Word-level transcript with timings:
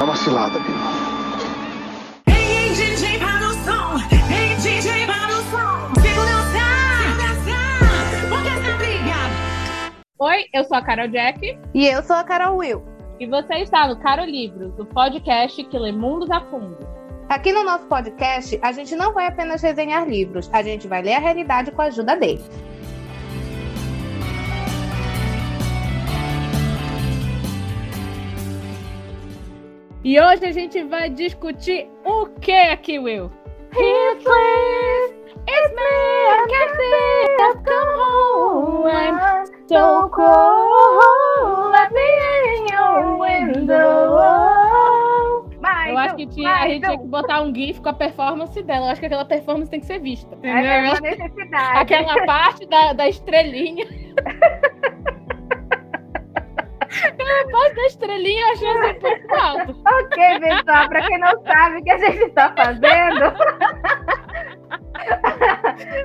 É 0.00 0.02
uma 0.04 0.16
cilada, 0.16 0.58
Bino. 0.60 0.78
Ei, 2.26 2.70
DJ, 2.74 3.18
para 3.18 3.46
o 3.48 3.52
som. 3.52 3.98
Ei, 4.32 4.54
DJ, 4.56 5.06
para 5.06 5.32
o 5.32 5.42
som. 5.50 6.00
Segurança, 6.00 6.64
segurança. 7.44 8.28
Por 8.28 8.42
que 8.42 8.48
essa 8.48 8.76
briga? 8.76 9.14
Oi, 10.20 10.44
eu 10.52 10.64
sou 10.64 10.76
a 10.76 10.82
Carol 10.82 11.08
Jack 11.08 11.58
E 11.74 11.86
eu 11.86 12.02
sou 12.02 12.16
a 12.16 12.24
Carol 12.24 12.56
Will. 12.58 12.82
e 13.20 13.26
você 13.26 13.54
está 13.56 13.88
no 13.88 13.98
Caro 13.98 14.24
Livros, 14.24 14.78
o 14.78 14.84
podcast 14.86 15.62
que 15.64 15.78
lê 15.78 15.90
mundos 15.92 16.30
a 16.30 16.40
fundo. 16.42 16.76
Aqui 17.28 17.52
no 17.52 17.62
nosso 17.64 17.84
podcast, 17.86 18.58
a 18.62 18.72
gente 18.72 18.94
não 18.96 19.12
vai 19.12 19.26
apenas 19.26 19.60
resenhar 19.60 20.08
livros, 20.08 20.48
a 20.52 20.62
gente 20.62 20.86
vai 20.88 21.02
ler 21.02 21.14
a 21.14 21.18
realidade 21.18 21.70
com 21.72 21.82
a 21.82 21.86
ajuda 21.86 22.16
dele. 22.16 22.42
E 30.08 30.18
hoje 30.18 30.46
a 30.46 30.52
gente 30.52 30.82
vai 30.84 31.10
discutir 31.10 31.86
o 32.02 32.24
que 32.40 32.50
aqui, 32.50 32.98
Will? 32.98 33.30
It's 33.76 34.24
me, 34.24 34.32
I 36.32 36.46
can't 36.48 36.72
see, 36.78 37.36
I've 37.44 37.62
come 37.62 37.92
home, 37.94 38.88
I'm 38.88 39.44
so 39.68 40.08
cold, 40.08 41.72
let 41.72 41.92
me 41.92 42.00
in 42.56 42.68
your 42.72 43.18
window. 43.20 44.16
Eu 45.90 45.98
acho 45.98 46.16
que 46.16 46.26
tinha, 46.26 46.54
a 46.54 46.68
gente 46.68 46.86
tinha 46.86 46.98
que 46.98 47.06
botar 47.06 47.42
um 47.42 47.54
gif 47.54 47.78
com 47.82 47.90
a 47.90 47.92
performance 47.92 48.62
dela. 48.62 48.86
Eu 48.86 48.92
acho 48.92 49.00
que 49.00 49.06
aquela 49.06 49.26
performance 49.26 49.70
tem 49.70 49.80
que 49.80 49.86
ser 49.86 50.00
vista. 50.00 50.34
Entendeu? 50.36 50.64
É 50.64 50.90
uma 50.90 51.00
necessidade. 51.00 51.78
Aquela 51.78 52.24
parte 52.24 52.66
da, 52.66 52.94
da 52.94 53.06
estrelinha. 53.10 53.86
Parte 57.52 57.74
da 57.74 57.86
estrelinha 57.86 58.40
eu 58.40 58.52
achei 58.52 58.68
assim 58.68 58.88
um 58.88 59.00
pouco. 59.00 59.28
Ok, 59.88 60.40
pessoal, 60.40 60.88
para 60.88 61.06
quem 61.06 61.18
não 61.18 61.42
sabe 61.42 61.78
o 61.78 61.84
que 61.84 61.90
a 61.90 61.98
gente 61.98 62.22
está 62.24 62.54
fazendo, 62.54 63.34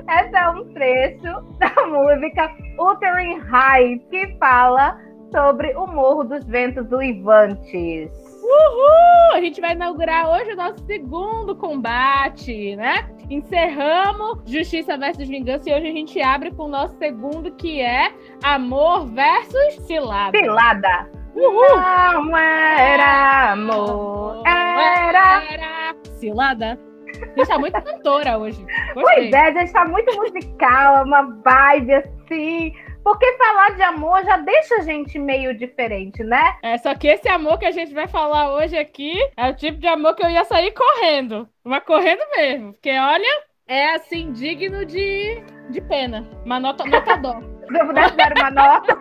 esse 0.20 0.36
é 0.36 0.48
um 0.48 0.64
trecho 0.72 1.42
da 1.58 1.86
música 1.86 2.50
Uttering 2.78 3.38
High, 3.40 3.98
que 4.10 4.36
fala 4.38 4.98
sobre 5.30 5.74
o 5.74 5.86
Morro 5.86 6.24
dos 6.24 6.44
Ventos 6.44 6.90
Uivantes. 6.92 8.10
Uhul! 8.44 9.34
A 9.36 9.40
gente 9.40 9.60
vai 9.60 9.72
inaugurar 9.72 10.28
hoje 10.30 10.52
o 10.52 10.56
nosso 10.56 10.84
segundo 10.86 11.56
combate, 11.56 12.76
né? 12.76 13.08
Encerramos 13.30 14.38
Justiça 14.46 14.98
versus 14.98 15.26
Vingança 15.28 15.70
e 15.70 15.74
hoje 15.74 15.88
a 15.88 15.92
gente 15.92 16.20
abre 16.20 16.50
com 16.50 16.64
o 16.64 16.68
nosso 16.68 16.96
segundo, 16.98 17.50
que 17.52 17.80
é 17.80 18.12
Amor 18.42 19.06
versus 19.06 19.74
Cilada. 19.86 20.38
Cilada. 20.38 21.10
Uhul! 21.34 21.76
Não 21.76 22.36
era 22.36 23.52
amor, 23.52 24.42
era. 24.46 25.42
Era 25.50 25.94
Cilada. 26.18 26.78
A 27.22 27.38
gente 27.38 27.48
tá 27.48 27.58
muito 27.58 27.82
cantora 27.82 28.38
hoje. 28.38 28.64
Pois 28.92 29.06
Gostei. 29.06 29.34
é, 29.34 29.48
a 29.48 29.52
gente 29.52 29.72
tá 29.72 29.84
muito 29.86 30.16
musical, 30.16 30.96
é 30.96 31.02
uma 31.02 31.22
vibe 31.44 31.94
assim. 31.94 32.72
Porque 33.04 33.36
falar 33.36 33.76
de 33.76 33.82
amor 33.82 34.24
já 34.24 34.38
deixa 34.38 34.76
a 34.76 34.80
gente 34.80 35.18
meio 35.18 35.54
diferente, 35.56 36.24
né? 36.24 36.56
É, 36.62 36.78
só 36.78 36.94
que 36.94 37.06
esse 37.06 37.28
amor 37.28 37.58
que 37.58 37.66
a 37.66 37.70
gente 37.70 37.92
vai 37.92 38.08
falar 38.08 38.54
hoje 38.54 38.78
aqui 38.78 39.14
é 39.36 39.50
o 39.50 39.54
tipo 39.54 39.78
de 39.78 39.86
amor 39.86 40.14
que 40.14 40.24
eu 40.24 40.30
ia 40.30 40.42
sair 40.46 40.72
correndo. 40.72 41.46
Mas 41.62 41.84
correndo 41.84 42.22
mesmo. 42.34 42.72
Porque, 42.72 42.90
olha, 42.90 43.44
é 43.68 43.94
assim, 43.94 44.32
digno 44.32 44.86
de, 44.86 45.42
de 45.68 45.82
pena. 45.82 46.26
Uma 46.46 46.58
nota, 46.58 46.86
nota 46.86 47.16
dó. 47.16 47.40
Se 47.68 47.78
eu 47.78 47.86
pudesse 47.86 48.16
dar 48.16 48.32
uma 48.32 48.50
nota, 48.50 48.98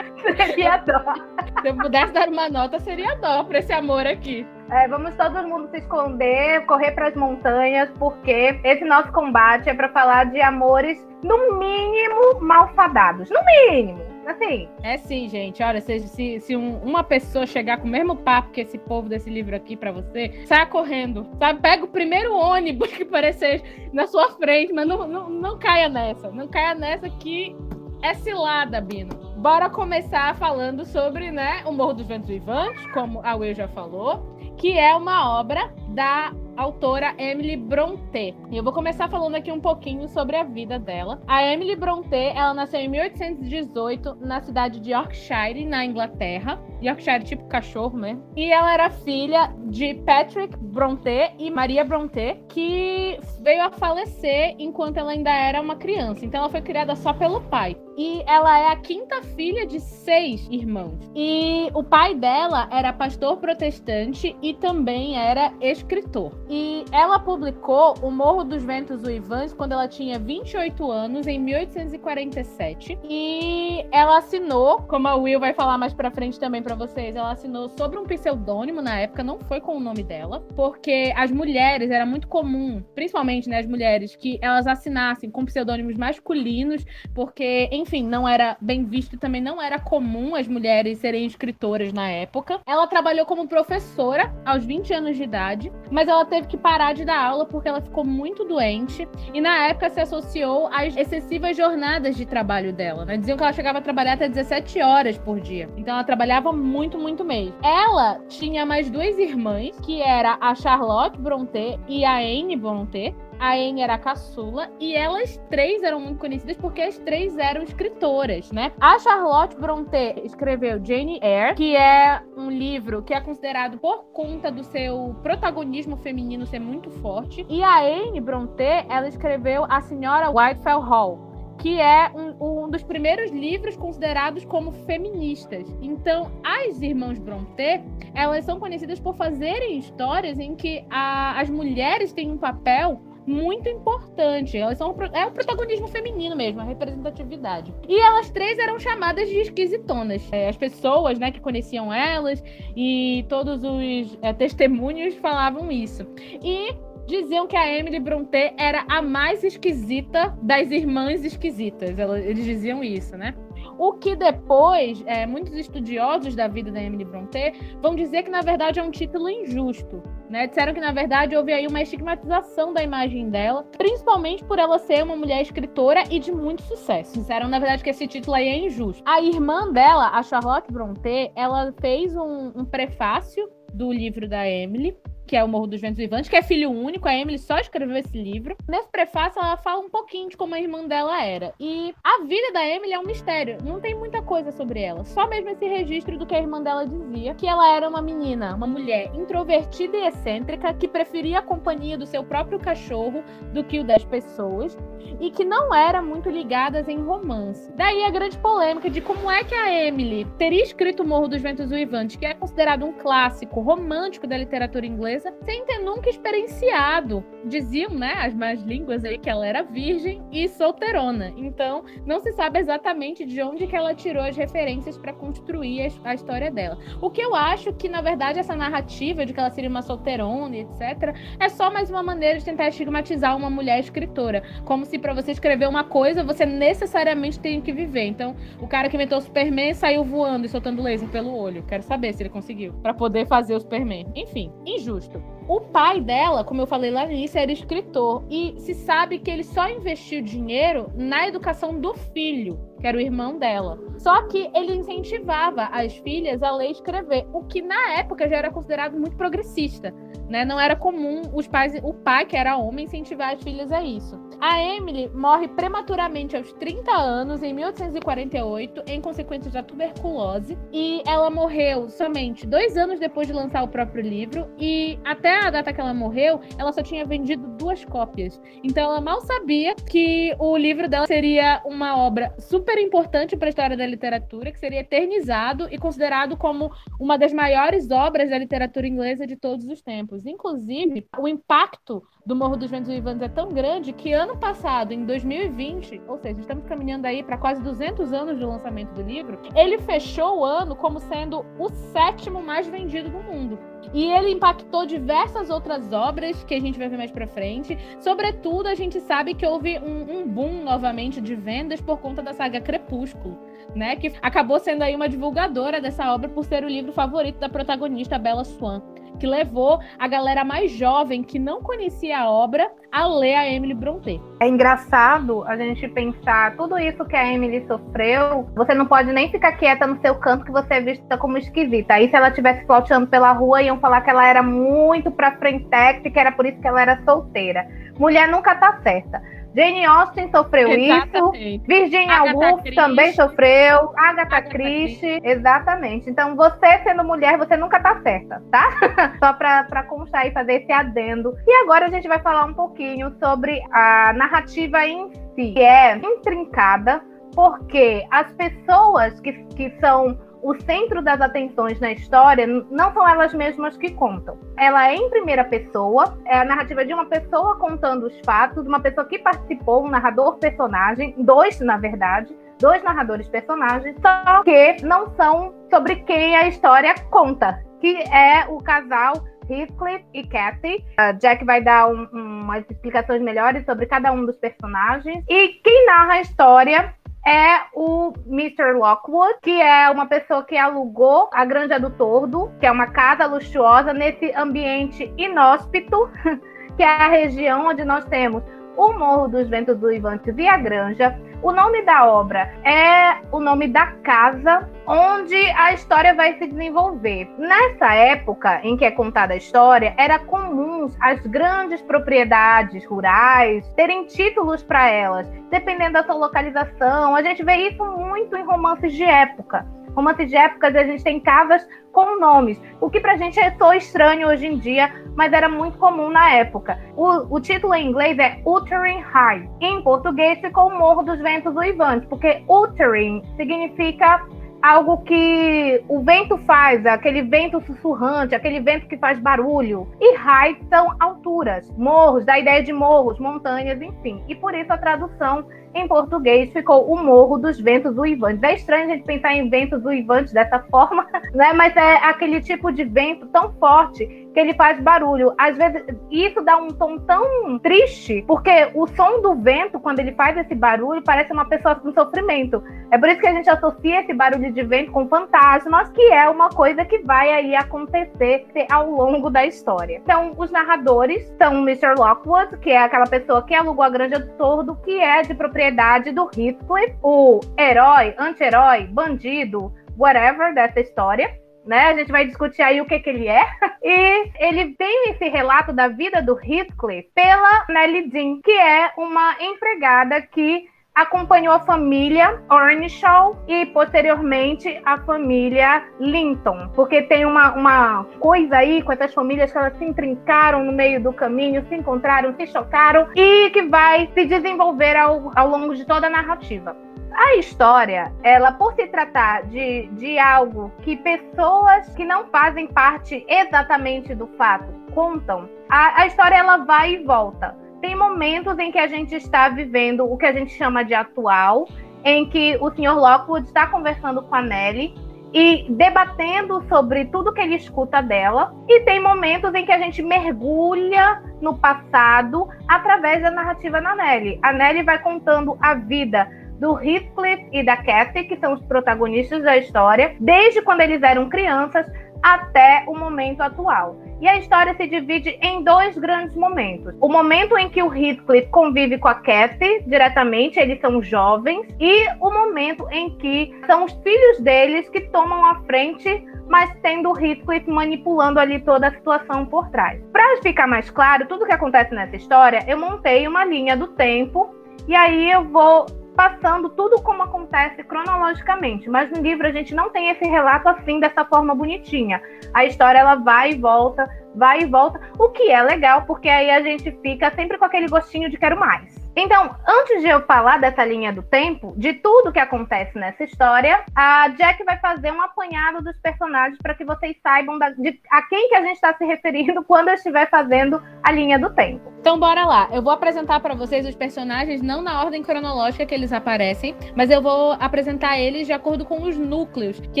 seria 0.36 0.76
dó. 0.78 1.14
Se 1.60 1.68
eu 1.68 1.76
pudesse 1.76 2.12
dar 2.12 2.28
uma 2.28 2.48
nota, 2.48 2.80
seria 2.80 3.14
dó 3.16 3.44
pra 3.44 3.58
esse 3.60 3.72
amor 3.72 4.06
aqui. 4.06 4.44
É, 4.70 4.88
vamos 4.88 5.14
todo 5.16 5.46
mundo 5.46 5.68
se 5.70 5.78
esconder, 5.78 6.64
correr 6.66 6.92
para 6.92 7.08
as 7.08 7.14
montanhas, 7.14 7.90
porque 7.98 8.58
esse 8.64 8.84
nosso 8.84 9.12
combate 9.12 9.68
é 9.68 9.74
para 9.74 9.88
falar 9.90 10.24
de 10.26 10.40
amores, 10.40 10.98
no 11.22 11.58
mínimo, 11.58 12.40
malfadados. 12.40 13.30
No 13.30 13.40
mínimo. 13.44 14.00
Assim, 14.26 14.68
É 14.84 14.96
sim, 14.98 15.28
gente. 15.28 15.62
Olha, 15.62 15.80
se, 15.80 15.98
se, 16.00 16.38
se 16.40 16.56
um- 16.56 16.78
uma 16.78 17.02
pessoa 17.02 17.44
chegar 17.46 17.78
com 17.78 17.88
o 17.88 17.90
mesmo 17.90 18.14
papo 18.14 18.50
que 18.50 18.60
esse 18.60 18.78
povo 18.78 19.08
desse 19.08 19.28
livro 19.28 19.54
aqui 19.56 19.76
pra 19.76 19.90
você, 19.90 20.44
saia 20.46 20.64
correndo. 20.66 21.26
Sabe? 21.38 21.60
Pega 21.60 21.84
o 21.84 21.88
primeiro 21.88 22.32
ônibus 22.34 22.88
que 22.94 23.02
aparecer 23.02 23.90
na 23.92 24.06
sua 24.06 24.30
frente, 24.30 24.72
mas 24.72 24.86
não, 24.86 25.06
não, 25.08 25.28
não 25.28 25.58
caia 25.58 25.88
nessa. 25.88 26.30
Não 26.30 26.46
caia 26.46 26.74
nessa 26.74 27.08
que 27.10 27.56
é 28.02 28.14
cilada, 28.14 28.80
Bino. 28.80 29.10
Bora 29.38 29.68
começar 29.68 30.36
falando 30.36 30.84
sobre 30.84 31.32
né, 31.32 31.62
o 31.66 31.72
Morro 31.72 31.94
dos 31.94 32.06
Ventos 32.06 32.28
Vivantes, 32.28 32.84
como 32.92 33.20
a 33.24 33.34
Will 33.34 33.54
já 33.54 33.66
falou, 33.66 34.36
que 34.56 34.78
é 34.78 34.94
uma 34.94 35.36
obra 35.40 35.72
da 35.88 36.32
autora 36.56 37.14
Emily 37.18 37.56
Brontë. 37.56 38.34
E 38.50 38.56
eu 38.56 38.62
vou 38.62 38.72
começar 38.72 39.08
falando 39.08 39.34
aqui 39.34 39.50
um 39.50 39.60
pouquinho 39.60 40.08
sobre 40.08 40.36
a 40.36 40.44
vida 40.44 40.78
dela. 40.78 41.20
A 41.26 41.42
Emily 41.44 41.76
Brontë, 41.76 42.32
ela 42.34 42.54
nasceu 42.54 42.80
em 42.80 42.88
1818 42.88 44.18
na 44.20 44.40
cidade 44.42 44.80
de 44.80 44.92
Yorkshire, 44.92 45.64
na 45.64 45.84
Inglaterra. 45.84 46.60
Yorkshire 46.82 47.24
tipo 47.24 47.44
cachorro 47.44 47.96
mesmo. 47.96 48.22
E 48.36 48.50
ela 48.50 48.72
era 48.72 48.90
filha 48.90 49.52
de 49.66 49.94
Patrick 49.94 50.56
Brontë 50.56 51.32
e 51.38 51.50
Maria 51.50 51.84
Brontë, 51.84 52.44
que 52.48 53.18
veio 53.40 53.62
a 53.62 53.70
falecer 53.70 54.54
enquanto 54.58 54.98
ela 54.98 55.12
ainda 55.12 55.30
era 55.30 55.60
uma 55.60 55.76
criança. 55.76 56.24
Então 56.24 56.40
ela 56.40 56.50
foi 56.50 56.60
criada 56.60 56.94
só 56.96 57.12
pelo 57.12 57.40
pai. 57.42 57.76
E 57.96 58.22
ela 58.26 58.58
é 58.58 58.68
a 58.68 58.76
quinta 58.76 59.22
filha 59.36 59.66
de 59.66 59.80
seis 59.80 60.46
irmãos. 60.50 60.98
E 61.14 61.70
o 61.74 61.82
pai 61.82 62.14
dela 62.14 62.68
era 62.70 62.92
pastor 62.92 63.36
protestante 63.36 64.36
e 64.42 64.54
também 64.54 65.18
era 65.18 65.52
escritor. 65.60 66.32
E 66.48 66.84
ela 66.92 67.18
publicou 67.18 67.94
O 68.02 68.10
Morro 68.10 68.44
dos 68.44 68.62
Ventos 68.62 69.02
Uivantes 69.02 69.52
quando 69.52 69.72
ela 69.72 69.88
tinha 69.88 70.18
28 70.18 70.90
anos, 70.90 71.26
em 71.26 71.38
1847. 71.38 72.98
E 73.08 73.84
ela 73.90 74.18
assinou, 74.18 74.82
como 74.82 75.08
a 75.08 75.16
Will 75.16 75.40
vai 75.40 75.52
falar 75.52 75.78
mais 75.78 75.92
pra 75.92 76.10
frente 76.10 76.38
também 76.38 76.62
pra 76.62 76.74
vocês, 76.74 77.14
ela 77.14 77.32
assinou 77.32 77.68
sobre 77.70 77.98
um 77.98 78.04
pseudônimo 78.04 78.80
na 78.80 78.98
época, 79.00 79.22
não 79.22 79.38
foi 79.40 79.60
com 79.60 79.76
o 79.76 79.80
nome 79.80 80.02
dela, 80.02 80.40
porque 80.54 81.12
as 81.16 81.30
mulheres, 81.30 81.90
era 81.90 82.06
muito 82.06 82.28
comum, 82.28 82.82
principalmente 82.94 83.48
né, 83.48 83.58
as 83.58 83.66
mulheres, 83.66 84.16
que 84.16 84.38
elas 84.40 84.66
assinassem 84.66 85.30
com 85.30 85.44
pseudônimos 85.44 85.96
masculinos, 85.96 86.84
porque, 87.14 87.68
enfim, 87.82 88.04
não 88.04 88.26
era 88.26 88.56
bem 88.60 88.84
visto 88.84 89.14
e 89.14 89.18
também 89.18 89.40
não 89.40 89.60
era 89.60 89.78
comum 89.78 90.34
as 90.34 90.46
mulheres 90.46 90.98
serem 90.98 91.26
escritoras 91.26 91.92
na 91.92 92.08
época. 92.08 92.60
Ela 92.66 92.86
trabalhou 92.86 93.26
como 93.26 93.46
professora 93.46 94.32
aos 94.44 94.64
20 94.64 94.94
anos 94.94 95.16
de 95.16 95.24
idade, 95.24 95.72
mas 95.90 96.08
ela 96.08 96.24
teve 96.24 96.46
que 96.46 96.56
parar 96.56 96.92
de 96.94 97.04
dar 97.04 97.20
aula 97.20 97.44
porque 97.44 97.68
ela 97.68 97.80
ficou 97.80 98.04
muito 98.04 98.44
doente 98.44 99.06
e 99.34 99.40
na 99.40 99.66
época 99.66 99.90
se 99.90 100.00
associou 100.00 100.68
às 100.72 100.96
excessivas 100.96 101.56
jornadas 101.56 102.16
de 102.16 102.24
trabalho 102.24 102.72
dela, 102.72 103.04
né? 103.04 103.16
Diziam 103.16 103.36
que 103.36 103.42
ela 103.42 103.52
chegava 103.52 103.78
a 103.78 103.82
trabalhar 103.82 104.14
até 104.14 104.28
17 104.28 104.80
horas 104.80 105.18
por 105.18 105.40
dia. 105.40 105.68
Então 105.76 105.94
ela 105.94 106.04
trabalhava 106.04 106.52
muito, 106.52 106.98
muito 106.98 107.24
mesmo. 107.24 107.54
Ela 107.62 108.20
tinha 108.28 108.64
mais 108.64 108.88
duas 108.90 109.18
irmãs, 109.18 109.78
que 109.80 110.00
era 110.00 110.38
a 110.40 110.54
Charlotte 110.54 111.18
Brontë 111.18 111.78
e 111.88 112.04
a 112.04 112.18
Anne 112.18 112.56
Brontë. 112.56 113.14
A 113.42 113.54
Anne 113.56 113.80
era 113.80 113.94
a 113.94 113.98
caçula 113.98 114.70
e 114.78 114.94
elas 114.94 115.36
três 115.50 115.82
eram 115.82 115.98
muito 115.98 116.20
conhecidas 116.20 116.56
porque 116.58 116.80
as 116.80 116.96
três 116.98 117.36
eram 117.36 117.60
escritoras, 117.64 118.52
né? 118.52 118.70
A 118.80 118.96
Charlotte 119.00 119.56
Brontë 119.56 120.14
escreveu 120.22 120.80
Jane 120.80 121.18
Eyre, 121.20 121.56
que 121.56 121.74
é 121.74 122.22
um 122.36 122.48
livro 122.48 123.02
que 123.02 123.12
é 123.12 123.20
considerado 123.20 123.78
por 123.78 124.04
conta 124.12 124.48
do 124.48 124.62
seu 124.62 125.16
protagonismo 125.24 125.96
feminino 125.96 126.46
ser 126.46 126.60
muito 126.60 126.88
forte. 126.88 127.44
E 127.48 127.64
a 127.64 127.80
Anne 127.80 128.20
Brontë, 128.20 128.86
ela 128.88 129.08
escreveu 129.08 129.64
A 129.68 129.80
Senhora 129.80 130.30
Whitefell 130.30 130.78
Hall, 130.78 131.18
que 131.58 131.80
é 131.80 132.12
um, 132.14 132.62
um 132.64 132.70
dos 132.70 132.84
primeiros 132.84 133.32
livros 133.32 133.76
considerados 133.76 134.44
como 134.44 134.70
feministas. 134.70 135.66
Então, 135.82 136.30
as 136.44 136.80
irmãs 136.80 137.18
Brontë, 137.18 137.82
elas 138.14 138.44
são 138.44 138.60
conhecidas 138.60 139.00
por 139.00 139.16
fazerem 139.16 139.78
histórias 139.78 140.38
em 140.38 140.54
que 140.54 140.84
a- 140.88 141.40
as 141.40 141.50
mulheres 141.50 142.12
têm 142.12 142.30
um 142.30 142.38
papel 142.38 143.00
muito 143.26 143.68
importante. 143.68 144.56
Elas 144.56 144.78
são 144.78 144.94
é 145.12 145.26
o 145.26 145.30
protagonismo 145.30 145.88
feminino 145.88 146.36
mesmo, 146.36 146.60
a 146.60 146.64
representatividade. 146.64 147.72
E 147.88 148.00
elas 148.00 148.30
três 148.30 148.58
eram 148.58 148.78
chamadas 148.78 149.28
de 149.28 149.36
esquisitonas. 149.38 150.26
É, 150.32 150.48
as 150.48 150.56
pessoas, 150.56 151.18
né, 151.18 151.30
que 151.30 151.40
conheciam 151.40 151.92
elas 151.92 152.42
e 152.76 153.24
todos 153.28 153.62
os 153.64 154.18
é, 154.22 154.32
testemunhos 154.32 155.14
falavam 155.16 155.70
isso. 155.70 156.06
E 156.42 156.74
diziam 157.06 157.46
que 157.46 157.56
a 157.56 157.78
Emily 157.78 157.98
Brontë 157.98 158.54
era 158.56 158.84
a 158.88 159.02
mais 159.02 159.42
esquisita 159.42 160.36
das 160.42 160.70
irmãs 160.70 161.24
esquisitas. 161.24 161.98
Eles 161.98 162.44
diziam 162.44 162.82
isso, 162.82 163.16
né? 163.16 163.34
O 163.78 163.92
que 163.94 164.14
depois, 164.14 165.02
é, 165.06 165.26
muitos 165.26 165.54
estudiosos 165.54 166.34
da 166.34 166.48
vida 166.48 166.70
da 166.70 166.82
Emily 166.82 167.04
Brontë 167.04 167.52
vão 167.80 167.94
dizer 167.94 168.22
que, 168.22 168.30
na 168.30 168.40
verdade, 168.40 168.80
é 168.80 168.82
um 168.82 168.90
título 168.90 169.28
injusto. 169.28 170.02
Né? 170.28 170.46
Disseram 170.46 170.72
que, 170.72 170.80
na 170.80 170.92
verdade, 170.92 171.36
houve 171.36 171.52
aí 171.52 171.66
uma 171.66 171.82
estigmatização 171.82 172.72
da 172.72 172.82
imagem 172.82 173.28
dela, 173.28 173.64
principalmente 173.76 174.44
por 174.44 174.58
ela 174.58 174.78
ser 174.78 175.02
uma 175.02 175.16
mulher 175.16 175.42
escritora 175.42 176.04
e 176.10 176.18
de 176.18 176.32
muito 176.32 176.62
sucesso. 176.62 177.18
Disseram, 177.18 177.48
na 177.48 177.58
verdade, 177.58 177.82
que 177.82 177.90
esse 177.90 178.06
título 178.06 178.36
aí 178.36 178.48
é 178.48 178.58
injusto. 178.66 179.02
A 179.06 179.20
irmã 179.20 179.70
dela, 179.72 180.10
a 180.12 180.22
Charlotte 180.22 180.72
Brontë, 180.72 181.32
ela 181.36 181.72
fez 181.80 182.16
um, 182.16 182.52
um 182.56 182.64
prefácio 182.64 183.48
do 183.72 183.92
livro 183.92 184.28
da 184.28 184.48
Emily, 184.48 184.96
que 185.32 185.36
é 185.38 185.42
o 185.42 185.48
Morro 185.48 185.66
dos 185.66 185.80
Ventos 185.80 185.96
Vivantes, 185.96 186.28
que 186.28 186.36
é 186.36 186.42
filho 186.42 186.70
único, 186.70 187.08
a 187.08 187.14
Emily 187.14 187.38
só 187.38 187.56
escreveu 187.56 187.96
esse 187.96 188.22
livro. 188.22 188.54
Nesse 188.68 188.90
prefácio, 188.90 189.40
ela 189.40 189.56
fala 189.56 189.80
um 189.80 189.88
pouquinho 189.88 190.28
de 190.28 190.36
como 190.36 190.54
a 190.54 190.60
irmã 190.60 190.86
dela 190.86 191.24
era. 191.24 191.54
E 191.58 191.94
a 192.04 192.22
vida 192.22 192.52
da 192.52 192.68
Emily 192.68 192.92
é 192.92 192.98
um 192.98 193.06
mistério, 193.06 193.56
não 193.64 193.80
tem 193.80 193.94
muita 193.94 194.20
coisa 194.20 194.52
sobre 194.52 194.82
ela. 194.82 195.06
Só 195.06 195.26
mesmo 195.26 195.48
esse 195.48 195.66
registro 195.66 196.18
do 196.18 196.26
que 196.26 196.34
a 196.34 196.38
irmã 196.38 196.62
dela 196.62 196.86
dizia, 196.86 197.34
que 197.34 197.48
ela 197.48 197.74
era 197.74 197.88
uma 197.88 198.02
menina, 198.02 198.54
uma 198.54 198.66
mulher 198.66 199.10
introvertida 199.14 199.96
e 199.96 200.06
excêntrica, 200.06 200.74
que 200.74 200.86
preferia 200.86 201.38
a 201.38 201.42
companhia 201.42 201.96
do 201.96 202.04
seu 202.04 202.22
próprio 202.22 202.58
cachorro 202.58 203.24
do 203.54 203.64
que 203.64 203.80
o 203.80 203.84
das 203.84 204.04
pessoas, 204.04 204.76
e 205.20 205.30
que 205.30 205.44
não 205.44 205.74
era 205.74 206.02
muito 206.02 206.28
ligada 206.28 206.84
em 206.88 207.02
romance. 207.02 207.72
Daí 207.76 208.04
a 208.04 208.10
grande 208.10 208.36
polêmica 208.38 208.90
de 208.90 209.00
como 209.00 209.30
é 209.30 209.44
que 209.44 209.54
a 209.54 209.72
Emily 209.72 210.26
teria 210.36 210.62
escrito 210.62 211.02
o 211.02 211.06
Morro 211.06 211.28
dos 211.28 211.40
Ventos 211.40 211.70
Vivantes, 211.70 212.16
que 212.16 212.26
é 212.26 212.34
considerado 212.34 212.84
um 212.84 212.92
clássico 212.92 213.60
romântico 213.60 214.26
da 214.26 214.36
literatura 214.36 214.84
inglesa, 214.84 215.21
sem 215.44 215.64
ter 215.64 215.78
nunca 215.78 216.08
experienciado. 216.08 217.24
Diziam, 217.44 217.90
né, 217.90 218.14
as 218.18 218.34
más 218.34 218.62
línguas 218.62 219.04
aí 219.04 219.18
que 219.18 219.28
ela 219.28 219.46
era 219.46 219.62
virgem 219.62 220.22
e 220.30 220.48
solteirona. 220.48 221.32
Então, 221.36 221.84
não 222.06 222.20
se 222.20 222.32
sabe 222.32 222.58
exatamente 222.58 223.24
de 223.24 223.42
onde 223.42 223.66
que 223.66 223.76
ela 223.76 223.94
tirou 223.94 224.22
as 224.22 224.36
referências 224.36 224.96
para 224.96 225.12
construir 225.12 225.92
a, 226.04 226.14
história 226.14 226.50
dela. 226.50 226.78
O 227.00 227.10
que 227.10 227.20
eu 227.20 227.34
acho 227.34 227.72
que, 227.72 227.88
na 227.88 228.00
verdade, 228.00 228.38
essa 228.38 228.54
narrativa 228.54 229.26
de 229.26 229.32
que 229.32 229.40
ela 229.40 229.50
seria 229.50 229.68
uma 229.68 229.82
solteirona, 229.82 230.56
etc, 230.56 231.16
é 231.38 231.48
só 231.48 231.70
mais 231.70 231.90
uma 231.90 232.02
maneira 232.02 232.38
de 232.38 232.44
tentar 232.44 232.68
estigmatizar 232.68 233.36
uma 233.36 233.50
mulher 233.50 233.80
escritora, 233.80 234.42
como 234.64 234.84
se 234.84 234.98
para 234.98 235.14
você 235.14 235.32
escrever 235.32 235.68
uma 235.68 235.84
coisa, 235.84 236.22
você 236.22 236.46
necessariamente 236.46 237.40
tem 237.40 237.60
que 237.60 237.72
viver. 237.72 238.04
Então, 238.04 238.36
o 238.60 238.68
cara 238.68 238.88
que 238.88 238.96
inventou 238.96 239.18
o 239.18 239.20
Superman 239.20 239.74
saiu 239.74 240.04
voando 240.04 240.46
e 240.46 240.48
soltando 240.48 240.82
laser 240.82 241.08
pelo 241.08 241.36
olho. 241.36 241.64
Quero 241.64 241.82
saber 241.82 242.12
se 242.12 242.22
ele 242.22 242.30
conseguiu 242.30 242.72
para 242.74 242.94
poder 242.94 243.26
fazer 243.26 243.54
o 243.54 243.60
Superman. 243.60 244.06
Enfim, 244.14 244.52
injusto. 244.64 245.11
O 245.48 245.60
pai 245.60 246.00
dela, 246.00 246.44
como 246.44 246.62
eu 246.62 246.66
falei 246.66 246.90
lá 246.90 247.04
no 247.04 247.12
início, 247.12 247.38
era 247.38 247.52
escritor. 247.52 248.24
E 248.30 248.54
se 248.58 248.74
sabe 248.74 249.18
que 249.18 249.30
ele 249.30 249.44
só 249.44 249.68
investiu 249.68 250.22
dinheiro 250.22 250.90
na 250.94 251.26
educação 251.26 251.78
do 251.78 251.94
filho, 251.94 252.58
que 252.82 252.86
era 252.88 252.98
o 252.98 253.00
irmão 253.00 253.38
dela. 253.38 253.78
Só 253.96 254.26
que 254.26 254.50
ele 254.52 254.74
incentivava 254.74 255.66
as 255.66 255.96
filhas 255.98 256.42
a 256.42 256.50
ler 256.50 256.68
e 256.68 256.72
escrever, 256.72 257.24
o 257.32 257.44
que 257.44 257.62
na 257.62 257.92
época 257.92 258.28
já 258.28 258.36
era 258.36 258.50
considerado 258.50 258.98
muito 258.98 259.16
progressista, 259.16 259.94
né? 260.28 260.44
Não 260.44 260.58
era 260.58 260.74
comum 260.74 261.22
os 261.32 261.46
pais, 261.46 261.78
o 261.84 261.94
pai 261.94 262.26
que 262.26 262.36
era 262.36 262.56
homem 262.56 262.86
incentivar 262.86 263.34
as 263.34 263.42
filhas 263.42 263.70
a 263.70 263.84
isso. 263.84 264.20
A 264.40 264.60
Emily 264.60 265.08
morre 265.14 265.46
prematuramente 265.46 266.36
aos 266.36 266.52
30 266.54 266.90
anos, 266.90 267.44
em 267.44 267.54
1848, 267.54 268.82
em 268.88 269.00
consequência 269.00 269.52
da 269.52 269.62
tuberculose. 269.62 270.58
E 270.72 271.00
ela 271.06 271.30
morreu 271.30 271.88
somente 271.88 272.44
dois 272.44 272.76
anos 272.76 272.98
depois 272.98 273.28
de 273.28 273.32
lançar 273.32 273.62
o 273.62 273.68
próprio 273.68 274.02
livro. 274.02 274.48
E 274.58 274.98
até 275.04 275.46
a 275.46 275.50
data 275.50 275.72
que 275.72 275.80
ela 275.80 275.94
morreu, 275.94 276.40
ela 276.58 276.72
só 276.72 276.82
tinha 276.82 277.06
vendido 277.06 277.46
duas 277.56 277.84
cópias. 277.84 278.40
Então 278.64 278.82
ela 278.82 279.00
mal 279.00 279.20
sabia 279.20 279.76
que 279.76 280.34
o 280.40 280.56
livro 280.56 280.88
dela 280.88 281.06
seria 281.06 281.62
uma 281.64 281.96
obra 281.96 282.34
super 282.38 282.71
importante 282.80 283.36
para 283.36 283.48
a 283.48 283.50
história 283.50 283.76
da 283.76 283.86
literatura, 283.86 284.52
que 284.52 284.58
seria 284.58 284.80
eternizado 284.80 285.68
e 285.70 285.78
considerado 285.78 286.36
como 286.36 286.70
uma 286.98 287.18
das 287.18 287.32
maiores 287.32 287.90
obras 287.90 288.30
da 288.30 288.38
literatura 288.38 288.86
inglesa 288.86 289.26
de 289.26 289.36
todos 289.36 289.66
os 289.66 289.82
tempos. 289.82 290.26
Inclusive, 290.26 291.06
o 291.18 291.28
impacto 291.28 292.02
do 292.24 292.36
Morro 292.36 292.56
dos 292.56 292.70
Ventos 292.70 292.88
Vivantes 292.88 293.22
é 293.22 293.28
tão 293.28 293.48
grande 293.52 293.92
que 293.92 294.12
ano 294.12 294.36
passado, 294.36 294.92
em 294.92 295.04
2020, 295.04 296.02
ou 296.06 296.18
seja, 296.18 296.40
estamos 296.40 296.64
caminhando 296.64 297.06
aí 297.06 297.22
para 297.22 297.38
quase 297.38 297.62
200 297.62 298.12
anos 298.12 298.38
do 298.38 298.48
lançamento 298.48 298.92
do 298.92 299.02
livro, 299.02 299.40
ele 299.54 299.78
fechou 299.78 300.40
o 300.40 300.44
ano 300.44 300.76
como 300.76 301.00
sendo 301.00 301.44
o 301.58 301.68
sétimo 301.92 302.42
mais 302.42 302.66
vendido 302.66 303.10
do 303.10 303.18
mundo. 303.18 303.71
E 303.92 304.04
ele 304.04 304.30
impactou 304.30 304.86
diversas 304.86 305.50
outras 305.50 305.92
obras 305.92 306.42
que 306.44 306.54
a 306.54 306.60
gente 306.60 306.78
vai 306.78 306.88
ver 306.88 306.96
mais 306.96 307.10
para 307.10 307.26
frente. 307.26 307.78
Sobretudo, 308.00 308.66
a 308.66 308.74
gente 308.74 309.00
sabe 309.00 309.34
que 309.34 309.46
houve 309.46 309.78
um, 309.78 310.20
um 310.20 310.28
boom 310.28 310.62
novamente 310.64 311.20
de 311.20 311.34
vendas 311.34 311.80
por 311.80 311.98
conta 311.98 312.22
da 312.22 312.32
saga 312.32 312.60
Crepúsculo. 312.60 313.38
Né, 313.74 313.96
que 313.96 314.12
acabou 314.20 314.58
sendo 314.58 314.82
aí 314.82 314.94
uma 314.94 315.08
divulgadora 315.08 315.80
dessa 315.80 316.12
obra 316.12 316.28
por 316.28 316.44
ser 316.44 316.62
o 316.62 316.68
livro 316.68 316.92
favorito 316.92 317.38
da 317.38 317.48
protagonista 317.48 318.18
Bella 318.18 318.44
Swan 318.44 318.82
que 319.22 319.26
levou 319.28 319.78
a 320.00 320.08
galera 320.08 320.44
mais 320.44 320.72
jovem 320.72 321.22
que 321.22 321.38
não 321.38 321.62
conhecia 321.62 322.18
a 322.18 322.28
obra 322.28 322.68
a 322.90 323.06
ler 323.06 323.36
a 323.36 323.48
Emily 323.48 323.72
Brontë. 323.72 324.20
É 324.40 324.48
engraçado 324.48 325.44
a 325.44 325.56
gente 325.56 325.86
pensar 325.86 326.56
tudo 326.56 326.76
isso 326.76 327.04
que 327.04 327.14
a 327.14 327.32
Emily 327.32 327.64
sofreu. 327.68 328.50
Você 328.56 328.74
não 328.74 328.84
pode 328.84 329.12
nem 329.12 329.30
ficar 329.30 329.52
quieta 329.52 329.86
no 329.86 330.00
seu 330.00 330.16
canto 330.16 330.44
que 330.44 330.50
você 330.50 330.74
é 330.74 330.80
vista 330.80 331.16
como 331.16 331.38
esquisita. 331.38 331.94
Aí 331.94 332.10
se 332.10 332.16
ela 332.16 332.30
estivesse 332.30 332.66
flauteando 332.66 333.06
pela 333.06 333.30
rua, 333.30 333.62
iam 333.62 333.78
falar 333.78 334.00
que 334.00 334.10
ela 334.10 334.26
era 334.26 334.42
muito 334.42 335.08
pra 335.12 335.36
frente 335.36 335.68
que 336.10 336.18
era 336.18 336.32
por 336.32 336.44
isso 336.44 336.60
que 336.60 336.66
ela 336.66 336.82
era 336.82 337.00
solteira. 337.04 337.64
Mulher 337.96 338.26
nunca 338.26 338.56
tá 338.56 338.80
certa. 338.82 339.22
Jane 339.54 339.84
Austen 339.84 340.30
sofreu 340.30 340.68
exatamente. 340.70 341.56
isso. 341.56 341.64
Virginia 341.66 342.14
Agatha 342.14 342.38
Woolf 342.38 342.62
também 342.74 343.12
sofreu. 343.12 343.92
Agatha, 343.96 344.22
Agatha 344.22 344.42
Christie. 344.42 345.20
Christie. 345.20 345.20
Exatamente. 345.24 346.10
Então, 346.10 346.34
você 346.36 346.78
sendo 346.82 347.04
mulher, 347.04 347.36
você 347.38 347.56
nunca 347.56 347.80
tá 347.80 348.00
certa, 348.02 348.42
tá? 348.50 348.70
Só 349.22 349.32
pra, 349.34 349.64
pra 349.64 349.82
constar 349.84 350.26
e 350.26 350.32
fazer 350.32 350.62
esse 350.62 350.72
adendo. 350.72 351.34
E 351.46 351.52
agora 351.62 351.86
a 351.86 351.90
gente 351.90 352.08
vai 352.08 352.18
falar 352.20 352.44
um 352.44 352.54
pouquinho 352.54 353.14
sobre 353.22 353.60
a 353.72 354.12
narrativa 354.14 354.84
em 354.84 355.10
si, 355.34 355.52
que 355.52 355.62
é 355.62 355.96
intrincada, 355.96 357.02
porque 357.34 358.04
as 358.10 358.32
pessoas 358.32 359.20
que, 359.20 359.32
que 359.54 359.70
são 359.80 360.18
o 360.42 360.54
centro 360.62 361.00
das 361.00 361.20
atenções 361.20 361.78
na 361.80 361.92
história 361.92 362.46
não 362.46 362.92
são 362.92 363.08
elas 363.08 363.32
mesmas 363.32 363.76
que 363.76 363.92
contam. 363.92 364.38
Ela 364.56 364.90
é 364.90 364.96
em 364.96 365.08
primeira 365.10 365.44
pessoa, 365.44 366.18
é 366.26 366.38
a 366.38 366.44
narrativa 366.44 366.84
de 366.84 366.92
uma 366.92 367.06
pessoa 367.06 367.56
contando 367.58 368.06
os 368.06 368.20
fatos, 368.24 368.66
uma 368.66 368.80
pessoa 368.80 369.06
que 369.06 369.18
participou, 369.18 369.84
um 369.84 369.88
narrador 369.88 370.38
personagem, 370.38 371.14
dois 371.18 371.60
na 371.60 371.76
verdade, 371.76 372.36
dois 372.58 372.82
narradores 372.82 373.28
personagens, 373.28 373.96
só 374.00 374.42
que 374.42 374.76
não 374.82 375.14
são 375.14 375.54
sobre 375.70 375.96
quem 375.96 376.36
a 376.36 376.48
história 376.48 376.94
conta, 377.10 377.62
que 377.80 378.02
é 378.12 378.46
o 378.48 378.58
casal 378.58 379.14
Heathcliff 379.48 380.04
e 380.14 380.26
Cathy. 380.26 380.84
Uh, 380.98 381.18
Jack 381.18 381.44
vai 381.44 381.62
dar 381.62 381.88
um, 381.88 382.08
um, 382.12 382.42
umas 382.42 382.64
explicações 382.70 383.20
melhores 383.20 383.64
sobre 383.64 383.86
cada 383.86 384.12
um 384.12 384.24
dos 384.24 384.36
personagens. 384.36 385.24
E 385.28 385.48
quem 385.62 385.86
narra 385.86 386.14
a 386.14 386.20
história 386.20 386.94
é 387.26 387.62
o 387.74 388.12
Mr. 388.26 388.72
Lockwood, 388.72 389.38
que 389.42 389.60
é 389.60 389.88
uma 389.90 390.06
pessoa 390.06 390.44
que 390.44 390.56
alugou 390.56 391.30
a 391.32 391.44
Granja 391.44 391.78
do 391.78 391.90
Tordo, 391.90 392.52
que 392.58 392.66
é 392.66 392.70
uma 392.70 392.88
casa 392.88 393.26
luxuosa 393.26 393.92
nesse 393.92 394.32
ambiente 394.32 395.12
inóspito, 395.16 396.10
que 396.76 396.82
é 396.82 396.86
a 396.86 397.08
região 397.08 397.66
onde 397.66 397.84
nós 397.84 398.04
temos 398.06 398.42
o 398.76 398.92
Morro 398.92 399.28
dos 399.28 399.48
Ventos 399.48 399.80
Uivantes 399.82 400.36
e 400.36 400.48
a 400.48 400.56
Granja. 400.56 401.16
O 401.42 401.50
nome 401.50 401.82
da 401.82 402.06
obra 402.06 402.54
é 402.62 403.16
o 403.32 403.40
nome 403.40 403.66
da 403.66 403.86
casa 404.04 404.70
onde 404.86 405.34
a 405.34 405.72
história 405.72 406.14
vai 406.14 406.38
se 406.38 406.46
desenvolver. 406.46 407.28
Nessa 407.36 407.92
época 407.92 408.60
em 408.62 408.76
que 408.76 408.84
é 408.84 408.92
contada 408.92 409.34
a 409.34 409.36
história, 409.36 409.92
era 409.96 410.20
comum 410.20 410.88
as 411.00 411.20
grandes 411.26 411.82
propriedades 411.82 412.84
rurais 412.84 413.66
terem 413.74 414.06
títulos 414.06 414.62
para 414.62 414.88
elas, 414.88 415.28
dependendo 415.50 415.94
da 415.94 416.04
sua 416.04 416.14
localização. 416.14 417.16
A 417.16 417.22
gente 417.22 417.42
vê 417.42 417.56
isso 417.68 417.84
muito 417.84 418.36
em 418.36 418.44
romances 418.44 418.92
de 418.92 419.02
época. 419.02 419.66
Romances 419.94 420.28
de 420.28 420.36
época, 420.36 420.68
a 420.68 420.84
gente 420.84 421.04
tem 421.04 421.20
casas 421.20 421.66
com 421.92 422.18
nomes, 422.18 422.60
o 422.80 422.88
que 422.88 423.00
pra 423.00 423.16
gente 423.16 423.38
é 423.38 423.50
tão 423.50 423.72
estranho 423.74 424.28
hoje 424.28 424.46
em 424.46 424.56
dia, 424.56 424.90
mas 425.14 425.32
era 425.32 425.48
muito 425.48 425.76
comum 425.76 426.08
na 426.08 426.32
época. 426.32 426.78
O, 426.96 427.36
o 427.36 427.40
título 427.40 427.74
em 427.74 427.88
inglês 427.88 428.18
é 428.18 428.40
Uttering 428.46 429.00
High. 429.00 429.48
Em 429.60 429.82
português 429.82 430.40
ficou 430.40 430.70
Morro 430.70 431.02
dos 431.02 431.18
Ventos 431.20 431.54
Uivantes, 431.54 432.08
porque 432.08 432.42
Uttering 432.48 433.22
significa 433.36 434.26
algo 434.62 434.98
que 434.98 435.84
o 435.88 436.00
vento 436.02 436.38
faz, 436.38 436.86
aquele 436.86 437.22
vento 437.22 437.60
sussurrante, 437.66 438.34
aquele 438.34 438.60
vento 438.60 438.86
que 438.86 438.96
faz 438.96 439.18
barulho. 439.18 439.88
E 440.00 440.16
high 440.16 440.56
são 440.70 440.94
alturas, 441.00 441.68
morros, 441.76 442.24
da 442.24 442.38
ideia 442.38 442.62
de 442.62 442.72
morros, 442.72 443.18
montanhas, 443.18 443.82
enfim. 443.82 444.22
E 444.28 444.34
por 444.36 444.54
isso 444.54 444.72
a 444.72 444.78
tradução 444.78 445.44
em 445.74 445.88
português 445.88 446.52
ficou 446.52 446.90
o 446.90 446.96
Morro 446.96 447.38
dos 447.38 447.58
Ventos 447.58 447.96
Uivantes. 447.96 448.42
É 448.42 448.54
estranho 448.54 448.84
a 448.84 448.88
gente 448.88 449.04
pensar 449.04 449.34
em 449.34 449.48
ventos 449.48 449.84
uivantes 449.84 450.32
dessa 450.32 450.58
forma, 450.70 451.06
né? 451.34 451.52
Mas 451.52 451.74
é 451.76 451.96
aquele 451.96 452.40
tipo 452.40 452.70
de 452.72 452.84
vento 452.84 453.26
tão 453.28 453.52
forte 453.54 454.06
que 454.32 454.40
ele 454.40 454.54
faz 454.54 454.80
barulho. 454.80 455.34
Às 455.38 455.56
vezes, 455.56 455.82
isso 456.10 456.40
dá 456.42 456.56
um 456.56 456.68
tom 456.68 456.98
tão 456.98 457.58
triste, 457.58 458.24
porque 458.26 458.70
o 458.74 458.86
som 458.88 459.20
do 459.20 459.34
vento, 459.34 459.78
quando 459.80 459.98
ele 459.98 460.12
faz 460.12 460.36
esse 460.38 460.54
barulho, 460.54 461.02
parece 461.02 461.32
uma 461.32 461.44
pessoa 461.44 461.74
com 461.74 461.92
sofrimento. 461.92 462.62
É 462.90 462.98
por 462.98 463.08
isso 463.08 463.20
que 463.20 463.26
a 463.26 463.32
gente 463.32 463.48
associa 463.48 464.00
esse 464.00 464.12
barulho 464.12 464.52
de 464.52 464.62
vento 464.62 464.90
com 464.92 465.08
fantasmas, 465.08 465.90
que 465.90 466.02
é 466.12 466.28
uma 466.28 466.48
coisa 466.50 466.84
que 466.84 466.98
vai 467.00 467.30
aí 467.30 467.54
acontecer 467.54 468.46
ao 468.70 468.90
longo 468.90 469.30
da 469.30 469.44
história. 469.46 470.00
Então, 470.02 470.32
os 470.36 470.50
narradores 470.50 471.30
são 471.38 471.60
o 471.60 471.68
Mr. 471.68 471.94
Lockwood, 471.98 472.58
que 472.58 472.70
é 472.70 472.78
aquela 472.78 473.06
pessoa 473.06 473.42
que 473.42 473.54
alugou 473.54 473.84
a 473.84 473.90
Granja 473.90 474.18
do 474.18 474.32
Tordo, 474.36 474.76
que 474.76 474.98
é 474.98 475.22
de 475.22 475.34
propriedade 475.34 475.61
propriedade 475.62 476.10
do 476.10 476.24
Heathcliff, 476.24 476.96
o 477.02 477.40
herói, 477.56 478.14
anti-herói, 478.18 478.88
bandido, 478.88 479.72
whatever 479.96 480.52
dessa 480.52 480.80
história. 480.80 481.30
né? 481.64 481.86
A 481.86 481.94
gente 481.94 482.10
vai 482.10 482.26
discutir 482.26 482.62
aí 482.62 482.80
o 482.80 482.86
que, 482.86 482.98
que 482.98 483.08
ele 483.08 483.28
é. 483.28 483.44
E 483.84 484.32
ele 484.38 484.74
tem 484.74 485.10
esse 485.10 485.28
relato 485.28 485.72
da 485.72 485.86
vida 485.88 486.20
do 486.20 486.36
Heathcliff 486.36 487.08
pela 487.14 487.66
Nellie 487.68 488.08
Dean, 488.10 488.40
que 488.42 488.50
é 488.50 488.90
uma 488.96 489.36
empregada 489.40 490.20
que 490.22 490.66
acompanhou 490.94 491.54
a 491.54 491.60
família 491.60 492.42
Earnshaw 492.50 493.36
e 493.48 493.66
posteriormente 493.66 494.80
a 494.84 494.98
família 494.98 495.84
Linton, 495.98 496.70
porque 496.74 497.02
tem 497.02 497.24
uma, 497.24 497.54
uma 497.54 498.04
coisa 498.20 498.58
aí 498.58 498.82
com 498.82 498.92
essas 498.92 499.14
famílias 499.14 499.50
que 499.50 499.58
elas 499.58 499.76
se 499.78 499.84
intrincaram 499.84 500.64
no 500.64 500.72
meio 500.72 501.02
do 501.02 501.12
caminho, 501.12 501.66
se 501.68 501.74
encontraram, 501.74 502.34
se 502.36 502.46
chocaram 502.46 503.08
e 503.16 503.50
que 503.50 503.62
vai 503.62 504.10
se 504.14 504.26
desenvolver 504.26 504.96
ao, 504.96 505.30
ao 505.34 505.48
longo 505.48 505.74
de 505.74 505.84
toda 505.86 506.06
a 506.06 506.10
narrativa. 506.10 506.76
A 507.14 507.36
história, 507.36 508.10
ela 508.22 508.52
por 508.52 508.74
se 508.74 508.86
tratar 508.86 509.42
de, 509.44 509.86
de 509.92 510.18
algo 510.18 510.72
que 510.80 510.96
pessoas 510.96 511.88
que 511.94 512.04
não 512.04 512.26
fazem 512.26 512.66
parte 512.66 513.24
exatamente 513.28 514.14
do 514.14 514.26
fato 514.38 514.72
contam, 514.94 515.48
a, 515.68 516.02
a 516.02 516.06
história 516.06 516.36
ela 516.36 516.58
vai 516.58 516.94
e 516.94 517.04
volta 517.04 517.61
tem 517.82 517.96
momentos 517.96 518.56
em 518.60 518.70
que 518.70 518.78
a 518.78 518.86
gente 518.86 519.12
está 519.16 519.48
vivendo 519.48 520.10
o 520.10 520.16
que 520.16 520.24
a 520.24 520.32
gente 520.32 520.54
chama 520.54 520.84
de 520.84 520.94
atual, 520.94 521.68
em 522.04 522.28
que 522.28 522.56
o 522.60 522.70
senhor 522.70 522.94
Lockwood 522.94 523.44
está 523.44 523.66
conversando 523.66 524.22
com 524.22 524.34
a 524.36 524.40
Nelly 524.40 524.94
e 525.34 525.66
debatendo 525.68 526.62
sobre 526.68 527.06
tudo 527.06 527.32
que 527.32 527.40
ele 527.40 527.56
escuta 527.56 528.00
dela, 528.00 528.54
e 528.68 528.80
tem 528.80 529.02
momentos 529.02 529.52
em 529.54 529.64
que 529.64 529.72
a 529.72 529.78
gente 529.78 530.00
mergulha 530.00 531.22
no 531.40 531.58
passado 531.58 532.48
através 532.68 533.22
da 533.22 533.30
narrativa 533.30 533.80
da 533.80 533.96
Nelly. 533.96 534.38
A 534.42 534.52
Nelly 534.52 534.84
vai 534.84 535.00
contando 535.00 535.58
a 535.60 535.74
vida 535.74 536.28
do 536.60 536.78
Heathcliff 536.78 537.48
e 537.50 537.64
da 537.64 537.76
Cathy, 537.78 538.24
que 538.24 538.36
são 538.36 538.52
os 538.52 538.62
protagonistas 538.66 539.42
da 539.42 539.56
história, 539.56 540.14
desde 540.20 540.62
quando 540.62 540.82
eles 540.82 541.02
eram 541.02 541.28
crianças 541.28 541.84
até 542.22 542.84
o 542.86 542.96
momento 542.96 543.40
atual. 543.40 543.96
E 544.22 544.28
a 544.28 544.38
história 544.38 544.72
se 544.76 544.86
divide 544.86 545.36
em 545.42 545.64
dois 545.64 545.98
grandes 545.98 546.36
momentos. 546.36 546.94
O 547.00 547.08
momento 547.08 547.58
em 547.58 547.68
que 547.68 547.82
o 547.82 547.92
Heathcliff 547.92 548.48
convive 548.50 548.96
com 548.96 549.08
a 549.08 549.16
Kathy 549.16 549.82
diretamente, 549.84 550.60
eles 550.60 550.80
são 550.80 551.02
jovens, 551.02 551.66
e 551.80 552.06
o 552.20 552.30
momento 552.30 552.86
em 552.92 553.10
que 553.16 553.52
são 553.66 553.84
os 553.84 553.92
filhos 553.94 554.38
deles 554.38 554.88
que 554.90 555.00
tomam 555.00 555.44
a 555.44 555.56
frente 555.64 556.24
mas 556.48 556.70
tendo 556.82 557.10
o 557.10 557.18
Heathcliff 557.18 557.68
manipulando 557.70 558.38
ali 558.38 558.60
toda 558.60 558.88
a 558.88 558.92
situação 558.92 559.46
por 559.46 559.70
trás. 559.70 559.98
Para 560.12 560.42
ficar 560.42 560.66
mais 560.66 560.90
claro, 560.90 561.26
tudo 561.26 561.46
que 561.46 561.52
acontece 561.52 561.94
nessa 561.94 562.14
história, 562.14 562.62
eu 562.68 562.78
montei 562.78 563.26
uma 563.26 563.42
linha 563.42 563.74
do 563.74 563.88
tempo 563.88 564.54
e 564.86 564.94
aí 564.94 565.30
eu 565.30 565.44
vou 565.44 565.86
passando 566.14 566.68
tudo 566.70 567.00
como 567.02 567.22
acontece 567.22 567.82
cronologicamente, 567.84 568.88
mas 568.88 569.10
no 569.10 569.20
livro 569.20 569.46
a 569.46 569.52
gente 569.52 569.74
não 569.74 569.90
tem 569.90 570.10
esse 570.10 570.24
relato 570.24 570.68
assim 570.68 571.00
dessa 571.00 571.24
forma 571.24 571.54
bonitinha. 571.54 572.22
A 572.52 572.64
história 572.64 572.98
ela 572.98 573.14
vai 573.14 573.52
e 573.52 573.56
volta, 573.56 574.08
vai 574.34 574.62
e 574.62 574.66
volta, 574.66 575.00
o 575.18 575.30
que 575.30 575.50
é 575.50 575.62
legal, 575.62 576.02
porque 576.02 576.28
aí 576.28 576.50
a 576.50 576.60
gente 576.60 576.90
fica 577.02 577.30
sempre 577.34 577.58
com 577.58 577.64
aquele 577.64 577.88
gostinho 577.88 578.30
de 578.30 578.38
quero 578.38 578.58
mais. 578.58 579.01
Então, 579.14 579.54
antes 579.66 580.00
de 580.00 580.08
eu 580.08 580.22
falar 580.22 580.58
dessa 580.58 580.84
linha 580.84 581.12
do 581.12 581.22
tempo, 581.22 581.74
de 581.76 581.92
tudo 581.92 582.32
que 582.32 582.38
acontece 582.38 582.98
nessa 582.98 583.24
história, 583.24 583.84
a 583.94 584.28
Jack 584.28 584.64
vai 584.64 584.78
fazer 584.78 585.12
um 585.12 585.20
apanhado 585.20 585.82
dos 585.82 585.96
personagens 585.98 586.58
para 586.62 586.74
que 586.74 586.84
vocês 586.84 587.16
saibam 587.22 587.58
da, 587.58 587.70
de, 587.70 588.00
a 588.10 588.22
quem 588.22 588.48
que 588.48 588.54
a 588.54 588.62
gente 588.62 588.74
está 588.74 588.94
se 588.94 589.04
referindo 589.04 589.62
quando 589.68 589.88
eu 589.88 589.94
estiver 589.94 590.28
fazendo 590.30 590.82
a 591.02 591.12
linha 591.12 591.38
do 591.38 591.50
tempo. 591.50 591.92
Então, 592.00 592.18
bora 592.18 592.46
lá. 592.46 592.68
Eu 592.72 592.82
vou 592.82 592.92
apresentar 592.92 593.38
para 593.40 593.54
vocês 593.54 593.86
os 593.86 593.94
personagens 593.94 594.62
não 594.62 594.80
na 594.80 595.02
ordem 595.02 595.22
cronológica 595.22 595.84
que 595.84 595.94
eles 595.94 596.12
aparecem, 596.12 596.74
mas 596.96 597.10
eu 597.10 597.20
vou 597.20 597.52
apresentar 597.60 598.18
eles 598.18 598.46
de 598.46 598.52
acordo 598.52 598.84
com 598.84 599.02
os 599.02 599.16
núcleos 599.18 599.78
que 599.92 600.00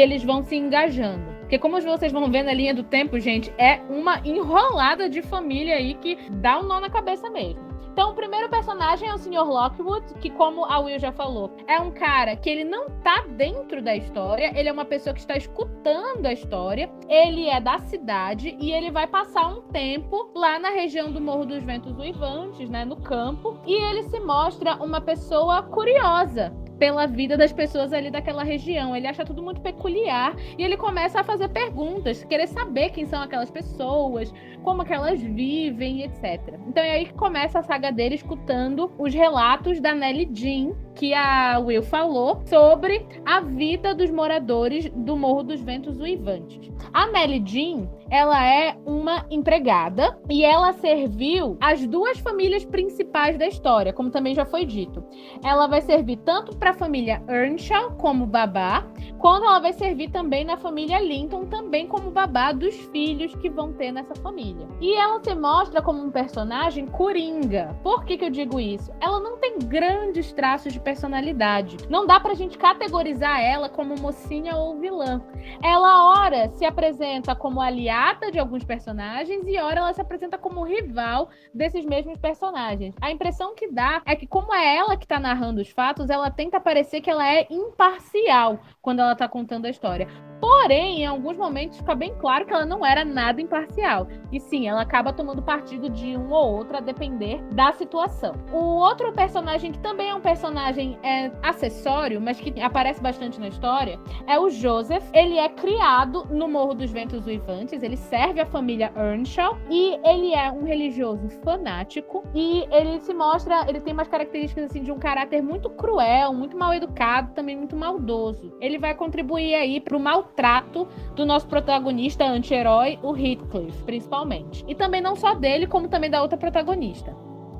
eles 0.00 0.24
vão 0.24 0.42
se 0.42 0.56
engajando. 0.56 1.32
Porque 1.40 1.58
como 1.58 1.78
vocês 1.82 2.10
vão 2.10 2.30
ver 2.30 2.44
na 2.44 2.54
linha 2.54 2.74
do 2.74 2.82
tempo, 2.82 3.20
gente, 3.20 3.52
é 3.58 3.78
uma 3.90 4.20
enrolada 4.24 5.06
de 5.06 5.20
família 5.20 5.74
aí 5.74 5.94
que 5.94 6.16
dá 6.30 6.58
um 6.58 6.62
nó 6.62 6.80
na 6.80 6.88
cabeça 6.88 7.28
mesmo. 7.28 7.71
Então, 7.92 8.12
o 8.12 8.14
primeiro 8.14 8.48
personagem 8.48 9.06
é 9.06 9.14
o 9.14 9.18
Sr. 9.18 9.44
Lockwood, 9.44 10.14
que, 10.14 10.30
como 10.30 10.64
a 10.64 10.78
Will 10.78 10.98
já 10.98 11.12
falou, 11.12 11.54
é 11.66 11.78
um 11.78 11.90
cara 11.90 12.34
que 12.34 12.48
ele 12.48 12.64
não 12.64 12.88
tá 13.02 13.22
dentro 13.36 13.82
da 13.82 13.94
história, 13.94 14.50
ele 14.58 14.70
é 14.70 14.72
uma 14.72 14.86
pessoa 14.86 15.12
que 15.12 15.20
está 15.20 15.36
escutando 15.36 16.24
a 16.24 16.32
história, 16.32 16.90
ele 17.06 17.50
é 17.50 17.60
da 17.60 17.78
cidade 17.78 18.56
e 18.58 18.72
ele 18.72 18.90
vai 18.90 19.06
passar 19.06 19.46
um 19.46 19.60
tempo 19.60 20.30
lá 20.34 20.58
na 20.58 20.70
região 20.70 21.12
do 21.12 21.20
Morro 21.20 21.44
dos 21.44 21.62
Ventos 21.62 21.98
Uivantes, 21.98 22.70
né, 22.70 22.82
no 22.82 22.96
campo, 22.96 23.58
e 23.66 23.74
ele 23.74 24.04
se 24.04 24.18
mostra 24.20 24.76
uma 24.76 25.00
pessoa 25.00 25.62
curiosa 25.62 26.50
pela 26.82 27.06
vida 27.06 27.36
das 27.36 27.52
pessoas 27.52 27.92
ali 27.92 28.10
daquela 28.10 28.42
região. 28.42 28.96
Ele 28.96 29.06
acha 29.06 29.24
tudo 29.24 29.40
muito 29.40 29.60
peculiar 29.60 30.34
e 30.58 30.64
ele 30.64 30.76
começa 30.76 31.20
a 31.20 31.22
fazer 31.22 31.48
perguntas, 31.48 32.24
querer 32.24 32.48
saber 32.48 32.90
quem 32.90 33.06
são 33.06 33.22
aquelas 33.22 33.52
pessoas, 33.52 34.34
como 34.62 34.84
que 34.84 34.92
elas 34.92 35.20
vivem, 35.20 36.02
etc. 36.02 36.58
Então 36.66 36.82
é 36.82 36.92
aí 36.92 37.06
que 37.06 37.14
começa 37.14 37.58
a 37.58 37.62
saga 37.62 37.90
dele 37.90 38.14
escutando 38.14 38.90
os 38.98 39.12
relatos 39.12 39.80
da 39.80 39.94
Nelly 39.94 40.28
Jean, 40.32 40.72
que 40.94 41.14
a 41.14 41.58
Will 41.58 41.82
falou 41.82 42.42
sobre 42.46 43.06
a 43.24 43.40
vida 43.40 43.94
dos 43.94 44.10
moradores 44.10 44.90
do 44.90 45.16
Morro 45.16 45.42
dos 45.42 45.60
Ventos 45.60 45.98
Uivantes. 46.00 46.70
A 46.92 47.06
Nelly 47.06 47.42
Jean, 47.44 47.88
ela 48.10 48.44
é 48.44 48.76
uma 48.84 49.24
empregada 49.30 50.18
e 50.28 50.44
ela 50.44 50.72
serviu 50.74 51.56
as 51.60 51.86
duas 51.86 52.18
famílias 52.18 52.64
principais 52.64 53.38
da 53.38 53.46
história, 53.46 53.92
como 53.92 54.10
também 54.10 54.34
já 54.34 54.44
foi 54.44 54.66
dito. 54.66 55.02
Ela 55.42 55.66
vai 55.66 55.80
servir 55.80 56.18
tanto 56.18 56.56
para 56.56 56.70
a 56.70 56.74
família 56.74 57.22
Earnshaw 57.28 57.92
como 57.92 58.26
babá, 58.26 58.86
quanto 59.18 59.46
ela 59.46 59.60
vai 59.60 59.72
servir 59.72 60.10
também 60.10 60.44
na 60.44 60.56
família 60.56 61.00
Linton 61.00 61.46
também 61.46 61.86
como 61.86 62.10
babá 62.10 62.52
dos 62.52 62.74
filhos 62.92 63.34
que 63.36 63.48
vão 63.48 63.72
ter 63.72 63.92
nessa 63.92 64.14
família. 64.16 64.51
E 64.80 64.94
ela 64.94 65.22
se 65.22 65.34
mostra 65.34 65.80
como 65.80 66.02
um 66.02 66.10
personagem 66.10 66.86
coringa. 66.86 67.76
Por 67.82 68.04
que, 68.04 68.18
que 68.18 68.24
eu 68.24 68.30
digo 68.30 68.58
isso? 68.58 68.92
Ela 69.00 69.20
não 69.20 69.38
tem 69.38 69.58
grandes 69.58 70.32
traços 70.32 70.72
de 70.72 70.80
personalidade. 70.80 71.76
Não 71.88 72.06
dá 72.06 72.18
pra 72.18 72.34
gente 72.34 72.58
categorizar 72.58 73.40
ela 73.40 73.68
como 73.68 73.94
mocinha 74.00 74.56
ou 74.56 74.78
vilã. 74.78 75.22
Ela, 75.62 76.22
ora, 76.22 76.48
se 76.50 76.64
apresenta 76.64 77.34
como 77.34 77.60
aliada 77.60 78.30
de 78.30 78.38
alguns 78.38 78.64
personagens 78.64 79.46
e, 79.46 79.56
ora, 79.58 79.80
ela 79.80 79.92
se 79.92 80.00
apresenta 80.00 80.36
como 80.36 80.64
rival 80.64 81.30
desses 81.54 81.84
mesmos 81.84 82.18
personagens. 82.18 82.94
A 83.00 83.10
impressão 83.10 83.54
que 83.54 83.70
dá 83.70 84.02
é 84.04 84.16
que, 84.16 84.26
como 84.26 84.54
é 84.54 84.76
ela 84.76 84.96
que 84.96 85.06
tá 85.06 85.20
narrando 85.20 85.60
os 85.60 85.70
fatos, 85.70 86.10
ela 86.10 86.30
tenta 86.30 86.60
parecer 86.60 87.00
que 87.00 87.10
ela 87.10 87.26
é 87.26 87.46
imparcial 87.50 88.60
quando 88.82 88.98
ela 88.98 89.14
tá 89.14 89.28
contando 89.28 89.66
a 89.66 89.70
história. 89.70 90.08
Porém, 90.40 91.02
em 91.02 91.06
alguns 91.06 91.36
momentos 91.36 91.78
fica 91.78 91.94
bem 91.94 92.12
claro 92.18 92.44
que 92.44 92.52
ela 92.52 92.66
não 92.66 92.84
era 92.84 93.04
nada 93.04 93.40
imparcial. 93.40 94.08
E 94.32 94.40
sim, 94.40 94.66
ela 94.68 94.82
acaba 94.82 95.12
tomando 95.12 95.40
partido 95.40 95.88
de 95.88 96.16
um 96.16 96.32
ou 96.32 96.56
outro 96.56 96.76
a 96.76 96.80
depender 96.80 97.40
da 97.52 97.72
situação. 97.72 98.34
O 98.52 98.58
outro 98.58 99.12
personagem 99.12 99.70
que 99.70 99.78
também 99.78 100.10
é 100.10 100.14
um 100.14 100.20
personagem 100.20 100.98
é, 101.04 101.30
acessório, 101.44 102.20
mas 102.20 102.40
que 102.40 102.60
aparece 102.60 103.00
bastante 103.00 103.38
na 103.38 103.48
história, 103.48 104.00
é 104.26 104.36
o 104.38 104.50
Joseph. 104.50 105.04
Ele 105.12 105.38
é 105.38 105.48
criado 105.48 106.26
no 106.28 106.48
Morro 106.48 106.74
dos 106.74 106.90
Ventos 106.90 107.24
Uivantes, 107.24 107.82
ele 107.82 107.96
serve 107.96 108.40
a 108.40 108.46
família 108.46 108.92
Earnshaw 108.96 109.56
e 109.70 109.96
ele 110.04 110.34
é 110.34 110.50
um 110.50 110.64
religioso 110.64 111.28
fanático 111.44 112.24
e 112.34 112.66
ele 112.72 112.98
se 113.00 113.14
mostra, 113.14 113.64
ele 113.68 113.80
tem 113.80 113.92
umas 113.92 114.08
características 114.08 114.64
assim 114.64 114.82
de 114.82 114.90
um 114.90 114.98
caráter 114.98 115.40
muito 115.40 115.70
cruel, 115.70 116.32
muito 116.32 116.56
mal 116.56 116.74
educado, 116.74 117.32
também 117.32 117.56
muito 117.56 117.76
maldoso. 117.76 118.52
Ele 118.60 118.71
vai 118.78 118.94
contribuir 118.94 119.54
aí 119.54 119.80
para 119.80 119.96
o 119.96 120.00
mal 120.00 120.24
trato 120.24 120.86
do 121.14 121.24
nosso 121.24 121.46
protagonista 121.46 122.24
anti-herói, 122.24 122.98
o 123.02 123.16
Heathcliff, 123.16 123.82
principalmente. 123.84 124.64
E 124.68 124.74
também 124.74 125.00
não 125.00 125.16
só 125.16 125.34
dele, 125.34 125.66
como 125.66 125.88
também 125.88 126.10
da 126.10 126.22
outra 126.22 126.38
protagonista. 126.38 127.14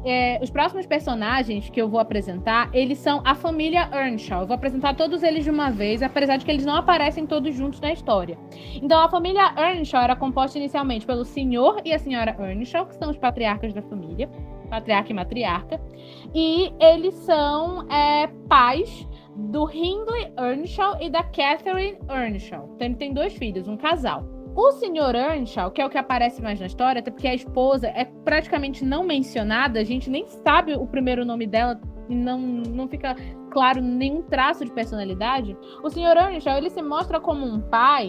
É, 0.04 0.40
os 0.42 0.50
próximos 0.50 0.84
personagens 0.84 1.70
que 1.70 1.80
eu 1.80 1.88
vou 1.88 2.00
apresentar, 2.00 2.68
eles 2.72 2.98
são 2.98 3.22
a 3.24 3.34
família 3.34 3.88
Earnshaw. 3.92 4.40
Eu 4.40 4.46
vou 4.48 4.54
apresentar 4.54 4.96
todos 4.96 5.22
eles 5.22 5.44
de 5.44 5.50
uma 5.50 5.70
vez, 5.70 6.02
apesar 6.02 6.38
de 6.38 6.44
que 6.44 6.50
eles 6.50 6.66
não 6.66 6.74
aparecem 6.74 7.24
todos 7.24 7.54
juntos 7.54 7.80
na 7.80 7.92
história. 7.92 8.36
Então, 8.74 9.00
a 9.00 9.08
família 9.08 9.54
Earnshaw 9.56 10.02
era 10.02 10.16
composta 10.16 10.58
inicialmente 10.58 11.06
pelo 11.06 11.24
senhor 11.24 11.80
e 11.84 11.92
a 11.92 11.98
senhora 11.98 12.36
Earnshaw, 12.38 12.86
que 12.86 12.96
são 12.96 13.10
os 13.10 13.16
patriarcas 13.16 13.72
da 13.72 13.82
família, 13.82 14.28
patriarca 14.68 15.12
e 15.12 15.14
matriarca, 15.14 15.80
e 16.34 16.72
eles 16.80 17.14
são 17.14 17.86
é, 17.88 18.26
pais 18.48 19.06
do 19.36 19.68
Hindley 19.70 20.32
Earnshaw 20.38 21.00
e 21.00 21.10
da 21.10 21.22
Catherine 21.22 21.98
Earnshaw. 22.08 22.70
Então 22.74 22.86
ele 22.86 22.96
tem 22.96 23.12
dois 23.12 23.34
filhos, 23.34 23.68
um 23.68 23.76
casal. 23.76 24.24
O 24.54 24.72
senhor 24.72 25.14
Earnshaw, 25.14 25.70
que 25.70 25.80
é 25.80 25.86
o 25.86 25.88
que 25.88 25.96
aparece 25.96 26.42
mais 26.42 26.60
na 26.60 26.66
história, 26.66 27.00
até 27.00 27.10
porque 27.10 27.26
a 27.26 27.34
esposa 27.34 27.88
é 27.88 28.04
praticamente 28.04 28.84
não 28.84 29.02
mencionada, 29.02 29.80
a 29.80 29.84
gente 29.84 30.10
nem 30.10 30.26
sabe 30.26 30.74
o 30.74 30.86
primeiro 30.86 31.24
nome 31.24 31.46
dela 31.46 31.80
e 32.08 32.14
não, 32.14 32.38
não 32.38 32.86
fica 32.86 33.16
claro 33.52 33.80
nenhum 33.82 34.22
traço 34.22 34.64
de 34.64 34.72
personalidade. 34.72 35.56
O 35.82 35.90
senhor 35.90 36.16
Earnshaw, 36.16 36.56
ele 36.56 36.70
se 36.70 36.82
mostra 36.82 37.20
como 37.20 37.44
um 37.46 37.60
pai 37.60 38.08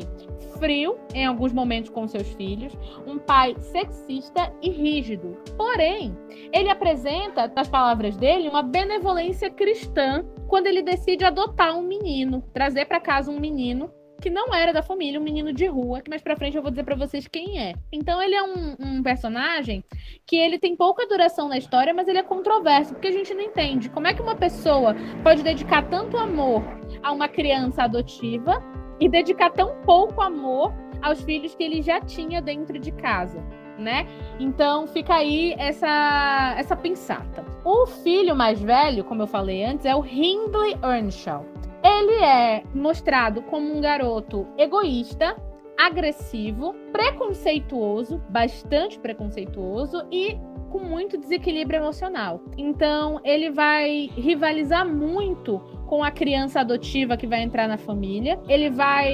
frio 0.58 0.98
em 1.14 1.26
alguns 1.26 1.52
momentos 1.52 1.90
com 1.90 2.08
seus 2.08 2.28
filhos, 2.34 2.74
um 3.06 3.20
pai 3.20 3.56
sexista 3.60 4.52
e 4.62 4.70
rígido. 4.70 5.38
Porém, 5.58 6.18
ele 6.54 6.70
apresenta, 6.70 7.52
nas 7.54 7.68
palavras 7.68 8.16
dele, 8.16 8.48
uma 8.48 8.64
benevolência 8.64 9.50
cristã 9.50 10.24
quando 10.48 10.68
ele 10.68 10.82
decide 10.82 11.26
adotar 11.26 11.78
um 11.78 11.84
menino, 11.84 12.42
trazer 12.54 12.86
para 12.86 13.02
casa 13.02 13.30
um 13.30 13.40
menino 13.40 13.92
que 14.24 14.30
não 14.30 14.54
era 14.54 14.72
da 14.72 14.82
família, 14.82 15.20
um 15.20 15.24
menino 15.24 15.52
de 15.52 15.66
rua, 15.66 16.00
que 16.00 16.10
mais 16.10 16.22
pra 16.22 16.38
frente 16.38 16.56
eu 16.56 16.62
vou 16.62 16.72
dizer 16.72 16.86
para 16.86 16.96
vocês 16.96 17.28
quem 17.28 17.60
é. 17.60 17.76
Então 17.92 18.22
ele 18.22 18.34
é 18.34 18.42
um, 18.42 18.76
um, 18.80 19.04
personagem 19.04 19.84
que 20.26 20.38
ele 20.38 20.58
tem 20.58 20.78
pouca 20.78 21.06
duração 21.06 21.50
na 21.50 21.58
história, 21.58 21.94
mas 21.94 22.08
ele 22.08 22.20
é 22.20 22.24
controverso, 22.24 22.94
porque 22.94 23.10
a 23.10 23.12
gente 23.12 23.34
não 23.34 23.42
entende 23.42 23.90
como 23.90 24.08
é 24.08 24.14
que 24.14 24.22
uma 24.22 24.34
pessoa 24.34 24.96
pode 25.22 25.44
dedicar 25.44 25.90
tanto 25.90 26.16
amor 26.16 26.64
a 27.04 27.12
uma 27.12 27.28
criança 27.28 27.84
adotiva 27.84 28.64
e 28.98 29.10
dedicar 29.10 29.50
tão 29.50 29.82
pouco 29.82 30.22
amor 30.22 30.74
aos 31.02 31.22
filhos 31.22 31.54
que 31.54 31.64
ele 31.64 31.82
já 31.82 32.00
tinha 32.00 32.42
dentro 32.42 32.80
de 32.80 32.94
casa. 32.94 33.44
Né? 33.78 34.08
Então 34.40 34.88
fica 34.88 35.16
aí 35.16 35.54
essa 35.58 36.56
essa 36.58 36.78
pensata. 36.78 37.44
O 37.66 37.88
filho 37.88 38.34
mais 38.38 38.62
velho, 38.62 39.04
como 39.04 39.24
eu 39.24 39.28
falei 39.28 39.66
antes, 39.66 39.86
é 39.86 39.94
o 39.94 40.06
Hindley 40.06 40.78
Earnshaw. 40.82 41.53
Ele 41.84 42.24
é 42.24 42.64
mostrado 42.74 43.42
como 43.42 43.76
um 43.76 43.82
garoto 43.82 44.48
egoísta, 44.58 45.36
agressivo, 45.78 46.74
preconceituoso, 46.92 48.20
bastante 48.30 48.98
preconceituoso 49.00 50.08
e 50.12 50.38
com 50.74 50.80
muito 50.80 51.20
desequilíbrio 51.20 51.78
emocional. 51.78 52.42
Então, 52.58 53.22
ele 53.24 53.52
vai 53.52 54.10
rivalizar 54.18 54.84
muito 54.84 55.60
com 55.86 56.04
a 56.04 56.10
criança 56.10 56.62
adotiva 56.62 57.16
que 57.16 57.28
vai 57.28 57.44
entrar 57.44 57.68
na 57.68 57.78
família. 57.78 58.40
Ele 58.50 58.72
vai 58.72 59.14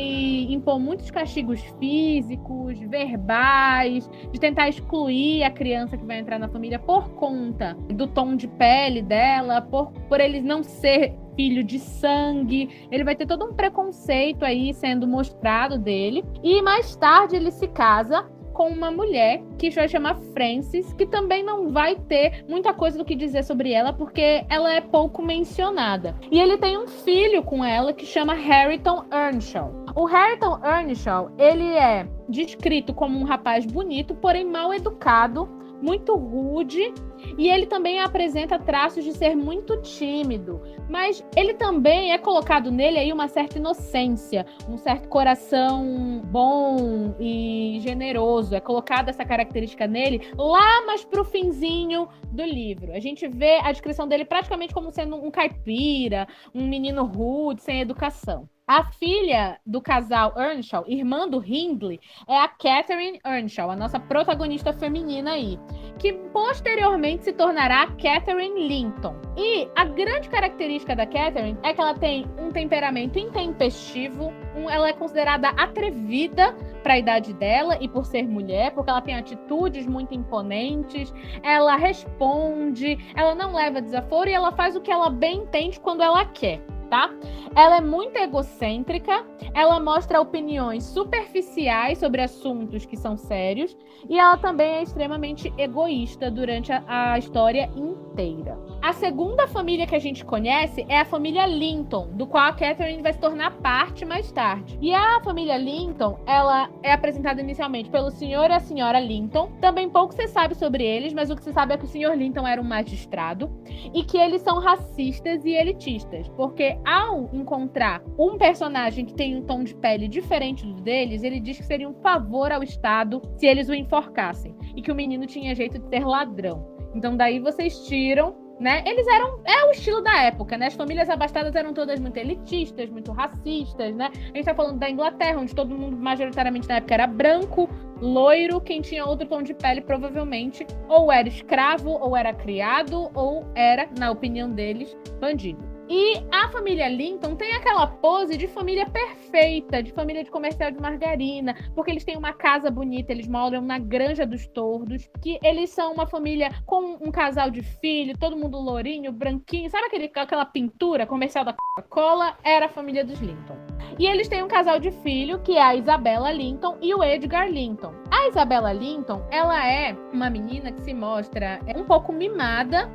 impor 0.49 0.79
muitos 0.79 1.11
castigos 1.11 1.59
físicos, 1.77 2.79
verbais, 2.79 4.09
de 4.31 4.39
tentar 4.39 4.69
excluir 4.69 5.43
a 5.43 5.51
criança 5.51 5.97
que 5.97 6.05
vai 6.05 6.19
entrar 6.19 6.39
na 6.39 6.47
família 6.47 6.79
por 6.79 7.09
conta 7.15 7.75
do 7.93 8.07
tom 8.07 8.37
de 8.37 8.47
pele 8.47 9.01
dela, 9.01 9.61
por, 9.61 9.91
por 10.07 10.21
ele 10.21 10.39
não 10.39 10.63
ser 10.63 11.13
filho 11.35 11.61
de 11.61 11.77
sangue. 11.77 12.87
Ele 12.89 13.03
vai 13.03 13.17
ter 13.17 13.25
todo 13.25 13.43
um 13.43 13.53
preconceito 13.53 14.45
aí 14.45 14.73
sendo 14.73 15.05
mostrado 15.05 15.77
dele. 15.77 16.23
E 16.41 16.61
mais 16.61 16.95
tarde 16.95 17.35
ele 17.35 17.51
se 17.51 17.67
casa 17.67 18.25
com 18.59 18.67
uma 18.67 18.91
mulher 18.91 19.41
que 19.57 19.69
vai 19.69 19.87
chamar 19.87 20.17
Frances, 20.33 20.91
que 20.91 21.05
também 21.05 21.41
não 21.41 21.69
vai 21.69 21.95
ter 21.95 22.43
muita 22.45 22.73
coisa 22.73 22.97
do 22.97 23.05
que 23.05 23.15
dizer 23.15 23.41
sobre 23.45 23.71
ela, 23.71 23.93
porque 23.93 24.43
ela 24.49 24.73
é 24.73 24.81
pouco 24.81 25.21
mencionada. 25.21 26.13
E 26.29 26.37
ele 26.37 26.57
tem 26.57 26.77
um 26.77 26.85
filho 26.85 27.41
com 27.41 27.63
ela 27.63 27.93
que 27.93 28.05
chama 28.05 28.33
Harrington 28.33 29.05
Earnshaw. 29.13 29.85
O 29.95 30.03
Harrington 30.03 30.59
Earnshaw, 30.61 31.31
ele 31.37 31.73
é 31.73 32.05
descrito 32.27 32.93
como 32.93 33.17
um 33.17 33.23
rapaz 33.23 33.65
bonito, 33.65 34.13
porém 34.13 34.43
mal 34.43 34.73
educado, 34.73 35.47
muito 35.81 36.15
rude 36.15 36.93
e 37.37 37.49
ele 37.49 37.65
também 37.65 37.99
apresenta 37.99 38.59
traços 38.59 39.03
de 39.03 39.13
ser 39.13 39.35
muito 39.35 39.81
tímido, 39.81 40.61
mas 40.89 41.23
ele 41.35 41.53
também 41.53 42.13
é 42.13 42.17
colocado 42.17 42.71
nele 42.71 42.97
aí 42.97 43.13
uma 43.13 43.27
certa 43.27 43.57
inocência, 43.57 44.45
um 44.67 44.77
certo 44.77 45.07
coração 45.07 46.21
bom 46.25 47.15
e 47.19 47.79
generoso. 47.81 48.55
É 48.55 48.59
colocada 48.59 49.09
essa 49.09 49.25
característica 49.25 49.87
nele 49.87 50.31
lá 50.37 50.85
mais 50.85 51.03
pro 51.03 51.23
finzinho 51.23 52.07
do 52.31 52.43
livro. 52.43 52.93
A 52.93 52.99
gente 52.99 53.27
vê 53.27 53.59
a 53.61 53.71
descrição 53.71 54.07
dele 54.07 54.25
praticamente 54.25 54.73
como 54.73 54.91
sendo 54.91 55.15
um 55.15 55.31
caipira, 55.31 56.27
um 56.53 56.67
menino 56.67 57.05
rude, 57.05 57.61
sem 57.61 57.81
educação. 57.81 58.47
A 58.69 58.83
filha 58.83 59.59
do 59.65 59.81
casal 59.81 60.31
Earnshaw, 60.37 60.85
irmã 60.87 61.27
do 61.27 61.43
Hindley, 61.43 61.99
é 62.27 62.37
a 62.37 62.47
Catherine 62.47 63.19
Earnshaw, 63.25 63.71
a 63.71 63.75
nossa 63.75 63.99
protagonista 63.99 64.71
feminina 64.71 65.31
aí, 65.31 65.59
que 65.97 66.13
posteriormente 66.13 67.23
se 67.23 67.33
tornará 67.33 67.87
Catherine 67.99 68.67
Linton. 68.67 69.15
E 69.35 69.67
a 69.75 69.85
grande 69.85 70.29
característica 70.29 70.95
da 70.95 71.07
Catherine 71.07 71.57
é 71.63 71.73
que 71.73 71.81
ela 71.81 71.95
tem 71.95 72.27
um 72.37 72.51
temperamento 72.51 73.17
intempestivo, 73.17 74.31
um, 74.55 74.69
ela 74.69 74.89
é 74.89 74.93
considerada 74.93 75.49
atrevida 75.49 76.55
para 76.83 76.93
a 76.93 76.99
idade 76.99 77.33
dela 77.33 77.75
e 77.81 77.87
por 77.87 78.05
ser 78.05 78.27
mulher, 78.27 78.71
porque 78.75 78.91
ela 78.91 79.01
tem 79.01 79.15
atitudes 79.15 79.87
muito 79.87 80.13
imponentes, 80.13 81.11
ela 81.41 81.75
responde, 81.75 82.99
ela 83.15 83.33
não 83.33 83.51
leva 83.51 83.81
desaforo 83.81 84.29
e 84.29 84.33
ela 84.33 84.51
faz 84.51 84.75
o 84.75 84.81
que 84.81 84.91
ela 84.91 85.09
bem 85.09 85.39
entende 85.39 85.79
quando 85.79 86.03
ela 86.03 86.23
quer 86.23 86.61
tá? 86.89 87.09
Ela 87.55 87.77
é 87.77 87.81
muito 87.81 88.17
egocêntrica, 88.17 89.25
ela 89.53 89.79
mostra 89.79 90.21
opiniões 90.21 90.83
superficiais 90.83 91.97
sobre 91.97 92.21
assuntos 92.21 92.85
que 92.85 92.97
são 92.97 93.17
sérios 93.17 93.77
e 94.09 94.19
ela 94.19 94.37
também 94.37 94.75
é 94.75 94.83
extremamente 94.83 95.53
egoísta 95.57 96.29
durante 96.29 96.71
a, 96.71 96.83
a 96.87 97.17
história 97.17 97.69
inteira. 97.75 98.57
A 98.81 98.93
segunda 98.93 99.45
família 99.45 99.85
que 99.85 99.95
a 99.95 99.99
gente 99.99 100.23
conhece 100.23 100.85
é 100.87 101.01
a 101.01 101.05
família 101.05 101.45
Linton, 101.45 102.11
do 102.13 102.25
qual 102.25 102.45
a 102.45 102.53
Catherine 102.53 103.01
vai 103.01 103.11
se 103.11 103.19
tornar 103.19 103.51
parte 103.57 104.05
mais 104.05 104.31
tarde. 104.31 104.77
E 104.81 104.93
a 104.93 105.19
família 105.21 105.57
Linton, 105.57 106.17
ela 106.25 106.69
é 106.81 106.93
apresentada 106.93 107.41
inicialmente 107.41 107.89
pelo 107.89 108.09
senhor 108.09 108.49
e 108.49 108.53
a 108.53 108.59
senhora 108.59 108.97
Linton. 108.97 109.51
Também 109.59 109.89
pouco 109.89 110.13
se 110.13 110.27
sabe 110.27 110.55
sobre 110.55 110.85
eles, 110.85 111.13
mas 111.13 111.29
o 111.29 111.35
que 111.35 111.43
se 111.43 111.51
sabe 111.51 111.73
é 111.73 111.77
que 111.77 111.83
o 111.83 111.89
senhor 111.89 112.15
Linton 112.15 112.47
era 112.47 112.61
um 112.61 112.63
magistrado 112.63 113.51
e 113.93 114.01
que 114.03 114.17
eles 114.17 114.41
são 114.41 114.59
racistas 114.59 115.43
e 115.43 115.51
elitistas, 115.51 116.29
porque 116.29 116.77
ao 116.85 117.29
encontrar 117.33 118.01
um 118.17 118.37
personagem 118.37 119.03
que 119.03 119.13
tem 119.13 119.35
um 119.35 119.43
tom 119.43 119.61
de 119.61 119.75
pele 119.75 120.07
diferente 120.07 120.65
do 120.65 120.81
deles, 120.81 121.21
ele 121.23 121.41
diz 121.41 121.57
que 121.57 121.65
seria 121.65 121.89
um 121.89 121.95
favor 121.95 122.49
ao 122.49 122.63
Estado 122.63 123.21
se 123.35 123.45
eles 123.45 123.67
o 123.67 123.73
enforcassem 123.73 124.55
e 124.73 124.81
que 124.81 124.91
o 124.91 124.95
menino 124.95 125.25
tinha 125.25 125.53
jeito 125.53 125.77
de 125.79 125.89
ser 125.89 126.05
ladrão. 126.05 126.65
Então 126.95 127.15
daí 127.15 127.39
vocês 127.39 127.85
tiram 127.85 128.48
né? 128.59 128.83
Eles 128.85 129.07
eram. 129.07 129.39
É 129.45 129.65
o 129.65 129.71
estilo 129.71 130.01
da 130.01 130.23
época, 130.23 130.57
né? 130.57 130.67
As 130.67 130.73
famílias 130.73 131.09
abastadas 131.09 131.55
eram 131.55 131.73
todas 131.73 131.99
muito 131.99 132.17
elitistas, 132.17 132.89
muito 132.89 133.11
racistas, 133.11 133.95
né? 133.95 134.09
A 134.13 134.37
gente 134.37 134.45
tá 134.45 134.53
falando 134.53 134.77
da 134.77 134.89
Inglaterra, 134.89 135.39
onde 135.39 135.55
todo 135.55 135.77
mundo, 135.77 135.95
majoritariamente 135.97 136.67
na 136.67 136.75
época, 136.75 136.93
era 136.93 137.07
branco, 137.07 137.69
loiro, 138.01 138.59
quem 138.59 138.81
tinha 138.81 139.05
outro 139.05 139.27
tom 139.27 139.41
de 139.41 139.53
pele, 139.53 139.81
provavelmente, 139.81 140.65
ou 140.87 141.11
era 141.11 141.27
escravo, 141.27 141.91
ou 141.91 142.15
era 142.15 142.33
criado, 142.33 143.09
ou 143.13 143.45
era, 143.55 143.87
na 143.97 144.11
opinião 144.11 144.49
deles, 144.49 144.95
bandido. 145.19 145.68
E 145.89 146.23
a 146.31 146.47
família 146.49 146.87
Linton 146.87 147.35
tem 147.35 147.51
aquela 147.53 147.87
pose 147.87 148.37
de 148.37 148.47
família 148.47 148.87
perfeita, 148.87 149.81
de 149.81 149.91
família 149.91 150.23
de 150.23 150.29
comercial 150.29 150.69
de 150.69 150.79
margarina, 150.79 151.55
porque 151.73 151.89
eles 151.89 152.03
têm 152.03 152.15
uma 152.15 152.31
casa 152.31 152.69
bonita, 152.69 153.11
eles 153.11 153.27
moram 153.27 153.59
na 153.59 153.79
Granja 153.79 154.23
dos 154.23 154.45
Tordos, 154.45 155.09
que 155.19 155.39
eles 155.43 155.71
são 155.71 155.91
uma 155.91 156.05
família 156.05 156.51
com 156.67 156.95
um 157.01 157.11
casal 157.11 157.49
de 157.49 157.63
filho, 157.63 158.15
todo 158.15 158.37
mundo 158.37 158.59
lourinho, 158.59 159.11
branquinho, 159.11 159.67
sabe 159.71 159.87
aquele, 159.87 160.11
aquela 160.13 160.45
pintura 160.45 161.07
comercial 161.07 161.43
da 161.43 161.53
Coca-Cola? 161.53 162.37
Era 162.43 162.67
a 162.67 162.69
família 162.69 163.03
dos 163.03 163.19
Linton. 163.19 163.57
E 163.97 164.05
eles 164.05 164.27
têm 164.27 164.43
um 164.43 164.47
casal 164.47 164.79
de 164.79 164.91
filho, 164.91 165.39
que 165.39 165.57
é 165.57 165.61
a 165.61 165.75
Isabella 165.75 166.31
Linton 166.31 166.77
e 166.81 166.93
o 166.93 167.03
Edgar 167.03 167.49
Linton. 167.49 167.93
A 168.11 168.27
Isabella 168.27 168.71
Linton, 168.71 169.25
ela 169.31 169.67
é 169.67 169.93
uma 170.13 170.29
menina 170.29 170.71
que 170.71 170.81
se 170.81 170.93
mostra 170.93 171.59
um 171.75 171.83
pouco 171.83 172.13
mimada 172.13 172.89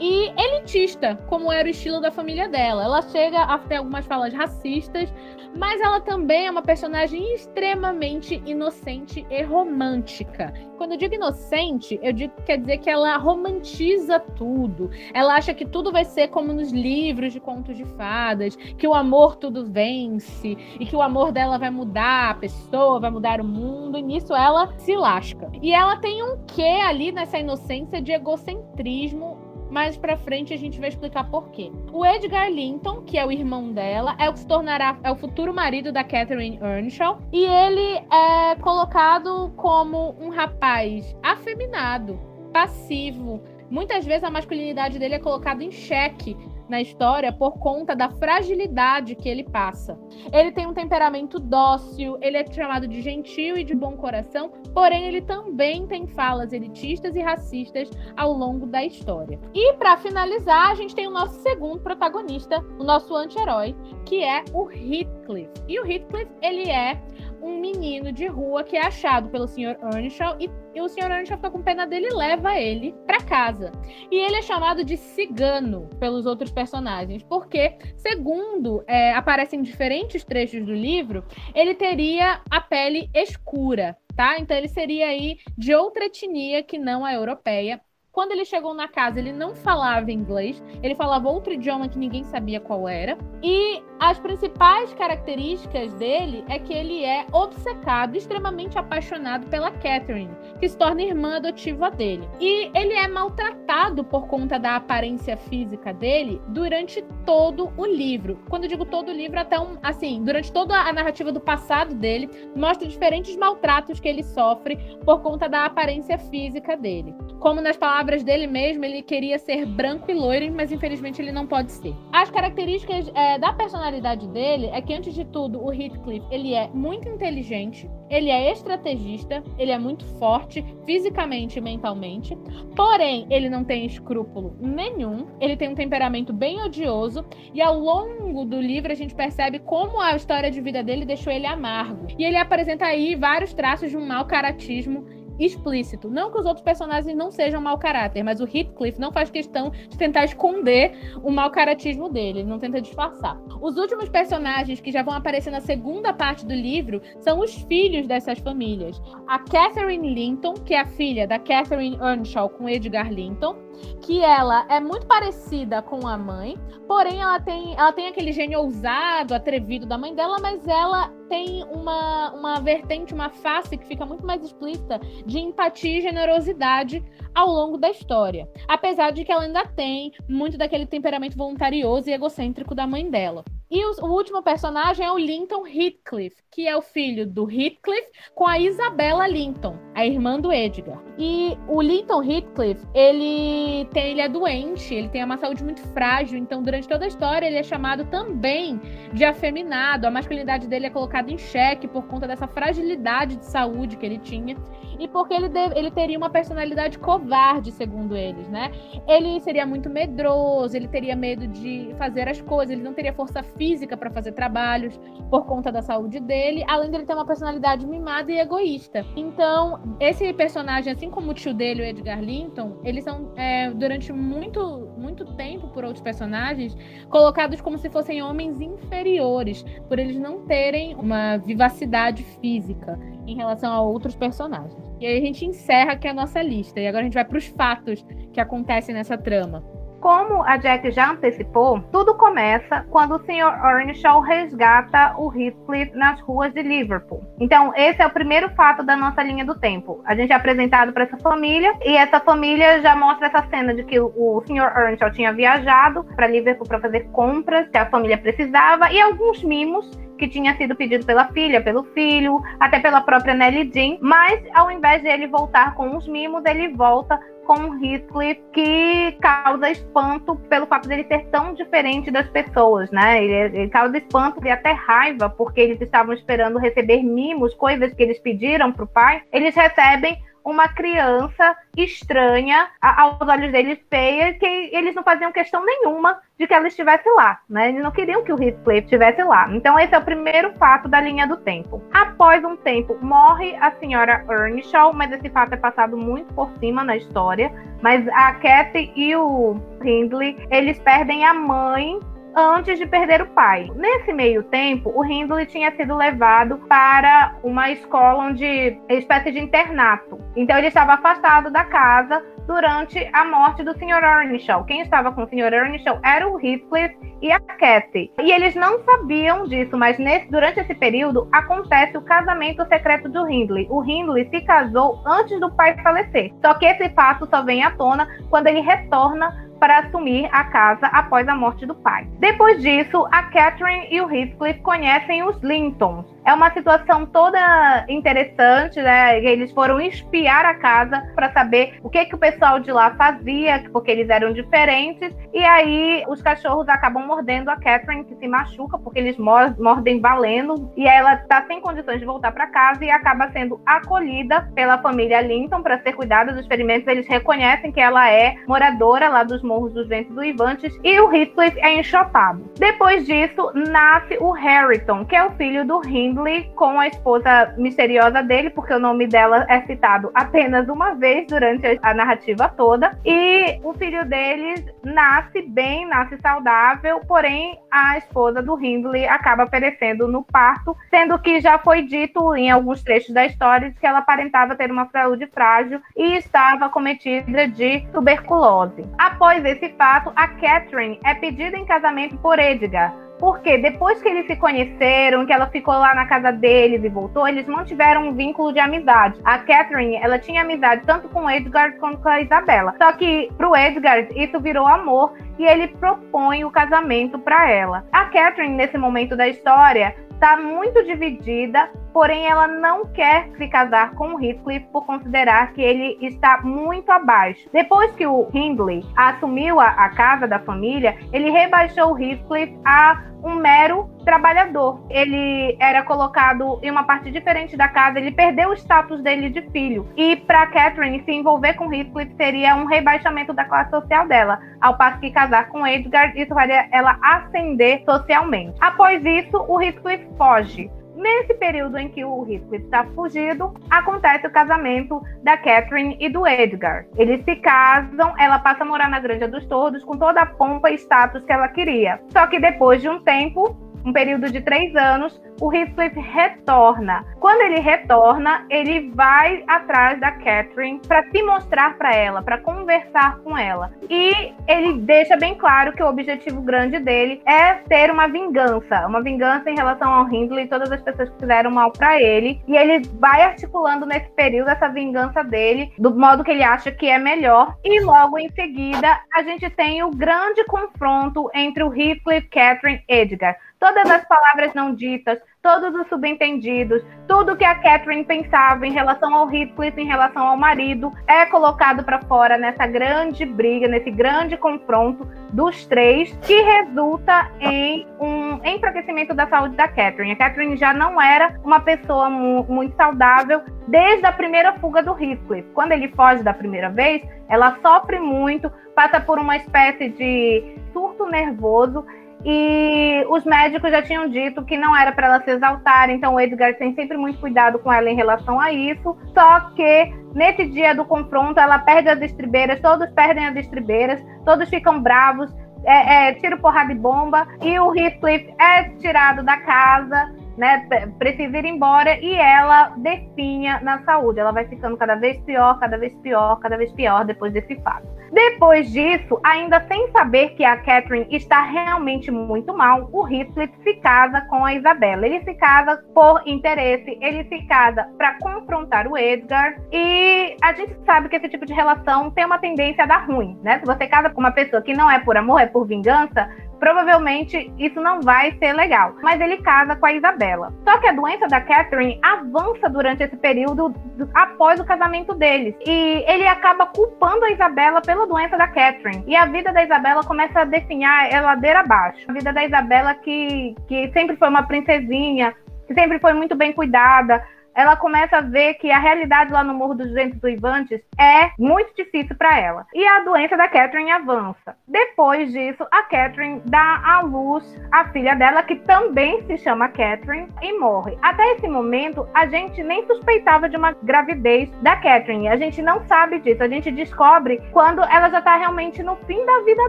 e 0.00 0.32
elitista, 0.36 1.16
como 1.26 1.52
era 1.52 1.66
o 1.66 1.70
estilo 1.70 2.00
da 2.00 2.10
família 2.10 2.48
dela. 2.48 2.84
Ela 2.84 3.02
chega 3.02 3.42
a 3.42 3.58
ter 3.58 3.76
algumas 3.76 4.06
falas 4.06 4.32
racistas, 4.32 5.12
mas 5.56 5.80
ela 5.80 6.00
também 6.00 6.46
é 6.46 6.50
uma 6.50 6.62
personagem 6.62 7.34
extremamente 7.34 8.40
inocente 8.46 9.26
e 9.28 9.42
romântica. 9.42 10.52
Quando 10.76 10.92
eu 10.92 10.98
digo 10.98 11.14
inocente, 11.14 11.98
eu 12.02 12.12
digo 12.12 12.32
quer 12.46 12.58
dizer 12.58 12.78
que 12.78 12.88
ela 12.88 13.16
romantiza 13.16 14.20
tudo. 14.20 14.90
Ela 15.12 15.34
acha 15.34 15.52
que 15.52 15.66
tudo 15.66 15.90
vai 15.90 16.04
ser 16.04 16.28
como 16.28 16.52
nos 16.52 16.70
livros 16.70 17.32
de 17.32 17.40
contos 17.40 17.76
de 17.76 17.84
fadas, 17.84 18.54
que 18.54 18.86
o 18.86 18.94
amor 18.94 19.36
tudo 19.36 19.64
vence 19.64 20.56
e 20.78 20.86
que 20.86 20.94
o 20.94 21.02
amor 21.02 21.32
dela 21.32 21.58
vai 21.58 21.70
mudar 21.70 22.30
a 22.30 22.34
pessoa, 22.34 23.00
vai 23.00 23.10
mudar 23.10 23.40
o 23.40 23.44
mundo, 23.44 23.98
e 23.98 24.02
nisso 24.02 24.34
ela 24.34 24.72
se 24.78 24.94
lasca. 24.94 25.50
E 25.60 25.72
ela 25.72 25.96
tem 25.96 26.22
um 26.22 26.44
quê 26.46 26.78
ali 26.86 27.10
nessa 27.10 27.38
inocência 27.38 28.00
de 28.00 28.12
egocentrismo 28.12 29.47
mais 29.70 29.96
pra 29.96 30.16
frente 30.16 30.54
a 30.54 30.56
gente 30.56 30.80
vai 30.80 30.88
explicar 30.88 31.30
por 31.30 31.50
quê. 31.50 31.70
O 31.92 32.04
Edgar 32.04 32.50
Linton, 32.50 33.02
que 33.02 33.18
é 33.18 33.26
o 33.26 33.32
irmão 33.32 33.72
dela, 33.72 34.16
é 34.18 34.28
o 34.28 34.32
que 34.32 34.40
se 34.40 34.46
tornará 34.46 34.98
é 35.02 35.10
o 35.10 35.16
futuro 35.16 35.52
marido 35.52 35.92
da 35.92 36.02
Catherine 36.02 36.58
Earnshaw, 36.62 37.18
e 37.32 37.44
ele 37.44 38.04
é 38.12 38.54
colocado 38.60 39.52
como 39.56 40.14
um 40.20 40.30
rapaz 40.30 41.16
afeminado, 41.22 42.18
passivo. 42.52 43.40
Muitas 43.70 44.06
vezes 44.06 44.24
a 44.24 44.30
masculinidade 44.30 44.98
dele 44.98 45.16
é 45.16 45.18
colocada 45.18 45.62
em 45.62 45.70
xeque 45.70 46.36
na 46.68 46.80
história 46.80 47.32
por 47.32 47.58
conta 47.58 47.94
da 47.94 48.10
fragilidade 48.10 49.14
que 49.14 49.28
ele 49.28 49.44
passa. 49.44 49.98
Ele 50.32 50.52
tem 50.52 50.66
um 50.66 50.74
temperamento 50.74 51.38
dócil, 51.38 52.18
ele 52.20 52.36
é 52.36 52.44
chamado 52.50 52.86
de 52.86 53.00
gentil 53.00 53.56
e 53.56 53.64
de 53.64 53.74
bom 53.74 53.96
coração, 53.96 54.50
porém 54.74 55.06
ele 55.06 55.22
também 55.22 55.86
tem 55.86 56.06
falas 56.06 56.52
elitistas 56.52 57.14
e 57.16 57.20
racistas 57.20 57.90
ao 58.16 58.32
longo 58.32 58.66
da 58.66 58.84
história. 58.84 59.38
E 59.54 59.72
para 59.74 59.96
finalizar, 59.96 60.70
a 60.70 60.74
gente 60.74 60.94
tem 60.94 61.06
o 61.06 61.12
nosso 61.12 61.40
segundo 61.40 61.80
protagonista, 61.80 62.64
o 62.78 62.84
nosso 62.84 63.14
anti-herói, 63.14 63.74
que 64.04 64.22
é 64.22 64.44
o 64.52 64.70
Heathcliff. 64.70 65.50
E 65.66 65.80
o 65.80 65.86
Heathcliff, 65.86 66.30
ele 66.42 66.68
é 66.70 67.00
um 67.42 67.60
menino 67.60 68.12
de 68.12 68.26
rua 68.26 68.64
que 68.64 68.76
é 68.76 68.86
achado 68.86 69.28
pelo 69.28 69.46
Sr. 69.46 69.76
Earnshaw 69.82 70.36
e, 70.38 70.50
e 70.74 70.80
o 70.80 70.88
Sr. 70.88 71.10
Earnshaw 71.10 71.36
fica 71.36 71.50
com 71.50 71.62
pena 71.62 71.86
dele 71.86 72.08
e 72.10 72.14
leva 72.14 72.58
ele 72.58 72.94
para 73.06 73.20
casa. 73.20 73.72
E 74.10 74.16
ele 74.16 74.36
é 74.36 74.42
chamado 74.42 74.84
de 74.84 74.96
cigano 74.96 75.88
pelos 75.98 76.26
outros 76.26 76.50
personagens, 76.50 77.22
porque, 77.22 77.76
segundo 77.96 78.82
é, 78.86 79.12
aparecem 79.14 79.62
diferentes 79.62 80.24
trechos 80.24 80.64
do 80.64 80.72
livro, 80.72 81.24
ele 81.54 81.74
teria 81.74 82.40
a 82.50 82.60
pele 82.60 83.10
escura. 83.14 83.96
Tá? 84.16 84.36
Então 84.36 84.56
ele 84.56 84.66
seria 84.66 85.06
aí 85.06 85.38
de 85.56 85.72
outra 85.72 86.06
etnia 86.06 86.60
que 86.60 86.76
não 86.76 87.04
a 87.04 87.14
europeia. 87.14 87.80
Quando 88.10 88.32
ele 88.32 88.44
chegou 88.44 88.74
na 88.74 88.88
casa, 88.88 89.20
ele 89.20 89.32
não 89.32 89.54
falava 89.54 90.10
inglês, 90.10 90.60
ele 90.82 90.96
falava 90.96 91.28
outro 91.28 91.52
idioma 91.52 91.88
que 91.88 91.96
ninguém 91.96 92.24
sabia 92.24 92.58
qual 92.58 92.88
era. 92.88 93.16
E 93.40 93.80
as 94.00 94.18
principais 94.18 94.94
características 94.94 95.92
dele 95.94 96.44
é 96.48 96.58
que 96.58 96.72
ele 96.72 97.04
é 97.04 97.26
obcecado, 97.32 98.16
extremamente 98.16 98.78
apaixonado 98.78 99.46
pela 99.48 99.72
Catherine, 99.72 100.30
que 100.60 100.68
se 100.68 100.78
torna 100.78 101.02
irmã 101.02 101.36
adotiva 101.36 101.90
dele. 101.90 102.28
E 102.38 102.70
ele 102.78 102.92
é 102.92 103.08
maltratado 103.08 104.04
por 104.04 104.28
conta 104.28 104.56
da 104.56 104.76
aparência 104.76 105.36
física 105.36 105.92
dele 105.92 106.40
durante 106.48 107.02
todo 107.26 107.72
o 107.76 107.84
livro. 107.84 108.38
Quando 108.48 108.64
eu 108.64 108.68
digo 108.68 108.84
todo 108.84 109.08
o 109.08 109.12
livro, 109.12 109.40
até 109.40 109.58
um, 109.58 109.76
assim, 109.82 110.22
durante 110.22 110.52
toda 110.52 110.76
a 110.76 110.92
narrativa 110.92 111.32
do 111.32 111.40
passado 111.40 111.92
dele, 111.94 112.30
mostra 112.54 112.86
diferentes 112.86 113.36
maltratos 113.36 113.98
que 113.98 114.08
ele 114.08 114.22
sofre 114.22 114.76
por 115.04 115.20
conta 115.22 115.48
da 115.48 115.64
aparência 115.64 116.18
física 116.18 116.76
dele. 116.76 117.14
Como 117.40 117.60
nas 117.60 117.76
palavras 117.76 118.22
dele 118.22 118.46
mesmo, 118.46 118.84
ele 118.84 119.02
queria 119.02 119.38
ser 119.38 119.66
branco 119.66 120.08
e 120.08 120.14
loiro, 120.14 120.52
mas 120.52 120.70
infelizmente 120.70 121.20
ele 121.20 121.32
não 121.32 121.46
pode 121.46 121.72
ser. 121.72 121.94
As 122.12 122.30
características 122.30 123.10
é, 123.14 123.38
da 123.38 123.52
personalidade 123.52 123.87
dele 124.28 124.66
é 124.66 124.80
que, 124.80 124.92
antes 124.92 125.14
de 125.14 125.24
tudo, 125.24 125.64
o 125.64 125.72
Heathcliff 125.72 126.26
ele 126.30 126.54
é 126.54 126.68
muito 126.68 127.08
inteligente, 127.08 127.88
ele 128.10 128.30
é 128.30 128.52
estrategista, 128.52 129.42
ele 129.58 129.72
é 129.72 129.78
muito 129.78 130.04
forte 130.18 130.64
fisicamente 130.84 131.58
e 131.58 131.60
mentalmente, 131.60 132.36
porém, 132.76 133.26
ele 133.30 133.48
não 133.48 133.64
tem 133.64 133.86
escrúpulo 133.86 134.56
nenhum, 134.60 135.26
ele 135.40 135.56
tem 135.56 135.68
um 135.68 135.74
temperamento 135.74 136.32
bem 136.32 136.62
odioso, 136.62 137.24
e 137.52 137.60
ao 137.60 137.78
longo 137.78 138.44
do 138.44 138.60
livro 138.60 138.92
a 138.92 138.94
gente 138.94 139.14
percebe 139.14 139.58
como 139.58 140.00
a 140.00 140.14
história 140.14 140.50
de 140.50 140.60
vida 140.60 140.82
dele 140.82 141.04
deixou 141.04 141.32
ele 141.32 141.46
amargo. 141.46 142.06
E 142.18 142.24
ele 142.24 142.36
apresenta 142.36 142.86
aí 142.86 143.14
vários 143.14 143.52
traços 143.52 143.90
de 143.90 143.96
um 143.96 144.06
mau 144.06 144.26
caratismo 144.26 145.04
explícito. 145.38 146.08
Não 146.08 146.30
que 146.30 146.38
os 146.38 146.46
outros 146.46 146.64
personagens 146.64 147.16
não 147.16 147.30
sejam 147.30 147.60
mau 147.60 147.78
caráter, 147.78 148.22
mas 148.22 148.40
o 148.40 148.44
Heathcliff 148.44 149.00
não 149.00 149.12
faz 149.12 149.30
questão 149.30 149.70
de 149.70 149.96
tentar 149.96 150.24
esconder 150.24 150.92
o 151.22 151.30
mau 151.30 151.50
caratismo 151.50 152.08
dele, 152.08 152.40
ele 152.40 152.48
não 152.48 152.58
tenta 152.58 152.80
disfarçar. 152.80 153.40
Os 153.60 153.76
últimos 153.76 154.08
personagens 154.08 154.80
que 154.80 154.92
já 154.92 155.02
vão 155.02 155.14
aparecer 155.14 155.50
na 155.50 155.60
segunda 155.60 156.12
parte 156.12 156.44
do 156.44 156.54
livro 156.54 157.00
são 157.20 157.40
os 157.40 157.54
filhos 157.62 158.06
dessas 158.06 158.38
famílias. 158.38 159.00
A 159.26 159.38
Catherine 159.38 160.14
Linton, 160.14 160.54
que 160.54 160.74
é 160.74 160.80
a 160.80 160.86
filha 160.86 161.26
da 161.26 161.38
Catherine 161.38 161.96
Earnshaw 161.96 162.48
com 162.48 162.68
Edgar 162.68 163.12
Linton, 163.12 163.67
que 164.02 164.22
ela 164.22 164.66
é 164.68 164.80
muito 164.80 165.06
parecida 165.06 165.82
com 165.82 166.06
a 166.06 166.16
mãe, 166.16 166.56
porém 166.86 167.20
ela 167.20 167.38
tem, 167.40 167.74
ela 167.74 167.92
tem 167.92 168.08
aquele 168.08 168.32
gênio 168.32 168.60
ousado, 168.60 169.34
atrevido 169.34 169.86
da 169.86 169.98
mãe 169.98 170.14
dela, 170.14 170.38
mas 170.40 170.66
ela 170.66 171.08
tem 171.28 171.62
uma, 171.64 172.32
uma 172.32 172.60
vertente, 172.60 173.12
uma 173.12 173.28
face 173.28 173.76
que 173.76 173.86
fica 173.86 174.06
muito 174.06 174.24
mais 174.26 174.42
explícita 174.42 174.98
de 175.26 175.38
empatia 175.38 175.98
e 175.98 176.02
generosidade 176.02 177.04
ao 177.34 177.48
longo 177.48 177.76
da 177.76 177.90
história. 177.90 178.48
Apesar 178.66 179.10
de 179.10 179.24
que 179.24 179.32
ela 179.32 179.42
ainda 179.42 179.66
tem 179.66 180.12
muito 180.28 180.56
daquele 180.56 180.86
temperamento 180.86 181.36
voluntarioso 181.36 182.08
e 182.08 182.12
egocêntrico 182.12 182.74
da 182.74 182.86
mãe 182.86 183.08
dela. 183.10 183.44
E 183.70 183.84
o, 183.84 183.90
o, 184.00 184.10
último 184.12 184.42
personagem 184.42 185.04
é 185.04 185.12
o 185.12 185.18
Linton 185.18 185.66
Heathcliff, 185.66 186.36
que 186.50 186.66
é 186.66 186.74
o 186.74 186.80
filho 186.80 187.26
do 187.26 187.50
Heathcliff 187.50 188.08
com 188.34 188.46
a 188.46 188.58
Isabella 188.58 189.28
Linton, 189.28 189.76
a 189.94 190.06
irmã 190.06 190.40
do 190.40 190.50
Edgar. 190.50 191.02
E 191.18 191.56
o 191.68 191.82
Linton 191.82 192.22
Heathcliff, 192.22 192.82
ele, 192.94 193.86
tem, 193.92 194.12
ele 194.12 194.20
é 194.22 194.28
doente, 194.28 194.94
ele 194.94 195.10
tem 195.10 195.22
uma 195.22 195.36
saúde 195.36 195.62
muito 195.62 195.82
frágil, 195.92 196.38
então 196.38 196.62
durante 196.62 196.88
toda 196.88 197.04
a 197.04 197.08
história 197.08 197.46
ele 197.46 197.56
é 197.56 197.62
chamado 197.62 198.06
também 198.06 198.80
de 199.12 199.24
afeminado. 199.24 200.06
A 200.06 200.10
masculinidade 200.10 200.66
dele 200.66 200.86
é 200.86 200.90
colocada 200.90 201.30
em 201.30 201.36
xeque 201.36 201.86
por 201.86 202.06
conta 202.06 202.26
dessa 202.26 202.48
fragilidade 202.48 203.36
de 203.36 203.44
saúde 203.44 203.96
que 203.98 204.06
ele 204.06 204.18
tinha 204.18 204.56
e 204.98 205.06
porque 205.06 205.34
ele, 205.34 205.48
deve, 205.48 205.78
ele 205.78 205.90
teria 205.90 206.18
uma 206.18 206.30
personalidade 206.30 206.98
covarde, 206.98 207.72
segundo 207.72 208.16
eles, 208.16 208.48
né? 208.48 208.70
Ele 209.06 209.40
seria 209.40 209.66
muito 209.66 209.88
medroso, 209.88 210.76
ele 210.76 210.88
teria 210.88 211.14
medo 211.14 211.46
de 211.46 211.94
fazer 211.98 212.28
as 212.28 212.40
coisas, 212.40 212.72
ele 212.72 212.82
não 212.82 212.94
teria 212.94 213.12
força 213.12 213.42
física 213.42 213.96
para 213.96 214.10
fazer 214.10 214.32
trabalhos 214.32 214.98
por 215.30 215.46
conta 215.46 215.70
da 215.70 215.82
saúde 215.82 216.20
dele, 216.20 216.64
além 216.66 216.90
dele 216.90 217.06
ter 217.06 217.14
uma 217.14 217.26
personalidade 217.26 217.86
mimada 217.86 218.32
e 218.32 218.38
egoísta. 218.38 219.04
Então, 219.16 219.96
esse 220.00 220.32
personagem, 220.32 220.92
assim 220.92 221.10
como 221.10 221.30
o 221.30 221.34
tio 221.34 221.54
dele, 221.54 221.82
o 221.82 221.84
Edgar 221.84 222.20
Linton, 222.20 222.78
eles 222.84 223.04
são, 223.04 223.32
é, 223.36 223.70
durante 223.70 224.12
muito, 224.12 224.88
muito 224.96 225.24
tempo, 225.36 225.68
por 225.68 225.84
outros 225.84 226.02
personagens, 226.02 226.76
colocados 227.08 227.60
como 227.60 227.78
se 227.78 227.88
fossem 227.88 228.22
homens 228.22 228.60
inferiores, 228.60 229.62
por 229.88 229.98
eles 229.98 230.18
não 230.18 230.44
terem 230.46 230.94
uma 230.94 231.36
vivacidade 231.36 232.22
física 232.40 232.98
em 233.26 233.36
relação 233.36 233.72
a 233.72 233.80
outros 233.80 234.16
personagens. 234.16 234.87
E 235.00 235.06
aí 235.06 235.18
a 235.18 235.20
gente 235.20 235.44
encerra 235.44 235.92
aqui 235.92 236.08
a 236.08 236.14
nossa 236.14 236.42
lista. 236.42 236.80
E 236.80 236.86
agora 236.86 237.02
a 237.02 237.04
gente 237.04 237.14
vai 237.14 237.24
para 237.24 237.38
os 237.38 237.46
fatos 237.46 238.04
que 238.32 238.40
acontecem 238.40 238.94
nessa 238.94 239.16
trama. 239.16 239.64
Como 240.00 240.44
a 240.44 240.56
Jack 240.56 240.90
já 240.92 241.10
antecipou, 241.10 241.80
tudo 241.92 242.14
começa 242.14 242.86
quando 242.90 243.16
o 243.16 243.18
Sr. 243.18 243.52
Earnshaw 243.64 244.20
resgata 244.20 245.14
o 245.18 245.32
Heathcliff 245.32 245.96
nas 245.96 246.20
ruas 246.20 246.52
de 246.52 246.62
Liverpool. 246.62 247.24
Então, 247.40 247.72
esse 247.74 248.00
é 248.00 248.06
o 248.06 248.10
primeiro 248.10 248.48
fato 248.50 248.84
da 248.84 248.96
nossa 248.96 249.22
linha 249.22 249.44
do 249.44 249.58
tempo. 249.58 250.00
A 250.04 250.14
gente 250.14 250.32
é 250.32 250.36
apresentado 250.36 250.92
para 250.92 251.04
essa 251.04 251.16
família 251.18 251.74
e 251.84 251.96
essa 251.96 252.20
família 252.20 252.80
já 252.80 252.94
mostra 252.94 253.26
essa 253.26 253.44
cena 253.48 253.74
de 253.74 253.82
que 253.84 253.98
o 253.98 254.42
Sr. 254.46 254.72
Earnshaw 254.76 255.10
tinha 255.10 255.32
viajado 255.32 256.04
para 256.14 256.28
Liverpool 256.28 256.68
para 256.68 256.80
fazer 256.80 257.08
compras 257.10 257.68
que 257.68 257.78
a 257.78 257.90
família 257.90 258.18
precisava 258.18 258.92
e 258.92 259.00
alguns 259.00 259.42
mimos 259.42 259.90
que 260.18 260.28
tinha 260.28 260.54
sido 260.56 260.74
pedido 260.74 261.06
pela 261.06 261.28
filha, 261.28 261.62
pelo 261.62 261.84
filho, 261.94 262.42
até 262.58 262.80
pela 262.80 263.00
própria 263.00 263.34
Nelly 263.34 263.70
Jean, 263.72 263.98
mas 264.02 264.42
ao 264.52 264.70
invés 264.70 265.00
de 265.00 265.08
ele 265.08 265.28
voltar 265.28 265.74
com 265.74 265.96
os 265.96 266.06
mimos, 266.08 266.44
ele 266.44 266.68
volta 266.74 267.18
com 267.48 267.82
Heathcliff 267.82 268.42
que 268.52 269.12
causa 269.22 269.70
espanto 269.70 270.36
pelo 270.50 270.66
fato 270.66 270.86
dele 270.86 271.06
ser 271.08 271.24
tão 271.30 271.54
diferente 271.54 272.10
das 272.10 272.28
pessoas, 272.28 272.90
né? 272.90 273.24
Ele, 273.24 273.56
ele 273.56 273.68
causa 273.70 273.96
espanto 273.96 274.46
e 274.46 274.50
até 274.50 274.72
raiva, 274.72 275.30
porque 275.30 275.62
eles 275.62 275.80
estavam 275.80 276.12
esperando 276.12 276.58
receber 276.58 277.02
mimos, 277.02 277.54
coisas 277.54 277.94
que 277.94 278.02
eles 278.02 278.18
pediram 278.18 278.70
para 278.70 278.84
o 278.84 278.86
pai. 278.86 279.22
Eles 279.32 279.54
recebem 279.54 280.18
uma 280.44 280.68
criança 280.68 281.56
estranha, 281.76 282.68
aos 282.80 283.20
olhos 283.20 283.52
deles 283.52 283.78
feia, 283.90 284.34
que 284.34 284.46
eles 284.72 284.94
não 284.94 285.02
faziam 285.02 285.32
questão 285.32 285.64
nenhuma 285.64 286.18
de 286.38 286.46
que 286.46 286.54
ela 286.54 286.68
estivesse 286.68 287.08
lá, 287.10 287.40
né? 287.48 287.68
Eles 287.68 287.82
não 287.82 287.90
queriam 287.90 288.22
que 288.22 288.32
o 288.32 288.42
Heathcliff 288.42 288.84
estivesse 288.84 289.22
lá. 289.22 289.48
Então 289.52 289.78
esse 289.78 289.94
é 289.94 289.98
o 289.98 290.04
primeiro 290.04 290.52
fato 290.54 290.88
da 290.88 291.00
linha 291.00 291.26
do 291.26 291.36
tempo. 291.36 291.82
Após 291.92 292.44
um 292.44 292.56
tempo, 292.56 292.96
morre 293.00 293.56
a 293.56 293.70
senhora 293.72 294.24
Earnshaw, 294.28 294.92
mas 294.92 295.12
esse 295.12 295.28
fato 295.30 295.54
é 295.54 295.56
passado 295.56 295.96
muito 295.96 296.32
por 296.34 296.50
cima 296.58 296.84
na 296.84 296.96
história. 296.96 297.52
Mas 297.82 298.06
a 298.08 298.32
Kathy 298.34 298.92
e 298.94 299.14
o 299.16 299.56
Hindley, 299.82 300.36
eles 300.50 300.78
perdem 300.80 301.24
a 301.24 301.34
mãe 301.34 302.00
antes 302.38 302.78
de 302.78 302.86
perder 302.86 303.22
o 303.22 303.26
pai. 303.26 303.70
Nesse 303.74 304.12
meio 304.12 304.42
tempo, 304.44 304.92
o 304.94 305.04
Hindley 305.04 305.46
tinha 305.46 305.74
sido 305.76 305.96
levado 305.96 306.58
para 306.68 307.34
uma 307.42 307.70
escola 307.70 308.24
onde 308.24 308.78
espécie 308.88 309.32
de 309.32 309.40
internato. 309.40 310.20
Então 310.36 310.56
ele 310.56 310.68
estava 310.68 310.94
afastado 310.94 311.50
da 311.50 311.64
casa 311.64 312.22
durante 312.46 313.08
a 313.12 313.24
morte 313.24 313.62
do 313.62 313.74
Sr. 313.74 314.02
Earnshaw. 314.02 314.64
Quem 314.64 314.80
estava 314.80 315.12
com 315.12 315.22
o 315.22 315.28
Sr. 315.28 315.52
Earnshaw 315.52 315.98
era 316.02 316.26
o 316.26 316.38
Heathcliff 316.40 316.96
e 317.20 317.30
a 317.30 317.40
Cathy. 317.40 318.10
E 318.20 318.32
eles 318.32 318.54
não 318.54 318.82
sabiam 318.84 319.44
disso, 319.44 319.76
mas 319.76 319.98
nesse, 319.98 320.30
durante 320.30 320.60
esse 320.60 320.74
período 320.74 321.28
acontece 321.32 321.96
o 321.98 322.02
casamento 322.02 322.66
secreto 322.66 323.08
do 323.08 323.28
Hindley. 323.28 323.66
O 323.68 323.84
Hindley 323.84 324.28
se 324.30 324.40
casou 324.42 325.02
antes 325.04 325.38
do 325.40 325.50
pai 325.52 325.76
falecer. 325.82 326.32
Só 326.40 326.54
que 326.54 326.64
esse 326.64 326.88
fato 326.90 327.26
só 327.28 327.42
vem 327.42 327.62
à 327.62 327.70
tona 327.72 328.08
quando 328.30 328.46
ele 328.46 328.60
retorna 328.60 329.47
para 329.58 329.80
assumir 329.80 330.28
a 330.32 330.44
casa 330.44 330.86
após 330.86 331.28
a 331.28 331.34
morte 331.34 331.66
do 331.66 331.74
pai. 331.74 332.06
Depois 332.18 332.62
disso, 332.62 333.06
a 333.10 333.24
Catherine 333.24 333.88
e 333.90 334.00
o 334.00 334.10
Heathcliff 334.10 334.60
conhecem 334.60 335.22
os 335.22 335.40
Lintons. 335.42 336.06
É 336.24 336.32
uma 336.32 336.50
situação 336.52 337.06
toda 337.06 337.86
interessante, 337.88 338.80
né? 338.82 339.18
Eles 339.24 339.50
foram 339.52 339.80
espiar 339.80 340.44
a 340.44 340.54
casa 340.54 341.02
para 341.14 341.32
saber 341.32 341.78
o 341.82 341.88
que, 341.88 342.04
que 342.04 342.14
o 342.14 342.18
pessoal 342.18 342.60
de 342.60 342.70
lá 342.70 342.94
fazia, 342.96 343.64
porque 343.72 343.90
eles 343.90 344.10
eram 344.10 344.32
diferentes. 344.32 345.10
E 345.32 345.42
aí 345.42 346.04
os 346.06 346.20
cachorros 346.20 346.68
acabam 346.68 347.06
mordendo 347.06 347.48
a 347.48 347.56
Catherine, 347.56 348.04
que 348.04 348.14
se 348.16 348.28
machuca, 348.28 348.78
porque 348.78 348.98
eles 348.98 349.16
mordem 349.16 350.00
valendo. 350.00 350.70
E 350.76 350.86
ela 350.86 351.14
está 351.14 351.46
sem 351.46 351.62
condições 351.62 351.98
de 351.98 352.04
voltar 352.04 352.32
para 352.32 352.46
casa 352.48 352.84
e 352.84 352.90
acaba 352.90 353.30
sendo 353.30 353.60
acolhida 353.64 354.50
pela 354.54 354.78
família 354.78 355.22
Linton 355.22 355.62
para 355.62 355.82
ser 355.82 355.94
cuidada 355.94 356.32
dos 356.32 356.42
experimentos. 356.42 356.86
Eles 356.86 357.08
reconhecem 357.08 357.72
que 357.72 357.80
ela 357.80 358.10
é 358.10 358.36
moradora 358.46 359.08
lá 359.08 359.22
dos 359.22 359.42
Morros 359.48 359.72
dos 359.72 359.88
Ventos 359.88 360.16
Uivantes 360.16 360.78
e 360.84 361.00
o 361.00 361.10
Heathcliff 361.10 361.58
é 361.60 361.80
enxotado. 361.80 362.44
Depois 362.58 363.06
disso, 363.06 363.50
nasce 363.54 364.18
o 364.20 364.30
Harrington, 364.30 365.06
que 365.06 365.16
é 365.16 365.24
o 365.24 365.30
filho 365.32 365.66
do 365.66 365.80
Hindley 365.84 366.52
com 366.54 366.78
a 366.78 366.86
esposa 366.86 367.54
misteriosa 367.56 368.22
dele, 368.22 368.50
porque 368.50 368.74
o 368.74 368.78
nome 368.78 369.06
dela 369.06 369.46
é 369.48 369.62
citado 369.62 370.10
apenas 370.14 370.68
uma 370.68 370.94
vez 370.94 371.26
durante 371.26 371.78
a 371.82 371.94
narrativa 371.94 372.48
toda. 372.48 372.98
E 373.04 373.58
o 373.64 373.72
filho 373.72 374.04
deles 374.04 374.64
nasce 374.84 375.42
bem, 375.42 375.86
nasce 375.86 376.18
saudável, 376.18 377.00
porém 377.08 377.58
a 377.70 377.96
esposa 377.96 378.42
do 378.42 378.62
Hindley 378.62 379.08
acaba 379.08 379.46
perecendo 379.46 380.06
no 380.06 380.22
parto, 380.22 380.76
sendo 380.90 381.18
que 381.18 381.40
já 381.40 381.58
foi 381.58 381.82
dito 381.82 382.34
em 382.34 382.50
alguns 382.50 382.82
trechos 382.82 383.14
da 383.14 383.24
história 383.24 383.74
que 383.78 383.86
ela 383.86 383.98
aparentava 383.98 384.56
ter 384.56 384.70
uma 384.70 384.88
saúde 384.90 385.26
frágil 385.26 385.80
e 385.96 386.16
estava 386.16 386.68
cometida 386.68 387.48
de 387.48 387.80
tuberculose. 387.92 388.84
Após 388.98 389.37
esse 389.44 389.68
fato, 389.70 390.12
a 390.16 390.28
Catherine 390.28 390.98
é 391.04 391.14
pedida 391.14 391.56
em 391.56 391.64
casamento 391.64 392.16
por 392.18 392.38
Edgar, 392.38 392.94
porque 393.18 393.58
depois 393.58 394.00
que 394.00 394.08
eles 394.08 394.26
se 394.26 394.36
conheceram, 394.36 395.26
que 395.26 395.32
ela 395.32 395.48
ficou 395.48 395.74
lá 395.74 395.94
na 395.94 396.06
casa 396.06 396.30
deles 396.30 396.82
e 396.84 396.88
voltou, 396.88 397.26
eles 397.26 397.46
mantiveram 397.46 398.08
um 398.08 398.14
vínculo 398.14 398.52
de 398.52 398.60
amizade. 398.60 399.20
A 399.24 399.38
Catherine, 399.38 399.96
ela 399.96 400.18
tinha 400.18 400.42
amizade 400.42 400.82
tanto 400.86 401.08
com 401.08 401.24
o 401.24 401.30
Edgar 401.30 401.76
quanto 401.78 402.00
com 402.00 402.08
a 402.08 402.20
Isabela. 402.20 402.74
Só 402.78 402.92
que 402.92 403.28
pro 403.36 403.56
Edgar 403.56 404.06
isso 404.14 404.40
virou 404.40 404.66
amor 404.66 405.14
e 405.38 405.44
ele 405.44 405.68
propõe 405.68 406.44
o 406.44 406.50
casamento 406.50 407.18
para 407.18 407.50
ela. 407.50 407.84
A 407.92 408.04
Catherine 408.06 408.54
nesse 408.54 408.78
momento 408.78 409.16
da 409.16 409.28
história 409.28 409.94
está 410.18 410.36
muito 410.36 410.82
dividida, 410.84 411.70
porém 411.92 412.26
ela 412.26 412.46
não 412.46 412.86
quer 412.86 413.28
se 413.36 413.48
casar 413.48 413.94
com 413.94 414.14
o 414.14 414.24
Heathcliff 414.24 414.66
por 414.72 414.84
considerar 414.86 415.52
que 415.52 415.62
ele 415.62 415.98
está 416.00 416.40
muito 416.42 416.90
abaixo. 416.90 417.48
Depois 417.52 417.92
que 417.92 418.06
o 418.06 418.28
Hindley 418.32 418.84
assumiu 418.96 419.60
a, 419.60 419.68
a 419.68 419.88
casa 419.90 420.26
da 420.26 420.38
família, 420.38 420.96
ele 421.12 421.30
rebaixou 421.30 421.92
o 421.92 421.98
Heathcliff 421.98 422.56
a 422.64 423.02
um 423.22 423.34
mero 423.34 423.90
trabalhador. 424.04 424.80
Ele 424.88 425.56
era 425.58 425.82
colocado 425.82 426.58
em 426.62 426.70
uma 426.70 426.84
parte 426.84 427.10
diferente 427.10 427.56
da 427.56 427.68
casa, 427.68 427.98
ele 427.98 428.12
perdeu 428.12 428.50
o 428.50 428.54
status 428.54 429.02
dele 429.02 429.28
de 429.30 429.42
filho. 429.50 429.88
E 429.96 430.16
para 430.16 430.46
Catherine 430.46 431.02
se 431.04 431.12
envolver 431.12 431.54
com 431.54 431.72
Heathcliff 431.72 432.14
seria 432.16 432.54
um 432.54 432.64
rebaixamento 432.64 433.32
da 433.32 433.44
classe 433.44 433.70
social 433.70 434.06
dela, 434.06 434.40
ao 434.60 434.76
passo 434.76 435.00
que 435.00 435.10
casar 435.10 435.48
com 435.48 435.66
Edgar 435.66 436.16
isso 436.16 436.32
faria 436.34 436.68
ela 436.72 436.98
ascender 437.02 437.82
socialmente. 437.84 438.56
Após 438.60 439.04
isso, 439.04 439.44
o 439.48 439.60
Heathcliff 439.60 440.06
foge. 440.16 440.70
Nesse 440.98 441.32
período 441.34 441.78
em 441.78 441.88
que 441.88 442.04
o 442.04 442.26
Heathcliff 442.28 442.64
está 442.64 442.84
fugido, 442.86 443.54
acontece 443.70 444.26
o 444.26 444.32
casamento 444.32 445.00
da 445.22 445.36
Catherine 445.36 445.96
e 446.00 446.08
do 446.08 446.26
Edgar. 446.26 446.86
Eles 446.96 447.24
se 447.24 447.36
casam, 447.36 448.12
ela 448.18 448.40
passa 448.40 448.64
a 448.64 448.66
morar 448.66 448.90
na 448.90 448.98
Granja 448.98 449.28
dos 449.28 449.46
Tordos 449.46 449.84
com 449.84 449.96
toda 449.96 450.22
a 450.22 450.26
pompa 450.26 450.72
e 450.72 450.74
status 450.74 451.24
que 451.24 451.32
ela 451.32 451.46
queria. 451.46 452.00
Só 452.08 452.26
que 452.26 452.40
depois 452.40 452.82
de 452.82 452.88
um 452.88 452.98
tempo, 452.98 453.56
um 453.88 453.92
período 453.92 454.30
de 454.30 454.40
três 454.42 454.74
anos, 454.76 455.18
o 455.40 455.52
Heathcliff 455.52 455.98
retorna. 455.98 457.04
Quando 457.20 457.40
ele 457.42 457.60
retorna, 457.60 458.44
ele 458.50 458.90
vai 458.90 459.42
atrás 459.46 459.98
da 460.00 460.12
Catherine 460.12 460.80
para 460.86 461.04
se 461.10 461.22
mostrar 461.22 461.76
para 461.78 461.94
ela, 461.94 462.22
para 462.22 462.38
conversar 462.38 463.18
com 463.20 463.36
ela. 463.36 463.72
E 463.88 464.34
ele 464.46 464.80
deixa 464.80 465.16
bem 465.16 465.34
claro 465.36 465.72
que 465.72 465.82
o 465.82 465.88
objetivo 465.88 466.42
grande 466.42 466.78
dele 466.78 467.22
é 467.24 467.54
ter 467.54 467.90
uma 467.90 468.08
vingança, 468.08 468.86
uma 468.86 469.02
vingança 469.02 469.50
em 469.50 469.54
relação 469.54 469.92
ao 469.92 470.08
Hindley 470.08 470.44
e 470.44 470.48
todas 470.48 470.70
as 470.70 470.82
pessoas 470.82 471.08
que 471.10 471.20
fizeram 471.20 471.50
mal 471.50 471.72
para 471.72 472.00
ele. 472.00 472.42
E 472.46 472.56
ele 472.56 472.82
vai 472.98 473.22
articulando 473.22 473.86
nesse 473.86 474.10
período 474.10 474.50
essa 474.50 474.68
vingança 474.68 475.22
dele 475.22 475.72
do 475.78 475.94
modo 475.94 476.24
que 476.24 476.30
ele 476.30 476.42
acha 476.42 476.70
que 476.70 476.88
é 476.88 476.98
melhor. 476.98 477.56
E 477.64 477.80
logo 477.80 478.18
em 478.18 478.30
seguida, 478.32 479.00
a 479.14 479.22
gente 479.22 479.48
tem 479.50 479.82
o 479.82 479.90
grande 479.90 480.44
confronto 480.44 481.30
entre 481.34 481.62
o 481.62 481.72
Heathcliff, 481.72 482.28
Catherine 482.28 482.82
e 482.88 482.94
Edgar 482.94 483.36
todas 483.58 483.90
as 483.90 484.04
palavras 484.06 484.54
não 484.54 484.74
ditas, 484.74 485.18
todos 485.42 485.74
os 485.74 485.88
subentendidos, 485.88 486.82
tudo 487.06 487.36
que 487.36 487.44
a 487.44 487.54
Catherine 487.54 488.04
pensava 488.04 488.66
em 488.66 488.72
relação 488.72 489.14
ao 489.14 489.32
Heathcliff, 489.32 489.80
em 489.80 489.86
relação 489.86 490.26
ao 490.26 490.36
marido, 490.36 490.92
é 491.06 491.26
colocado 491.26 491.82
para 491.84 492.00
fora 492.02 492.36
nessa 492.36 492.66
grande 492.66 493.24
briga, 493.24 493.66
nesse 493.68 493.90
grande 493.90 494.36
confronto 494.36 495.08
dos 495.32 495.66
três, 495.66 496.16
que 496.22 496.40
resulta 496.40 497.30
em 497.40 497.86
um 498.00 498.40
enfraquecimento 498.44 499.14
da 499.14 499.26
saúde 499.28 499.56
da 499.56 499.68
Catherine. 499.68 500.12
A 500.12 500.16
Catherine 500.16 500.56
já 500.56 500.72
não 500.72 501.00
era 501.00 501.38
uma 501.44 501.60
pessoa 501.60 502.08
mu 502.10 502.44
muito 502.48 502.76
saudável 502.76 503.42
desde 503.66 504.06
a 504.06 504.12
primeira 504.12 504.54
fuga 504.54 504.82
do 504.82 504.92
Heathcliff. 504.92 505.48
Quando 505.54 505.72
ele 505.72 505.88
foge 505.88 506.22
da 506.22 506.32
primeira 506.32 506.70
vez, 506.70 507.02
ela 507.28 507.58
sofre 507.62 507.98
muito, 507.98 508.50
passa 508.74 509.00
por 509.00 509.18
uma 509.18 509.36
espécie 509.36 509.88
de 509.90 510.56
surto 510.72 511.06
nervoso 511.06 511.84
e 512.30 513.06
os 513.08 513.24
médicos 513.24 513.70
já 513.70 513.80
tinham 513.80 514.06
dito 514.06 514.44
que 514.44 514.58
não 514.58 514.76
era 514.76 514.92
para 514.92 515.06
ela 515.06 515.22
se 515.22 515.30
exaltar, 515.30 515.88
então 515.88 516.14
o 516.14 516.20
Edgar 516.20 516.54
tem 516.58 516.74
sempre 516.74 516.98
muito 516.98 517.18
cuidado 517.18 517.58
com 517.58 517.72
ela 517.72 517.88
em 517.88 517.96
relação 517.96 518.38
a 518.38 518.52
isso. 518.52 518.94
Só 519.14 519.40
que 519.56 519.94
nesse 520.14 520.44
dia 520.44 520.74
do 520.74 520.84
confronto, 520.84 521.40
ela 521.40 521.58
perde 521.60 521.88
as 521.88 522.02
estribeiras, 522.02 522.60
todos 522.60 522.90
perdem 522.90 523.26
as 523.26 523.36
estribeiras, 523.36 523.98
todos 524.26 524.46
ficam 524.50 524.82
bravos, 524.82 525.34
é, 525.64 526.10
é, 526.10 526.14
tiro 526.16 526.38
porrada 526.38 526.74
de 526.74 526.78
bomba, 526.78 527.26
e 527.40 527.58
o 527.58 527.74
Heathcliff 527.74 528.34
é 528.38 528.64
tirado 528.76 529.22
da 529.22 529.38
casa 529.38 530.12
né, 530.38 530.68
precisa 530.98 531.36
ir 531.36 531.44
embora 531.46 531.98
e 531.98 532.14
ela 532.14 532.68
definha 532.76 533.60
na 533.60 533.82
saúde. 533.82 534.20
Ela 534.20 534.30
vai 534.30 534.46
ficando 534.46 534.76
cada 534.76 534.94
vez 534.94 535.18
pior, 535.22 535.58
cada 535.58 535.76
vez 535.76 535.92
pior, 535.96 536.38
cada 536.38 536.56
vez 536.56 536.70
pior 536.72 537.04
depois 537.04 537.32
desse 537.32 537.56
fato. 537.56 537.88
Depois 538.12 538.70
disso, 538.72 539.18
ainda 539.22 539.64
sem 539.68 539.90
saber 539.90 540.30
que 540.30 540.44
a 540.44 540.56
Catherine 540.56 541.06
está 541.10 541.42
realmente 541.42 542.10
muito 542.10 542.56
mal, 542.56 542.88
o 542.92 543.06
Heathcliff 543.06 543.52
se 543.62 543.74
casa 543.74 544.20
com 544.22 544.44
a 544.44 544.54
Isabela. 544.54 545.06
Ele 545.06 545.22
se 545.24 545.34
casa 545.34 545.76
por 545.94 546.22
interesse, 546.26 546.98
ele 547.00 547.24
se 547.24 547.46
casa 547.46 547.88
para 547.96 548.18
confrontar 548.18 548.86
o 548.86 548.96
Edgar 548.96 549.60
e 549.72 550.36
a 550.42 550.52
gente 550.52 550.76
sabe 550.84 551.08
que 551.08 551.16
esse 551.16 551.28
tipo 551.28 551.44
de 551.44 551.52
relação 551.52 552.10
tem 552.10 552.24
uma 552.24 552.38
tendência 552.38 552.84
a 552.84 552.86
dar 552.86 553.06
ruim, 553.06 553.38
né? 553.42 553.58
Se 553.58 553.66
você 553.66 553.86
casa 553.86 554.10
com 554.10 554.20
uma 554.20 554.32
pessoa 554.32 554.62
que 554.62 554.74
não 554.74 554.90
é 554.90 554.98
por 555.00 555.16
amor, 555.16 555.40
é 555.40 555.46
por 555.46 555.66
vingança, 555.66 556.28
provavelmente 556.58 557.52
isso 557.58 557.80
não 557.80 558.00
vai 558.00 558.36
ser 558.38 558.52
legal. 558.52 558.94
Mas 559.02 559.20
ele 559.20 559.38
casa 559.38 559.76
com 559.76 559.86
a 559.86 559.92
Isabela. 559.92 560.52
Só 560.64 560.78
que 560.78 560.86
a 560.86 560.92
doença 560.92 561.26
da 561.26 561.40
Catherine 561.40 561.98
avança 562.02 562.68
durante 562.68 563.02
esse 563.02 563.16
período 563.16 563.74
após 564.14 564.60
o 564.60 564.64
casamento 564.64 565.14
deles. 565.14 565.54
E 565.66 566.04
ele 566.06 566.26
acaba 566.26 566.66
culpando 566.66 567.24
a 567.24 567.30
Isabela 567.30 567.80
pela 567.80 568.06
doença 568.06 568.36
da 568.36 568.48
Catherine. 568.48 569.04
E 569.06 569.16
a 569.16 569.26
vida 569.26 569.52
da 569.52 569.64
Isabela 569.64 570.02
começa 570.04 570.40
a 570.40 570.44
definhar 570.44 571.12
a 571.14 571.20
ladeira 571.20 571.60
abaixo. 571.60 572.04
A 572.08 572.12
vida 572.12 572.32
da 572.32 572.44
Isabela, 572.44 572.94
que, 572.94 573.54
que 573.66 573.90
sempre 573.92 574.16
foi 574.16 574.28
uma 574.28 574.42
princesinha, 574.42 575.34
que 575.66 575.74
sempre 575.74 575.98
foi 575.98 576.14
muito 576.14 576.34
bem 576.34 576.52
cuidada, 576.52 577.22
ela 577.58 577.74
começa 577.74 578.18
a 578.18 578.20
ver 578.20 578.54
que 578.54 578.70
a 578.70 578.78
realidade 578.78 579.32
lá 579.32 579.42
no 579.42 579.52
Morro 579.52 579.74
dos 579.74 579.90
Ventos 579.90 580.22
Uivantes 580.22 580.80
é 580.96 581.32
muito 581.36 581.74
difícil 581.74 582.14
para 582.16 582.38
ela. 582.38 582.64
E 582.72 582.86
a 582.86 583.00
doença 583.00 583.36
da 583.36 583.48
Catherine 583.48 583.90
avança. 583.90 584.56
Depois 584.68 585.32
disso, 585.32 585.66
a 585.72 585.82
Catherine 585.82 586.40
dá 586.44 586.80
à 586.84 587.00
luz 587.00 587.44
a 587.72 587.88
filha 587.88 588.14
dela, 588.14 588.44
que 588.44 588.54
também 588.60 589.26
se 589.26 589.38
chama 589.38 589.68
Catherine, 589.70 590.28
e 590.40 590.56
morre. 590.56 590.96
Até 591.02 591.32
esse 591.32 591.48
momento, 591.48 592.08
a 592.14 592.28
gente 592.28 592.62
nem 592.62 592.86
suspeitava 592.86 593.48
de 593.48 593.56
uma 593.56 593.72
gravidez 593.82 594.48
da 594.62 594.76
Catherine. 594.76 595.26
A 595.26 595.36
gente 595.36 595.60
não 595.60 595.84
sabe 595.88 596.20
disso. 596.20 596.44
A 596.44 596.48
gente 596.48 596.70
descobre 596.70 597.42
quando 597.50 597.82
ela 597.82 598.08
já 598.08 598.22
tá 598.22 598.36
realmente 598.36 598.84
no 598.84 598.94
fim 598.98 599.26
da 599.26 599.40
vida 599.40 599.68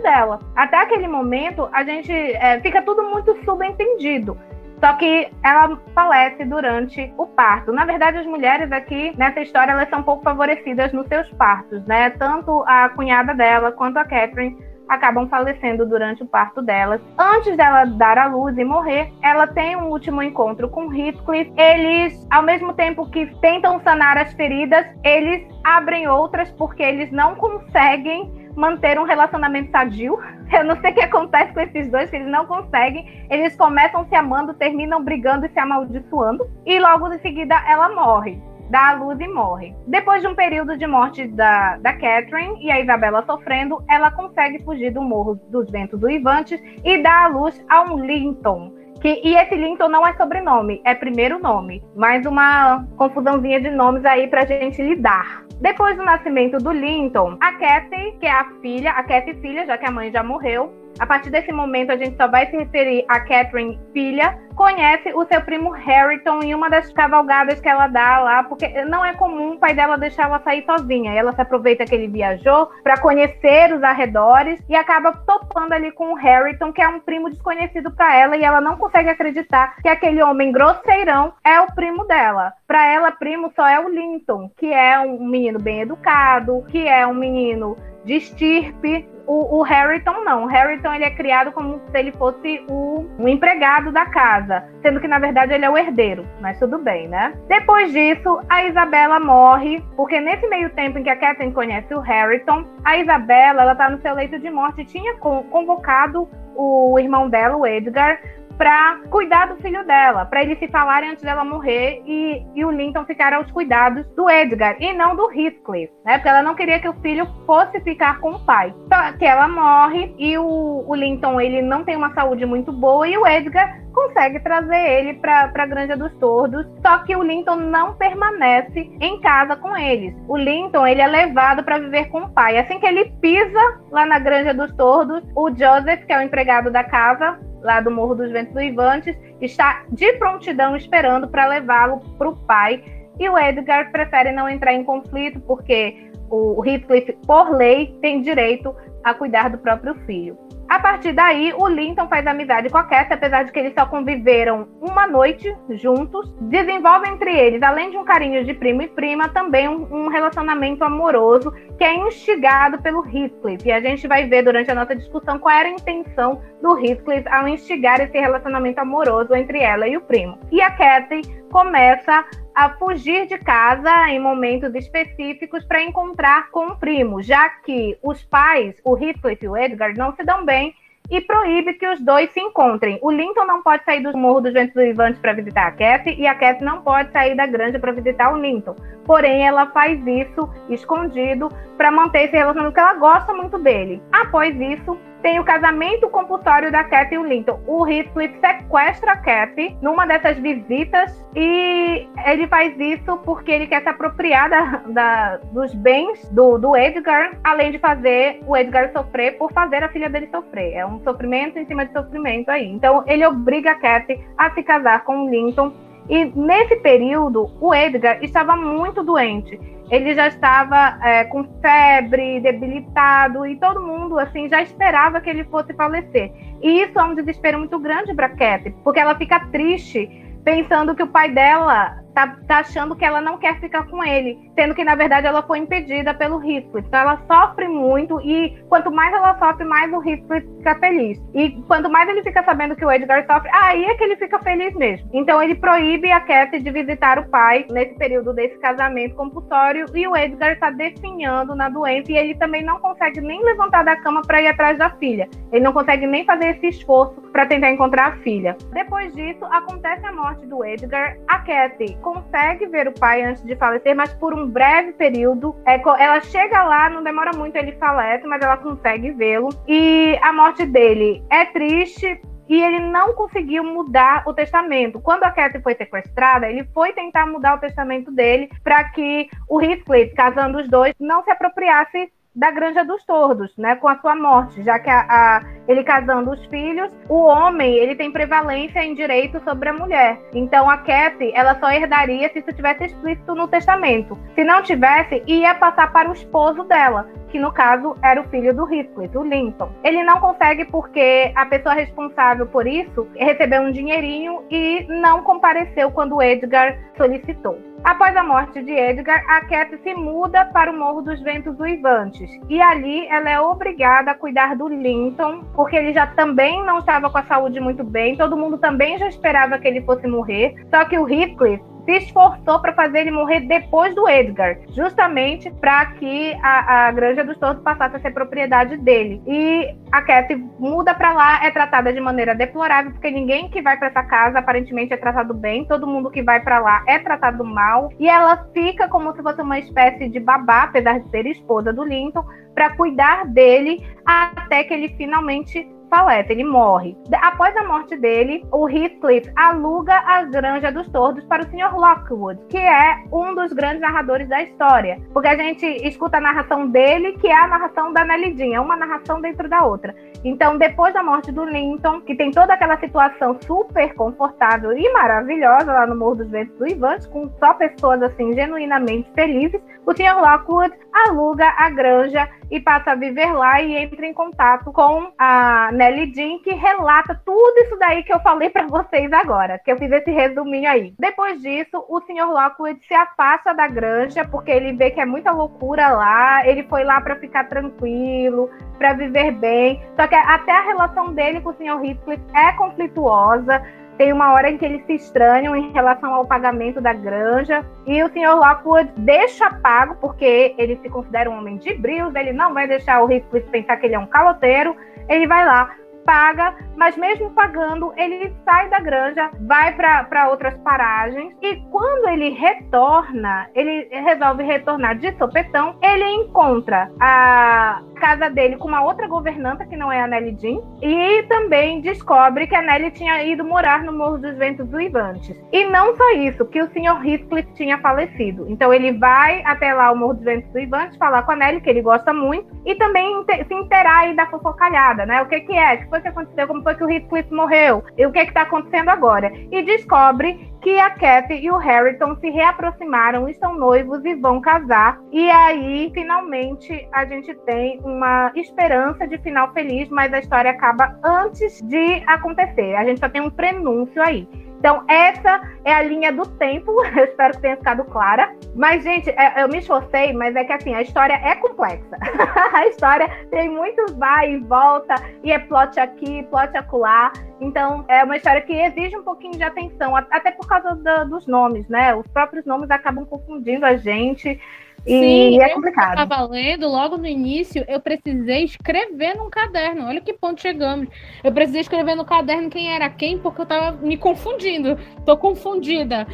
dela. 0.00 0.38
Até 0.54 0.76
aquele 0.76 1.08
momento, 1.08 1.66
a 1.72 1.82
gente 1.84 2.12
é, 2.12 2.60
fica 2.60 2.82
tudo 2.82 3.02
muito 3.04 3.34
subentendido. 3.46 4.38
Só 4.80 4.92
que 4.94 5.28
ela 5.42 5.78
falece 5.94 6.44
durante 6.44 7.12
o 7.16 7.26
parto. 7.26 7.72
Na 7.72 7.84
verdade, 7.84 8.18
as 8.18 8.26
mulheres 8.26 8.70
aqui 8.70 9.12
nessa 9.16 9.40
história 9.40 9.72
elas 9.72 9.88
são 9.88 10.02
pouco 10.02 10.22
favorecidas 10.22 10.92
nos 10.92 11.06
seus 11.08 11.28
partos, 11.32 11.84
né? 11.86 12.10
Tanto 12.10 12.64
a 12.66 12.88
cunhada 12.90 13.34
dela 13.34 13.72
quanto 13.72 13.98
a 13.98 14.04
Catherine 14.04 14.56
acabam 14.88 15.28
falecendo 15.28 15.86
durante 15.86 16.22
o 16.22 16.26
parto 16.26 16.62
delas. 16.62 17.00
Antes 17.18 17.56
dela 17.56 17.84
dar 17.84 18.16
à 18.18 18.26
luz 18.26 18.56
e 18.56 18.64
morrer, 18.64 19.12
ela 19.22 19.46
tem 19.46 19.76
um 19.76 19.88
último 19.88 20.22
encontro 20.22 20.68
com 20.68 20.92
Heathcliff. 20.92 21.52
Eles, 21.56 22.26
ao 22.30 22.42
mesmo 22.42 22.72
tempo 22.72 23.08
que 23.10 23.26
tentam 23.40 23.80
sanar 23.80 24.16
as 24.16 24.32
feridas, 24.32 24.86
eles 25.04 25.46
abrem 25.62 26.08
outras 26.08 26.50
porque 26.52 26.82
eles 26.82 27.12
não 27.12 27.34
conseguem 27.34 28.47
manter 28.58 28.98
um 28.98 29.04
relacionamento 29.04 29.70
sadio. 29.70 30.18
Eu 30.52 30.64
não 30.64 30.80
sei 30.80 30.90
o 30.90 30.94
que 30.94 31.00
acontece 31.00 31.52
com 31.52 31.60
esses 31.60 31.88
dois, 31.90 32.10
que 32.10 32.16
eles 32.16 32.28
não 32.28 32.46
conseguem. 32.46 33.26
Eles 33.30 33.56
começam 33.56 34.06
se 34.08 34.14
amando, 34.14 34.54
terminam 34.54 35.02
brigando 35.02 35.46
e 35.46 35.48
se 35.50 35.58
amaldiçoando. 35.58 36.48
E 36.66 36.78
logo 36.78 37.12
em 37.12 37.18
seguida 37.20 37.54
ela 37.66 37.88
morre. 37.90 38.40
Dá 38.70 38.90
a 38.90 38.94
luz 38.94 39.18
e 39.18 39.26
morre. 39.26 39.74
Depois 39.86 40.20
de 40.20 40.28
um 40.28 40.34
período 40.34 40.76
de 40.76 40.86
morte 40.86 41.26
da, 41.26 41.78
da 41.78 41.92
Catherine 41.94 42.62
e 42.62 42.70
a 42.70 42.80
Isabela 42.80 43.24
sofrendo, 43.24 43.82
ela 43.88 44.10
consegue 44.10 44.62
fugir 44.62 44.90
do 44.90 45.00
Morro 45.00 45.36
dos 45.48 45.70
Ventos 45.70 45.98
do 45.98 46.10
Ivantes 46.10 46.60
e 46.84 47.02
dá 47.02 47.24
a 47.24 47.28
luz 47.28 47.64
a 47.66 47.82
um 47.82 48.04
Linton, 48.04 48.74
Que, 49.00 49.22
e 49.24 49.36
esse 49.36 49.54
Linton 49.54 49.88
não 49.88 50.06
é 50.06 50.12
sobrenome, 50.14 50.82
é 50.84 50.94
primeiro 50.94 51.38
nome. 51.38 51.82
Mais 51.96 52.26
uma 52.26 52.86
confusãozinha 52.98 53.58
de 53.58 53.70
nomes 53.70 54.04
aí 54.04 54.28
pra 54.28 54.44
gente 54.44 54.82
lidar. 54.82 55.47
Depois 55.60 55.96
do 55.96 56.04
nascimento 56.04 56.58
do 56.58 56.70
Linton, 56.70 57.36
a 57.40 57.52
Kathy, 57.54 58.16
que 58.20 58.26
é 58.26 58.30
a 58.30 58.48
filha, 58.62 58.92
a 58.92 59.02
Kathy 59.02 59.34
filha, 59.40 59.66
já 59.66 59.76
que 59.76 59.86
a 59.86 59.90
mãe 59.90 60.10
já 60.12 60.22
morreu, 60.22 60.72
a 60.98 61.06
partir 61.06 61.30
desse 61.30 61.52
momento, 61.52 61.90
a 61.90 61.96
gente 61.96 62.16
só 62.16 62.26
vai 62.26 62.46
se 62.46 62.56
referir 62.56 63.04
a 63.08 63.20
Catherine, 63.20 63.78
filha, 63.92 64.38
conhece 64.54 65.12
o 65.14 65.24
seu 65.26 65.40
primo 65.40 65.70
Harrington 65.70 66.42
em 66.42 66.52
uma 66.52 66.68
das 66.68 66.92
cavalgadas 66.92 67.60
que 67.60 67.68
ela 67.68 67.86
dá 67.86 68.18
lá, 68.18 68.42
porque 68.42 68.68
não 68.84 69.04
é 69.04 69.14
comum 69.14 69.52
o 69.52 69.58
pai 69.58 69.72
dela 69.72 69.96
deixar 69.96 70.24
ela 70.24 70.40
sair 70.40 70.64
sozinha. 70.64 71.12
Ela 71.12 71.32
se 71.32 71.40
aproveita 71.40 71.84
que 71.84 71.94
ele 71.94 72.08
viajou 72.08 72.68
para 72.82 72.98
conhecer 72.98 73.72
os 73.72 73.82
arredores 73.82 74.60
e 74.68 74.74
acaba 74.74 75.12
topando 75.12 75.72
ali 75.72 75.92
com 75.92 76.12
o 76.12 76.16
Harrington, 76.16 76.72
que 76.72 76.82
é 76.82 76.88
um 76.88 76.98
primo 76.98 77.30
desconhecido 77.30 77.92
para 77.92 78.16
ela, 78.16 78.36
e 78.36 78.42
ela 78.42 78.60
não 78.60 78.76
consegue 78.76 79.08
acreditar 79.08 79.76
que 79.80 79.88
aquele 79.88 80.22
homem 80.22 80.50
grosseirão 80.50 81.32
é 81.44 81.60
o 81.60 81.72
primo 81.72 82.04
dela. 82.04 82.52
Para 82.66 82.84
ela, 82.86 83.12
primo 83.12 83.52
só 83.54 83.66
é 83.66 83.78
o 83.78 83.88
Linton, 83.88 84.50
que 84.56 84.72
é 84.72 84.98
um 84.98 85.24
menino 85.24 85.60
bem 85.60 85.82
educado, 85.82 86.64
que 86.68 86.86
é 86.88 87.06
um 87.06 87.14
menino 87.14 87.76
de 88.04 88.14
estirpe. 88.14 89.08
O, 89.28 89.58
o 89.58 89.62
Harrington 89.62 90.24
não. 90.24 90.44
O 90.44 90.46
Harrington 90.46 90.94
ele 90.94 91.04
é 91.04 91.10
criado 91.10 91.52
como 91.52 91.78
se 91.90 91.98
ele 91.98 92.12
fosse 92.12 92.64
o, 92.68 93.06
o, 93.18 93.28
empregado 93.28 93.92
da 93.92 94.06
casa, 94.06 94.64
sendo 94.80 95.00
que 95.00 95.06
na 95.06 95.18
verdade 95.18 95.52
ele 95.52 95.66
é 95.66 95.70
o 95.70 95.76
herdeiro. 95.76 96.26
Mas 96.40 96.58
tudo 96.58 96.78
bem, 96.78 97.06
né? 97.08 97.34
Depois 97.46 97.92
disso, 97.92 98.40
a 98.48 98.64
Isabela 98.64 99.20
morre, 99.20 99.84
porque 99.94 100.18
nesse 100.18 100.48
meio 100.48 100.70
tempo 100.70 100.98
em 100.98 101.02
que 101.02 101.10
a 101.10 101.16
Catherine 101.16 101.52
conhece 101.52 101.92
o 101.94 102.00
Harrington, 102.00 102.64
a 102.82 102.96
Isabela 102.96 103.62
ela 103.62 103.74
tá 103.74 103.90
no 103.90 104.00
seu 104.00 104.14
leito 104.14 104.38
de 104.38 104.50
morte 104.50 104.80
e 104.80 104.86
tinha 104.86 105.14
convocado 105.16 106.26
o 106.56 106.98
irmão 106.98 107.28
dela, 107.28 107.56
o 107.56 107.66
Edgar, 107.66 108.18
para 108.58 108.98
cuidar 109.08 109.46
do 109.46 109.62
filho 109.62 109.86
dela, 109.86 110.26
para 110.26 110.42
eles 110.42 110.58
se 110.58 110.66
falarem 110.66 111.10
antes 111.10 111.22
dela 111.22 111.44
morrer 111.44 112.02
e, 112.04 112.44
e 112.56 112.64
o 112.64 112.70
Linton 112.72 113.04
ficar 113.04 113.32
aos 113.32 113.48
cuidados 113.52 114.04
do 114.16 114.28
Edgar 114.28 114.76
e 114.80 114.92
não 114.92 115.14
do 115.14 115.30
Heathcliff, 115.30 115.92
né? 116.04 116.14
Porque 116.14 116.28
ela 116.28 116.42
não 116.42 116.56
queria 116.56 116.80
que 116.80 116.88
o 116.88 117.00
filho 117.00 117.26
fosse 117.46 117.80
ficar 117.80 118.18
com 118.18 118.32
o 118.32 118.44
pai. 118.44 118.74
Só 118.92 119.12
que 119.16 119.24
ela 119.24 119.46
morre 119.46 120.12
e 120.18 120.36
o, 120.36 120.84
o 120.86 120.94
Linton 120.94 121.40
ele 121.40 121.62
não 121.62 121.84
tem 121.84 121.96
uma 121.96 122.12
saúde 122.14 122.44
muito 122.44 122.72
boa 122.72 123.06
e 123.06 123.16
o 123.16 123.26
Edgar 123.26 123.80
consegue 123.94 124.40
trazer 124.40 124.76
ele 124.76 125.14
para 125.14 125.50
a 125.54 125.66
Granja 125.66 125.96
dos 125.96 126.12
Tordos. 126.14 126.66
Só 126.84 126.98
que 126.98 127.14
o 127.14 127.22
Linton 127.22 127.56
não 127.56 127.94
permanece 127.94 128.90
em 129.00 129.20
casa 129.20 129.54
com 129.56 129.76
eles. 129.76 130.14
O 130.26 130.36
Linton 130.36 130.86
ele 130.86 131.00
é 131.00 131.06
levado 131.06 131.62
para 131.62 131.78
viver 131.78 132.06
com 132.06 132.22
o 132.22 132.30
pai. 132.30 132.58
Assim 132.58 132.80
que 132.80 132.86
ele 132.86 133.12
pisa 133.20 133.80
lá 133.90 134.04
na 134.04 134.18
Granja 134.18 134.52
dos 134.52 134.72
Tordos, 134.74 135.22
o 135.36 135.48
Joseph, 135.50 136.04
que 136.06 136.12
é 136.12 136.18
o 136.18 136.22
empregado 136.22 136.70
da 136.70 136.82
casa, 136.82 137.38
lá 137.62 137.80
do 137.80 137.90
Morro 137.90 138.14
dos 138.14 138.30
Ventos 138.30 138.54
Uivantes, 138.54 139.16
está 139.40 139.84
de 139.90 140.12
prontidão 140.14 140.76
esperando 140.76 141.28
para 141.28 141.46
levá-lo 141.46 142.00
para 142.16 142.28
o 142.28 142.36
pai. 142.36 142.82
E 143.18 143.28
o 143.28 143.36
Edgar 143.36 143.90
prefere 143.90 144.32
não 144.32 144.48
entrar 144.48 144.72
em 144.72 144.84
conflito, 144.84 145.40
porque 145.40 146.10
o 146.30 146.64
Heathcliff, 146.64 147.12
por 147.26 147.50
lei, 147.50 147.98
tem 148.00 148.22
direito 148.22 148.74
a 149.02 149.14
cuidar 149.14 149.50
do 149.50 149.58
próprio 149.58 149.94
filho. 150.06 150.36
A 150.68 150.78
partir 150.78 151.12
daí, 151.12 151.52
o 151.56 151.66
Linton 151.66 152.06
faz 152.08 152.26
amizade 152.26 152.68
com 152.68 152.76
a 152.76 152.84
Cassie, 152.84 153.14
apesar 153.14 153.42
de 153.44 153.52
que 153.52 153.58
eles 153.58 153.72
só 153.72 153.86
conviveram 153.86 154.68
uma 154.82 155.06
noite 155.06 155.56
juntos. 155.70 156.30
Desenvolve 156.42 157.08
entre 157.08 157.34
eles, 157.34 157.62
além 157.62 157.90
de 157.90 157.96
um 157.96 158.04
carinho 158.04 158.44
de 158.44 158.52
primo 158.52 158.82
e 158.82 158.88
prima, 158.88 159.30
também 159.30 159.66
um, 159.66 159.88
um 159.90 160.08
relacionamento 160.08 160.84
amoroso 160.84 161.50
que 161.78 161.84
é 161.84 161.94
instigado 161.94 162.82
pelo 162.82 163.02
Heathcliff. 163.06 163.66
E 163.66 163.72
a 163.72 163.80
gente 163.80 164.06
vai 164.06 164.28
ver 164.28 164.42
durante 164.42 164.70
a 164.70 164.74
nossa 164.74 164.94
discussão 164.94 165.38
qual 165.38 165.56
era 165.56 165.68
a 165.70 165.72
intenção 165.72 166.42
do 166.60 166.76
Heathcliff 166.78 167.26
ao 167.28 167.48
instigar 167.48 168.00
esse 168.00 168.18
relacionamento 168.18 168.78
amoroso 168.78 169.34
entre 169.34 169.60
ela 169.60 169.88
e 169.88 169.96
o 169.96 170.02
primo. 170.02 170.38
E 170.52 170.60
a 170.60 170.70
Cathy 170.70 171.22
começa 171.50 172.26
a 172.58 172.70
fugir 172.70 173.28
de 173.28 173.38
casa 173.38 174.10
em 174.10 174.18
momentos 174.18 174.74
específicos 174.74 175.64
para 175.64 175.80
encontrar 175.80 176.50
com 176.50 176.66
o 176.66 176.76
primo, 176.76 177.22
já 177.22 177.48
que 177.48 177.96
os 178.02 178.24
pais, 178.24 178.74
o 178.84 178.98
Heathcliff 178.98 179.44
e 179.44 179.48
o 179.48 179.56
Edgar, 179.56 179.96
não 179.96 180.12
se 180.16 180.24
dão 180.24 180.44
bem 180.44 180.74
e 181.08 181.20
proíbe 181.20 181.74
que 181.74 181.86
os 181.86 182.00
dois 182.00 182.28
se 182.32 182.40
encontrem. 182.40 182.98
O 183.00 183.12
Linton 183.12 183.44
não 183.44 183.62
pode 183.62 183.84
sair 183.84 184.02
do 184.02 184.18
Morro 184.18 184.40
dos 184.40 184.52
Ventos 184.52 184.74
Vivantes 184.74 185.20
para 185.20 185.34
visitar 185.34 185.68
a 185.68 185.70
Cassie 185.70 186.16
e 186.18 186.26
a 186.26 186.34
Cassie 186.34 186.64
não 186.64 186.82
pode 186.82 187.12
sair 187.12 187.36
da 187.36 187.46
granja 187.46 187.78
para 187.78 187.92
visitar 187.92 188.34
o 188.34 188.40
Linton. 188.40 188.74
Porém, 189.06 189.46
ela 189.46 189.66
faz 189.66 190.04
isso 190.04 190.52
escondido 190.68 191.48
para 191.76 191.92
manter 191.92 192.24
esse 192.24 192.36
relacionamento, 192.36 192.74
porque 192.74 192.80
ela 192.80 192.98
gosta 192.98 193.32
muito 193.32 193.56
dele. 193.58 194.02
Após 194.10 194.60
isso, 194.60 194.98
tem 195.22 195.38
o 195.40 195.44
casamento 195.44 196.08
compulsório 196.08 196.70
da 196.70 196.84
Cat 196.84 197.12
e 197.12 197.18
o 197.18 197.24
Linton. 197.24 197.60
O 197.66 197.86
Heathcliff 197.86 198.38
sequestra 198.40 199.12
a 199.12 199.16
Cat 199.16 199.76
numa 199.82 200.06
dessas 200.06 200.38
visitas 200.38 201.24
e 201.34 202.08
ele 202.26 202.46
faz 202.46 202.78
isso 202.78 203.16
porque 203.24 203.50
ele 203.50 203.66
quer 203.66 203.82
se 203.82 203.88
apropriar 203.88 204.48
da, 204.48 204.82
da, 204.88 205.36
dos 205.52 205.74
bens 205.74 206.28
do, 206.30 206.58
do 206.58 206.76
Edgar, 206.76 207.36
além 207.44 207.72
de 207.72 207.78
fazer 207.78 208.40
o 208.46 208.56
Edgar 208.56 208.92
sofrer 208.92 209.36
por 209.38 209.52
fazer 209.52 209.82
a 209.82 209.88
filha 209.88 210.08
dele 210.08 210.28
sofrer. 210.30 210.74
É 210.74 210.86
um 210.86 211.00
sofrimento 211.02 211.58
em 211.58 211.66
cima 211.66 211.84
de 211.84 211.92
sofrimento 211.92 212.50
aí. 212.50 212.66
Então 212.66 213.02
ele 213.06 213.26
obriga 213.26 213.72
a 213.72 213.74
Cat 213.76 214.18
a 214.36 214.50
se 214.50 214.62
casar 214.62 215.04
com 215.04 215.24
o 215.24 215.30
Linton. 215.30 215.72
E 216.08 216.24
nesse 216.24 216.76
período, 216.76 217.50
o 217.60 217.74
Edgar 217.74 218.22
estava 218.22 218.56
muito 218.56 219.02
doente 219.02 219.58
ele 219.90 220.14
já 220.14 220.28
estava 220.28 220.98
é, 221.02 221.24
com 221.24 221.44
febre, 221.60 222.40
debilitado, 222.40 223.46
e 223.46 223.56
todo 223.56 223.82
mundo 223.82 224.18
assim 224.18 224.48
já 224.48 224.62
esperava 224.62 225.20
que 225.20 225.30
ele 225.30 225.44
fosse 225.44 225.72
falecer. 225.74 226.30
E 226.62 226.82
isso 226.82 226.98
é 226.98 227.02
um 227.02 227.14
desespero 227.14 227.58
muito 227.58 227.78
grande 227.78 228.14
para 228.14 228.28
Cat, 228.28 228.70
porque 228.84 229.00
ela 229.00 229.14
fica 229.14 229.40
triste 229.46 230.06
pensando 230.44 230.94
que 230.94 231.02
o 231.02 231.08
pai 231.08 231.30
dela 231.30 232.02
tá, 232.14 232.36
tá, 232.46 232.58
achando 232.58 232.96
que 232.96 233.04
ela 233.04 233.20
não 233.20 233.38
quer 233.38 233.58
ficar 233.60 233.86
com 233.86 234.02
ele, 234.04 234.47
sendo 234.58 234.74
que 234.74 234.82
na 234.82 234.96
verdade 234.96 235.24
ela 235.24 235.40
foi 235.40 235.58
impedida 235.58 236.12
pelo 236.12 236.42
Heathcliff. 236.42 236.88
Então 236.88 236.98
ela 236.98 237.22
sofre 237.28 237.68
muito 237.68 238.20
e 238.20 238.58
quanto 238.68 238.90
mais 238.90 239.14
ela 239.14 239.38
sofre, 239.38 239.64
mais 239.64 239.92
o 239.92 240.02
Heathcliff 240.02 240.48
fica 240.56 240.74
feliz. 240.80 241.22
E 241.32 241.50
quanto 241.68 241.88
mais 241.88 242.08
ele 242.08 242.24
fica 242.24 242.42
sabendo 242.42 242.74
que 242.74 242.84
o 242.84 242.90
Edgar 242.90 243.24
sofre, 243.24 243.48
aí 243.52 243.84
é 243.84 243.94
que 243.94 244.02
ele 244.02 244.16
fica 244.16 244.40
feliz 244.40 244.74
mesmo. 244.74 245.08
Então 245.12 245.40
ele 245.40 245.54
proíbe 245.54 246.10
a 246.10 246.20
Cat 246.20 246.58
de 246.58 246.70
visitar 246.72 247.20
o 247.20 247.28
pai 247.28 247.66
nesse 247.70 247.94
período 247.94 248.32
desse 248.32 248.58
casamento 248.58 249.14
compulsório 249.14 249.86
e 249.94 250.08
o 250.08 250.16
Edgar 250.16 250.50
está 250.50 250.70
definhando 250.70 251.54
na 251.54 251.68
doença 251.68 252.10
e 252.10 252.16
ele 252.16 252.34
também 252.34 252.64
não 252.64 252.80
consegue 252.80 253.20
nem 253.20 253.40
levantar 253.44 253.84
da 253.84 253.94
cama 253.96 254.22
para 254.22 254.42
ir 254.42 254.48
atrás 254.48 254.76
da 254.76 254.90
filha. 254.90 255.28
Ele 255.52 255.62
não 255.62 255.72
consegue 255.72 256.04
nem 256.04 256.24
fazer 256.24 256.56
esse 256.56 256.66
esforço 256.66 257.14
para 257.32 257.46
tentar 257.46 257.70
encontrar 257.70 258.08
a 258.08 258.16
filha. 258.16 258.56
Depois 258.72 259.14
disso, 259.14 259.44
acontece 259.44 260.04
a 260.04 260.12
morte 260.12 260.44
do 260.46 260.64
Edgar. 260.64 261.16
A 261.28 261.38
Cat 261.38 261.96
consegue 262.02 262.66
ver 262.66 262.88
o 262.88 262.92
pai 262.92 263.22
antes 263.22 263.44
de 263.44 263.54
falecer, 263.54 263.94
mas 263.94 264.12
por 264.14 264.34
um 264.34 264.47
breve 264.48 264.92
período. 264.92 265.54
É, 265.66 265.74
ela 265.74 266.20
chega 266.20 266.62
lá, 266.64 266.90
não 266.90 267.02
demora 267.02 267.36
muito, 267.36 267.56
ele 267.56 267.72
falece, 267.72 268.26
mas 268.26 268.42
ela 268.42 268.56
consegue 268.56 269.10
vê-lo. 269.12 269.50
E 269.66 270.18
a 270.22 270.32
morte 270.32 270.64
dele 270.66 271.22
é 271.30 271.44
triste, 271.46 272.20
e 272.48 272.62
ele 272.62 272.80
não 272.80 273.12
conseguiu 273.12 273.62
mudar 273.62 274.22
o 274.26 274.32
testamento. 274.32 275.00
Quando 275.00 275.24
a 275.24 275.30
Cathy 275.30 275.60
foi 275.60 275.74
sequestrada, 275.74 276.48
ele 276.48 276.64
foi 276.72 276.92
tentar 276.92 277.26
mudar 277.26 277.56
o 277.56 277.60
testamento 277.60 278.10
dele 278.10 278.48
para 278.64 278.84
que 278.84 279.28
o 279.48 279.60
Heathcliff, 279.60 280.14
casando 280.14 280.58
os 280.58 280.68
dois, 280.68 280.94
não 280.98 281.22
se 281.22 281.30
apropriasse 281.30 282.10
da 282.34 282.50
Granja 282.50 282.84
dos 282.84 283.04
Tordos, 283.04 283.52
né, 283.56 283.76
com 283.76 283.88
a 283.88 283.98
sua 283.98 284.14
morte, 284.14 284.62
já 284.62 284.78
que 284.78 284.88
a, 284.88 285.00
a, 285.08 285.42
ele 285.66 285.82
casando 285.82 286.30
os 286.30 286.44
filhos, 286.46 286.92
o 287.08 287.24
homem 287.24 287.74
ele 287.74 287.96
tem 287.96 288.12
prevalência 288.12 288.84
em 288.84 288.94
direito 288.94 289.42
sobre 289.44 289.68
a 289.68 289.72
mulher. 289.72 290.20
Então 290.32 290.68
a 290.68 290.78
Kathy 290.78 291.32
ela 291.34 291.58
só 291.58 291.70
herdaria 291.70 292.30
se 292.32 292.38
isso 292.38 292.52
tivesse 292.52 292.84
explícito 292.84 293.34
no 293.34 293.48
testamento. 293.48 294.18
Se 294.34 294.44
não 294.44 294.62
tivesse, 294.62 295.22
ia 295.26 295.54
passar 295.54 295.92
para 295.92 296.08
o 296.08 296.12
esposo 296.12 296.64
dela 296.64 297.08
que 297.28 297.38
no 297.38 297.52
caso 297.52 297.96
era 298.02 298.20
o 298.20 298.28
filho 298.28 298.54
do 298.54 298.72
Heathcliff, 298.72 299.16
o 299.16 299.22
Linton. 299.22 299.70
Ele 299.84 300.02
não 300.02 300.18
consegue 300.20 300.64
porque 300.64 301.32
a 301.34 301.46
pessoa 301.46 301.74
responsável 301.74 302.46
por 302.46 302.66
isso 302.66 303.06
recebeu 303.14 303.62
um 303.62 303.70
dinheirinho 303.70 304.42
e 304.50 304.86
não 304.88 305.22
compareceu 305.22 305.90
quando 305.90 306.22
Edgar 306.22 306.78
solicitou. 306.96 307.58
Após 307.84 308.16
a 308.16 308.22
morte 308.22 308.62
de 308.62 308.72
Edgar, 308.72 309.24
a 309.28 309.44
Cat 309.46 309.76
se 309.82 309.94
muda 309.94 310.44
para 310.46 310.70
o 310.70 310.78
Morro 310.78 311.02
dos 311.02 311.20
Ventos 311.20 311.58
Uivantes. 311.60 312.30
E 312.48 312.60
ali 312.60 313.06
ela 313.06 313.30
é 313.30 313.40
obrigada 313.40 314.10
a 314.10 314.14
cuidar 314.14 314.56
do 314.56 314.68
Linton, 314.68 315.44
porque 315.54 315.76
ele 315.76 315.92
já 315.92 316.06
também 316.06 316.64
não 316.64 316.78
estava 316.78 317.08
com 317.08 317.18
a 317.18 317.24
saúde 317.24 317.60
muito 317.60 317.84
bem, 317.84 318.16
todo 318.16 318.36
mundo 318.36 318.58
também 318.58 318.98
já 318.98 319.08
esperava 319.08 319.58
que 319.58 319.68
ele 319.68 319.82
fosse 319.82 320.06
morrer. 320.06 320.54
Só 320.70 320.84
que 320.84 320.98
o 320.98 321.08
Heathcliff 321.08 321.62
se 321.88 321.96
esforçou 321.96 322.60
para 322.60 322.74
fazer 322.74 323.00
ele 323.00 323.10
morrer 323.10 323.40
depois 323.40 323.94
do 323.94 324.06
Edgar, 324.06 324.58
justamente 324.74 325.50
para 325.52 325.86
que 325.92 326.34
a, 326.42 326.88
a 326.88 326.92
Granja 326.92 327.24
dos 327.24 327.38
Tortos 327.38 327.64
passasse 327.64 327.96
a 327.96 328.00
ser 328.00 328.10
propriedade 328.10 328.76
dele. 328.76 329.22
E 329.26 329.74
a 329.90 330.02
Cat 330.02 330.34
muda 330.58 330.94
para 330.94 331.14
lá, 331.14 331.42
é 331.42 331.50
tratada 331.50 331.90
de 331.90 331.98
maneira 331.98 332.34
deplorável, 332.34 332.92
porque 332.92 333.10
ninguém 333.10 333.48
que 333.48 333.62
vai 333.62 333.78
para 333.78 333.88
essa 333.88 334.02
casa 334.02 334.38
aparentemente 334.38 334.92
é 334.92 334.98
tratado 334.98 335.32
bem, 335.32 335.64
todo 335.64 335.86
mundo 335.86 336.10
que 336.10 336.22
vai 336.22 336.40
para 336.40 336.58
lá 336.58 336.84
é 336.86 336.98
tratado 336.98 337.42
mal, 337.42 337.88
e 337.98 338.06
ela 338.06 338.46
fica 338.52 338.86
como 338.86 339.14
se 339.16 339.22
fosse 339.22 339.40
uma 339.40 339.58
espécie 339.58 340.10
de 340.10 340.20
babá, 340.20 340.64
apesar 340.64 341.00
de 341.00 341.08
ser 341.08 341.24
esposa 341.24 341.72
do 341.72 341.84
Linton, 341.84 342.24
para 342.54 342.76
cuidar 342.76 343.24
dele 343.26 343.82
até 344.04 344.62
que 344.64 344.74
ele 344.74 344.90
finalmente 344.90 345.66
falece, 345.88 346.32
ele 346.32 346.44
morre. 346.44 346.96
Após 347.22 347.56
a 347.56 347.64
morte 347.64 347.96
dele, 347.96 348.44
o 348.52 348.68
Heathcliff 348.68 349.30
aluga 349.36 349.94
a 350.06 350.22
Granja 350.24 350.70
dos 350.72 350.88
Tordos 350.90 351.24
para 351.24 351.42
o 351.42 351.46
Sr. 351.46 351.74
Lockwood, 351.74 352.40
que 352.48 352.58
é 352.58 353.04
um 353.12 353.34
dos 353.34 353.52
grandes 353.52 353.80
narradores 353.80 354.28
da 354.28 354.42
história. 354.42 355.00
Porque 355.12 355.28
a 355.28 355.36
gente 355.36 355.66
escuta 355.86 356.18
a 356.18 356.20
narração 356.20 356.68
dele, 356.68 357.12
que 357.18 357.26
é 357.26 357.36
a 357.36 357.46
narração 357.46 357.92
da 357.92 358.06
Jean, 358.36 358.54
é 358.54 358.60
uma 358.60 358.76
narração 358.76 359.20
dentro 359.20 359.48
da 359.48 359.64
outra. 359.64 359.94
Então, 360.24 360.58
depois 360.58 360.92
da 360.92 361.02
morte 361.02 361.30
do 361.30 361.44
Linton, 361.44 362.00
que 362.00 362.14
tem 362.14 362.30
toda 362.30 362.54
aquela 362.54 362.78
situação 362.78 363.38
super 363.40 363.94
confortável 363.94 364.76
e 364.76 364.92
maravilhosa 364.92 365.72
lá 365.72 365.86
no 365.86 365.96
Morro 365.96 366.16
dos 366.16 366.30
Ventos 366.30 366.56
do 366.58 366.68
Ivante, 366.68 367.08
com 367.08 367.30
só 367.38 367.54
pessoas 367.54 368.02
assim 368.02 368.34
genuinamente 368.34 369.10
felizes, 369.14 369.60
o 369.86 369.92
Sr. 369.94 370.20
Lockwood 370.20 370.74
aluga 370.92 371.48
a 371.56 371.70
granja 371.70 372.28
e 372.50 372.60
passa 372.60 372.92
a 372.92 372.94
viver 372.94 373.32
lá 373.32 373.62
e 373.62 373.74
entra 373.76 374.06
em 374.06 374.12
contato 374.12 374.72
com 374.72 375.10
a 375.18 375.70
Nelly 375.72 376.12
Jean, 376.14 376.38
que 376.42 376.52
relata 376.52 377.20
tudo 377.24 377.58
isso 377.58 377.76
daí 377.78 378.02
que 378.02 378.12
eu 378.12 378.20
falei 378.20 378.50
para 378.50 378.66
vocês 378.66 379.10
agora, 379.12 379.58
que 379.58 379.70
eu 379.70 379.78
fiz 379.78 379.90
esse 379.90 380.10
resuminho 380.10 380.68
aí. 380.68 380.94
Depois 380.98 381.40
disso, 381.40 381.84
o 381.88 382.00
Sr. 382.00 382.28
Lockwood 382.28 382.80
se 382.86 382.94
afasta 382.94 383.54
da 383.54 383.66
granja 383.66 384.26
porque 384.28 384.50
ele 384.50 384.72
vê 384.72 384.90
que 384.90 385.00
é 385.00 385.06
muita 385.06 385.30
loucura 385.30 385.88
lá, 385.88 386.46
ele 386.46 386.64
foi 386.64 386.84
lá 386.84 387.00
para 387.00 387.16
ficar 387.16 387.44
tranquilo, 387.48 388.50
para 388.78 388.94
viver 388.94 389.32
bem. 389.32 389.82
Só 389.96 390.06
que 390.06 390.14
até 390.14 390.52
a 390.52 390.64
relação 390.64 391.12
dele 391.12 391.40
com 391.40 391.50
o 391.50 391.54
Sr. 391.54 391.84
Heathcliff 391.84 392.22
é 392.34 392.52
conflituosa. 392.52 393.62
Tem 393.98 394.12
uma 394.12 394.32
hora 394.32 394.48
em 394.48 394.56
que 394.56 394.64
eles 394.64 394.86
se 394.86 394.94
estranham 394.94 395.56
em 395.56 395.72
relação 395.72 396.14
ao 396.14 396.24
pagamento 396.24 396.80
da 396.80 396.92
granja. 396.92 397.66
E 397.84 398.02
o 398.02 398.08
Sr. 398.08 398.36
Lockwood 398.36 398.90
deixa 398.96 399.50
pago, 399.54 399.96
porque 400.00 400.54
ele 400.56 400.78
se 400.80 400.88
considera 400.88 401.28
um 401.28 401.36
homem 401.36 401.56
de 401.56 401.74
brios, 401.74 402.14
ele 402.14 402.32
não 402.32 402.54
vai 402.54 402.68
deixar 402.68 403.02
o 403.02 403.10
Heathcliff 403.10 403.50
pensar 403.50 403.76
que 403.76 403.86
ele 403.86 403.96
é 403.96 403.98
um 403.98 404.06
caloteiro. 404.06 404.76
Ele 405.08 405.26
vai 405.26 405.44
lá, 405.44 405.74
paga, 406.08 406.54
mas 406.74 406.96
mesmo 406.96 407.30
pagando, 407.32 407.92
ele 407.94 408.34
sai 408.42 408.70
da 408.70 408.80
granja, 408.80 409.30
vai 409.42 409.74
para 409.74 410.30
outras 410.30 410.56
paragens 410.60 411.34
e 411.42 411.56
quando 411.70 412.08
ele 412.08 412.30
retorna, 412.30 413.46
ele 413.54 413.86
resolve 413.90 414.42
retornar 414.42 414.96
de 414.96 415.14
sopetão, 415.18 415.76
ele 415.82 416.04
encontra 416.04 416.90
a 416.98 417.82
casa 418.00 418.30
dele 418.30 418.56
com 418.56 418.68
uma 418.68 418.82
outra 418.82 419.06
governanta 419.06 419.66
que 419.66 419.76
não 419.76 419.92
é 419.92 420.00
a 420.00 420.06
Nelly 420.06 420.36
Jean 420.40 420.60
e 420.80 421.24
também 421.24 421.82
descobre 421.82 422.46
que 422.46 422.54
a 422.54 422.62
Nelly 422.62 422.90
tinha 422.92 423.22
ido 423.24 423.44
morar 423.44 423.82
no 423.82 423.92
Morro 423.92 424.16
dos 424.16 424.34
Ventos 424.38 424.72
Uivantes. 424.72 425.36
E 425.52 425.64
não 425.64 425.94
só 425.94 426.10
isso, 426.12 426.46
que 426.46 426.62
o 426.62 426.68
Sr. 426.68 427.04
Heathcliff 427.04 427.52
tinha 427.52 427.76
falecido. 427.78 428.46
Então 428.48 428.72
ele 428.72 428.92
vai 428.92 429.42
até 429.44 429.74
lá 429.74 429.90
o 429.90 429.96
Morro 429.96 430.14
dos 430.14 430.24
Ventos 430.24 430.54
Uivantes 430.54 430.96
falar 430.96 431.24
com 431.24 431.32
a 431.32 431.36
Nelly, 431.36 431.60
que 431.60 431.68
ele 431.68 431.82
gosta 431.82 432.14
muito, 432.14 432.48
e 432.64 432.74
também 432.76 433.12
se 433.26 433.54
inteirar 433.54 433.98
aí 434.04 434.16
da 434.16 434.26
fofocalhada, 434.26 435.04
né? 435.04 435.20
O 435.20 435.26
que 435.26 435.40
que 435.40 435.52
é? 435.52 435.76
Que 435.76 435.88
foi 435.88 435.97
que 436.00 436.08
aconteceu? 436.08 436.46
Como 436.46 436.62
foi 436.62 436.74
que 436.74 436.84
o 436.84 436.90
Heathcliff 436.90 437.32
morreu? 437.32 437.84
E 437.96 438.06
o 438.06 438.12
que 438.12 438.26
que 438.26 438.32
tá 438.32 438.42
acontecendo 438.42 438.88
agora? 438.88 439.32
E 439.50 439.62
descobre 439.62 440.48
que 440.60 440.78
a 440.78 440.90
Cat 440.90 441.32
e 441.32 441.50
o 441.50 441.56
Harrington 441.56 442.16
se 442.16 442.30
reaproximaram, 442.30 443.28
estão 443.28 443.54
noivos 443.54 444.04
e 444.04 444.14
vão 444.14 444.40
casar. 444.40 445.00
E 445.12 445.30
aí, 445.30 445.90
finalmente, 445.94 446.88
a 446.92 447.04
gente 447.04 447.34
tem 447.46 447.80
uma 447.84 448.32
esperança 448.34 449.06
de 449.06 449.18
final 449.18 449.52
feliz, 449.52 449.88
mas 449.88 450.12
a 450.12 450.18
história 450.18 450.50
acaba 450.50 450.98
antes 451.04 451.60
de 451.62 452.02
acontecer. 452.06 452.74
A 452.74 452.84
gente 452.84 453.00
só 453.00 453.08
tem 453.08 453.20
um 453.20 453.30
prenúncio 453.30 454.02
aí. 454.02 454.28
Então, 454.58 454.82
essa 454.88 455.40
é 455.64 455.72
a 455.72 455.82
linha 455.82 456.12
do 456.12 456.26
tempo. 456.26 456.72
Eu 456.96 457.04
espero 457.04 457.34
que 457.34 457.42
tenha 457.42 457.56
ficado 457.56 457.84
clara. 457.84 458.34
Mas, 458.54 458.82
gente, 458.82 459.08
é, 459.10 459.42
eu 459.42 459.48
me 459.48 459.58
esforcei, 459.58 460.12
mas 460.12 460.34
é 460.34 460.42
que 460.42 460.52
assim, 460.52 460.74
a 460.74 460.82
história 460.82 461.14
é 461.14 461.36
complexa. 461.36 461.96
a 462.52 462.66
história 462.66 463.08
tem 463.30 463.48
muitos 463.48 463.92
vai 463.92 464.32
e 464.32 464.38
volta, 464.38 464.94
e 465.22 465.30
é 465.30 465.38
plot 465.38 465.78
aqui, 465.78 466.24
plot 466.24 466.56
acolá. 466.56 467.12
Então, 467.40 467.84
é 467.88 468.02
uma 468.02 468.16
história 468.16 468.40
que 468.40 468.52
exige 468.52 468.96
um 468.96 469.04
pouquinho 469.04 469.34
de 469.34 469.44
atenção, 469.44 469.94
até 469.94 470.32
por 470.32 470.46
causa 470.48 470.74
do, 470.74 471.10
dos 471.10 471.26
nomes, 471.26 471.68
né? 471.68 471.94
Os 471.94 472.06
próprios 472.08 472.44
nomes 472.44 472.70
acabam 472.70 473.06
confundindo 473.06 473.64
a 473.64 473.76
gente. 473.76 474.40
Sim, 474.88 475.36
e 475.36 475.40
é 475.40 475.48
complicado. 475.50 475.98
Eu 475.98 476.02
estava 476.04 476.26
lendo, 476.26 476.68
logo 476.68 476.96
no 476.96 477.06
início, 477.06 477.64
eu 477.68 477.80
precisei 477.80 478.44
escrever 478.44 479.16
num 479.16 479.30
caderno. 479.30 479.86
Olha 479.86 480.00
que 480.00 480.12
ponto 480.12 480.40
chegamos. 480.40 480.88
Eu 481.22 481.32
precisei 481.32 481.60
escrever 481.60 481.94
no 481.94 482.04
caderno 482.04 482.50
quem 482.50 482.72
era 482.72 482.88
quem, 482.88 483.18
porque 483.18 483.40
eu 483.40 483.44
estava 483.44 483.76
me 483.76 483.96
confundindo. 483.96 484.78
Tô 485.04 485.16
confundida. 485.16 486.06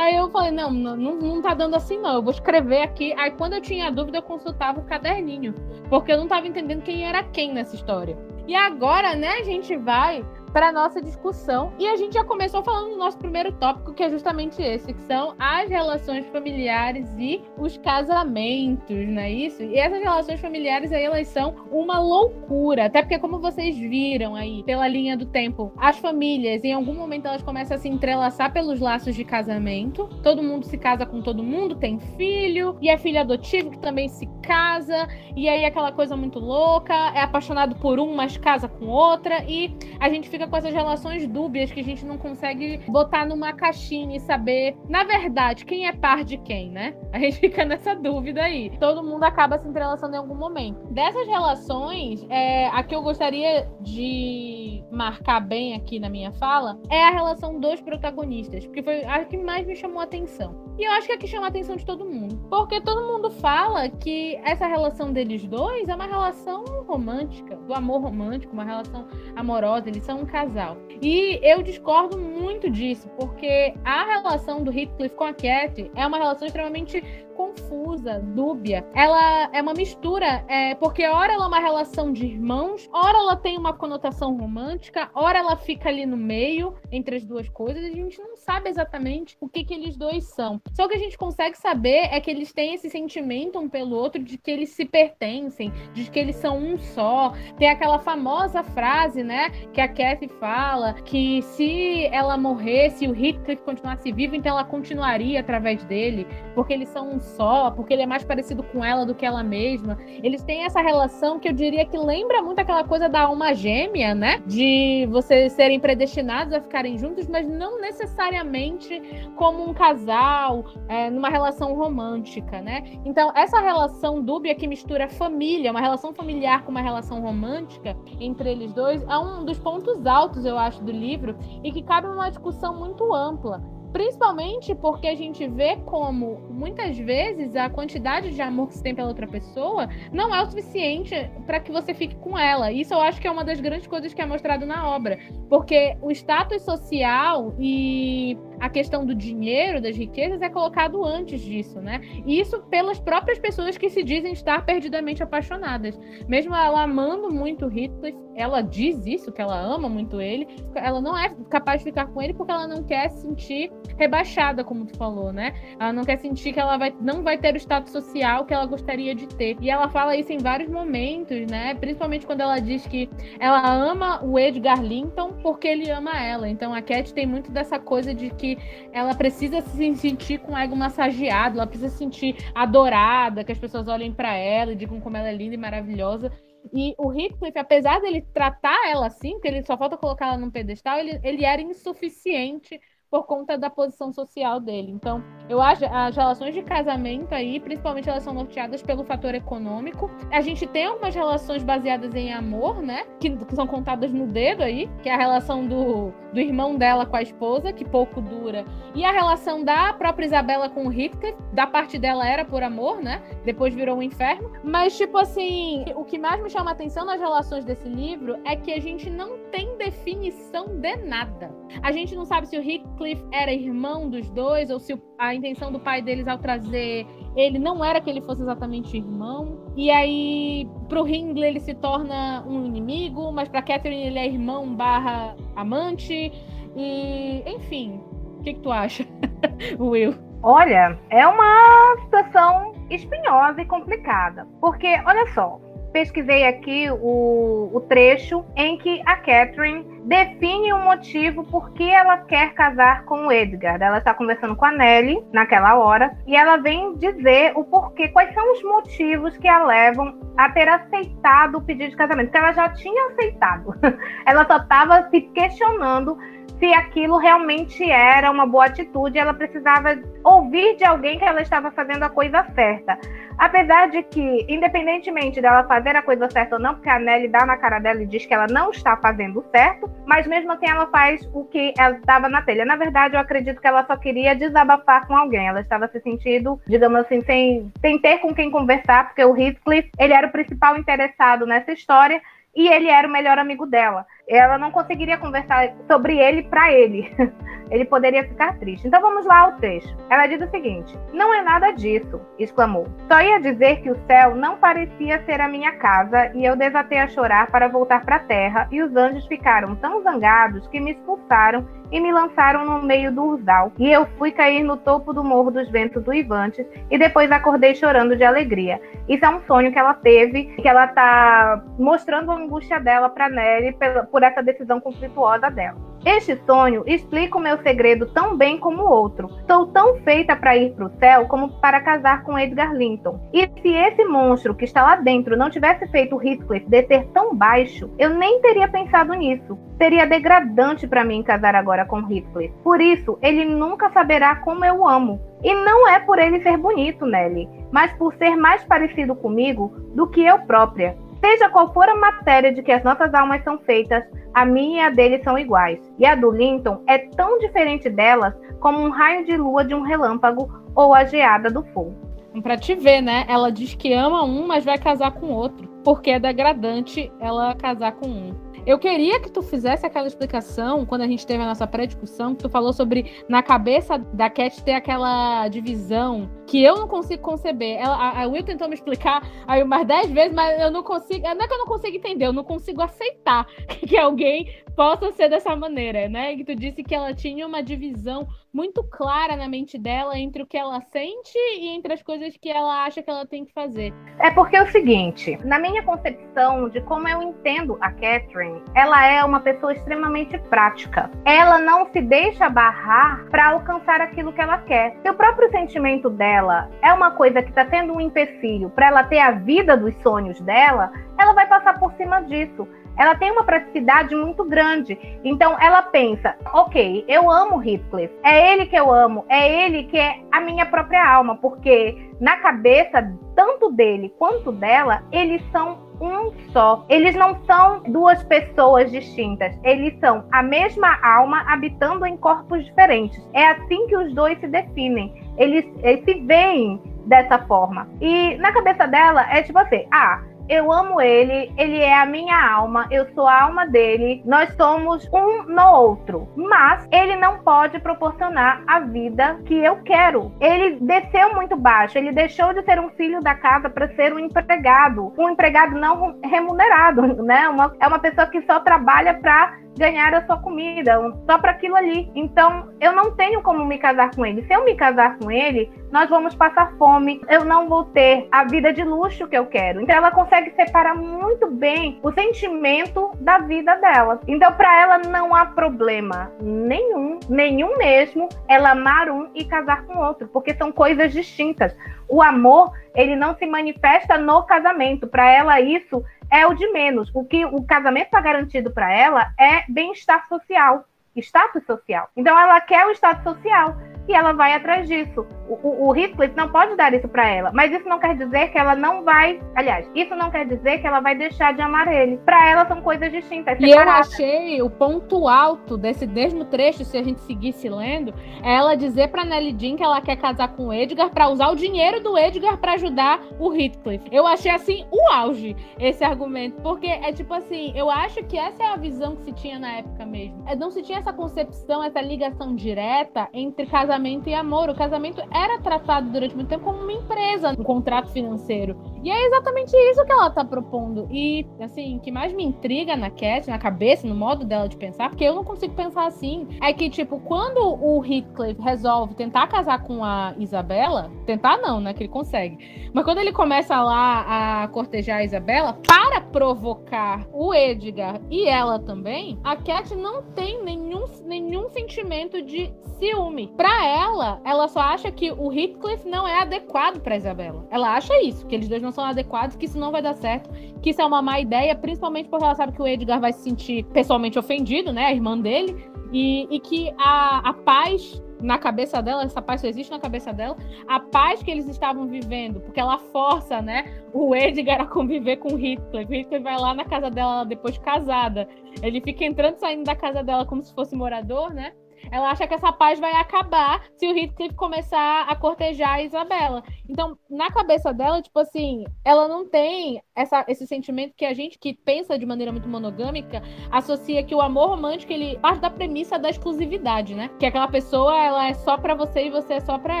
Aí 0.00 0.16
eu 0.16 0.30
falei, 0.30 0.50
não, 0.50 0.70
não, 0.70 0.96
não 0.96 1.42
tá 1.42 1.54
dando 1.54 1.74
assim, 1.76 1.98
não. 1.98 2.14
Eu 2.14 2.22
vou 2.22 2.32
escrever 2.32 2.82
aqui. 2.82 3.14
Aí 3.18 3.30
quando 3.30 3.54
eu 3.54 3.60
tinha 3.60 3.90
dúvida, 3.90 4.18
eu 4.18 4.22
consultava 4.22 4.80
o 4.80 4.84
caderninho. 4.84 5.54
Porque 5.88 6.12
eu 6.12 6.16
não 6.16 6.24
estava 6.24 6.46
entendendo 6.46 6.82
quem 6.82 7.06
era 7.06 7.22
quem 7.22 7.52
nessa 7.52 7.74
história. 7.74 8.16
E 8.46 8.54
agora, 8.54 9.14
né, 9.14 9.28
a 9.40 9.44
gente 9.44 9.76
vai 9.76 10.24
para 10.52 10.72
nossa 10.72 11.00
discussão. 11.00 11.72
E 11.78 11.86
a 11.86 11.96
gente 11.96 12.14
já 12.14 12.24
começou 12.24 12.62
falando 12.62 12.90
do 12.90 12.96
nosso 12.96 13.18
primeiro 13.18 13.52
tópico, 13.52 13.92
que 13.92 14.02
é 14.02 14.10
justamente 14.10 14.60
esse, 14.62 14.92
que 14.92 15.00
são 15.02 15.34
as 15.38 15.68
relações 15.68 16.26
familiares 16.26 17.08
e 17.18 17.42
os 17.58 17.76
casamentos, 17.78 19.08
não 19.08 19.22
é 19.22 19.30
isso? 19.30 19.62
E 19.62 19.78
essas 19.78 20.00
relações 20.00 20.40
familiares 20.40 20.92
aí, 20.92 21.04
elas 21.04 21.28
são 21.28 21.54
uma 21.70 21.98
loucura, 21.98 22.86
até 22.86 23.02
porque 23.02 23.18
como 23.18 23.38
vocês 23.38 23.76
viram 23.76 24.34
aí, 24.34 24.62
pela 24.64 24.86
linha 24.86 25.16
do 25.16 25.26
tempo, 25.26 25.72
as 25.76 25.98
famílias, 25.98 26.62
em 26.64 26.72
algum 26.72 26.94
momento 26.94 27.26
elas 27.26 27.42
começam 27.42 27.76
a 27.76 27.80
se 27.80 27.88
entrelaçar 27.88 28.52
pelos 28.52 28.80
laços 28.80 29.14
de 29.14 29.24
casamento, 29.24 30.08
todo 30.22 30.42
mundo 30.42 30.66
se 30.66 30.76
casa 30.76 31.06
com 31.06 31.22
todo 31.22 31.42
mundo, 31.42 31.76
tem 31.76 31.98
filho, 31.98 32.76
e 32.80 32.88
é 32.88 32.98
filho 32.98 33.20
adotivo 33.20 33.70
que 33.70 33.78
também 33.78 34.08
se 34.08 34.26
casa, 34.42 35.08
e 35.34 35.48
aí 35.48 35.64
aquela 35.64 35.92
coisa 35.92 36.16
muito 36.16 36.38
louca, 36.38 36.94
é 37.14 37.20
apaixonado 37.20 37.76
por 37.76 37.98
um, 37.98 38.14
mas 38.14 38.36
casa 38.36 38.68
com 38.68 38.86
outra, 38.86 39.44
e 39.44 39.74
a 40.00 40.08
gente 40.08 40.28
fica 40.28 40.41
fica 40.42 40.48
com 40.48 40.56
essas 40.56 40.74
relações 40.74 41.26
dúbias 41.26 41.70
que 41.70 41.80
a 41.80 41.84
gente 41.84 42.04
não 42.04 42.18
consegue 42.18 42.78
botar 42.88 43.24
numa 43.26 43.52
caixinha 43.52 44.16
e 44.16 44.20
saber, 44.20 44.76
na 44.88 45.04
verdade, 45.04 45.64
quem 45.64 45.86
é 45.86 45.92
par 45.92 46.24
de 46.24 46.36
quem, 46.38 46.70
né? 46.70 46.94
A 47.12 47.18
gente 47.18 47.38
fica 47.38 47.64
nessa 47.64 47.94
dúvida 47.94 48.42
aí. 48.42 48.70
Todo 48.78 49.02
mundo 49.02 49.24
acaba 49.24 49.58
se 49.58 49.68
entrelaçando 49.68 50.14
em 50.14 50.18
algum 50.18 50.34
momento. 50.34 50.84
Dessas 50.92 51.26
relações, 51.26 52.26
é, 52.28 52.68
a 52.68 52.82
que 52.82 52.94
eu 52.94 53.02
gostaria 53.02 53.68
de 53.80 54.82
marcar 54.90 55.40
bem 55.40 55.74
aqui 55.74 55.98
na 55.98 56.08
minha 56.08 56.32
fala 56.32 56.78
é 56.90 57.04
a 57.04 57.10
relação 57.10 57.58
dos 57.58 57.80
protagonistas, 57.80 58.64
porque 58.66 58.82
foi 58.82 59.04
a 59.04 59.24
que 59.24 59.36
mais 59.36 59.66
me 59.66 59.76
chamou 59.76 60.00
a 60.00 60.04
atenção. 60.04 60.62
E 60.78 60.84
eu 60.84 60.92
acho 60.92 61.06
que 61.06 61.12
é 61.12 61.16
a 61.16 61.18
que 61.18 61.26
chama 61.26 61.46
a 61.46 61.48
atenção 61.48 61.76
de 61.76 61.84
todo 61.84 62.04
mundo. 62.04 62.36
Porque 62.48 62.80
todo 62.80 63.06
mundo 63.06 63.30
fala 63.30 63.88
que 63.88 64.36
essa 64.42 64.66
relação 64.66 65.12
deles 65.12 65.46
dois 65.46 65.88
é 65.88 65.94
uma 65.94 66.06
relação 66.06 66.64
romântica, 66.86 67.56
do 67.56 67.74
amor 67.74 68.00
romântico, 68.00 68.52
uma 68.52 68.64
relação 68.64 69.06
amorosa. 69.36 69.88
Eles 69.88 70.02
são 70.02 70.24
casal. 70.32 70.78
E 71.02 71.38
eu 71.42 71.62
discordo 71.62 72.16
muito 72.16 72.70
disso, 72.70 73.08
porque 73.18 73.74
a 73.84 74.04
relação 74.04 74.64
do 74.64 74.72
Heathcliff 74.72 75.14
com 75.14 75.24
a 75.24 75.34
Cat 75.34 75.90
é 75.94 76.06
uma 76.06 76.16
relação 76.16 76.46
extremamente 76.46 77.02
confusa, 77.32 78.20
dúbia. 78.20 78.86
Ela 78.94 79.50
é 79.52 79.60
uma 79.60 79.74
mistura, 79.74 80.44
é, 80.48 80.74
porque 80.74 81.06
ora 81.06 81.32
ela 81.32 81.44
é 81.44 81.48
uma 81.48 81.58
relação 81.58 82.12
de 82.12 82.26
irmãos, 82.26 82.88
ora 82.92 83.18
ela 83.18 83.36
tem 83.36 83.58
uma 83.58 83.72
conotação 83.72 84.36
romântica, 84.36 85.10
ora 85.14 85.38
ela 85.38 85.56
fica 85.56 85.88
ali 85.88 86.06
no 86.06 86.16
meio 86.16 86.74
entre 86.90 87.16
as 87.16 87.24
duas 87.24 87.48
coisas, 87.48 87.82
e 87.82 87.88
a 87.88 87.94
gente 87.94 88.18
não 88.20 88.36
sabe 88.36 88.70
exatamente 88.70 89.36
o 89.40 89.48
que, 89.48 89.64
que 89.64 89.74
eles 89.74 89.96
dois 89.96 90.24
são. 90.24 90.60
Só 90.72 90.86
que 90.86 90.94
a 90.94 90.98
gente 90.98 91.18
consegue 91.18 91.56
saber 91.56 92.08
é 92.10 92.20
que 92.20 92.30
eles 92.30 92.52
têm 92.52 92.74
esse 92.74 92.88
sentimento 92.88 93.58
um 93.58 93.68
pelo 93.68 93.96
outro 93.96 94.22
de 94.22 94.38
que 94.38 94.50
eles 94.50 94.70
se 94.70 94.84
pertencem, 94.84 95.72
de 95.92 96.10
que 96.10 96.18
eles 96.18 96.36
são 96.36 96.58
um 96.58 96.78
só. 96.78 97.32
Tem 97.58 97.68
aquela 97.68 97.98
famosa 97.98 98.62
frase, 98.62 99.22
né, 99.22 99.50
que 99.72 99.80
a 99.80 99.88
Kathy 100.22 100.28
fala, 100.38 100.94
que 101.04 101.42
se 101.42 102.06
ela 102.06 102.36
morresse 102.36 103.04
e 103.04 103.08
o 103.08 103.14
Heathcliff 103.14 103.62
continuasse 103.62 104.12
vivo, 104.12 104.36
então 104.36 104.52
ela 104.52 104.64
continuaria 104.64 105.40
através 105.40 105.84
dele, 105.84 106.26
porque 106.54 106.72
eles 106.72 106.88
são 106.88 107.12
um 107.12 107.20
só, 107.20 107.70
porque 107.70 107.92
ele 107.92 108.02
é 108.02 108.06
mais 108.06 108.24
parecido 108.24 108.62
com 108.62 108.84
ela 108.84 109.04
do 109.04 109.14
que 109.14 109.26
ela 109.26 109.42
mesma. 109.42 109.98
Eles 110.22 110.42
têm 110.42 110.64
essa 110.64 110.80
relação 110.80 111.38
que 111.38 111.48
eu 111.48 111.52
diria 111.52 111.84
que 111.84 111.96
lembra 111.98 112.42
muito 112.42 112.58
aquela 112.58 112.84
coisa 112.84 113.08
da 113.08 113.22
alma 113.22 113.54
gêmea, 113.54 114.14
né? 114.14 114.40
De 114.46 115.06
vocês 115.10 115.52
serem 115.52 115.80
predestinados 115.80 116.52
a 116.52 116.60
ficarem 116.60 116.98
juntos, 116.98 117.26
mas 117.28 117.48
não 117.48 117.80
necessariamente 117.80 119.00
como 119.36 119.68
um 119.68 119.74
casal, 119.74 120.64
é, 120.88 121.10
numa 121.10 121.28
relação 121.28 121.74
romântica, 121.74 122.60
né? 122.60 122.84
Então, 123.04 123.32
essa 123.34 123.60
relação 123.60 124.22
dúbia 124.22 124.54
que 124.54 124.66
mistura 124.66 125.08
família, 125.08 125.70
uma 125.70 125.80
relação 125.80 126.12
familiar 126.12 126.62
com 126.62 126.70
uma 126.70 126.82
relação 126.82 127.20
romântica 127.20 127.96
entre 128.20 128.50
eles 128.50 128.72
dois, 128.72 129.02
é 129.02 129.18
um 129.18 129.44
dos 129.44 129.58
pontos 129.58 129.98
altos, 130.12 130.44
eu 130.44 130.58
acho, 130.58 130.82
do 130.82 130.92
livro 130.92 131.36
e 131.64 131.72
que 131.72 131.82
cabe 131.82 132.06
uma 132.06 132.28
discussão 132.28 132.78
muito 132.78 133.12
ampla. 133.14 133.62
Principalmente 133.92 134.74
porque 134.74 135.06
a 135.06 135.14
gente 135.14 135.46
vê 135.46 135.76
como 135.84 136.40
muitas 136.48 136.96
vezes 136.96 137.54
a 137.54 137.68
quantidade 137.68 138.34
de 138.34 138.40
amor 138.40 138.68
que 138.68 138.74
você 138.74 138.82
tem 138.82 138.94
pela 138.94 139.08
outra 139.08 139.26
pessoa 139.26 139.86
não 140.10 140.34
é 140.34 140.42
o 140.42 140.46
suficiente 140.46 141.14
para 141.44 141.60
que 141.60 141.70
você 141.70 141.92
fique 141.92 142.16
com 142.16 142.38
ela. 142.38 142.72
Isso 142.72 142.94
eu 142.94 143.00
acho 143.02 143.20
que 143.20 143.26
é 143.26 143.30
uma 143.30 143.44
das 143.44 143.60
grandes 143.60 143.86
coisas 143.86 144.14
que 144.14 144.22
é 144.22 144.26
mostrado 144.26 144.64
na 144.64 144.88
obra, 144.88 145.18
porque 145.48 145.94
o 146.00 146.10
status 146.10 146.62
social 146.62 147.54
e 147.58 148.38
a 148.62 148.68
questão 148.68 149.04
do 149.04 149.12
dinheiro, 149.12 149.82
das 149.82 149.96
riquezas, 149.96 150.40
é 150.40 150.48
colocado 150.48 151.04
antes 151.04 151.40
disso, 151.40 151.80
né? 151.80 152.00
E 152.24 152.38
isso 152.38 152.62
pelas 152.70 153.00
próprias 153.00 153.36
pessoas 153.40 153.76
que 153.76 153.90
se 153.90 154.04
dizem 154.04 154.32
estar 154.32 154.64
perdidamente 154.64 155.20
apaixonadas. 155.20 155.98
Mesmo 156.28 156.54
ela 156.54 156.84
amando 156.84 157.28
muito 157.28 157.64
Heathcliff, 157.64 158.16
ela 158.36 158.62
diz 158.62 159.04
isso, 159.04 159.32
que 159.32 159.42
ela 159.42 159.60
ama 159.60 159.88
muito 159.88 160.20
ele, 160.20 160.46
ela 160.76 161.00
não 161.00 161.18
é 161.18 161.34
capaz 161.50 161.80
de 161.80 161.86
ficar 161.86 162.06
com 162.06 162.22
ele 162.22 162.32
porque 162.32 162.52
ela 162.52 162.68
não 162.68 162.84
quer 162.84 163.10
se 163.10 163.22
sentir 163.22 163.72
rebaixada, 163.98 164.62
como 164.62 164.86
tu 164.86 164.96
falou, 164.96 165.32
né? 165.32 165.52
Ela 165.78 165.92
não 165.92 166.04
quer 166.04 166.18
sentir 166.18 166.52
que 166.52 166.60
ela 166.60 166.76
vai, 166.76 166.94
não 167.00 167.24
vai 167.24 167.36
ter 167.38 167.54
o 167.54 167.58
status 167.58 167.90
social 167.90 168.46
que 168.46 168.54
ela 168.54 168.64
gostaria 168.64 169.12
de 169.12 169.26
ter. 169.26 169.56
E 169.60 169.70
ela 169.70 169.88
fala 169.88 170.16
isso 170.16 170.32
em 170.32 170.38
vários 170.38 170.70
momentos, 170.70 171.50
né? 171.50 171.74
Principalmente 171.74 172.26
quando 172.26 172.42
ela 172.42 172.60
diz 172.60 172.86
que 172.86 173.10
ela 173.40 173.74
ama 173.74 174.24
o 174.24 174.38
Edgar 174.38 174.80
Linton 174.82 175.32
porque 175.42 175.66
ele 175.66 175.90
ama 175.90 176.16
ela. 176.16 176.48
Então 176.48 176.72
a 176.72 176.80
Cat 176.80 177.12
tem 177.12 177.26
muito 177.26 177.50
dessa 177.50 177.78
coisa 177.78 178.14
de 178.14 178.30
que 178.30 178.51
ela 178.92 179.14
precisa 179.14 179.60
se 179.60 179.94
sentir 179.96 180.38
com 180.38 180.52
o 180.52 180.56
ego 180.56 180.76
massageado, 180.76 181.58
ela 181.58 181.66
precisa 181.66 181.90
se 181.90 181.98
sentir 181.98 182.36
adorada, 182.54 183.44
que 183.44 183.52
as 183.52 183.58
pessoas 183.58 183.88
olhem 183.88 184.12
para 184.12 184.34
ela 184.34 184.72
e 184.72 184.76
digam 184.76 185.00
como 185.00 185.16
ela 185.16 185.28
é 185.28 185.34
linda 185.34 185.54
e 185.54 185.58
maravilhosa. 185.58 186.32
E 186.72 186.94
o 186.96 187.12
Heathcliff, 187.12 187.58
apesar 187.58 188.00
dele 188.00 188.22
tratar 188.32 188.88
ela 188.88 189.06
assim, 189.06 189.40
que 189.40 189.48
ele 189.48 189.62
só 189.64 189.76
falta 189.76 189.96
colocar 189.96 190.28
ela 190.28 190.38
num 190.38 190.50
pedestal, 190.50 190.98
ele, 190.98 191.18
ele 191.24 191.44
era 191.44 191.60
insuficiente 191.60 192.80
por 193.10 193.24
conta 193.24 193.58
da 193.58 193.68
posição 193.68 194.10
social 194.12 194.58
dele. 194.58 194.90
Então, 194.90 195.22
eu 195.48 195.60
acho 195.60 195.84
as 195.84 196.16
relações 196.16 196.54
de 196.54 196.62
casamento 196.62 197.34
aí, 197.34 197.60
principalmente 197.60 198.08
elas 198.08 198.22
são 198.22 198.34
norteadas 198.34 198.82
pelo 198.82 199.04
fator 199.04 199.34
econômico. 199.34 200.10
A 200.30 200.40
gente 200.40 200.66
tem 200.66 200.86
algumas 200.86 201.14
relações 201.14 201.62
baseadas 201.62 202.14
em 202.14 202.32
amor, 202.32 202.82
né? 202.82 203.04
Que, 203.20 203.30
que 203.30 203.54
são 203.54 203.66
contadas 203.66 204.12
no 204.12 204.26
dedo 204.26 204.62
aí, 204.62 204.88
que 205.02 205.08
é 205.08 205.14
a 205.14 205.18
relação 205.18 205.66
do, 205.66 206.12
do 206.32 206.40
irmão 206.40 206.76
dela 206.76 207.04
com 207.04 207.16
a 207.16 207.22
esposa, 207.22 207.72
que 207.72 207.84
pouco 207.84 208.20
dura, 208.20 208.64
e 208.94 209.04
a 209.04 209.12
relação 209.12 209.64
da 209.64 209.92
própria 209.92 210.26
Isabela 210.26 210.68
com 210.68 210.86
o 210.86 210.92
Heathcliff, 210.92 211.36
da 211.52 211.66
parte 211.66 211.98
dela 211.98 212.26
era 212.26 212.44
por 212.44 212.62
amor, 212.62 213.02
né? 213.02 213.22
Depois 213.44 213.74
virou 213.74 213.96
um 213.96 214.02
inferno. 214.02 214.50
Mas, 214.64 214.96
tipo 214.96 215.18
assim, 215.18 215.84
o 215.96 216.04
que 216.04 216.18
mais 216.18 216.42
me 216.42 216.50
chama 216.50 216.70
a 216.70 216.72
atenção 216.72 217.04
nas 217.04 217.20
relações 217.20 217.64
desse 217.64 217.88
livro 217.88 218.36
é 218.44 218.56
que 218.56 218.72
a 218.72 218.80
gente 218.80 219.10
não 219.10 219.38
tem 219.50 219.76
definição 219.76 220.66
de 220.78 220.96
nada. 220.96 221.54
A 221.82 221.92
gente 221.92 222.14
não 222.14 222.24
sabe 222.24 222.46
se 222.46 222.56
o 222.56 222.62
Heathcliff 222.62 223.22
era 223.32 223.52
irmão 223.52 224.08
dos 224.08 224.30
dois, 224.30 224.70
ou 224.70 224.78
se 224.78 224.92
a 225.18 225.34
intenção 225.42 225.72
do 225.72 225.80
pai 225.80 226.00
deles 226.00 226.28
ao 226.28 226.38
trazer 226.38 227.06
ele 227.34 227.58
não 227.58 227.84
era 227.84 228.00
que 228.00 228.10
ele 228.10 228.20
fosse 228.20 228.42
exatamente 228.42 228.96
irmão. 228.96 229.58
E 229.76 229.90
aí, 229.90 230.68
pro 230.88 231.06
Hindley 231.06 231.48
ele 231.48 231.60
se 231.60 231.74
torna 231.74 232.44
um 232.46 232.64
inimigo, 232.66 233.32
mas 233.32 233.48
pra 233.48 233.62
Catherine 233.62 234.06
ele 234.06 234.18
é 234.18 234.26
irmão 234.26 234.74
barra 234.74 235.34
amante. 235.56 236.32
E, 236.76 237.42
enfim, 237.46 238.00
o 238.38 238.42
que, 238.42 238.54
que 238.54 238.60
tu 238.60 238.70
acha, 238.70 239.06
Will? 239.78 240.14
Olha, 240.42 240.98
é 241.10 241.26
uma 241.26 241.96
situação 242.04 242.72
espinhosa 242.90 243.62
e 243.62 243.66
complicada. 243.66 244.46
Porque, 244.60 245.00
olha 245.06 245.26
só, 245.32 245.60
pesquisei 245.92 246.44
aqui 246.44 246.90
o, 246.90 247.70
o 247.72 247.80
trecho 247.88 248.44
em 248.56 248.78
que 248.78 249.00
a 249.06 249.16
Catherine 249.16 249.84
define 250.04 250.72
o 250.72 250.78
motivo 250.78 251.44
por 251.44 251.72
que 251.74 251.88
ela 251.88 252.18
quer 252.18 252.54
casar 252.54 253.04
com 253.04 253.26
o 253.26 253.32
Edgar. 253.32 253.80
Ela 253.80 253.98
está 253.98 254.12
conversando 254.14 254.56
com 254.56 254.64
a 254.64 254.72
Nelly 254.72 255.22
naquela 255.32 255.78
hora 255.78 256.16
e 256.26 256.34
ela 256.34 256.56
vem 256.56 256.96
dizer 256.96 257.52
o 257.54 257.64
porquê, 257.64 258.08
quais 258.08 258.32
são 258.34 258.52
os 258.52 258.62
motivos 258.62 259.36
que 259.36 259.48
a 259.48 259.64
levam 259.64 260.18
a 260.36 260.50
ter 260.50 260.68
aceitado 260.68 261.58
o 261.58 261.62
pedido 261.62 261.90
de 261.90 261.96
casamento, 261.96 262.30
que 262.30 262.38
ela 262.38 262.52
já 262.52 262.68
tinha 262.70 263.06
aceitado. 263.08 263.74
ela 264.26 264.46
só 264.46 264.56
estava 264.56 265.08
se 265.10 265.20
questionando 265.20 266.16
se 266.62 266.72
aquilo 266.74 267.18
realmente 267.18 267.90
era 267.90 268.30
uma 268.30 268.46
boa 268.46 268.66
atitude, 268.66 269.18
ela 269.18 269.34
precisava 269.34 270.00
ouvir 270.22 270.76
de 270.76 270.84
alguém 270.84 271.18
que 271.18 271.24
ela 271.24 271.42
estava 271.42 271.72
fazendo 271.72 272.04
a 272.04 272.08
coisa 272.08 272.46
certa. 272.54 272.96
Apesar 273.36 273.90
de 273.90 274.04
que, 274.04 274.46
independentemente 274.48 275.40
dela 275.40 275.64
fazer 275.64 275.96
a 275.96 276.02
coisa 276.02 276.30
certa 276.30 276.54
ou 276.54 276.62
não, 276.62 276.74
porque 276.74 276.88
a 276.88 277.00
Nelly 277.00 277.26
dá 277.26 277.44
na 277.44 277.56
cara 277.56 277.80
dela 277.80 278.00
e 278.00 278.06
diz 278.06 278.24
que 278.26 278.32
ela 278.32 278.46
não 278.46 278.70
está 278.70 278.96
fazendo 278.96 279.44
certo, 279.50 279.90
mas 280.06 280.24
mesmo 280.28 280.52
assim 280.52 280.68
ela 280.68 280.86
faz 280.86 281.28
o 281.34 281.44
que 281.46 281.74
ela 281.76 281.96
estava 281.96 282.28
na 282.28 282.42
telha. 282.42 282.64
Na 282.64 282.76
verdade, 282.76 283.16
eu 283.16 283.20
acredito 283.20 283.60
que 283.60 283.66
ela 283.66 283.84
só 283.84 283.96
queria 283.96 284.36
desabafar 284.36 285.08
com 285.08 285.16
alguém. 285.16 285.48
Ela 285.48 285.62
estava 285.62 285.88
se 285.88 285.98
sentindo, 285.98 286.60
digamos 286.68 287.00
assim, 287.00 287.22
sem, 287.22 287.72
sem 287.80 287.98
ter 287.98 288.18
com 288.18 288.32
quem 288.32 288.52
conversar, 288.52 289.06
porque 289.06 289.24
o 289.24 289.36
Heathcliff, 289.36 289.90
ele 289.98 290.12
era 290.12 290.28
o 290.28 290.32
principal 290.32 290.78
interessado 290.78 291.44
nessa 291.44 291.72
história 291.72 292.22
e 292.54 292.68
ele 292.68 292.88
era 292.88 293.08
o 293.08 293.10
melhor 293.10 293.38
amigo 293.38 293.66
dela. 293.66 294.06
Ela 294.28 294.58
não 294.58 294.70
conseguiria 294.70 295.18
conversar 295.18 295.74
sobre 295.88 296.18
ele 296.18 296.42
para 296.44 296.72
ele. 296.72 297.10
ele 297.72 297.86
poderia 297.86 298.22
ficar 298.24 298.58
triste. 298.58 298.86
Então 298.86 299.00
vamos 299.00 299.24
lá 299.24 299.40
ao 299.40 299.52
trecho. 299.52 299.96
Ela 300.10 300.26
diz 300.26 300.40
o 300.42 300.50
seguinte: 300.50 300.96
Não 301.12 301.32
é 301.32 301.42
nada 301.42 301.70
disso, 301.72 302.20
exclamou. 302.38 302.86
Só 303.10 303.20
ia 303.20 303.40
dizer 303.40 303.80
que 303.80 303.90
o 303.90 303.98
céu 304.06 304.34
não 304.34 304.58
parecia 304.58 305.24
ser 305.24 305.40
a 305.40 305.48
minha 305.48 305.72
casa 305.72 306.30
e 306.34 306.44
eu 306.44 306.54
desatei 306.54 306.98
a 306.98 307.08
chorar 307.08 307.50
para 307.50 307.68
voltar 307.68 308.04
para 308.04 308.16
a 308.16 308.20
terra 308.20 308.68
e 308.70 308.82
os 308.82 308.94
anjos 308.94 309.26
ficaram 309.26 309.74
tão 309.76 310.02
zangados 310.02 310.68
que 310.68 310.78
me 310.78 310.92
expulsaram 310.92 311.66
e 311.90 312.00
me 312.00 312.10
lançaram 312.10 312.64
no 312.64 312.82
meio 312.82 313.12
do 313.12 313.22
urzal. 313.22 313.72
E 313.78 313.90
eu 313.90 314.06
fui 314.18 314.32
cair 314.32 314.62
no 314.62 314.78
topo 314.78 315.12
do 315.12 315.22
Morro 315.22 315.50
dos 315.50 315.68
Ventos 315.70 316.02
do 316.02 316.12
Ivantes 316.12 316.66
e 316.90 316.98
depois 316.98 317.30
acordei 317.30 317.74
chorando 317.74 318.16
de 318.16 318.24
alegria. 318.24 318.80
Isso 319.08 319.24
é 319.24 319.28
um 319.28 319.42
sonho 319.42 319.70
que 319.70 319.78
ela 319.78 319.94
teve, 319.94 320.44
que 320.56 320.66
ela 320.66 320.86
tá 320.88 321.62
mostrando 321.78 322.30
a 322.30 322.36
angústia 322.36 322.80
dela 322.80 323.10
para 323.10 323.28
Nelly 323.28 323.74
por 324.12 324.22
essa 324.22 324.42
decisão 324.42 324.78
conflituosa 324.78 325.50
dela. 325.50 325.90
Este 326.04 326.36
sonho 326.44 326.82
explica 326.84 327.38
o 327.38 327.40
meu 327.40 327.56
segredo 327.62 328.06
tão 328.06 328.36
bem 328.36 328.58
como 328.58 328.82
o 328.82 328.90
outro. 328.90 329.28
Sou 329.46 329.68
tão 329.68 329.96
feita 330.02 330.34
para 330.34 330.56
ir 330.56 330.72
para 330.74 330.86
o 330.86 330.98
céu 330.98 331.26
como 331.26 331.48
para 331.60 331.80
casar 331.80 332.24
com 332.24 332.38
Edgar 332.38 332.74
Linton. 332.74 333.20
E 333.32 333.48
se 333.60 333.68
esse 333.68 334.04
monstro 334.04 334.54
que 334.54 334.64
está 334.64 334.82
lá 334.82 334.96
dentro 334.96 335.36
não 335.36 335.48
tivesse 335.48 335.86
feito 335.88 336.20
Heathcliff 336.20 336.68
descer 336.68 337.06
tão 337.14 337.36
baixo, 337.36 337.88
eu 337.98 338.10
nem 338.10 338.40
teria 338.40 338.66
pensado 338.66 339.14
nisso. 339.14 339.56
Seria 339.78 340.04
degradante 340.04 340.88
para 340.88 341.04
mim 341.04 341.22
casar 341.22 341.54
agora 341.54 341.86
com 341.86 342.00
Heathcliff. 342.00 342.52
Por 342.64 342.80
isso, 342.80 343.16
ele 343.22 343.44
nunca 343.44 343.88
saberá 343.90 344.34
como 344.36 344.64
eu 344.64 344.80
o 344.80 344.88
amo. 344.88 345.20
E 345.42 345.54
não 345.54 345.88
é 345.88 346.00
por 346.00 346.18
ele 346.18 346.42
ser 346.42 346.56
bonito, 346.56 347.06
Nelly, 347.06 347.48
mas 347.70 347.92
por 347.92 348.12
ser 348.14 348.36
mais 348.36 348.64
parecido 348.64 349.14
comigo 349.14 349.72
do 349.94 350.08
que 350.08 350.24
eu 350.24 350.38
própria. 350.40 350.96
Seja 351.24 351.48
qual 351.48 351.72
for 351.72 351.88
a 351.88 351.94
matéria 351.94 352.52
de 352.52 352.62
que 352.62 352.72
as 352.72 352.82
nossas 352.82 353.14
almas 353.14 353.44
são 353.44 353.56
feitas, 353.58 354.02
a 354.34 354.44
minha 354.44 354.82
e 354.82 354.86
a 354.86 354.90
dele 354.90 355.22
são 355.22 355.38
iguais. 355.38 355.78
E 355.98 356.04
a 356.04 356.16
do 356.16 356.32
Linton 356.32 356.82
é 356.88 356.98
tão 356.98 357.38
diferente 357.38 357.88
delas 357.88 358.34
como 358.58 358.80
um 358.80 358.90
raio 358.90 359.24
de 359.24 359.36
lua 359.36 359.64
de 359.64 359.74
um 359.74 359.82
relâmpago 359.82 360.50
ou 360.74 360.92
a 360.92 361.04
geada 361.04 361.48
do 361.48 361.62
fogo. 361.66 361.94
Pra 362.42 362.56
te 362.56 362.74
ver, 362.74 363.00
né? 363.00 363.24
Ela 363.28 363.52
diz 363.52 363.74
que 363.74 363.92
ama 363.92 364.24
um, 364.24 364.46
mas 364.46 364.64
vai 364.64 364.78
casar 364.78 365.12
com 365.12 365.28
outro. 365.28 365.68
Porque 365.84 366.10
é 366.10 366.18
degradante 366.18 367.12
ela 367.20 367.54
casar 367.54 367.92
com 367.92 368.08
um. 368.08 368.34
Eu 368.64 368.78
queria 368.78 369.18
que 369.18 369.30
tu 369.30 369.42
fizesse 369.42 369.84
aquela 369.84 370.06
explicação 370.06 370.86
quando 370.86 371.02
a 371.02 371.06
gente 371.06 371.26
teve 371.26 371.42
a 371.42 371.46
nossa 371.46 371.66
pré-discussão, 371.66 372.34
que 372.34 372.44
tu 372.44 372.48
falou 372.48 372.72
sobre 372.72 373.24
na 373.28 373.42
cabeça 373.42 373.98
da 373.98 374.30
Cat 374.30 374.62
ter 374.62 374.72
aquela 374.72 375.48
divisão 375.48 376.30
que 376.46 376.62
eu 376.62 376.76
não 376.76 376.86
consigo 376.86 377.22
conceber. 377.22 377.76
Ela, 377.80 377.96
a, 377.96 378.22
a 378.22 378.26
Will 378.28 378.44
tentou 378.44 378.68
me 378.68 378.74
explicar 378.74 379.26
aí 379.48 379.62
umas 379.62 379.84
dez 379.86 380.10
vezes, 380.10 380.32
mas 380.32 380.60
eu 380.60 380.70
não 380.70 380.82
consigo. 380.82 381.22
Não 381.22 381.44
é 381.44 381.48
que 381.48 381.54
eu 381.54 381.58
não 381.58 381.66
consigo 381.66 381.96
entender, 381.96 382.26
eu 382.26 382.32
não 382.32 382.44
consigo 382.44 382.82
aceitar 382.82 383.46
que 383.86 383.96
alguém 383.96 384.48
possa 384.76 385.10
ser 385.12 385.28
dessa 385.28 385.54
maneira, 385.56 386.08
né? 386.08 386.36
Que 386.36 386.44
tu 386.44 386.54
disse 386.54 386.82
que 386.82 386.94
ela 386.94 387.14
tinha 387.14 387.46
uma 387.46 387.62
divisão 387.62 388.28
muito 388.52 388.82
clara 388.84 389.36
na 389.36 389.48
mente 389.48 389.78
dela 389.78 390.18
entre 390.18 390.42
o 390.42 390.46
que 390.46 390.58
ela 390.58 390.80
sente 390.92 391.38
e 391.58 391.68
entre 391.68 391.94
as 391.94 392.02
coisas 392.02 392.36
que 392.36 392.50
ela 392.50 392.84
acha 392.84 393.02
que 393.02 393.10
ela 393.10 393.26
tem 393.26 393.44
que 393.44 393.52
fazer. 393.52 393.92
É 394.18 394.30
porque 394.30 394.56
é 394.56 394.62
o 394.62 394.70
seguinte, 394.70 395.38
na 395.44 395.58
minha 395.58 395.82
concepção 395.82 396.68
de 396.68 396.80
como 396.82 397.08
eu 397.08 397.22
entendo 397.22 397.78
a 397.80 397.90
Catherine, 397.92 398.51
ela 398.74 399.06
é 399.06 399.24
uma 399.24 399.40
pessoa 399.40 399.72
extremamente 399.72 400.38
prática. 400.38 401.10
Ela 401.24 401.58
não 401.58 401.86
se 401.92 402.00
deixa 402.00 402.48
barrar 402.48 403.24
para 403.30 403.50
alcançar 403.50 404.00
aquilo 404.00 404.32
que 404.32 404.40
ela 404.40 404.58
quer. 404.58 404.96
Se 405.02 405.10
o 405.10 405.14
próprio 405.14 405.50
sentimento 405.50 406.10
dela 406.10 406.70
é 406.82 406.92
uma 406.92 407.12
coisa 407.12 407.42
que 407.42 407.50
está 407.50 407.64
tendo 407.64 407.94
um 407.94 408.00
empecilho 408.00 408.70
para 408.70 408.86
ela 408.86 409.04
ter 409.04 409.20
a 409.20 409.32
vida 409.32 409.76
dos 409.76 409.94
sonhos 410.02 410.40
dela, 410.40 410.92
ela 411.18 411.32
vai 411.32 411.46
passar 411.46 411.78
por 411.78 411.92
cima 411.92 412.20
disso 412.22 412.66
ela 412.96 413.14
tem 413.14 413.30
uma 413.30 413.44
praticidade 413.44 414.14
muito 414.14 414.44
grande. 414.44 414.98
Então 415.24 415.56
ela 415.60 415.82
pensa: 415.82 416.36
ok, 416.52 417.04
eu 417.08 417.30
amo 417.30 417.62
Heathcliff, 417.62 418.12
é 418.22 418.52
ele 418.52 418.66
que 418.66 418.76
eu 418.76 418.92
amo, 418.92 419.24
é 419.28 419.64
ele 419.64 419.84
que 419.84 419.98
é 419.98 420.20
a 420.30 420.40
minha 420.40 420.66
própria 420.66 421.06
alma, 421.08 421.36
porque 421.36 422.10
na 422.20 422.36
cabeça 422.36 423.12
tanto 423.34 423.70
dele 423.72 424.14
quanto 424.18 424.52
dela, 424.52 425.02
eles 425.10 425.42
são 425.50 425.91
um 426.02 426.32
só. 426.52 426.84
Eles 426.88 427.14
não 427.14 427.38
são 427.44 427.82
duas 427.84 428.22
pessoas 428.24 428.90
distintas, 428.90 429.56
eles 429.62 429.98
são 430.00 430.24
a 430.32 430.42
mesma 430.42 430.98
alma 431.02 431.44
habitando 431.46 432.04
em 432.04 432.16
corpos 432.16 432.64
diferentes. 432.64 433.24
É 433.32 433.46
assim 433.48 433.86
que 433.86 433.96
os 433.96 434.12
dois 434.12 434.38
se 434.40 434.48
definem. 434.48 435.14
Eles, 435.38 435.64
eles 435.82 436.04
se 436.04 436.14
veem 436.26 436.80
dessa 437.06 437.38
forma. 437.46 437.88
E 438.00 438.36
na 438.36 438.52
cabeça 438.52 438.86
dela 438.86 439.26
é 439.30 439.42
tipo 439.42 439.58
assim: 439.58 439.86
ah, 439.92 440.22
eu 440.48 440.72
amo 440.72 441.00
ele, 441.00 441.52
ele 441.56 441.78
é 441.78 441.94
a 441.94 442.06
minha 442.06 442.36
alma, 442.52 442.86
eu 442.90 443.06
sou 443.14 443.26
a 443.26 443.42
alma 443.42 443.66
dele, 443.66 444.22
nós 444.24 444.52
somos 444.56 445.08
um 445.12 445.44
no 445.44 445.72
outro. 445.72 446.28
Mas 446.36 446.86
ele 446.90 447.16
não 447.16 447.38
pode 447.38 447.78
proporcionar 447.80 448.62
a 448.66 448.80
vida 448.80 449.38
que 449.46 449.54
eu 449.54 449.76
quero. 449.82 450.32
Ele 450.40 450.78
desceu 450.80 451.34
muito 451.34 451.56
baixo, 451.56 451.98
ele 451.98 452.12
deixou 452.12 452.52
de 452.52 452.62
ser 452.64 452.78
um 452.78 452.90
filho 452.90 453.20
da 453.20 453.34
casa 453.34 453.70
para 453.70 453.88
ser 453.94 454.12
um 454.12 454.18
empregado, 454.18 455.12
um 455.18 455.30
empregado 455.30 455.78
não 455.78 456.18
remunerado, 456.22 457.02
né? 457.22 457.48
Uma, 457.48 457.74
é 457.80 457.86
uma 457.86 457.98
pessoa 457.98 458.26
que 458.26 458.42
só 458.42 458.60
trabalha 458.60 459.14
para 459.14 459.62
ganhar 459.78 460.14
a 460.14 460.26
sua 460.26 460.38
comida, 460.38 460.98
só 461.28 461.38
para 461.38 461.52
aquilo 461.52 461.76
ali. 461.76 462.10
Então, 462.14 462.68
eu 462.80 462.92
não 462.92 463.12
tenho 463.12 463.42
como 463.42 463.64
me 463.64 463.78
casar 463.78 464.14
com 464.14 464.24
ele. 464.24 464.42
Se 464.46 464.52
eu 464.52 464.64
me 464.64 464.74
casar 464.74 465.18
com 465.18 465.30
ele, 465.30 465.70
nós 465.92 466.08
vamos 466.08 466.34
passar 466.34 466.72
fome, 466.78 467.20
eu 467.28 467.44
não 467.44 467.68
vou 467.68 467.84
ter 467.84 468.26
a 468.32 468.44
vida 468.44 468.72
de 468.72 468.82
luxo 468.82 469.28
que 469.28 469.36
eu 469.36 469.44
quero. 469.44 469.82
Então, 469.82 469.94
ela 469.94 470.10
consegue 470.10 470.50
separar 470.56 470.96
muito 470.96 471.50
bem 471.50 472.00
o 472.02 472.10
sentimento 472.12 473.12
da 473.20 473.38
vida 473.38 473.76
dela. 473.76 474.18
Então, 474.26 474.50
para 474.54 474.80
ela 474.80 474.98
não 474.98 475.34
há 475.34 475.44
problema 475.44 476.32
nenhum, 476.40 477.20
nenhum 477.28 477.76
mesmo, 477.76 478.26
ela 478.48 478.70
amar 478.70 479.10
um 479.10 479.30
e 479.34 479.44
casar 479.44 479.84
com 479.84 479.98
outro, 479.98 480.26
porque 480.28 480.54
são 480.54 480.72
coisas 480.72 481.12
distintas. 481.12 481.76
O 482.08 482.22
amor, 482.22 482.72
ele 482.94 483.14
não 483.14 483.36
se 483.36 483.44
manifesta 483.44 484.16
no 484.16 484.42
casamento. 484.44 485.06
Para 485.06 485.30
ela, 485.30 485.60
isso 485.60 486.02
é 486.30 486.46
o 486.46 486.54
de 486.54 486.66
menos. 486.72 487.10
O 487.14 487.22
que 487.22 487.44
o 487.44 487.62
casamento 487.64 488.06
está 488.06 488.20
garantido 488.20 488.70
para 488.70 488.90
ela 488.90 489.30
é 489.38 489.64
bem-estar 489.68 490.26
social, 490.26 490.86
status 491.14 491.64
social. 491.66 492.08
Então 492.16 492.38
ela 492.38 492.58
quer 492.62 492.86
o 492.86 492.92
status 492.92 493.22
social 493.22 493.76
e 494.08 494.14
ela 494.14 494.32
vai 494.32 494.54
atrás 494.54 494.88
disso. 494.88 495.26
O, 495.48 495.54
o, 495.54 495.88
o 495.88 495.96
Heathcliff 495.96 496.34
não 496.36 496.48
pode 496.48 496.76
dar 496.76 496.92
isso 496.94 497.08
para 497.08 497.28
ela, 497.28 497.50
mas 497.52 497.72
isso 497.72 497.88
não 497.88 497.98
quer 497.98 498.16
dizer 498.16 498.48
que 498.48 498.58
ela 498.58 498.74
não 498.74 499.02
vai. 499.02 499.40
Aliás, 499.54 499.88
isso 499.94 500.14
não 500.14 500.30
quer 500.30 500.46
dizer 500.46 500.78
que 500.78 500.86
ela 500.86 501.00
vai 501.00 501.14
deixar 501.14 501.52
de 501.52 501.60
amar 501.60 501.92
ele. 501.92 502.18
Para 502.18 502.48
ela 502.48 502.66
são 502.66 502.80
coisas 502.80 503.10
distintas. 503.10 503.58
E 503.60 503.70
eu 503.70 503.80
achei 503.80 504.62
o 504.62 504.70
ponto 504.70 505.28
alto 505.28 505.76
desse 505.76 506.06
mesmo 506.06 506.44
trecho, 506.44 506.84
se 506.84 506.96
a 506.96 507.02
gente 507.02 507.20
seguisse 507.20 507.68
lendo, 507.68 508.14
é 508.42 508.54
ela 508.54 508.74
dizer 508.76 509.08
para 509.08 509.24
Nelly 509.24 509.56
Jean 509.58 509.76
que 509.76 509.82
ela 509.82 510.00
quer 510.00 510.16
casar 510.16 510.48
com 510.48 510.68
o 510.68 510.72
Edgar 510.72 511.10
para 511.10 511.28
usar 511.28 511.48
o 511.48 511.56
dinheiro 511.56 512.00
do 512.02 512.16
Edgar 512.16 512.58
para 512.58 512.74
ajudar 512.74 513.20
o 513.38 513.52
Heathcliff. 513.52 514.04
Eu 514.10 514.26
achei 514.26 514.50
assim 514.50 514.86
o 514.90 515.12
auge 515.12 515.56
esse 515.78 516.04
argumento, 516.04 516.60
porque 516.62 516.86
é 516.86 517.12
tipo 517.12 517.32
assim, 517.34 517.72
eu 517.74 517.90
acho 517.90 518.22
que 518.24 518.38
essa 518.38 518.62
é 518.62 518.66
a 518.66 518.76
visão 518.76 519.16
que 519.16 519.22
se 519.22 519.32
tinha 519.32 519.58
na 519.58 519.78
época 519.78 520.04
mesmo. 520.04 520.42
É, 520.46 520.54
não 520.54 520.70
se 520.70 520.82
tinha 520.82 520.98
essa 520.98 521.12
concepção, 521.12 521.82
essa 521.82 522.00
ligação 522.00 522.54
direta 522.54 523.28
entre 523.32 523.66
casamento 523.66 524.28
e 524.28 524.34
amor. 524.34 524.68
O 524.68 524.74
casamento 524.74 525.22
era 525.42 525.58
tratado 525.58 526.10
durante 526.10 526.34
muito 526.34 526.48
tempo 526.48 526.64
como 526.64 526.82
uma 526.82 526.92
empresa, 526.92 527.50
um 527.50 527.62
contrato 527.62 528.10
financeiro. 528.10 528.76
E 529.02 529.10
é 529.10 529.26
exatamente 529.26 529.74
isso 529.76 530.04
que 530.04 530.12
ela 530.12 530.30
tá 530.30 530.44
propondo. 530.44 531.08
E, 531.10 531.46
assim, 531.60 531.96
o 531.96 532.00
que 532.00 532.12
mais 532.12 532.32
me 532.32 532.44
intriga 532.44 532.96
na 532.96 533.10
Cat, 533.10 533.48
na 533.48 533.58
cabeça, 533.58 534.06
no 534.06 534.14
modo 534.14 534.44
dela 534.44 534.68
de 534.68 534.76
pensar, 534.76 535.08
porque 535.10 535.24
eu 535.24 535.34
não 535.34 535.44
consigo 535.44 535.74
pensar 535.74 536.06
assim, 536.06 536.46
é 536.62 536.72
que, 536.72 536.88
tipo, 536.88 537.18
quando 537.20 537.58
o 537.58 538.04
Heathcliff 538.04 538.60
resolve 538.62 539.14
tentar 539.14 539.46
casar 539.48 539.82
com 539.82 540.04
a 540.04 540.34
Isabela, 540.38 541.10
tentar 541.26 541.58
não, 541.58 541.80
né, 541.80 541.92
que 541.92 542.04
ele 542.04 542.12
consegue, 542.12 542.90
mas 542.92 543.04
quando 543.04 543.18
ele 543.18 543.32
começa 543.32 543.80
lá 543.82 544.62
a 544.62 544.68
cortejar 544.68 545.18
a 545.18 545.24
Isabela, 545.24 545.78
para 545.86 546.20
provocar 546.20 547.26
o 547.32 547.52
Edgar 547.52 548.20
e 548.30 548.46
ela 548.46 548.78
também, 548.78 549.38
a 549.42 549.56
Cat 549.56 549.94
não 549.94 550.22
tem 550.22 550.62
nenhum, 550.62 551.04
nenhum 551.24 551.68
sentimento 551.70 552.40
de 552.42 552.72
ciúme. 552.98 553.52
Pra 553.56 553.84
ela, 553.84 554.40
ela 554.44 554.68
só 554.68 554.80
acha 554.80 555.10
que 555.10 555.21
o 555.30 555.52
Heathcliff 555.52 556.08
não 556.08 556.26
é 556.26 556.40
adequado 556.40 557.00
para 557.00 557.16
Isabela. 557.16 557.66
Ela 557.70 557.94
acha 557.96 558.12
isso, 558.22 558.46
que 558.46 558.54
eles 558.54 558.68
dois 558.68 558.82
não 558.82 558.90
são 558.90 559.04
adequados, 559.04 559.56
que 559.56 559.66
isso 559.66 559.78
não 559.78 559.92
vai 559.92 560.02
dar 560.02 560.14
certo, 560.14 560.50
que 560.80 560.90
isso 560.90 561.00
é 561.00 561.06
uma 561.06 561.22
má 561.22 561.38
ideia, 561.38 561.74
principalmente 561.76 562.28
porque 562.28 562.44
ela 562.44 562.54
sabe 562.54 562.72
que 562.72 562.82
o 562.82 562.86
Edgar 562.86 563.20
vai 563.20 563.32
se 563.32 563.42
sentir 563.42 563.84
pessoalmente 563.86 564.38
ofendido, 564.38 564.92
né, 564.92 565.06
a 565.06 565.12
irmã 565.12 565.38
dele, 565.38 565.76
e, 566.12 566.46
e 566.50 566.60
que 566.60 566.92
a, 566.98 567.50
a 567.50 567.52
paz 567.52 568.22
na 568.42 568.58
cabeça 568.58 569.00
dela, 569.00 569.22
essa 569.22 569.40
paz 569.40 569.60
só 569.60 569.68
existe 569.68 569.90
na 569.90 570.00
cabeça 570.00 570.32
dela, 570.32 570.56
a 570.88 570.98
paz 570.98 571.42
que 571.42 571.50
eles 571.50 571.68
estavam 571.68 572.06
vivendo, 572.06 572.60
porque 572.60 572.80
ela 572.80 572.98
força, 572.98 573.62
né, 573.62 574.02
o 574.12 574.34
Edgar 574.34 574.80
a 574.80 574.86
conviver 574.86 575.36
com 575.36 575.54
o 575.54 575.56
Hitler. 575.56 576.06
O 576.06 576.12
Hitler 576.12 576.42
vai 576.42 576.58
lá 576.58 576.74
na 576.74 576.84
casa 576.84 577.08
dela 577.08 577.44
depois 577.44 577.74
de 577.74 577.80
casada. 577.80 578.48
Ele 578.82 579.00
fica 579.00 579.24
entrando 579.24 579.56
e 579.56 579.60
saindo 579.60 579.84
da 579.84 579.94
casa 579.94 580.22
dela 580.22 580.44
como 580.44 580.62
se 580.62 580.74
fosse 580.74 580.96
morador, 580.96 581.54
né? 581.54 581.72
Ela 582.10 582.30
acha 582.30 582.46
que 582.46 582.54
essa 582.54 582.72
paz 582.72 582.98
vai 582.98 583.12
acabar 583.12 583.82
se 583.96 584.06
o 584.06 584.16
Heathcliff 584.16 584.54
começar 584.54 585.22
a 585.28 585.36
cortejar 585.36 585.94
a 585.94 586.02
Isabela. 586.02 586.62
Então, 586.88 587.16
na 587.30 587.50
cabeça 587.50 587.92
dela, 587.92 588.20
tipo 588.20 588.38
assim, 588.38 588.84
ela 589.04 589.28
não 589.28 589.48
tem 589.48 590.02
essa, 590.14 590.44
esse 590.48 590.66
sentimento 590.66 591.14
que 591.16 591.24
a 591.24 591.34
gente 591.34 591.58
que 591.58 591.74
pensa 591.74 592.18
de 592.18 592.26
maneira 592.26 592.52
muito 592.52 592.68
monogâmica 592.68 593.42
associa 593.70 594.22
que 594.22 594.34
o 594.34 594.40
amor 594.40 594.70
romântico 594.70 595.12
ele 595.12 595.38
parte 595.38 595.60
da 595.60 595.70
premissa 595.70 596.18
da 596.18 596.30
exclusividade, 596.30 597.14
né? 597.14 597.30
Que 597.38 597.46
aquela 597.46 597.68
pessoa 597.68 598.16
ela 598.16 598.48
é 598.48 598.54
só 598.54 598.76
para 598.76 598.94
você 598.94 599.26
e 599.26 599.30
você 599.30 599.54
é 599.54 599.60
só 599.60 599.78
para 599.78 600.00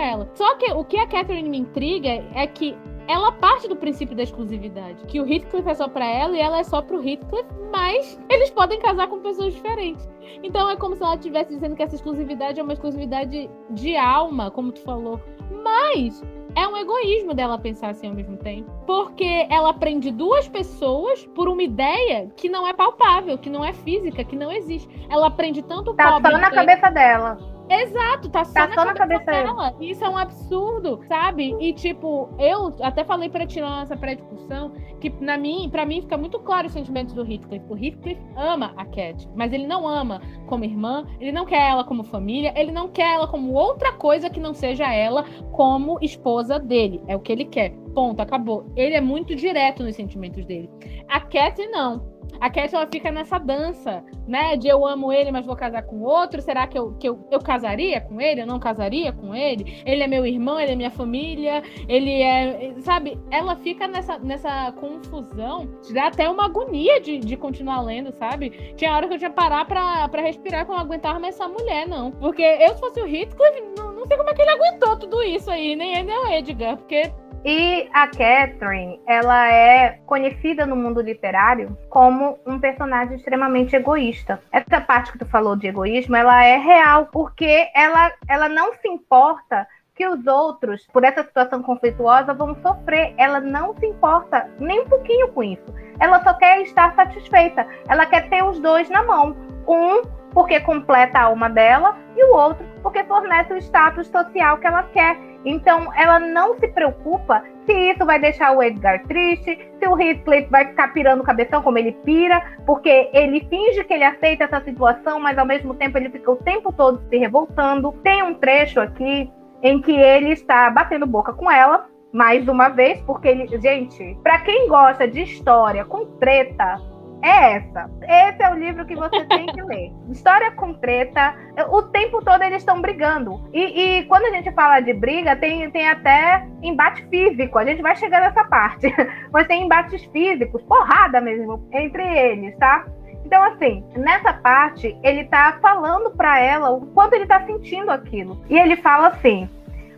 ela. 0.00 0.30
Só 0.34 0.56
que 0.56 0.70
o 0.72 0.84
que 0.84 0.98
a 0.98 1.06
Catherine 1.06 1.48
me 1.48 1.58
intriga 1.58 2.10
é 2.34 2.46
que 2.46 2.76
ela 3.08 3.32
parte 3.32 3.68
do 3.68 3.76
princípio 3.76 4.16
da 4.16 4.22
exclusividade, 4.22 5.04
que 5.06 5.20
o 5.20 5.26
Heathcliff 5.26 5.68
é 5.68 5.74
só 5.74 5.88
para 5.88 6.06
ela 6.06 6.36
e 6.36 6.40
ela 6.40 6.58
é 6.58 6.64
só 6.64 6.80
pro 6.80 7.06
Heathcliff, 7.06 7.48
mas 7.72 8.18
eles 8.28 8.50
podem 8.50 8.80
casar 8.80 9.08
com 9.08 9.20
pessoas 9.20 9.52
diferentes. 9.54 10.08
Então 10.42 10.68
é 10.68 10.76
como 10.76 10.96
se 10.96 11.02
ela 11.02 11.14
estivesse 11.14 11.54
dizendo 11.54 11.76
que 11.76 11.82
essa 11.82 11.94
exclusividade 11.94 12.60
é 12.60 12.62
uma 12.62 12.72
exclusividade 12.72 13.50
de 13.70 13.96
alma, 13.96 14.50
como 14.50 14.72
tu 14.72 14.80
falou. 14.82 15.20
Mas 15.62 16.22
é 16.54 16.66
um 16.66 16.76
egoísmo 16.76 17.34
dela 17.34 17.58
pensar 17.58 17.90
assim 17.90 18.08
ao 18.08 18.14
mesmo 18.14 18.36
tempo. 18.36 18.70
Porque 18.86 19.46
ela 19.50 19.72
prende 19.72 20.10
duas 20.10 20.48
pessoas 20.48 21.24
por 21.34 21.48
uma 21.48 21.62
ideia 21.62 22.30
que 22.36 22.48
não 22.48 22.66
é 22.66 22.72
palpável, 22.72 23.38
que 23.38 23.48
não 23.48 23.64
é 23.64 23.72
física, 23.72 24.24
que 24.24 24.36
não 24.36 24.52
existe. 24.52 24.88
Ela 25.08 25.30
prende 25.30 25.62
tanto 25.62 25.92
o 25.92 25.94
tá 25.94 26.12
pobre. 26.12 26.30
Tá 26.30 26.36
só 26.36 26.42
na 26.42 26.50
cabeça 26.50 26.90
dela. 26.90 27.38
Exato, 27.68 28.28
tá 28.28 28.44
só, 28.44 28.52
tá 28.52 28.66
na, 28.66 28.74
só 28.74 28.84
cabeça 28.84 28.94
na, 28.94 28.94
cabeça 28.94 29.24
dela. 29.24 29.74
Isso 29.80 30.04
é 30.04 30.08
um 30.08 30.16
absurdo, 30.16 31.00
sabe? 31.08 31.56
E 31.60 31.72
tipo, 31.72 32.28
eu 32.38 32.74
até 32.82 33.04
falei 33.04 33.28
para 33.28 33.46
tirar 33.46 33.80
nessa 33.80 33.96
pré-discussão 33.96 34.72
que 35.00 35.10
na 35.20 35.36
mim, 35.36 35.68
para 35.70 35.84
mim 35.86 36.00
fica 36.00 36.16
muito 36.16 36.38
claro 36.40 36.66
os 36.66 36.72
sentimentos 36.72 37.14
do 37.14 37.22
Heathcliff. 37.22 37.64
O 37.68 37.76
Heathcliff 37.76 38.20
ama 38.36 38.72
a 38.76 38.84
Cat, 38.84 39.28
mas 39.34 39.52
ele 39.52 39.66
não 39.66 39.88
ama 39.88 40.20
como 40.46 40.64
irmã, 40.64 41.04
ele 41.20 41.32
não 41.32 41.44
quer 41.44 41.70
ela 41.70 41.84
como 41.84 42.04
família, 42.04 42.52
ele 42.56 42.70
não 42.70 42.88
quer 42.88 43.14
ela 43.14 43.26
como 43.26 43.52
outra 43.52 43.92
coisa 43.92 44.30
que 44.30 44.40
não 44.40 44.54
seja 44.54 44.92
ela 44.92 45.24
como 45.52 45.98
esposa 46.00 46.58
dele. 46.58 47.02
É 47.06 47.16
o 47.16 47.20
que 47.20 47.32
ele 47.32 47.44
quer. 47.44 47.74
Ponto, 47.94 48.20
acabou. 48.20 48.66
Ele 48.76 48.94
é 48.94 49.00
muito 49.00 49.34
direto 49.34 49.82
nos 49.82 49.96
sentimentos 49.96 50.44
dele. 50.44 50.70
A 51.08 51.20
Cat 51.20 51.66
não. 51.68 52.11
A 52.40 52.50
Cat 52.50 52.74
ela 52.74 52.86
fica 52.86 53.10
nessa 53.10 53.38
dança, 53.38 54.04
né? 54.26 54.56
De 54.56 54.68
eu 54.68 54.86
amo 54.86 55.12
ele, 55.12 55.30
mas 55.30 55.46
vou 55.46 55.56
casar 55.56 55.82
com 55.82 56.00
outro. 56.00 56.40
Será 56.40 56.66
que 56.66 56.78
eu, 56.78 56.92
que 56.94 57.08
eu, 57.08 57.26
eu 57.30 57.40
casaria 57.40 58.00
com 58.00 58.20
ele? 58.20 58.42
Eu 58.42 58.46
não 58.46 58.58
casaria 58.58 59.12
com 59.12 59.34
ele? 59.34 59.82
Ele 59.84 60.02
é 60.02 60.06
meu 60.06 60.26
irmão, 60.26 60.60
ele 60.60 60.72
é 60.72 60.76
minha 60.76 60.90
família, 60.90 61.62
ele 61.88 62.22
é. 62.22 62.74
Sabe? 62.80 63.18
Ela 63.30 63.56
fica 63.56 63.86
nessa, 63.88 64.18
nessa 64.18 64.72
confusão. 64.72 65.68
Dá 65.92 66.06
até 66.08 66.28
uma 66.28 66.46
agonia 66.46 67.00
de, 67.00 67.18
de 67.18 67.36
continuar 67.36 67.80
lendo, 67.82 68.12
sabe? 68.12 68.50
Tinha 68.76 68.94
hora 68.94 69.08
que 69.08 69.14
eu 69.14 69.18
tinha 69.18 69.30
que 69.30 69.36
parar 69.36 69.64
pra, 69.64 70.08
pra 70.08 70.22
respirar, 70.22 70.64
que 70.64 70.70
eu 70.70 70.76
não 70.76 70.82
aguentava 70.82 71.18
mais 71.18 71.34
essa 71.34 71.48
mulher, 71.48 71.86
não. 71.86 72.10
Porque 72.12 72.42
eu, 72.42 72.74
se 72.74 72.80
fosse 72.80 73.00
o 73.00 73.06
Heathcliff, 73.06 73.62
não, 73.76 73.92
não 73.92 74.06
sei 74.06 74.16
como 74.16 74.30
é 74.30 74.34
que 74.34 74.42
ele 74.42 74.50
aguentou 74.50 74.96
tudo 74.98 75.22
isso 75.22 75.50
aí, 75.50 75.74
nem 75.76 75.94
ele 75.94 76.04
nem 76.04 76.18
o 76.18 76.28
Edgar, 76.28 76.76
porque 76.76 77.12
e 77.44 77.88
a 77.92 78.06
Catherine, 78.06 79.00
ela 79.06 79.52
é 79.52 79.98
conhecida 80.06 80.64
no 80.64 80.76
mundo 80.76 81.00
literário 81.00 81.76
como 81.88 82.38
um 82.46 82.58
personagem 82.60 83.16
extremamente 83.16 83.74
egoísta. 83.74 84.40
Essa 84.52 84.80
parte 84.80 85.12
que 85.12 85.18
tu 85.18 85.26
falou 85.26 85.56
de 85.56 85.66
egoísmo, 85.66 86.14
ela 86.14 86.44
é 86.44 86.56
real, 86.56 87.06
porque 87.06 87.68
ela, 87.74 88.12
ela 88.28 88.48
não 88.48 88.74
se 88.74 88.88
importa 88.88 89.66
que 89.94 90.06
os 90.06 90.26
outros, 90.26 90.86
por 90.92 91.02
essa 91.04 91.22
situação 91.24 91.62
conflituosa, 91.62 92.32
vão 92.32 92.54
sofrer. 92.62 93.12
Ela 93.18 93.40
não 93.40 93.76
se 93.76 93.86
importa 93.86 94.48
nem 94.58 94.80
um 94.80 94.88
pouquinho 94.88 95.28
com 95.32 95.42
isso. 95.42 95.64
Ela 95.98 96.22
só 96.22 96.34
quer 96.34 96.62
estar 96.62 96.94
satisfeita. 96.94 97.66
Ela 97.88 98.06
quer 98.06 98.28
ter 98.28 98.42
os 98.42 98.58
dois 98.60 98.88
na 98.88 99.02
mão. 99.02 99.36
Um 99.66 100.02
porque 100.32 100.60
completa 100.60 101.18
a 101.18 101.24
alma 101.24 101.50
dela 101.50 101.96
e 102.16 102.24
o 102.24 102.34
outro 102.34 102.72
porque 102.82 103.04
fornece 103.04 103.54
o 103.54 103.58
status 103.58 104.08
social 104.08 104.58
que 104.58 104.66
ela 104.66 104.82
quer. 104.84 105.16
Então, 105.44 105.92
ela 105.94 106.18
não 106.18 106.58
se 106.58 106.68
preocupa 106.68 107.42
se 107.66 107.72
isso 107.72 108.04
vai 108.04 108.18
deixar 108.18 108.52
o 108.56 108.62
Edgar 108.62 109.04
triste, 109.06 109.58
se 109.78 109.88
o 109.88 109.98
Heathcliff 109.98 110.50
vai 110.50 110.66
ficar 110.66 110.88
pirando 110.92 111.20
o 111.20 111.24
cabeção 111.24 111.62
como 111.62 111.78
ele 111.78 111.92
pira, 112.04 112.42
porque 112.66 113.10
ele 113.12 113.46
finge 113.48 113.84
que 113.84 113.94
ele 113.94 114.04
aceita 114.04 114.44
essa 114.44 114.60
situação, 114.60 115.20
mas 115.20 115.38
ao 115.38 115.46
mesmo 115.46 115.74
tempo 115.74 115.98
ele 115.98 116.10
fica 116.10 116.30
o 116.30 116.36
tempo 116.36 116.72
todo 116.72 117.02
se 117.08 117.16
revoltando. 117.16 117.92
Tem 118.02 118.22
um 118.22 118.34
trecho 118.34 118.80
aqui 118.80 119.30
em 119.62 119.80
que 119.80 119.92
ele 119.92 120.30
está 120.30 120.70
batendo 120.70 121.06
boca 121.06 121.32
com 121.32 121.50
ela, 121.50 121.86
mais 122.12 122.46
uma 122.48 122.68
vez, 122.68 123.00
porque 123.02 123.28
ele, 123.28 123.46
gente, 123.58 124.18
para 124.22 124.40
quem 124.40 124.68
gosta 124.68 125.08
de 125.08 125.22
história 125.22 125.84
com 125.84 126.04
treta, 126.18 126.80
é 127.22 127.54
essa. 127.54 127.88
Esse 128.02 128.42
é 128.42 128.50
o 128.50 128.58
livro 128.58 128.84
que 128.84 128.96
você 128.96 129.24
tem 129.26 129.46
que 129.46 129.62
ler. 129.62 129.92
História 130.10 130.50
com 130.52 130.74
treta. 130.74 131.34
O 131.70 131.82
tempo 131.82 132.22
todo 132.24 132.42
eles 132.42 132.58
estão 132.58 132.80
brigando. 132.80 133.48
E, 133.52 133.60
e, 134.00 134.04
quando 134.04 134.24
a 134.24 134.30
gente 134.30 134.50
fala 134.52 134.80
de 134.80 134.92
briga, 134.92 135.36
tem, 135.36 135.70
tem 135.70 135.88
até 135.88 136.46
embate 136.62 137.06
físico. 137.06 137.58
A 137.58 137.64
gente 137.64 137.80
vai 137.80 137.94
chegar 137.96 138.20
nessa 138.20 138.44
parte. 138.44 138.92
Mas 139.32 139.46
tem 139.46 139.64
embates 139.64 140.04
físicos, 140.06 140.62
porrada 140.62 141.20
mesmo, 141.20 141.68
entre 141.72 142.02
eles, 142.02 142.56
tá? 142.58 142.84
Então, 143.24 143.42
assim, 143.44 143.84
nessa 143.96 144.32
parte, 144.32 144.98
ele 145.02 145.24
tá 145.24 145.58
falando 145.62 146.10
para 146.10 146.40
ela 146.40 146.70
o 146.70 146.86
quanto 146.86 147.14
ele 147.14 147.26
tá 147.26 147.46
sentindo 147.46 147.90
aquilo. 147.90 148.42
E 148.50 148.58
ele 148.58 148.76
fala 148.76 149.08
assim: 149.08 149.48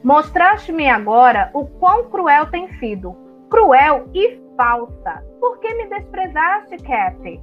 Mostraste-me 0.05 0.89
agora 0.89 1.51
o 1.55 1.66
quão 1.66 2.05
cruel 2.11 2.47
tem 2.47 2.68
sido. 2.75 3.16
Cruel 3.49 4.09
e 4.12 4.43
falsa. 4.57 5.25
Por 5.41 5.59
que 5.59 5.75
me 5.75 5.87
desprezaste, 5.89 6.77
Kathy? 6.79 7.41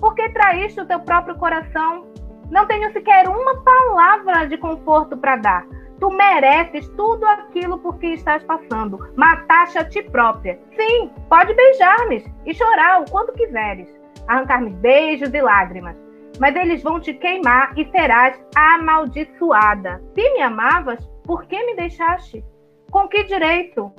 Por 0.00 0.14
que 0.14 0.28
traíste 0.30 0.80
o 0.80 0.86
teu 0.86 1.00
próprio 1.00 1.36
coração? 1.36 2.06
Não 2.50 2.66
tenho 2.66 2.92
sequer 2.92 3.28
uma 3.28 3.62
palavra 3.62 4.46
de 4.46 4.56
conforto 4.58 5.16
para 5.16 5.36
dar. 5.36 5.66
Tu 6.00 6.10
mereces 6.10 6.88
tudo 6.90 7.24
aquilo 7.24 7.78
por 7.78 7.98
que 7.98 8.08
estás 8.08 8.42
passando. 8.44 8.98
Mataste 9.16 9.78
a 9.78 9.88
ti 9.88 10.02
própria. 10.02 10.58
Sim, 10.76 11.10
pode 11.28 11.54
beijar-me 11.54 12.24
e 12.44 12.54
chorar 12.54 13.00
o 13.02 13.10
quanto 13.10 13.32
quiseres. 13.32 13.88
Arrancar-me 14.26 14.70
beijos 14.70 15.32
e 15.32 15.40
lágrimas. 15.40 15.96
Mas 16.40 16.54
eles 16.56 16.82
vão 16.82 16.98
te 16.98 17.14
queimar 17.14 17.72
e 17.78 17.84
serás 17.90 18.38
amaldiçoada. 18.56 20.02
Se 20.14 20.30
me 20.34 20.42
amavas, 20.42 21.08
por 21.22 21.46
que 21.46 21.64
me 21.64 21.76
deixaste? 21.76 22.44
Com 22.90 23.08
que 23.08 23.24
direito? 23.24 23.92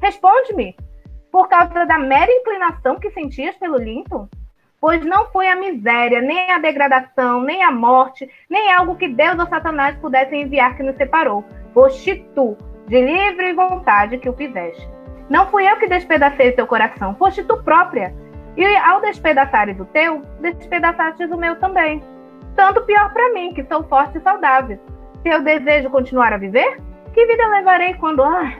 Responde-me. 0.00 0.76
Por 1.30 1.48
causa 1.48 1.84
da 1.84 1.98
mera 1.98 2.30
inclinação 2.30 2.98
que 2.98 3.10
sentias 3.10 3.54
pelo 3.56 3.76
Linton? 3.76 4.28
Pois 4.80 5.04
não 5.04 5.26
foi 5.26 5.48
a 5.48 5.56
miséria, 5.56 6.20
nem 6.20 6.52
a 6.52 6.58
degradação, 6.58 7.42
nem 7.42 7.62
a 7.64 7.70
morte, 7.70 8.30
nem 8.48 8.72
algo 8.72 8.96
que 8.96 9.08
Deus 9.08 9.38
ou 9.38 9.46
Satanás 9.46 9.96
pudessem 9.96 10.42
enviar 10.42 10.76
que 10.76 10.82
nos 10.82 10.96
separou. 10.96 11.44
Foste 11.74 12.24
tu, 12.34 12.56
de 12.86 13.00
livre 13.00 13.52
vontade, 13.52 14.18
que 14.18 14.28
o 14.28 14.32
fizeste. 14.32 14.88
Não 15.28 15.48
fui 15.48 15.70
eu 15.70 15.76
que 15.76 15.88
despedacei 15.88 16.52
teu 16.52 16.66
coração, 16.66 17.14
foste 17.16 17.42
tu 17.42 17.62
própria. 17.62 18.14
E 18.56 18.64
ao 18.76 19.00
despedaçar 19.00 19.74
do 19.74 19.84
teu, 19.86 20.22
despedaçaste 20.40 21.24
o 21.24 21.36
meu 21.36 21.56
também. 21.56 22.02
Tanto 22.56 22.82
pior 22.82 23.12
para 23.12 23.32
mim, 23.34 23.52
que 23.52 23.64
sou 23.64 23.82
forte 23.84 24.18
e 24.18 24.20
saudável. 24.20 24.78
Se 25.22 25.28
eu 25.28 25.42
desejo 25.42 25.90
continuar 25.90 26.32
a 26.32 26.38
viver, 26.38 26.80
que 27.12 27.26
vida 27.26 27.46
levarei 27.48 27.94
quando. 27.94 28.22
Ah, 28.22 28.52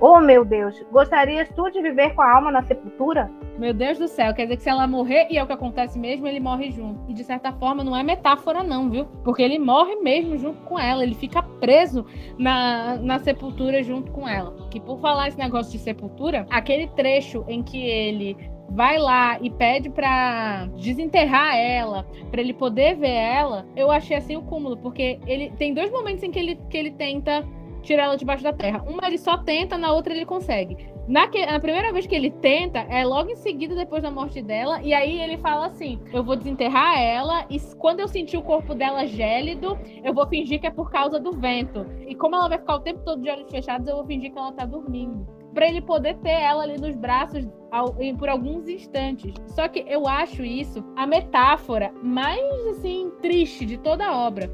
oh, 0.00 0.20
meu 0.20 0.44
Deus, 0.44 0.80
gostarias 0.90 1.48
tu 1.54 1.70
de 1.70 1.80
viver 1.82 2.14
com 2.14 2.22
a 2.22 2.36
alma 2.36 2.50
na 2.50 2.62
sepultura? 2.62 3.30
Meu 3.58 3.74
Deus 3.74 3.98
do 3.98 4.06
céu, 4.06 4.32
quer 4.32 4.44
dizer 4.44 4.56
que 4.56 4.62
se 4.62 4.70
ela 4.70 4.86
morrer, 4.86 5.26
e 5.30 5.36
é 5.36 5.42
o 5.42 5.46
que 5.46 5.52
acontece 5.52 5.98
mesmo, 5.98 6.26
ele 6.26 6.38
morre 6.38 6.70
junto. 6.70 7.00
E 7.10 7.14
de 7.14 7.24
certa 7.24 7.52
forma 7.52 7.82
não 7.82 7.96
é 7.96 8.02
metáfora, 8.04 8.62
não, 8.62 8.88
viu? 8.88 9.06
Porque 9.24 9.42
ele 9.42 9.58
morre 9.58 9.96
mesmo 9.96 10.38
junto 10.38 10.60
com 10.62 10.78
ela, 10.78 11.02
ele 11.02 11.14
fica 11.14 11.42
preso 11.42 12.06
na, 12.38 12.96
na 12.96 13.18
sepultura 13.18 13.82
junto 13.82 14.12
com 14.12 14.28
ela. 14.28 14.54
Que 14.70 14.78
por 14.78 15.00
falar 15.00 15.28
esse 15.28 15.38
negócio 15.38 15.72
de 15.72 15.78
sepultura, 15.78 16.46
aquele 16.50 16.86
trecho 16.88 17.44
em 17.48 17.62
que 17.62 17.84
ele 17.84 18.36
vai 18.70 18.98
lá 18.98 19.38
e 19.40 19.50
pede 19.50 19.88
para 19.90 20.66
desenterrar 20.76 21.56
ela, 21.56 22.04
para 22.30 22.40
ele 22.40 22.52
poder 22.52 22.96
ver 22.96 23.08
ela, 23.08 23.66
eu 23.74 23.90
achei 23.90 24.16
assim 24.16 24.36
o 24.36 24.42
cúmulo, 24.42 24.76
porque 24.76 25.18
ele 25.26 25.50
tem 25.58 25.72
dois 25.72 25.90
momentos 25.90 26.22
em 26.22 26.30
que 26.30 26.38
ele, 26.38 26.56
que 26.68 26.76
ele 26.76 26.90
tenta 26.92 27.44
tirar 27.88 28.04
ela 28.04 28.16
debaixo 28.16 28.44
da 28.44 28.52
terra. 28.52 28.84
Uma 28.86 29.06
ele 29.06 29.18
só 29.18 29.38
tenta, 29.38 29.78
na 29.78 29.92
outra 29.92 30.14
ele 30.14 30.26
consegue. 30.26 30.76
Na, 31.08 31.26
que, 31.26 31.44
na 31.44 31.58
primeira 31.58 31.90
vez 31.90 32.06
que 32.06 32.14
ele 32.14 32.30
tenta, 32.30 32.80
é 32.80 33.02
logo 33.04 33.30
em 33.30 33.36
seguida, 33.36 33.74
depois 33.74 34.02
da 34.02 34.10
morte 34.10 34.42
dela, 34.42 34.82
e 34.82 34.92
aí 34.92 35.20
ele 35.20 35.38
fala 35.38 35.66
assim: 35.66 35.98
Eu 36.12 36.22
vou 36.22 36.36
desenterrar 36.36 37.00
ela, 37.00 37.46
e 37.48 37.58
quando 37.78 38.00
eu 38.00 38.08
sentir 38.08 38.36
o 38.36 38.42
corpo 38.42 38.74
dela 38.74 39.06
gélido, 39.06 39.78
eu 40.04 40.12
vou 40.12 40.26
fingir 40.26 40.60
que 40.60 40.66
é 40.66 40.70
por 40.70 40.90
causa 40.90 41.18
do 41.18 41.32
vento. 41.32 41.86
E 42.06 42.14
como 42.14 42.36
ela 42.36 42.48
vai 42.48 42.58
ficar 42.58 42.76
o 42.76 42.80
tempo 42.80 43.00
todo 43.04 43.22
de 43.22 43.30
olhos 43.30 43.50
fechados, 43.50 43.88
eu 43.88 43.96
vou 43.96 44.04
fingir 44.04 44.30
que 44.30 44.38
ela 44.38 44.52
tá 44.52 44.66
dormindo 44.66 45.38
para 45.54 45.66
ele 45.66 45.80
poder 45.80 46.16
ter 46.18 46.30
ela 46.30 46.62
ali 46.62 46.78
nos 46.78 46.94
braços 46.94 47.44
ao, 47.72 47.94
por 48.16 48.28
alguns 48.28 48.68
instantes. 48.68 49.34
Só 49.48 49.66
que 49.66 49.84
eu 49.88 50.06
acho 50.06 50.44
isso 50.44 50.84
a 50.94 51.06
metáfora 51.06 51.92
mais 52.02 52.66
assim 52.68 53.10
triste 53.20 53.66
de 53.66 53.76
toda 53.78 54.06
a 54.06 54.16
obra. 54.16 54.48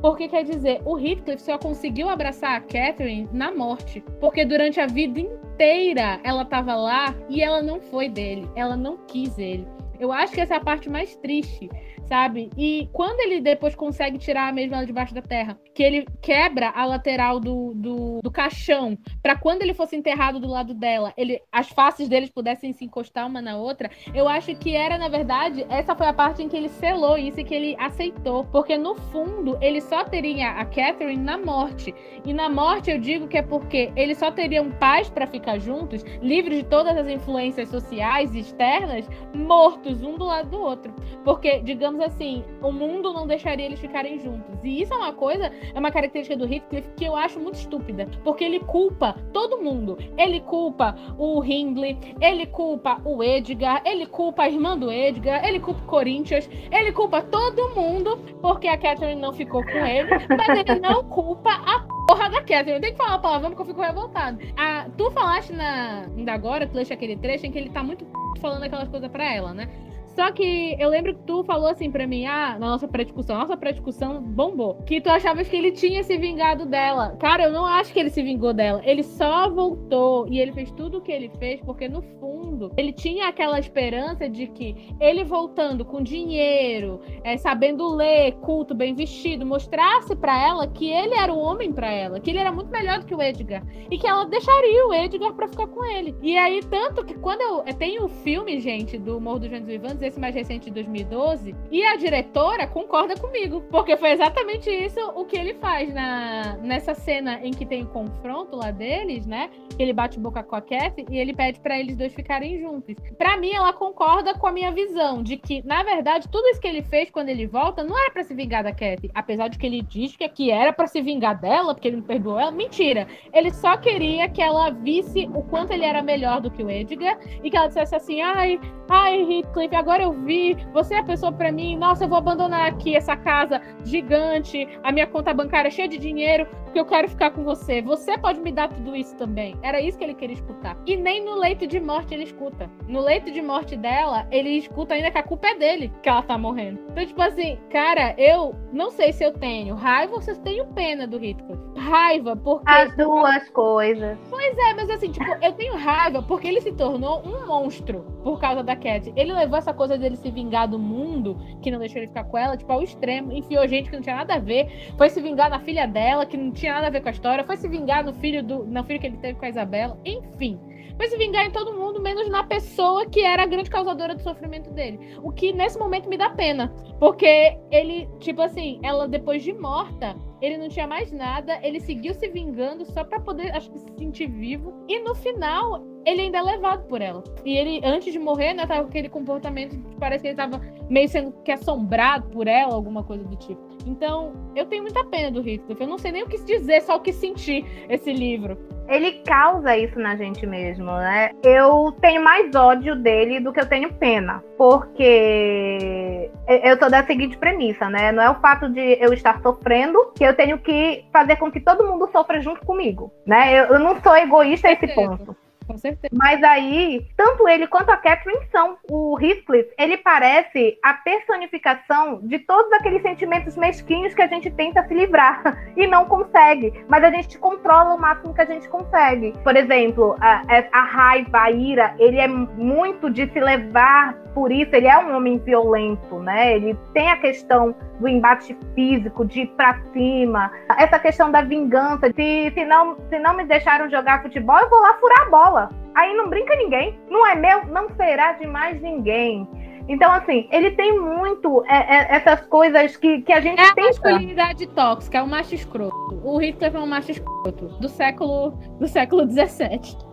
Porque 0.00 0.28
quer 0.28 0.44
dizer, 0.44 0.80
o 0.84 0.98
Heathcliff 0.98 1.42
só 1.42 1.58
conseguiu 1.58 2.08
abraçar 2.08 2.56
a 2.56 2.60
Catherine 2.60 3.28
na 3.32 3.52
morte. 3.52 4.02
Porque 4.20 4.44
durante 4.44 4.80
a 4.80 4.86
vida 4.86 5.20
inteira 5.20 6.20
ela 6.24 6.42
estava 6.42 6.74
lá 6.74 7.14
e 7.28 7.42
ela 7.42 7.62
não 7.62 7.80
foi 7.80 8.08
dele. 8.08 8.48
Ela 8.56 8.76
não 8.76 8.96
quis 9.06 9.38
ele. 9.38 9.66
Eu 9.98 10.10
acho 10.10 10.32
que 10.32 10.40
essa 10.40 10.54
é 10.54 10.56
a 10.56 10.64
parte 10.64 10.88
mais 10.88 11.14
triste 11.16 11.68
sabe? 12.10 12.50
E 12.58 12.88
quando 12.92 13.20
ele 13.20 13.40
depois 13.40 13.76
consegue 13.76 14.18
tirar 14.18 14.48
a 14.48 14.52
mesma 14.52 14.84
debaixo 14.84 15.14
da 15.14 15.22
terra, 15.22 15.56
que 15.72 15.80
ele 15.80 16.04
quebra 16.20 16.70
a 16.70 16.84
lateral 16.84 17.38
do, 17.38 17.72
do, 17.72 18.18
do 18.20 18.30
caixão, 18.32 18.98
para 19.22 19.36
quando 19.36 19.62
ele 19.62 19.72
fosse 19.72 19.94
enterrado 19.94 20.40
do 20.40 20.48
lado 20.48 20.74
dela, 20.74 21.14
ele, 21.16 21.40
as 21.52 21.68
faces 21.68 22.08
deles 22.08 22.28
pudessem 22.28 22.72
se 22.72 22.84
encostar 22.84 23.28
uma 23.28 23.40
na 23.40 23.56
outra, 23.56 23.88
eu 24.12 24.26
acho 24.26 24.52
que 24.56 24.74
era, 24.74 24.98
na 24.98 25.08
verdade, 25.08 25.64
essa 25.68 25.94
foi 25.94 26.08
a 26.08 26.12
parte 26.12 26.42
em 26.42 26.48
que 26.48 26.56
ele 26.56 26.68
selou 26.68 27.16
isso 27.16 27.38
e 27.38 27.44
que 27.44 27.54
ele 27.54 27.76
aceitou. 27.78 28.44
Porque 28.46 28.76
no 28.76 28.96
fundo, 28.96 29.56
ele 29.60 29.80
só 29.80 30.02
teria 30.02 30.50
a 30.50 30.64
Catherine 30.64 31.22
na 31.22 31.38
morte. 31.38 31.94
E 32.24 32.32
na 32.32 32.48
morte 32.48 32.90
eu 32.90 32.98
digo 32.98 33.28
que 33.28 33.38
é 33.38 33.42
porque 33.42 33.92
eles 33.94 34.18
só 34.18 34.32
teriam 34.32 34.68
paz 34.72 35.08
para 35.08 35.28
ficar 35.28 35.60
juntos, 35.60 36.02
livres 36.20 36.58
de 36.58 36.64
todas 36.64 36.96
as 36.96 37.06
influências 37.06 37.68
sociais 37.68 38.34
e 38.34 38.40
externas, 38.40 39.08
mortos 39.32 40.02
um 40.02 40.18
do 40.18 40.24
lado 40.24 40.50
do 40.50 40.60
outro. 40.60 40.92
Porque, 41.24 41.60
digamos 41.60 41.99
digamos 42.00 42.02
assim, 42.02 42.42
o 42.62 42.72
mundo 42.72 43.12
não 43.12 43.26
deixaria 43.26 43.66
eles 43.66 43.78
ficarem 43.78 44.18
juntos. 44.18 44.64
E 44.64 44.82
isso 44.82 44.94
é 44.94 44.96
uma 44.96 45.12
coisa, 45.12 45.52
é 45.74 45.78
uma 45.78 45.90
característica 45.90 46.36
do 46.36 46.50
Heathcliff 46.50 46.88
que 46.96 47.04
eu 47.04 47.14
acho 47.14 47.38
muito 47.38 47.56
estúpida, 47.56 48.08
porque 48.24 48.44
ele 48.44 48.60
culpa 48.60 49.14
todo 49.32 49.58
mundo. 49.58 49.98
Ele 50.16 50.40
culpa 50.40 50.96
o 51.18 51.44
Hindley, 51.44 51.98
ele 52.20 52.46
culpa 52.46 53.00
o 53.04 53.22
Edgar, 53.22 53.82
ele 53.84 54.06
culpa 54.06 54.44
a 54.44 54.48
irmã 54.48 54.76
do 54.76 54.90
Edgar, 54.90 55.44
ele 55.46 55.60
culpa 55.60 55.80
o 55.80 55.86
Corinthians, 55.86 56.48
ele 56.70 56.92
culpa 56.92 57.22
todo 57.22 57.74
mundo 57.74 58.18
porque 58.40 58.68
a 58.68 58.78
Catherine 58.78 59.20
não 59.20 59.32
ficou 59.32 59.62
com 59.62 59.86
ele, 59.86 60.08
mas 60.28 60.58
ele 60.58 60.80
não 60.80 61.04
culpa 61.04 61.50
a 61.50 61.80
porra 62.06 62.30
da 62.30 62.40
Catherine. 62.40 62.72
Eu 62.72 62.80
tenho 62.80 62.92
que 62.92 62.98
falar 62.98 63.14
a 63.14 63.18
palavra 63.18 63.50
porque 63.50 63.62
eu 63.62 63.66
fico 63.66 63.82
revoltado. 63.82 64.38
Ah, 64.56 64.86
tu 64.96 65.10
falaste 65.10 65.52
na, 65.52 66.06
ainda 66.16 66.32
agora, 66.32 66.66
tu 66.66 66.74
leste 66.74 66.92
aquele 66.92 67.16
trecho 67.16 67.46
em 67.46 67.52
que 67.52 67.58
ele 67.58 67.70
tá 67.70 67.82
muito 67.82 68.06
falando 68.40 68.62
aquelas 68.62 68.88
coisas 68.88 69.10
pra 69.10 69.34
ela, 69.34 69.52
né? 69.52 69.68
Só 70.14 70.30
que 70.32 70.76
eu 70.78 70.88
lembro 70.88 71.14
que 71.14 71.22
tu 71.22 71.44
falou 71.44 71.68
assim 71.68 71.90
pra 71.90 72.06
mim, 72.06 72.26
ah, 72.26 72.58
na 72.58 72.68
nossa 72.70 72.88
pré-discussão, 72.88 73.38
nossa 73.38 73.56
pré-discussão 73.56 74.20
bombou, 74.20 74.82
que 74.86 75.00
tu 75.00 75.08
achavas 75.08 75.48
que 75.48 75.56
ele 75.56 75.72
tinha 75.72 76.02
se 76.02 76.16
vingado 76.16 76.66
dela. 76.66 77.16
Cara, 77.18 77.44
eu 77.44 77.52
não 77.52 77.66
acho 77.66 77.92
que 77.92 78.00
ele 78.00 78.10
se 78.10 78.22
vingou 78.22 78.52
dela. 78.52 78.80
Ele 78.84 79.02
só 79.02 79.48
voltou 79.48 80.26
e 80.28 80.40
ele 80.40 80.52
fez 80.52 80.70
tudo 80.72 80.98
o 80.98 81.00
que 81.00 81.12
ele 81.12 81.30
fez 81.38 81.60
porque 81.60 81.88
no 81.88 82.02
fundo 82.02 82.72
ele 82.76 82.92
tinha 82.92 83.28
aquela 83.28 83.58
esperança 83.58 84.28
de 84.28 84.46
que 84.46 84.94
ele 85.00 85.24
voltando 85.24 85.84
com 85.84 86.02
dinheiro, 86.02 87.00
é, 87.24 87.36
sabendo 87.36 87.88
ler, 87.94 88.32
culto, 88.40 88.74
bem 88.74 88.94
vestido, 88.94 89.46
mostrasse 89.46 90.14
para 90.16 90.40
ela 90.40 90.66
que 90.66 90.90
ele 90.90 91.14
era 91.14 91.32
o 91.32 91.38
homem 91.38 91.72
para 91.72 91.90
ela, 91.90 92.20
que 92.20 92.30
ele 92.30 92.38
era 92.38 92.52
muito 92.52 92.70
melhor 92.70 92.98
do 92.98 93.06
que 93.06 93.14
o 93.14 93.22
Edgar 93.22 93.64
e 93.90 93.98
que 93.98 94.06
ela 94.06 94.24
deixaria 94.24 94.86
o 94.86 94.94
Edgar 94.94 95.32
para 95.34 95.48
ficar 95.48 95.66
com 95.68 95.84
ele. 95.84 96.14
E 96.22 96.36
aí 96.36 96.60
tanto 96.62 97.04
que 97.04 97.14
quando 97.14 97.40
eu, 97.40 97.74
tenho 97.74 98.04
o 98.04 98.08
filme, 98.08 98.60
gente, 98.60 98.98
do 98.98 99.20
Morro 99.20 99.40
dos 99.40 99.48
Ventos 99.48 99.68
Vivantes 99.68 99.99
esse 100.06 100.18
mais 100.18 100.34
recente 100.34 100.66
de 100.66 100.70
2012, 100.72 101.54
e 101.70 101.84
a 101.84 101.96
diretora 101.96 102.66
concorda 102.66 103.16
comigo, 103.16 103.62
porque 103.70 103.96
foi 103.96 104.12
exatamente 104.12 104.70
isso 104.70 105.00
o 105.14 105.24
que 105.24 105.36
ele 105.36 105.54
faz 105.54 105.92
na, 105.92 106.56
nessa 106.62 106.94
cena 106.94 107.40
em 107.42 107.50
que 107.50 107.66
tem 107.66 107.82
o 107.82 107.86
confronto 107.86 108.56
lá 108.56 108.70
deles, 108.70 109.26
né? 109.26 109.50
Ele 109.78 109.92
bate 109.92 110.18
boca 110.18 110.42
com 110.42 110.56
a 110.56 110.60
Kathy 110.60 111.06
e 111.10 111.18
ele 111.18 111.34
pede 111.34 111.60
para 111.60 111.78
eles 111.78 111.96
dois 111.96 112.14
ficarem 112.14 112.60
juntos. 112.60 112.96
Para 113.16 113.36
mim, 113.36 113.52
ela 113.52 113.72
concorda 113.72 114.34
com 114.34 114.46
a 114.46 114.52
minha 114.52 114.70
visão 114.70 115.22
de 115.22 115.36
que, 115.36 115.62
na 115.66 115.82
verdade, 115.82 116.28
tudo 116.28 116.46
isso 116.48 116.60
que 116.60 116.68
ele 116.68 116.82
fez 116.82 117.10
quando 117.10 117.28
ele 117.28 117.46
volta 117.46 117.82
não 117.82 117.98
era 117.98 118.10
para 118.10 118.24
se 118.24 118.34
vingar 118.34 118.62
da 118.62 118.72
Kathy, 118.72 119.10
apesar 119.14 119.48
de 119.48 119.58
que 119.58 119.66
ele 119.66 119.82
diz 119.82 120.16
que 120.16 120.24
aqui 120.24 120.50
era 120.50 120.72
para 120.72 120.86
se 120.86 121.00
vingar 121.00 121.40
dela, 121.40 121.74
porque 121.74 121.88
ele 121.88 121.96
não 121.96 122.04
perdoou 122.04 122.38
ela. 122.38 122.50
Mentira! 122.50 123.06
Ele 123.32 123.50
só 123.50 123.76
queria 123.76 124.28
que 124.28 124.42
ela 124.42 124.70
visse 124.70 125.28
o 125.34 125.42
quanto 125.42 125.72
ele 125.72 125.84
era 125.84 126.02
melhor 126.02 126.40
do 126.40 126.50
que 126.50 126.62
o 126.62 126.70
Edgar 126.70 127.18
e 127.42 127.50
que 127.50 127.56
ela 127.56 127.68
dissesse 127.68 127.94
assim: 127.94 128.20
ai, 128.20 128.60
ai, 128.88 129.20
Heathcliff, 129.22 129.74
agora 129.74 129.89
agora 129.90 130.04
eu 130.04 130.12
vi, 130.12 130.56
você 130.72 130.94
é 130.94 130.98
a 131.00 131.02
pessoa 131.02 131.32
para 131.32 131.50
mim, 131.50 131.76
nossa, 131.76 132.04
eu 132.04 132.08
vou 132.08 132.16
abandonar 132.16 132.68
aqui 132.68 132.94
essa 132.94 133.16
casa 133.16 133.60
gigante, 133.84 134.68
a 134.84 134.92
minha 134.92 135.04
conta 135.04 135.34
bancária 135.34 135.68
cheia 135.68 135.88
de 135.88 135.98
dinheiro, 135.98 136.46
porque 136.70 136.78
eu 136.78 136.84
quero 136.84 137.08
ficar 137.08 137.32
com 137.32 137.42
você. 137.42 137.82
Você 137.82 138.16
pode 138.16 138.40
me 138.40 138.52
dar 138.52 138.68
tudo 138.68 138.94
isso 138.94 139.16
também. 139.16 139.56
Era 139.60 139.80
isso 139.80 139.98
que 139.98 140.04
ele 140.04 140.14
queria 140.14 140.34
escutar. 140.34 140.76
E 140.86 140.96
nem 140.96 141.24
no 141.24 141.34
leito 141.34 141.66
de 141.66 141.80
morte 141.80 142.14
ele 142.14 142.22
escuta. 142.22 142.70
No 142.86 143.00
leito 143.00 143.30
de 143.32 143.42
morte 143.42 143.76
dela, 143.76 144.26
ele 144.30 144.50
escuta 144.50 144.94
ainda 144.94 145.10
que 145.10 145.18
a 145.18 145.22
culpa 145.22 145.48
é 145.48 145.54
dele 145.56 145.92
que 146.00 146.08
ela 146.08 146.22
tá 146.22 146.38
morrendo. 146.38 146.80
Então, 146.90 147.04
tipo 147.04 147.20
assim, 147.20 147.58
cara, 147.70 148.14
eu 148.16 148.54
não 148.72 148.90
sei 148.90 149.12
se 149.12 149.24
eu 149.24 149.32
tenho 149.32 149.74
raiva 149.74 150.14
ou 150.14 150.22
se 150.22 150.30
eu 150.30 150.36
tenho 150.36 150.66
pena 150.68 151.08
do 151.08 151.16
Heathcliff. 151.16 151.60
Raiva, 151.76 152.36
porque. 152.36 152.70
As 152.70 152.94
duas 152.96 153.48
coisas. 153.50 154.16
Pois 154.28 154.56
é, 154.56 154.74
mas 154.74 154.90
assim, 154.90 155.10
tipo, 155.10 155.26
eu 155.42 155.52
tenho 155.52 155.76
raiva 155.76 156.22
porque 156.22 156.46
ele 156.46 156.60
se 156.60 156.72
tornou 156.72 157.20
um 157.26 157.46
monstro 157.46 158.04
por 158.22 158.38
causa 158.38 158.62
da 158.62 158.76
Cat. 158.76 159.12
Ele 159.16 159.32
levou 159.32 159.58
essa 159.58 159.72
coisa 159.72 159.98
dele 159.98 160.16
se 160.16 160.30
vingar 160.30 160.68
do 160.68 160.78
mundo, 160.78 161.36
que 161.62 161.70
não 161.70 161.78
deixou 161.78 161.98
ele 161.98 162.08
ficar 162.08 162.24
com 162.24 162.38
ela, 162.38 162.56
tipo, 162.56 162.72
ao 162.72 162.82
extremo. 162.82 163.32
Enfiou 163.32 163.66
gente 163.66 163.90
que 163.90 163.96
não 163.96 164.02
tinha 164.02 164.16
nada 164.16 164.34
a 164.34 164.38
ver. 164.38 164.92
Foi 164.96 165.08
se 165.08 165.20
vingar 165.20 165.50
na 165.50 165.58
filha 165.58 165.86
dela, 165.86 166.26
que 166.26 166.36
não 166.36 166.52
tinha 166.52 166.59
nada 166.68 166.88
a 166.88 166.90
ver 166.90 167.00
com 167.00 167.08
a 167.08 167.12
história. 167.12 167.44
Foi 167.44 167.56
se 167.56 167.68
vingar 167.68 168.04
no 168.04 168.12
filho 168.14 168.42
do. 168.42 168.64
No 168.64 168.84
filho 168.84 169.00
que 169.00 169.06
ele 169.06 169.16
teve 169.16 169.38
com 169.38 169.46
a 169.46 169.48
Isabela. 169.48 169.98
Enfim. 170.04 170.60
Foi 171.00 171.08
se 171.08 171.16
vingar 171.16 171.46
em 171.46 171.50
todo 171.50 171.72
mundo, 171.72 171.98
menos 171.98 172.28
na 172.28 172.44
pessoa 172.44 173.06
que 173.06 173.20
era 173.20 173.44
a 173.44 173.46
grande 173.46 173.70
causadora 173.70 174.14
do 174.14 174.20
sofrimento 174.20 174.70
dele. 174.70 175.16
O 175.22 175.32
que 175.32 175.50
nesse 175.50 175.78
momento 175.78 176.10
me 176.10 176.18
dá 176.18 176.28
pena. 176.28 176.74
Porque 176.98 177.56
ele, 177.70 178.06
tipo 178.18 178.42
assim, 178.42 178.78
ela 178.82 179.08
depois 179.08 179.42
de 179.42 179.50
morta, 179.54 180.14
ele 180.42 180.58
não 180.58 180.68
tinha 180.68 180.86
mais 180.86 181.10
nada, 181.10 181.58
ele 181.62 181.80
seguiu 181.80 182.12
se 182.12 182.28
vingando 182.28 182.84
só 182.84 183.02
para 183.02 183.18
poder, 183.18 183.50
acho 183.56 183.70
que, 183.70 183.78
se 183.78 183.86
sentir 183.96 184.26
vivo. 184.26 184.74
E 184.86 185.00
no 185.00 185.14
final, 185.14 185.82
ele 186.04 186.20
ainda 186.20 186.36
é 186.36 186.42
levado 186.42 186.86
por 186.86 187.00
ela. 187.00 187.24
E 187.46 187.56
ele, 187.56 187.80
antes 187.82 188.12
de 188.12 188.18
morrer, 188.18 188.52
né, 188.52 188.66
tava 188.66 188.82
com 188.82 188.88
aquele 188.88 189.08
comportamento 189.08 189.78
que 189.78 189.96
parece 189.96 190.20
que 190.20 190.28
ele 190.28 190.36
tava 190.36 190.60
meio 190.90 191.08
sendo 191.08 191.32
que 191.42 191.50
assombrado 191.50 192.28
por 192.28 192.46
ela, 192.46 192.74
alguma 192.74 193.02
coisa 193.02 193.24
do 193.24 193.36
tipo. 193.36 193.60
Então, 193.86 194.32
eu 194.54 194.66
tenho 194.66 194.82
muita 194.82 195.02
pena 195.04 195.30
do 195.30 195.40
Heathcliff. 195.40 195.80
Eu 195.80 195.88
não 195.88 195.96
sei 195.96 196.12
nem 196.12 196.24
o 196.24 196.28
que 196.28 196.44
dizer, 196.44 196.82
só 196.82 196.96
o 196.96 197.00
que 197.00 197.10
sentir 197.10 197.64
esse 197.88 198.12
livro. 198.12 198.58
Ele 198.90 199.22
causa 199.24 199.76
isso 199.76 199.98
na 200.00 200.16
gente 200.16 200.44
mesmo, 200.44 200.90
né? 200.90 201.30
Eu 201.44 201.96
tenho 202.00 202.22
mais 202.22 202.52
ódio 202.56 202.96
dele 202.96 203.38
do 203.38 203.52
que 203.52 203.60
eu 203.60 203.68
tenho 203.68 203.92
pena. 203.94 204.42
Porque 204.58 206.28
eu 206.48 206.76
tô 206.76 206.88
da 206.88 207.06
seguinte 207.06 207.38
premissa, 207.38 207.88
né? 207.88 208.10
Não 208.10 208.22
é 208.22 208.28
o 208.28 208.40
fato 208.40 208.68
de 208.68 208.98
eu 209.00 209.12
estar 209.12 209.40
sofrendo 209.40 210.12
que 210.16 210.24
eu 210.24 210.34
tenho 210.34 210.58
que 210.58 211.04
fazer 211.12 211.36
com 211.36 211.52
que 211.52 211.60
todo 211.60 211.86
mundo 211.86 212.08
sofra 212.10 212.40
junto 212.40 212.66
comigo, 212.66 213.12
né? 213.24 213.60
Eu, 213.60 213.74
eu 213.74 213.78
não 213.78 214.00
sou 214.00 214.16
egoísta 214.16 214.66
a 214.66 214.72
esse 214.72 214.88
ponto 214.88 215.36
com 215.70 215.78
certeza. 215.78 216.12
Mas 216.12 216.42
aí, 216.42 217.06
tanto 217.16 217.48
ele 217.48 217.66
quanto 217.66 217.90
a 217.90 217.96
Catherine 217.96 218.44
são. 218.50 218.76
O 218.90 219.18
Heathcliff, 219.20 219.70
ele 219.78 219.96
parece 219.98 220.78
a 220.82 220.94
personificação 220.94 222.20
de 222.22 222.40
todos 222.40 222.72
aqueles 222.72 223.02
sentimentos 223.02 223.56
mesquinhos 223.56 224.14
que 224.14 224.22
a 224.22 224.26
gente 224.26 224.50
tenta 224.50 224.86
se 224.86 224.94
livrar 224.94 225.42
e 225.76 225.86
não 225.86 226.06
consegue. 226.06 226.84
Mas 226.88 227.04
a 227.04 227.10
gente 227.10 227.38
controla 227.38 227.94
o 227.94 228.00
máximo 228.00 228.34
que 228.34 228.40
a 228.40 228.46
gente 228.46 228.68
consegue. 228.68 229.32
Por 229.44 229.56
exemplo, 229.56 230.16
a, 230.20 230.42
a 230.72 230.82
raiva, 230.82 231.42
a 231.42 231.50
ira, 231.50 231.94
ele 231.98 232.18
é 232.18 232.26
muito 232.26 233.10
de 233.10 233.30
se 233.30 233.40
levar 233.40 234.16
por 234.34 234.50
isso. 234.50 234.74
Ele 234.74 234.86
é 234.86 234.98
um 234.98 235.16
homem 235.16 235.38
violento, 235.38 236.18
né? 236.20 236.56
Ele 236.56 236.76
tem 236.92 237.10
a 237.10 237.16
questão 237.16 237.74
do 237.98 238.08
embate 238.08 238.56
físico, 238.74 239.24
de 239.24 239.42
ir 239.42 239.46
pra 239.48 239.80
cima. 239.92 240.50
Essa 240.78 240.98
questão 240.98 241.30
da 241.30 241.42
vingança, 241.42 242.12
se, 242.14 242.52
se, 242.54 242.64
não, 242.64 242.96
se 243.08 243.18
não 243.18 243.36
me 243.36 243.44
deixaram 243.44 243.90
jogar 243.90 244.22
futebol, 244.22 244.58
eu 244.58 244.70
vou 244.70 244.80
lá 244.80 244.94
furar 244.94 245.22
a 245.22 245.30
bola. 245.30 245.70
Aí 245.94 246.14
não 246.14 246.28
brinca 246.28 246.54
ninguém. 246.56 246.98
Não 247.08 247.26
é 247.26 247.34
meu, 247.34 247.66
não 247.66 247.88
será 247.90 248.32
de 248.32 248.46
mais 248.46 248.80
ninguém. 248.80 249.48
Então, 249.88 250.12
assim, 250.12 250.46
ele 250.52 250.70
tem 250.70 251.00
muito 251.00 251.64
é, 251.66 251.78
é, 251.78 252.16
essas 252.16 252.42
coisas 252.42 252.96
que, 252.96 253.22
que 253.22 253.32
a 253.32 253.40
gente 253.40 253.60
é 253.60 253.74
tem. 253.74 253.84
a 253.84 253.86
masculinidade 253.88 254.66
tóxica, 254.68 255.18
é 255.18 255.22
o 255.22 255.26
macho 255.26 255.52
escroto. 255.52 256.20
O 256.22 256.38
Hitler 256.38 256.76
é 256.76 256.78
um 256.78 256.86
macho 256.86 257.10
escroto 257.10 257.66
do 257.80 257.88
século 257.88 258.50
do 258.78 258.86
século 258.86 259.26
17. 259.26 260.09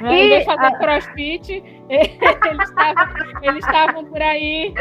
E, 0.00 0.06
em 0.06 0.28
vez 0.28 0.40
de 0.40 0.44
fazer 0.44 0.66
a... 0.66 0.78
crossfit, 0.78 1.64
eles 3.42 3.64
estavam, 3.64 4.04
por 4.04 4.20
aí 4.20 4.72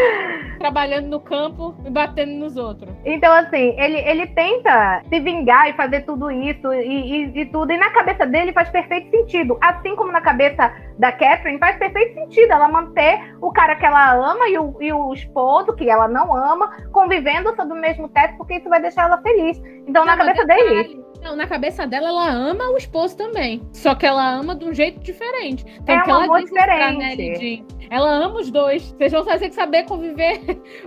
trabalhando 0.57 1.07
no 1.07 1.20
campo 1.20 1.76
e 1.86 1.89
batendo 1.89 2.34
nos 2.34 2.57
outros. 2.57 2.93
Então, 3.05 3.34
assim, 3.34 3.76
ele, 3.80 3.97
ele 3.99 4.28
tenta 4.28 5.01
se 5.07 5.20
vingar 5.20 5.70
e 5.70 5.74
fazer 5.74 6.01
tudo 6.01 6.32
isso 6.32 6.74
e, 6.74 7.26
e, 7.26 7.41
e, 7.41 7.45
tudo. 7.47 7.72
E 7.72 7.78
na 7.78 7.89
cabeça 7.91 8.26
dele 8.26 8.53
faz 8.53 8.70
perfeito 8.70 9.09
sentido. 9.09 9.57
Assim 9.61 9.95
como 9.95 10.11
na 10.11 10.22
cabeça 10.22 10.74
da 10.97 11.11
Catherine, 11.11 11.59
faz 11.59 11.78
perfeito 11.78 12.14
sentido 12.14 12.51
ela 12.51 12.68
manter 12.68 13.36
o 13.41 13.51
cara 13.51 13.76
que 13.76 13.86
ela 13.86 14.14
ama 14.14 14.47
e 14.47 14.57
o, 14.57 14.76
e 14.80 14.93
o 14.93 15.14
esposo, 15.14 15.74
que 15.74 15.89
ela 15.89 16.07
não 16.07 16.36
ama, 16.36 16.72
convivendo 16.91 17.55
sob 17.55 17.74
o 17.74 17.76
mesmo 17.76 18.07
teto, 18.09 18.38
porque 18.38 18.55
isso 18.55 18.70
vai 18.70 18.82
deixar 18.82 19.03
ela 19.03 19.22
feliz. 19.22 19.61
Então, 19.88 20.05
não, 20.05 20.16
na 20.16 20.18
cabeça 20.18 20.45
dele. 20.45 21.03
Não, 21.24 21.36
na 21.36 21.47
cabeça 21.47 21.88
dela, 21.88 22.09
ela 22.09 22.30
ama 22.30 22.69
o 22.69 22.78
esposo 22.78 23.15
também. 23.15 23.61
Só 23.71 23.95
que 23.95 24.05
ela 24.05 24.36
ama 24.36 24.55
de 24.55 24.65
um 24.65 24.74
jeito 24.74 24.99
diferente. 24.99 25.65
Então, 25.82 25.95
é 25.95 26.03
um 26.03 26.09
ela 26.09 26.24
amor 26.26 26.43
diferente. 26.43 27.65
ela 27.89 28.09
ama 28.09 28.39
os 28.39 28.51
dois. 28.51 28.91
Vocês 28.91 29.11
vão 29.13 29.24
ter 29.24 29.39
que 29.39 29.55
saber 29.55 29.84
conviver, 29.86 30.41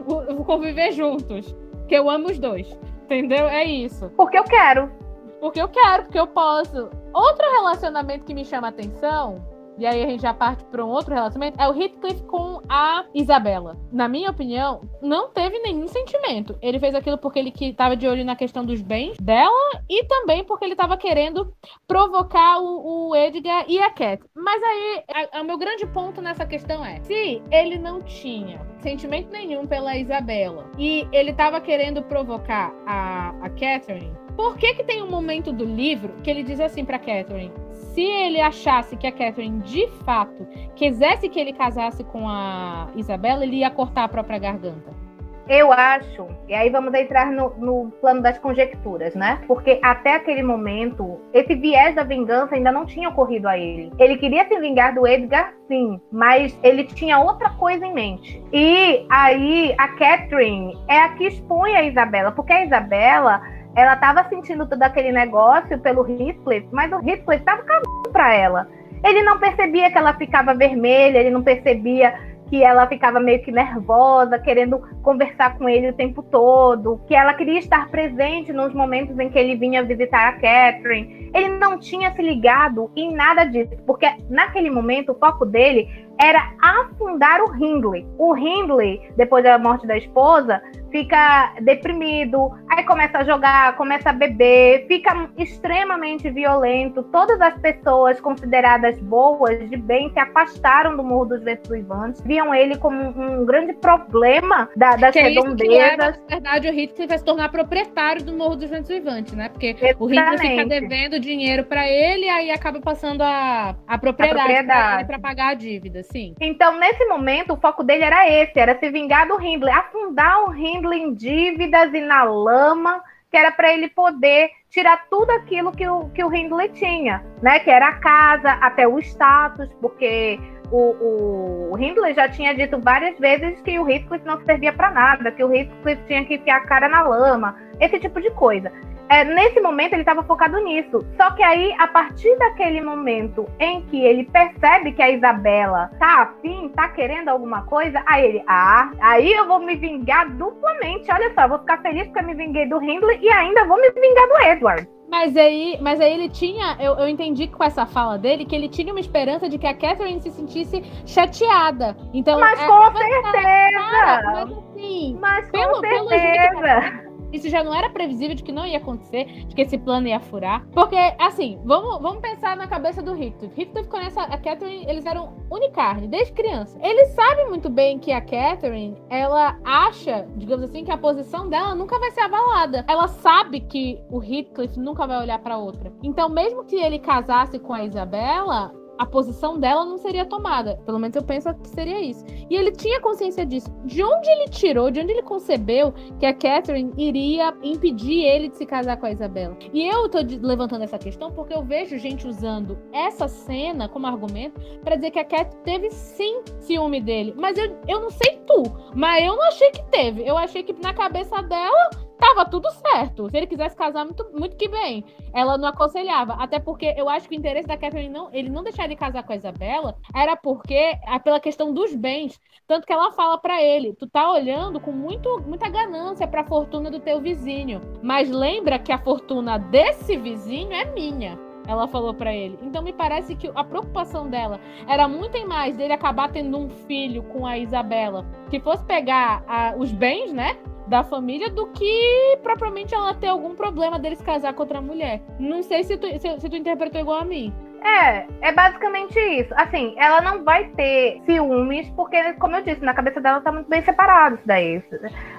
conviver 0.44 0.92
juntos. 0.92 1.56
Que 1.88 1.94
eu 1.94 2.10
amo 2.10 2.26
os 2.30 2.38
dois. 2.38 2.68
Entendeu? 3.04 3.48
É 3.48 3.64
isso. 3.64 4.10
Porque 4.16 4.38
eu 4.38 4.44
quero. 4.44 4.92
Porque 5.40 5.60
eu 5.60 5.68
quero, 5.68 6.02
porque 6.04 6.18
eu 6.18 6.26
posso. 6.26 6.90
Outro 7.14 7.50
relacionamento 7.52 8.24
que 8.24 8.34
me 8.34 8.44
chama 8.44 8.68
atenção 8.68 9.55
e 9.78 9.86
aí 9.86 10.02
a 10.02 10.06
gente 10.06 10.22
já 10.22 10.32
parte 10.32 10.64
para 10.64 10.84
um 10.84 10.88
outro 10.88 11.14
relacionamento, 11.14 11.60
é 11.60 11.68
o 11.68 11.74
Heathcliff 11.74 12.22
com 12.24 12.60
a 12.68 13.04
Isabela. 13.14 13.76
Na 13.92 14.08
minha 14.08 14.30
opinião, 14.30 14.80
não 15.02 15.28
teve 15.28 15.58
nenhum 15.58 15.86
sentimento. 15.86 16.56
Ele 16.62 16.78
fez 16.78 16.94
aquilo 16.94 17.18
porque 17.18 17.38
ele 17.38 17.52
estava 17.58 17.96
de 17.96 18.08
olho 18.08 18.24
na 18.24 18.36
questão 18.36 18.64
dos 18.64 18.80
bens 18.80 19.16
dela 19.18 19.82
e 19.88 20.04
também 20.04 20.44
porque 20.44 20.64
ele 20.64 20.74
estava 20.74 20.96
querendo 20.96 21.52
provocar 21.86 22.58
o, 22.60 23.10
o, 23.10 23.16
Edgar 23.16 23.64
e 23.68 23.78
a 23.78 23.90
Cat. 23.90 24.22
Mas 24.34 24.62
aí, 24.62 25.04
o 25.40 25.44
meu 25.44 25.58
grande 25.58 25.86
ponto 25.86 26.20
nessa 26.20 26.46
questão 26.46 26.84
é: 26.84 27.00
se 27.02 27.42
ele 27.50 27.78
não 27.78 28.02
tinha 28.02 28.60
sentimento 28.80 29.30
nenhum 29.30 29.66
pela 29.66 29.96
Isabela. 29.96 30.70
E 30.78 31.06
ele 31.12 31.30
estava 31.30 31.60
querendo 31.60 32.02
provocar 32.02 32.72
a, 32.86 33.30
a 33.40 33.50
Catherine, 33.50 34.12
por 34.36 34.56
que 34.58 34.74
que 34.74 34.84
tem 34.84 35.02
um 35.02 35.10
momento 35.10 35.50
do 35.52 35.64
livro 35.64 36.12
que 36.22 36.30
ele 36.30 36.42
diz 36.42 36.60
assim 36.60 36.84
para 36.84 36.98
Catherine: 36.98 37.52
se 37.94 38.02
ele 38.02 38.40
achasse 38.40 38.96
que 38.96 39.06
a 39.06 39.12
Catherine 39.12 39.60
de 39.60 39.88
fato 40.04 40.46
quisesse 40.74 41.28
que 41.28 41.40
ele 41.40 41.54
casasse 41.54 42.04
com 42.04 42.28
a 42.28 42.90
Isabela, 42.94 43.44
ele 43.44 43.56
ia 43.56 43.70
cortar 43.70 44.04
a 44.04 44.08
própria 44.08 44.38
garganta. 44.38 45.05
Eu 45.48 45.72
acho, 45.72 46.26
e 46.48 46.54
aí 46.54 46.68
vamos 46.70 46.92
entrar 46.92 47.30
no, 47.30 47.50
no, 47.50 47.90
plano 48.00 48.20
das 48.20 48.36
conjecturas, 48.36 49.14
né? 49.14 49.40
Porque 49.46 49.78
até 49.80 50.16
aquele 50.16 50.42
momento, 50.42 51.20
esse 51.32 51.54
viés 51.54 51.94
da 51.94 52.02
vingança 52.02 52.56
ainda 52.56 52.72
não 52.72 52.84
tinha 52.84 53.08
ocorrido 53.08 53.48
a 53.48 53.56
ele. 53.56 53.92
Ele 53.96 54.16
queria 54.16 54.46
se 54.48 54.58
vingar 54.58 54.94
do 54.94 55.06
Edgar, 55.06 55.52
sim, 55.68 56.00
mas 56.10 56.58
ele 56.64 56.82
tinha 56.84 57.20
outra 57.20 57.50
coisa 57.50 57.86
em 57.86 57.94
mente. 57.94 58.42
E 58.52 59.06
aí 59.08 59.72
a 59.78 59.88
Catherine 59.88 60.76
é 60.88 60.98
a 60.98 61.10
que 61.10 61.28
expõe 61.28 61.76
a 61.76 61.84
Isabela, 61.84 62.32
porque 62.32 62.52
a 62.52 62.64
Isabela 62.64 63.40
ela 63.76 63.92
estava 63.92 64.28
sentindo 64.28 64.66
todo 64.66 64.82
aquele 64.82 65.12
negócio 65.12 65.78
pelo 65.78 66.08
Heathcliff, 66.08 66.66
mas 66.72 66.90
o 66.90 66.96
Heathcliff 66.96 67.40
estava 67.40 67.62
cagando 67.62 68.10
para 68.10 68.34
ela. 68.34 68.68
Ele 69.04 69.22
não 69.22 69.38
percebia 69.38 69.90
que 69.92 69.98
ela 69.98 70.14
ficava 70.14 70.54
vermelha, 70.54 71.18
ele 71.18 71.30
não 71.30 71.42
percebia 71.42 72.14
que 72.48 72.62
ela 72.62 72.86
ficava 72.86 73.20
meio 73.20 73.42
que 73.42 73.50
nervosa, 73.50 74.38
querendo 74.38 74.78
conversar 75.02 75.58
com 75.58 75.68
ele 75.68 75.90
o 75.90 75.92
tempo 75.92 76.22
todo, 76.22 77.00
que 77.06 77.14
ela 77.14 77.34
queria 77.34 77.58
estar 77.58 77.88
presente 77.88 78.52
nos 78.52 78.72
momentos 78.72 79.18
em 79.18 79.28
que 79.28 79.38
ele 79.38 79.56
vinha 79.56 79.82
visitar 79.82 80.28
a 80.28 80.32
Catherine. 80.32 81.30
Ele 81.34 81.48
não 81.58 81.78
tinha 81.78 82.12
se 82.14 82.22
ligado 82.22 82.90
em 82.96 83.12
nada 83.12 83.44
disso, 83.44 83.72
porque 83.86 84.06
naquele 84.30 84.70
momento 84.70 85.12
o 85.12 85.18
foco 85.18 85.44
dele 85.44 85.88
era 86.18 86.52
afundar 86.62 87.40
o 87.42 87.54
Hindley. 87.54 88.06
O 88.18 88.36
Hindley, 88.36 89.00
depois 89.16 89.44
da 89.44 89.58
morte 89.58 89.86
da 89.86 89.98
esposa, 89.98 90.62
fica 90.96 91.52
deprimido, 91.60 92.50
aí 92.70 92.82
começa 92.84 93.18
a 93.18 93.24
jogar, 93.24 93.76
começa 93.76 94.08
a 94.08 94.12
beber, 94.14 94.86
fica 94.88 95.28
extremamente 95.36 96.30
violento. 96.30 97.02
Todas 97.02 97.38
as 97.38 97.58
pessoas 97.60 98.18
consideradas 98.18 98.98
boas, 99.00 99.68
de 99.68 99.76
bem, 99.76 100.10
se 100.10 100.18
afastaram 100.18 100.96
do 100.96 101.04
Morro 101.04 101.26
dos 101.26 101.42
Ventos 101.42 101.70
Uivantes, 101.70 102.22
viam 102.22 102.54
ele 102.54 102.78
como 102.78 102.96
um 102.96 103.44
grande 103.44 103.74
problema 103.74 104.70
da, 104.74 104.96
das 104.96 105.12
que 105.12 105.20
redondezas. 105.20 105.68
É 105.70 106.10
isso 106.10 106.20
que 106.20 106.30
na 106.30 106.36
verdade, 106.36 106.68
o 106.68 106.72
Hitler 106.72 107.08
vai 107.08 107.18
se 107.18 107.24
tornar 107.24 107.50
proprietário 107.50 108.24
do 108.24 108.32
Morro 108.32 108.56
dos 108.56 108.70
Ventos 108.70 108.88
Uivantes, 108.88 109.34
né? 109.34 109.50
Porque 109.50 109.76
Exatamente. 109.78 109.96
o 110.00 110.06
Hitler 110.06 110.38
fica 110.38 110.64
devendo 110.64 111.20
dinheiro 111.20 111.64
para 111.64 111.86
ele, 111.86 112.26
aí 112.26 112.50
acaba 112.50 112.80
passando 112.80 113.20
a, 113.20 113.76
a 113.86 113.98
propriedade 113.98 115.06
para 115.06 115.18
pagar 115.18 115.48
a 115.48 115.54
dívida, 115.54 116.02
sim. 116.02 116.34
Então, 116.40 116.78
nesse 116.78 117.04
momento, 117.04 117.52
o 117.52 117.56
foco 117.56 117.84
dele 117.84 118.04
era 118.04 118.30
esse, 118.30 118.58
era 118.58 118.78
se 118.78 118.88
vingar 118.90 119.28
do 119.28 119.38
Hindley, 119.38 119.72
afundar 119.72 120.44
o 120.44 120.54
Em 120.94 121.14
dívidas 121.14 121.92
e 121.92 122.00
na 122.00 122.24
lama, 122.24 123.02
que 123.30 123.36
era 123.36 123.50
para 123.50 123.72
ele 123.72 123.88
poder 123.88 124.50
tirar 124.70 125.06
tudo 125.10 125.30
aquilo 125.30 125.72
que 125.72 125.86
o, 125.88 126.08
que 126.10 126.24
o 126.24 126.34
Hindley 126.34 126.68
tinha, 126.70 127.24
né? 127.42 127.58
Que 127.60 127.70
era 127.70 127.88
a 127.88 127.94
casa, 127.94 128.52
até 128.60 128.86
o 128.86 128.98
status, 128.98 129.68
porque 129.80 130.38
o, 130.70 131.72
o 131.72 131.78
Hindley 131.78 132.14
já 132.14 132.28
tinha 132.28 132.54
dito 132.54 132.78
várias 132.80 133.18
vezes 133.18 133.60
que 133.62 133.78
o 133.78 133.88
Heathcliff 133.88 134.24
não 134.24 134.44
servia 134.44 134.72
para 134.72 134.90
nada, 134.90 135.30
que 135.30 135.42
o 135.42 135.54
Heathcliff 135.54 136.02
tinha 136.06 136.24
que 136.24 136.34
enfiar 136.34 136.58
a 136.58 136.66
cara 136.66 136.88
na 136.88 137.02
lama, 137.02 137.56
esse 137.80 137.98
tipo 137.98 138.20
de 138.20 138.30
coisa 138.30 138.72
é, 139.08 139.24
nesse 139.24 139.60
momento 139.60 139.92
ele 139.92 140.02
estava 140.02 140.22
focado 140.22 140.58
nisso. 140.60 141.04
Só 141.16 141.30
que 141.32 141.42
aí, 141.42 141.74
a 141.78 141.86
partir 141.86 142.36
daquele 142.38 142.80
momento 142.80 143.46
em 143.60 143.82
que 143.82 144.04
ele 144.04 144.24
percebe 144.24 144.92
que 144.92 145.02
a 145.02 145.10
Isabela 145.10 145.90
tá 145.98 146.22
afim, 146.22 146.68
tá 146.74 146.88
querendo 146.88 147.28
alguma 147.28 147.62
coisa, 147.62 148.02
aí 148.06 148.24
ele, 148.24 148.44
ah, 148.46 148.90
aí 149.00 149.32
eu 149.32 149.46
vou 149.46 149.60
me 149.60 149.76
vingar 149.76 150.28
duplamente. 150.32 151.10
Olha 151.12 151.32
só, 151.34 151.46
vou 151.48 151.58
ficar 151.58 151.78
feliz 151.82 152.04
porque 152.06 152.20
eu 152.20 152.26
me 152.26 152.34
vinguei 152.34 152.66
do 152.68 152.82
Hindley 152.82 153.18
e 153.22 153.28
ainda 153.30 153.64
vou 153.64 153.80
me 153.80 153.90
vingar 153.90 154.28
do 154.28 154.40
Edward. 154.48 154.88
Mas 155.08 155.36
aí, 155.36 155.78
mas 155.80 156.00
aí 156.00 156.12
ele 156.12 156.28
tinha, 156.28 156.76
eu, 156.80 156.94
eu 156.94 157.08
entendi 157.08 157.46
com 157.46 157.62
essa 157.62 157.86
fala 157.86 158.18
dele 158.18 158.44
que 158.44 158.56
ele 158.56 158.68
tinha 158.68 158.92
uma 158.92 158.98
esperança 158.98 159.48
de 159.48 159.56
que 159.56 159.66
a 159.66 159.72
Catherine 159.72 160.20
se 160.20 160.32
sentisse 160.32 160.82
chateada. 161.06 161.96
Então, 162.12 162.40
Mas 162.40 162.60
é, 162.60 162.66
com 162.66 162.72
mas, 162.72 162.98
certeza! 162.98 163.90
cara, 163.92 164.22
mas 164.32 164.52
assim, 164.58 165.18
Mas 165.20 165.50
pelo- 165.50 165.80
com 165.80 166.08
certeza! 166.08 167.05
Isso 167.32 167.48
já 167.48 167.62
não 167.62 167.74
era 167.74 167.90
previsível 167.90 168.34
de 168.34 168.42
que 168.42 168.52
não 168.52 168.66
ia 168.66 168.78
acontecer, 168.78 169.24
de 169.46 169.54
que 169.54 169.62
esse 169.62 169.78
plano 169.78 170.08
ia 170.08 170.20
furar. 170.20 170.66
Porque, 170.72 170.96
assim, 171.18 171.58
vamos, 171.64 172.00
vamos 172.00 172.20
pensar 172.20 172.56
na 172.56 172.66
cabeça 172.66 173.02
do 173.02 173.10
Heathcliff. 173.12 173.60
Heathcliff 173.60 173.88
conhece 173.88 174.18
a 174.18 174.38
Catherine, 174.38 174.86
eles 174.88 175.06
eram 175.06 175.36
unicarne, 175.50 176.08
desde 176.08 176.32
criança. 176.32 176.78
Ele 176.82 177.06
sabe 177.06 177.44
muito 177.46 177.68
bem 177.68 177.98
que 177.98 178.12
a 178.12 178.20
Catherine, 178.20 178.96
ela 179.08 179.58
acha, 179.64 180.26
digamos 180.36 180.64
assim, 180.64 180.84
que 180.84 180.90
a 180.90 180.98
posição 180.98 181.48
dela 181.48 181.74
nunca 181.74 181.98
vai 181.98 182.10
ser 182.10 182.20
abalada. 182.20 182.84
Ela 182.88 183.08
sabe 183.08 183.60
que 183.60 184.00
o 184.10 184.22
Heathcliff 184.22 184.78
nunca 184.78 185.06
vai 185.06 185.20
olhar 185.20 185.38
pra 185.38 185.58
outra. 185.58 185.92
Então, 186.02 186.28
mesmo 186.28 186.64
que 186.64 186.76
ele 186.76 186.98
casasse 186.98 187.58
com 187.58 187.72
a 187.72 187.84
Isabela, 187.84 188.72
a 188.98 189.06
posição 189.06 189.58
dela 189.58 189.84
não 189.84 189.98
seria 189.98 190.24
tomada. 190.24 190.80
Pelo 190.84 190.98
menos 190.98 191.16
eu 191.16 191.22
penso 191.22 191.52
que 191.54 191.68
seria 191.68 192.00
isso. 192.00 192.24
E 192.48 192.54
ele 192.54 192.72
tinha 192.72 193.00
consciência 193.00 193.44
disso. 193.44 193.70
De 193.84 194.02
onde 194.02 194.28
ele 194.28 194.48
tirou, 194.48 194.90
de 194.90 195.00
onde 195.00 195.12
ele 195.12 195.22
concebeu 195.22 195.92
que 196.18 196.26
a 196.26 196.34
Catherine 196.34 196.92
iria 196.96 197.54
impedir 197.62 198.24
ele 198.24 198.48
de 198.48 198.56
se 198.56 198.66
casar 198.66 198.96
com 198.96 199.06
a 199.06 199.12
Isabela? 199.12 199.56
E 199.72 199.86
eu 199.86 200.08
tô 200.08 200.18
levantando 200.40 200.84
essa 200.84 200.98
questão 200.98 201.30
porque 201.32 201.54
eu 201.54 201.62
vejo 201.62 201.98
gente 201.98 202.26
usando 202.26 202.78
essa 202.92 203.28
cena 203.28 203.88
como 203.88 204.06
argumento 204.06 204.60
pra 204.82 204.96
dizer 204.96 205.10
que 205.10 205.18
a 205.18 205.24
Cat 205.24 205.54
teve 205.64 205.90
sim 205.90 206.42
ciúme 206.58 207.00
dele. 207.00 207.34
Mas 207.36 207.56
eu, 207.58 207.76
eu 207.88 208.00
não 208.00 208.10
sei 208.10 208.40
tu, 208.46 208.62
mas 208.94 209.24
eu 209.24 209.36
não 209.36 209.42
achei 209.44 209.70
que 209.70 209.82
teve. 209.90 210.26
Eu 210.26 210.36
achei 210.36 210.62
que 210.62 210.72
na 210.82 210.94
cabeça 210.94 211.42
dela 211.42 212.05
tava 212.18 212.44
tudo 212.44 212.70
certo. 212.70 213.30
Se 213.30 213.36
ele 213.36 213.46
quisesse 213.46 213.76
casar, 213.76 214.04
muito, 214.04 214.26
muito 214.32 214.56
que 214.56 214.68
bem. 214.68 215.04
Ela 215.32 215.56
não 215.56 215.68
aconselhava. 215.68 216.34
Até 216.34 216.58
porque 216.58 216.94
eu 216.96 217.08
acho 217.08 217.28
que 217.28 217.34
o 217.34 217.38
interesse 217.38 217.68
da 217.68 217.76
Catherine 217.76 218.08
não, 218.08 218.28
ele 218.32 218.48
não 218.48 218.62
deixar 218.62 218.84
ele 218.84 218.96
casar 218.96 219.22
com 219.22 219.32
a 219.32 219.36
Isabela 219.36 219.96
era 220.14 220.36
porque 220.36 220.74
é 220.74 221.18
pela 221.18 221.40
questão 221.40 221.72
dos 221.72 221.94
bens. 221.94 222.40
Tanto 222.66 222.86
que 222.86 222.92
ela 222.92 223.12
fala 223.12 223.38
pra 223.38 223.62
ele: 223.62 223.94
tu 223.94 224.06
tá 224.06 224.30
olhando 224.30 224.80
com 224.80 224.92
muito, 224.92 225.40
muita 225.46 225.68
ganância 225.68 226.26
pra 226.26 226.44
fortuna 226.44 226.90
do 226.90 227.00
teu 227.00 227.20
vizinho. 227.20 227.80
Mas 228.02 228.30
lembra 228.30 228.78
que 228.78 228.92
a 228.92 228.98
fortuna 228.98 229.58
desse 229.58 230.16
vizinho 230.16 230.72
é 230.72 230.84
minha. 230.84 231.45
Ela 231.66 231.88
falou 231.88 232.14
pra 232.14 232.34
ele. 232.34 232.58
Então 232.62 232.82
me 232.82 232.92
parece 232.92 233.34
que 233.34 233.50
a 233.54 233.64
preocupação 233.64 234.28
dela 234.28 234.60
era 234.86 235.08
muito 235.08 235.36
em 235.36 235.44
mais 235.44 235.76
dele 235.76 235.92
acabar 235.92 236.30
tendo 236.30 236.56
um 236.58 236.68
filho 236.68 237.22
com 237.24 237.46
a 237.46 237.58
Isabela, 237.58 238.26
que 238.50 238.60
fosse 238.60 238.84
pegar 238.84 239.44
ah, 239.48 239.74
os 239.76 239.92
bens, 239.92 240.32
né? 240.32 240.56
Da 240.86 241.02
família, 241.02 241.50
do 241.50 241.66
que 241.68 242.38
propriamente 242.42 242.94
ela 242.94 243.12
ter 243.12 243.26
algum 243.26 243.56
problema 243.56 243.98
dele 243.98 244.14
se 244.14 244.22
casar 244.22 244.54
com 244.54 244.62
outra 244.62 244.80
mulher. 244.80 245.20
Não 245.38 245.62
sei 245.62 245.82
se 245.82 245.96
tu, 245.96 246.06
se, 246.06 246.40
se 246.40 246.48
tu 246.48 246.56
interpretou 246.56 247.00
igual 247.00 247.20
a 247.20 247.24
mim. 247.24 247.52
É, 247.82 248.26
é 248.40 248.52
basicamente 248.52 249.18
isso. 249.18 249.52
Assim, 249.56 249.94
ela 249.98 250.20
não 250.20 250.44
vai 250.44 250.64
ter 250.70 251.20
ciúmes, 251.24 251.88
porque, 251.90 252.32
como 252.34 252.56
eu 252.56 252.62
disse, 252.62 252.84
na 252.84 252.94
cabeça 252.94 253.20
dela 253.20 253.40
tá 253.40 253.52
muito 253.52 253.68
bem 253.68 253.82
separado 253.82 254.36
isso 254.36 254.46
daí. 254.46 254.82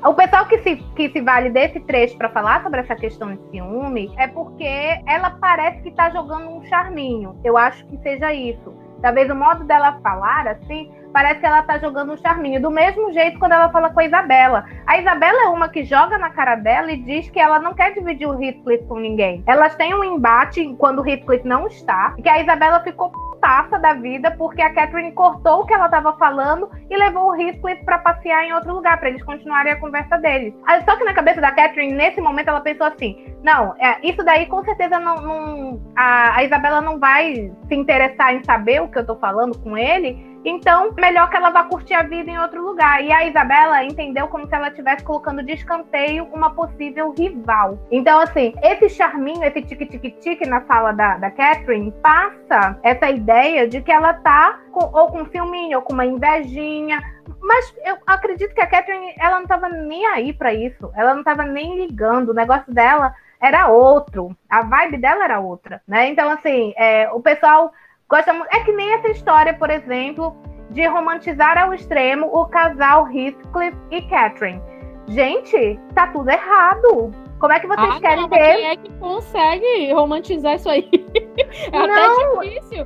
O 0.06 0.14
pessoal 0.14 0.46
que 0.46 0.60
se, 0.60 0.76
que 0.96 1.10
se 1.10 1.22
vale 1.22 1.50
desse 1.50 1.80
trecho 1.82 2.18
pra 2.18 2.30
falar 2.30 2.64
sobre 2.64 2.82
essa 2.82 2.96
questão 2.96 3.36
de 3.36 3.50
ciúme 3.50 4.12
é 4.18 4.28
porque 4.28 5.02
ela 5.06 5.32
parece 5.32 5.82
que 5.82 5.92
tá 5.92 6.10
jogando 6.10 6.50
um 6.50 6.64
charminho. 6.66 7.40
Eu 7.44 7.58
acho 7.58 7.86
que 7.88 7.98
seja 7.98 8.34
isso. 8.34 8.74
Talvez 9.02 9.30
o 9.30 9.36
modo 9.36 9.64
dela 9.66 10.00
falar, 10.02 10.48
assim, 10.48 10.92
parece 11.14 11.40
que 11.40 11.46
ela 11.46 11.64
tá 11.64 11.78
jogando 11.78 12.14
um 12.14 12.18
charminho. 12.18 12.62
Do 12.62 12.72
mesmo 12.72 13.12
jeito 13.14 13.40
quando 13.40 13.54
ela 13.54 13.70
fala 13.70 13.90
com 13.90 14.00
a 14.00 14.06
Isabela. 14.06 14.66
A 14.86 14.98
Isabela 14.98 15.46
é 15.46 15.48
uma 15.50 15.70
que 15.70 15.84
joga 15.84 16.18
na 16.18 16.30
cara 16.30 16.56
dela 16.56 16.92
e 16.92 16.98
diz 16.98 17.30
que 17.30 17.40
ela 17.40 17.60
não 17.60 17.74
quer 17.74 17.94
dividir 17.94 18.28
o 18.28 18.42
Heathcliff 18.42 18.86
com 18.86 19.00
ninguém. 19.00 19.44
Elas 19.48 19.76
têm 19.76 19.94
um 19.94 20.04
embate 20.04 20.76
quando 20.78 21.02
o 21.02 21.08
Heathcliff 21.08 21.48
não 21.48 21.68
está, 21.68 22.16
que 22.22 22.30
a 22.30 22.42
Isabela 22.42 22.80
ficou 22.82 23.12
putaça 23.38 23.78
da 23.80 23.94
vida 23.94 24.32
porque 24.32 24.62
a 24.62 24.74
Catherine 24.74 25.12
cortou 25.12 25.62
o 25.62 25.66
que 25.66 25.74
ela 25.74 25.88
tava 25.88 26.14
falando 26.18 26.70
e 26.90 26.98
levou 26.98 27.30
o 27.30 27.36
Heathcliff 27.36 27.84
pra 27.86 28.00
passear 28.00 28.44
em 28.46 28.54
outro 28.54 28.74
lugar, 28.74 29.00
pra 29.00 29.10
eles 29.10 29.24
continuarem 29.24 29.74
a 29.74 29.80
conversa 29.80 30.18
deles. 30.18 30.54
Só 30.86 30.96
que 30.96 31.04
na 31.04 31.14
cabeça 31.14 31.40
da 31.40 31.52
Catherine, 31.52 31.94
nesse 31.94 32.20
momento, 32.20 32.50
ela 32.50 32.62
pensou 32.62 32.88
assim: 32.88 33.18
não, 33.44 33.76
é, 33.80 33.98
isso 34.04 34.24
daí 34.24 34.46
com 34.48 34.64
certeza 34.64 35.00
não. 35.00 35.22
não- 35.22 35.82
a, 35.96 36.38
a 36.38 36.44
Isabela 36.44 36.82
não 36.82 37.00
vai 37.00 37.52
se 37.68 37.76
interessar 37.76 38.34
em 38.34 38.44
saber 38.44 38.82
o 38.82 38.88
que 38.88 39.00
eu 39.00 39.06
tô 39.06 39.16
falando 39.16 39.58
com 39.60 39.78
ele. 39.78 40.38
Então, 40.46 40.94
melhor 40.98 41.30
que 41.30 41.36
ela 41.36 41.50
vá 41.50 41.64
curtir 41.64 41.94
a 41.94 42.04
vida 42.04 42.32
em 42.32 42.40
outro 42.40 42.64
lugar. 42.64 43.04
E 43.04 43.12
a 43.12 43.28
Isabela 43.28 43.84
entendeu 43.84 44.28
como 44.30 44.48
se 44.48 44.56
ela 44.56 44.70
estivesse 44.70 45.04
colocando 45.04 45.44
de 45.44 45.52
escanteio 45.54 46.26
uma 46.34 46.52
possível 46.52 47.14
rival. 47.18 47.78
Então, 47.92 48.20
assim, 48.20 48.54
esse 48.64 48.88
charminho, 48.90 49.44
esse 49.44 49.62
tique-tique-tique 49.62 50.48
na 50.48 50.62
fala 50.62 50.94
da, 50.94 51.18
da 51.18 51.32
Catherine, 51.32 51.92
passa 52.02 52.80
essa 52.82 53.10
ideia 53.10 53.27
de 53.70 53.82
que 53.82 53.92
ela 53.92 54.14
tá 54.14 54.60
com, 54.72 54.86
ou 54.98 55.08
com 55.10 55.22
um 55.22 55.26
filminho, 55.26 55.78
ou 55.80 55.84
com 55.84 55.94
uma 55.94 56.06
invejinha. 56.06 57.02
Mas 57.42 57.74
eu 57.86 57.98
acredito 58.06 58.54
que 58.54 58.62
a 58.62 58.68
Catherine, 58.68 59.14
ela 59.20 59.40
não 59.40 59.48
tava 59.48 59.70
nem 59.70 60.06
aí 60.08 60.34
pra 60.34 60.54
isso. 60.54 60.92
Ela 60.96 61.14
não 61.14 61.24
tava 61.24 61.44
nem 61.44 61.78
ligando. 61.78 62.30
O 62.30 62.34
negócio 62.34 62.74
dela 62.74 63.14
era 63.42 63.68
outro. 63.68 64.36
A 64.50 64.64
vibe 64.64 64.98
dela 64.98 65.24
era 65.24 65.40
outra, 65.40 65.82
né? 65.88 66.10
Então, 66.10 66.30
assim, 66.30 66.74
é, 66.78 67.10
o 67.12 67.20
pessoal 67.20 67.72
gosta 68.10 68.34
muito. 68.34 68.54
É 68.56 68.62
que 68.64 68.72
nem 68.72 68.94
essa 68.94 69.10
história, 69.10 69.54
por 69.54 69.70
exemplo, 69.70 70.36
de 70.72 70.86
romantizar 70.88 71.58
ao 71.58 71.74
extremo 71.74 72.28
o 72.28 72.46
casal 72.48 73.08
Heathcliff 73.12 73.78
e 73.92 74.02
Catherine. 74.04 74.62
Gente, 75.08 75.80
tá 75.94 76.08
tudo 76.08 76.30
errado. 76.30 77.12
Como 77.40 77.54
é 77.54 77.60
que 77.60 77.68
vocês 77.68 77.96
Ah, 77.96 78.00
querem 78.02 78.22
não, 78.24 78.30
ter? 78.30 78.56
quem 78.56 78.66
é 78.70 78.76
que 78.76 78.92
consegue 78.96 79.94
romantizar 79.94 80.56
isso 80.56 80.70
aí? 80.70 80.90
É 81.72 81.88
Não. 81.88 82.40
até 82.40 82.48
difícil. 82.50 82.86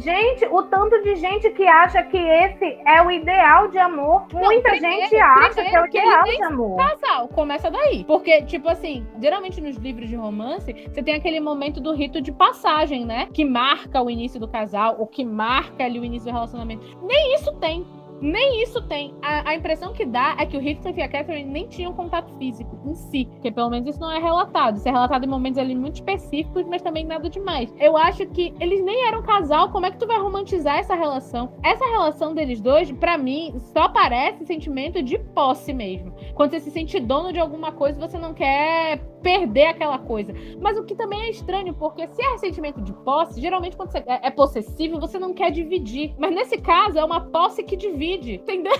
Gente, 0.00 0.46
o 0.46 0.62
tanto 0.64 1.00
de 1.02 1.16
gente 1.16 1.50
que 1.50 1.66
acha 1.66 2.02
que 2.04 2.16
esse 2.16 2.78
é 2.86 3.02
o 3.02 3.10
ideal 3.10 3.68
de 3.68 3.78
amor. 3.78 4.26
Muita 4.32 4.70
primeiro- 4.70 5.02
gente 5.02 5.16
acha 5.16 5.62
que 5.64 5.76
é 5.76 5.80
o 5.82 5.86
ideal 5.86 6.22
de 6.24 6.42
amor. 6.42 6.76
casal, 6.76 7.28
começa 7.28 7.70
daí. 7.70 8.04
Porque, 8.04 8.42
tipo 8.42 8.68
assim, 8.68 9.06
geralmente 9.20 9.60
nos 9.60 9.76
livros 9.76 10.08
de 10.08 10.16
romance, 10.16 10.72
você 10.92 11.02
tem 11.02 11.14
aquele 11.14 11.40
momento 11.40 11.80
do 11.80 11.92
rito 11.92 12.20
de 12.20 12.32
passagem, 12.32 13.04
né? 13.04 13.28
Que 13.32 13.44
marca 13.44 14.00
o 14.02 14.10
início 14.10 14.38
do 14.40 14.48
casal, 14.48 14.96
ou 14.98 15.06
que 15.06 15.24
marca 15.24 15.84
ali 15.84 15.98
o 15.98 16.04
início 16.04 16.30
do 16.30 16.34
relacionamento. 16.34 16.84
Nem 17.02 17.34
isso 17.34 17.52
tem. 17.56 17.84
Nem 18.20 18.62
isso 18.62 18.80
tem. 18.82 19.14
A, 19.22 19.50
a 19.50 19.54
impressão 19.54 19.92
que 19.92 20.04
dá 20.04 20.36
é 20.38 20.46
que 20.46 20.56
o 20.56 20.60
Heathcliff 20.60 20.98
e 20.98 21.02
a 21.02 21.08
Catherine 21.08 21.50
nem 21.50 21.66
tinham 21.66 21.92
contato 21.92 22.32
físico 22.38 22.78
em 22.84 22.94
si. 22.94 23.26
Porque 23.32 23.50
pelo 23.50 23.70
menos 23.70 23.88
isso 23.88 24.00
não 24.00 24.12
é 24.12 24.18
relatado. 24.18 24.76
Isso 24.76 24.88
é 24.88 24.92
relatado 24.92 25.24
em 25.24 25.28
momentos 25.28 25.58
ali 25.58 25.74
muito 25.74 25.96
específicos, 25.96 26.66
mas 26.66 26.82
também 26.82 27.04
nada 27.04 27.28
demais. 27.28 27.74
Eu 27.78 27.96
acho 27.96 28.26
que 28.26 28.54
eles 28.60 28.84
nem 28.84 29.06
eram 29.06 29.22
casal. 29.22 29.70
Como 29.70 29.86
é 29.86 29.90
que 29.90 29.98
tu 29.98 30.06
vai 30.06 30.18
romantizar 30.18 30.78
essa 30.78 30.94
relação? 30.94 31.52
Essa 31.62 31.84
relação 31.86 32.34
deles 32.34 32.60
dois, 32.60 32.92
pra 32.92 33.18
mim, 33.18 33.54
só 33.72 33.88
parece 33.88 34.44
sentimento 34.46 35.02
de 35.02 35.18
posse 35.18 35.72
mesmo. 35.72 36.14
Quando 36.34 36.50
você 36.50 36.60
se 36.60 36.70
sente 36.70 37.00
dono 37.00 37.32
de 37.32 37.40
alguma 37.40 37.72
coisa, 37.72 37.98
você 37.98 38.18
não 38.18 38.34
quer 38.34 38.98
perder 39.22 39.66
aquela 39.66 39.98
coisa. 39.98 40.32
Mas 40.60 40.78
o 40.78 40.84
que 40.84 40.94
também 40.94 41.22
é 41.22 41.30
estranho, 41.30 41.74
porque 41.74 42.06
se 42.08 42.22
é 42.22 42.38
sentimento 42.38 42.80
de 42.80 42.92
posse, 42.92 43.40
geralmente 43.40 43.76
quando 43.76 43.90
você 43.90 43.98
é 44.06 44.28
é 44.28 44.30
possessivo, 44.30 45.00
você 45.00 45.18
não 45.18 45.32
quer 45.34 45.50
dividir. 45.50 46.14
Mas 46.18 46.34
nesse 46.34 46.58
caso, 46.58 46.98
é 46.98 47.04
uma 47.04 47.20
posse 47.20 47.62
que 47.62 47.76
divide, 47.76 48.07
entendeu? 48.16 48.72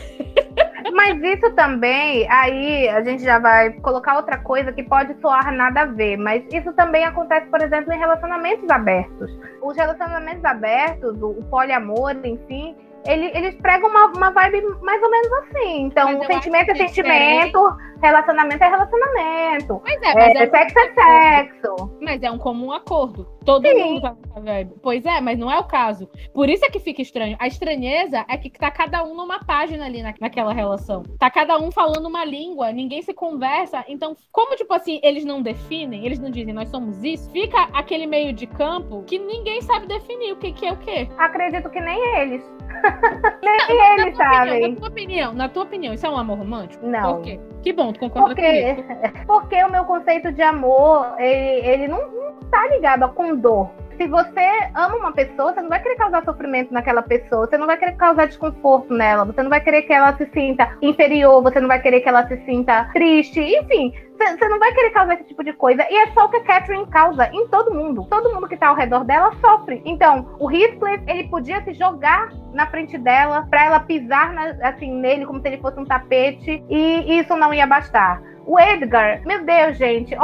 Mas 0.92 1.22
isso 1.22 1.50
também, 1.54 2.28
aí 2.30 2.88
a 2.88 3.02
gente 3.02 3.22
já 3.22 3.38
vai 3.38 3.72
colocar 3.80 4.16
outra 4.16 4.38
coisa 4.38 4.72
que 4.72 4.82
pode 4.82 5.14
soar 5.20 5.52
nada 5.52 5.82
a 5.82 5.86
ver, 5.86 6.16
mas 6.16 6.42
isso 6.52 6.72
também 6.72 7.04
acontece, 7.04 7.46
por 7.48 7.60
exemplo, 7.60 7.92
em 7.92 7.98
relacionamentos 7.98 8.68
abertos. 8.70 9.30
Os 9.62 9.76
relacionamentos 9.76 10.44
abertos, 10.44 11.20
o 11.20 11.34
poliamor, 11.50 12.16
enfim, 12.24 12.76
ele- 13.06 13.30
eles 13.36 13.54
pregam 13.56 13.88
uma, 13.90 14.06
uma 14.06 14.30
vibe 14.30 14.62
mais 14.82 15.02
ou 15.02 15.10
menos 15.10 15.32
assim. 15.32 15.82
Então, 15.82 16.18
Mas 16.18 16.26
sentimento 16.26 16.68
é 16.70 16.72
é 16.72 16.76
sentimento, 16.76 17.76
relacionamento 18.02 18.62
é 18.64 18.68
relacionamento. 18.68 19.80
Pois 19.84 20.02
é, 20.02 20.14
mas 20.14 20.34
é, 20.36 20.42
É, 20.44 20.50
sexo 20.50 20.78
é 20.78 20.94
sexo. 20.94 21.98
Mas 22.00 22.22
é 22.22 22.30
um 22.30 22.38
comum 22.38 22.72
acordo. 22.72 23.26
Todo 23.44 23.66
Sim. 23.66 23.82
mundo 23.82 24.02
tá 24.02 24.14
nessa 24.26 24.40
vibe. 24.40 24.74
Pois 24.82 25.04
é, 25.06 25.20
mas 25.20 25.38
não 25.38 25.50
é 25.50 25.58
o 25.58 25.64
caso. 25.64 26.08
Por 26.34 26.48
isso 26.50 26.64
é 26.66 26.70
que 26.70 26.78
fica 26.78 27.00
estranho. 27.00 27.36
A 27.40 27.46
estranheza 27.46 28.24
é 28.28 28.36
que 28.36 28.50
tá 28.50 28.70
cada 28.70 29.02
um 29.04 29.14
numa 29.14 29.38
página 29.44 29.86
ali 29.86 30.02
na, 30.02 30.12
naquela 30.20 30.52
relação. 30.52 31.02
Tá 31.18 31.30
cada 31.30 31.58
um 31.58 31.70
falando 31.72 32.06
uma 32.06 32.24
língua, 32.24 32.70
ninguém 32.72 33.00
se 33.02 33.14
conversa. 33.14 33.84
Então, 33.88 34.14
como, 34.30 34.54
tipo 34.54 34.72
assim, 34.74 35.00
eles 35.02 35.24
não 35.24 35.40
definem, 35.40 36.04
eles 36.04 36.18
não 36.18 36.30
dizem 36.30 36.52
nós 36.52 36.68
somos 36.68 37.02
isso, 37.02 37.30
fica 37.30 37.68
aquele 37.72 38.06
meio 38.06 38.32
de 38.32 38.46
campo 38.46 39.02
que 39.04 39.18
ninguém 39.18 39.62
sabe 39.62 39.86
definir 39.86 40.32
o 40.32 40.36
que, 40.36 40.52
que 40.52 40.66
é 40.66 40.72
o 40.72 40.76
quê. 40.76 41.08
Acredito 41.16 41.70
que 41.70 41.80
nem 41.80 41.98
eles. 42.18 42.42
nem 43.42 43.78
Na 43.78 44.02
eles 44.02 44.16
sabem. 44.16 44.70
na 44.70 44.76
tua 44.76 44.88
opinião, 44.88 45.34
na 45.34 45.48
tua 45.48 45.62
opinião, 45.64 45.94
isso 45.94 46.06
é 46.06 46.10
um 46.10 46.16
amor 46.16 46.38
romântico? 46.38 46.86
Não. 46.86 47.16
Por 47.16 47.22
quê? 47.22 47.40
Que 47.62 47.72
bom, 47.72 47.92
tu 47.92 48.00
concorda 48.00 48.34
Porque, 48.34 48.74
comigo. 48.74 48.84
porque 49.26 49.64
o 49.64 49.70
meu 49.70 49.84
conceito 49.84 50.32
de 50.32 50.42
amor, 50.42 51.14
ele, 51.18 51.66
ele 51.66 51.88
não, 51.88 52.10
não 52.10 52.34
tá 52.50 52.66
ligado 52.68 53.04
a 53.04 53.08
com 53.08 53.36
dor. 53.36 53.70
Se 53.98 54.06
você 54.06 54.70
ama 54.74 54.96
uma 54.96 55.12
pessoa, 55.12 55.52
você 55.52 55.60
não 55.60 55.68
vai 55.68 55.82
querer 55.82 55.96
causar 55.96 56.24
sofrimento 56.24 56.72
naquela 56.72 57.02
pessoa, 57.02 57.46
você 57.46 57.58
não 57.58 57.66
vai 57.66 57.76
querer 57.76 57.96
causar 57.96 58.26
desconforto 58.26 58.94
nela, 58.94 59.24
você 59.24 59.42
não 59.42 59.50
vai 59.50 59.60
querer 59.60 59.82
que 59.82 59.92
ela 59.92 60.16
se 60.16 60.24
sinta 60.32 60.70
inferior, 60.80 61.42
você 61.42 61.60
não 61.60 61.66
vai 61.66 61.82
querer 61.82 62.00
que 62.00 62.08
ela 62.08 62.26
se 62.28 62.36
sinta 62.44 62.88
triste, 62.94 63.40
enfim, 63.40 63.92
você 64.16 64.48
não 64.48 64.58
vai 64.58 64.72
querer 64.72 64.90
causar 64.90 65.14
esse 65.14 65.24
tipo 65.24 65.42
de 65.42 65.52
coisa. 65.52 65.84
E 65.90 65.96
é 65.96 66.12
só 66.12 66.26
o 66.26 66.28
que 66.28 66.36
a 66.36 66.44
Catherine 66.44 66.86
causa 66.86 67.28
em 67.32 67.46
todo 67.48 67.74
mundo. 67.74 68.06
Todo 68.10 68.34
mundo 68.34 68.48
que 68.48 68.56
tá 68.56 68.68
ao 68.68 68.74
redor 68.74 69.04
dela 69.04 69.32
sofre. 69.40 69.80
Então, 69.84 70.36
o 70.40 70.50
Heathcliff, 70.50 71.04
ele 71.06 71.28
podia 71.28 71.62
se 71.62 71.72
jogar 71.74 72.32
na 72.52 72.66
frente 72.66 72.98
dela 72.98 73.46
para 73.48 73.64
ela 73.64 73.80
pisar 73.80 74.32
na, 74.32 74.68
assim 74.68 74.92
nele 74.92 75.24
como 75.24 75.40
se 75.40 75.46
ele 75.46 75.58
fosse 75.58 75.78
um 75.78 75.84
tapete 75.84 76.64
e 76.68 77.18
isso 77.18 77.36
não 77.36 77.54
ia 77.54 77.66
bastar. 77.66 78.20
O 78.48 78.58
Edgar, 78.58 79.20
meu 79.26 79.44
Deus, 79.44 79.76
gente. 79.76 80.16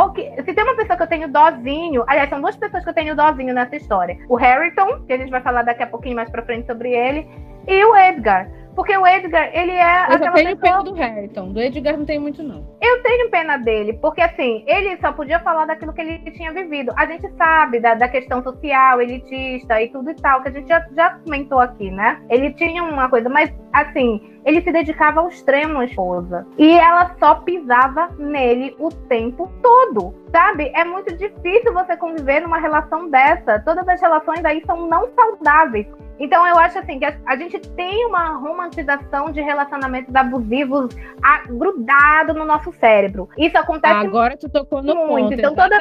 Se 0.45 0.55
tem 0.55 0.65
uma 0.65 0.75
pessoa 0.75 0.97
que 0.97 1.03
eu 1.03 1.07
tenho 1.07 1.29
dozinho, 1.29 2.03
aliás, 2.07 2.31
são 2.31 2.41
duas 2.41 2.57
pessoas 2.57 2.83
que 2.83 2.89
eu 2.89 2.95
tenho 2.95 3.15
dozinho 3.15 3.53
nessa 3.53 3.77
história. 3.77 4.17
O 4.31 4.35
Harrington, 4.35 5.05
que 5.07 5.13
a 5.13 5.19
gente 5.19 5.31
vai 5.31 5.43
falar 5.43 5.63
daqui 5.63 5.83
a 5.83 5.87
pouquinho 5.87 6.17
mais 6.17 6.31
pra 6.31 6.43
frente 6.43 6.67
sobre 6.67 6.91
ele, 6.91 7.29
e 7.69 7.85
o 7.85 7.95
Edgar. 7.95 8.51
Porque 8.75 8.97
o 8.97 9.07
Edgar, 9.07 9.51
ele 9.53 9.73
é. 9.73 10.07
Eu 10.11 10.19
tenho 10.19 10.33
pessoa... 10.33 10.57
pena 10.57 10.83
do 10.83 10.95
Harrington. 10.95 11.53
Do 11.53 11.61
Edgar 11.61 11.99
não 11.99 12.07
tem 12.07 12.19
muito, 12.19 12.43
não. 12.43 12.67
Eu 12.81 13.03
tenho 13.03 13.31
pena 13.31 13.59
dele, 13.59 13.93
porque 13.93 14.23
assim, 14.23 14.65
ele 14.67 14.97
só 14.97 15.13
podia 15.13 15.39
falar 15.41 15.67
daquilo 15.67 15.93
que 15.93 16.01
ele 16.01 16.19
tinha 16.31 16.51
vivido. 16.51 16.95
A 16.97 17.05
gente 17.05 17.31
sabe 17.37 17.79
da, 17.79 17.95
da 17.95 18.09
questão 18.09 18.43
social, 18.43 19.03
elitista 19.03 19.83
e 19.83 19.89
tudo 19.91 20.11
e 20.11 20.15
tal, 20.15 20.43
que 20.43 20.49
a 20.49 20.53
gente 20.53 20.67
já, 20.67 20.85
já 20.97 21.11
comentou 21.11 21.61
aqui, 21.61 21.91
né? 21.91 22.21
Ele 22.31 22.53
tinha 22.55 22.83
uma 22.83 23.09
coisa, 23.11 23.29
mas 23.29 23.53
assim, 23.73 24.34
ele 24.45 24.61
se 24.63 24.71
dedicava 24.71 25.21
ao 25.21 25.29
extremo 25.29 25.81
à 25.81 25.85
esposa. 25.85 26.47
E 26.59 26.71
ela 26.73 27.15
só 27.19 27.37
pisava 27.37 28.11
nele 28.19 28.77
o 28.79 28.91
tempo 28.91 29.51
todo. 29.63 30.15
Sabe? 30.31 30.71
É 30.75 30.85
muito 30.85 31.17
difícil 31.17 31.73
você 31.73 31.97
conviver 31.97 32.41
numa 32.41 32.59
relação 32.59 33.09
dessa. 33.09 33.61
Todas 33.61 33.87
as 33.89 34.01
relações 34.01 34.45
aí 34.45 34.63
são 34.67 34.89
não 34.89 35.09
saudáveis. 35.15 35.87
Então 36.19 36.47
eu 36.47 36.57
acho 36.59 36.79
assim 36.79 36.99
que 36.99 37.05
a, 37.05 37.17
a, 37.27 37.37
gente 37.37 37.59
tem 37.59 38.07
uma 38.07 38.37
romantização 38.37 39.31
de 39.33 39.41
relacionamentos 39.41 40.15
abusivos 40.15 40.95
a, 41.23 41.43
grudado 41.49 42.35
no 42.35 42.45
nosso 42.45 42.73
cérebro. 42.75 43.29
Isso 43.37 43.59
acontece 43.59 43.95
Agora 43.95 44.37
tu 44.37 44.49
tocou 44.49 44.83
no 44.83 44.95
muito. 44.95 45.31
Ponto, 45.31 45.35
então, 45.35 45.55
toda, 45.55 45.77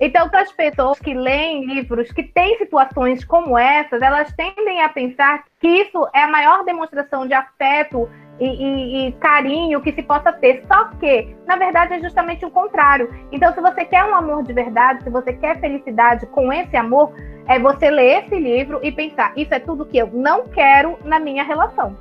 então 0.00 0.28
para 0.28 0.42
as 0.42 0.52
pessoas 0.52 0.98
que 1.00 1.12
leem 1.12 1.66
livros 1.66 2.12
que 2.12 2.22
têm 2.22 2.56
situações 2.58 3.24
como 3.24 3.58
essas, 3.58 4.00
elas 4.00 4.32
tendem 4.34 4.82
a 4.82 4.88
pensar 4.88 5.44
que 5.62 5.68
isso 5.68 6.08
é 6.12 6.24
a 6.24 6.28
maior 6.28 6.64
demonstração 6.64 7.24
de 7.24 7.32
afeto 7.32 8.10
e, 8.40 8.46
e, 8.46 9.08
e, 9.08 9.12
carinho 9.12 9.80
que 9.80 9.92
se 9.92 10.02
possa 10.02 10.32
ter. 10.32 10.64
Só 10.66 10.86
que, 10.98 11.36
na 11.46 11.54
verdade, 11.54 11.94
é 11.94 12.00
justamente 12.00 12.44
o 12.44 12.50
contrário. 12.50 13.08
Então, 13.30 13.54
se 13.54 13.60
você 13.60 13.84
quer 13.84 14.04
um 14.04 14.14
amor 14.14 14.42
de 14.42 14.52
verdade, 14.52 15.04
se 15.04 15.10
você 15.10 15.32
quer 15.32 15.60
felicidade 15.60 16.26
com 16.26 16.52
esse 16.52 16.76
amor, 16.76 17.14
é 17.46 17.60
você 17.60 17.90
ler 17.90 18.24
esse 18.24 18.34
livro 18.34 18.80
e 18.82 18.90
pensar: 18.90 19.32
isso 19.36 19.54
é 19.54 19.60
tudo 19.60 19.86
que 19.86 19.96
eu 19.96 20.08
não 20.12 20.48
quero 20.48 20.98
na 21.04 21.20
minha 21.20 21.44
relação. 21.44 21.96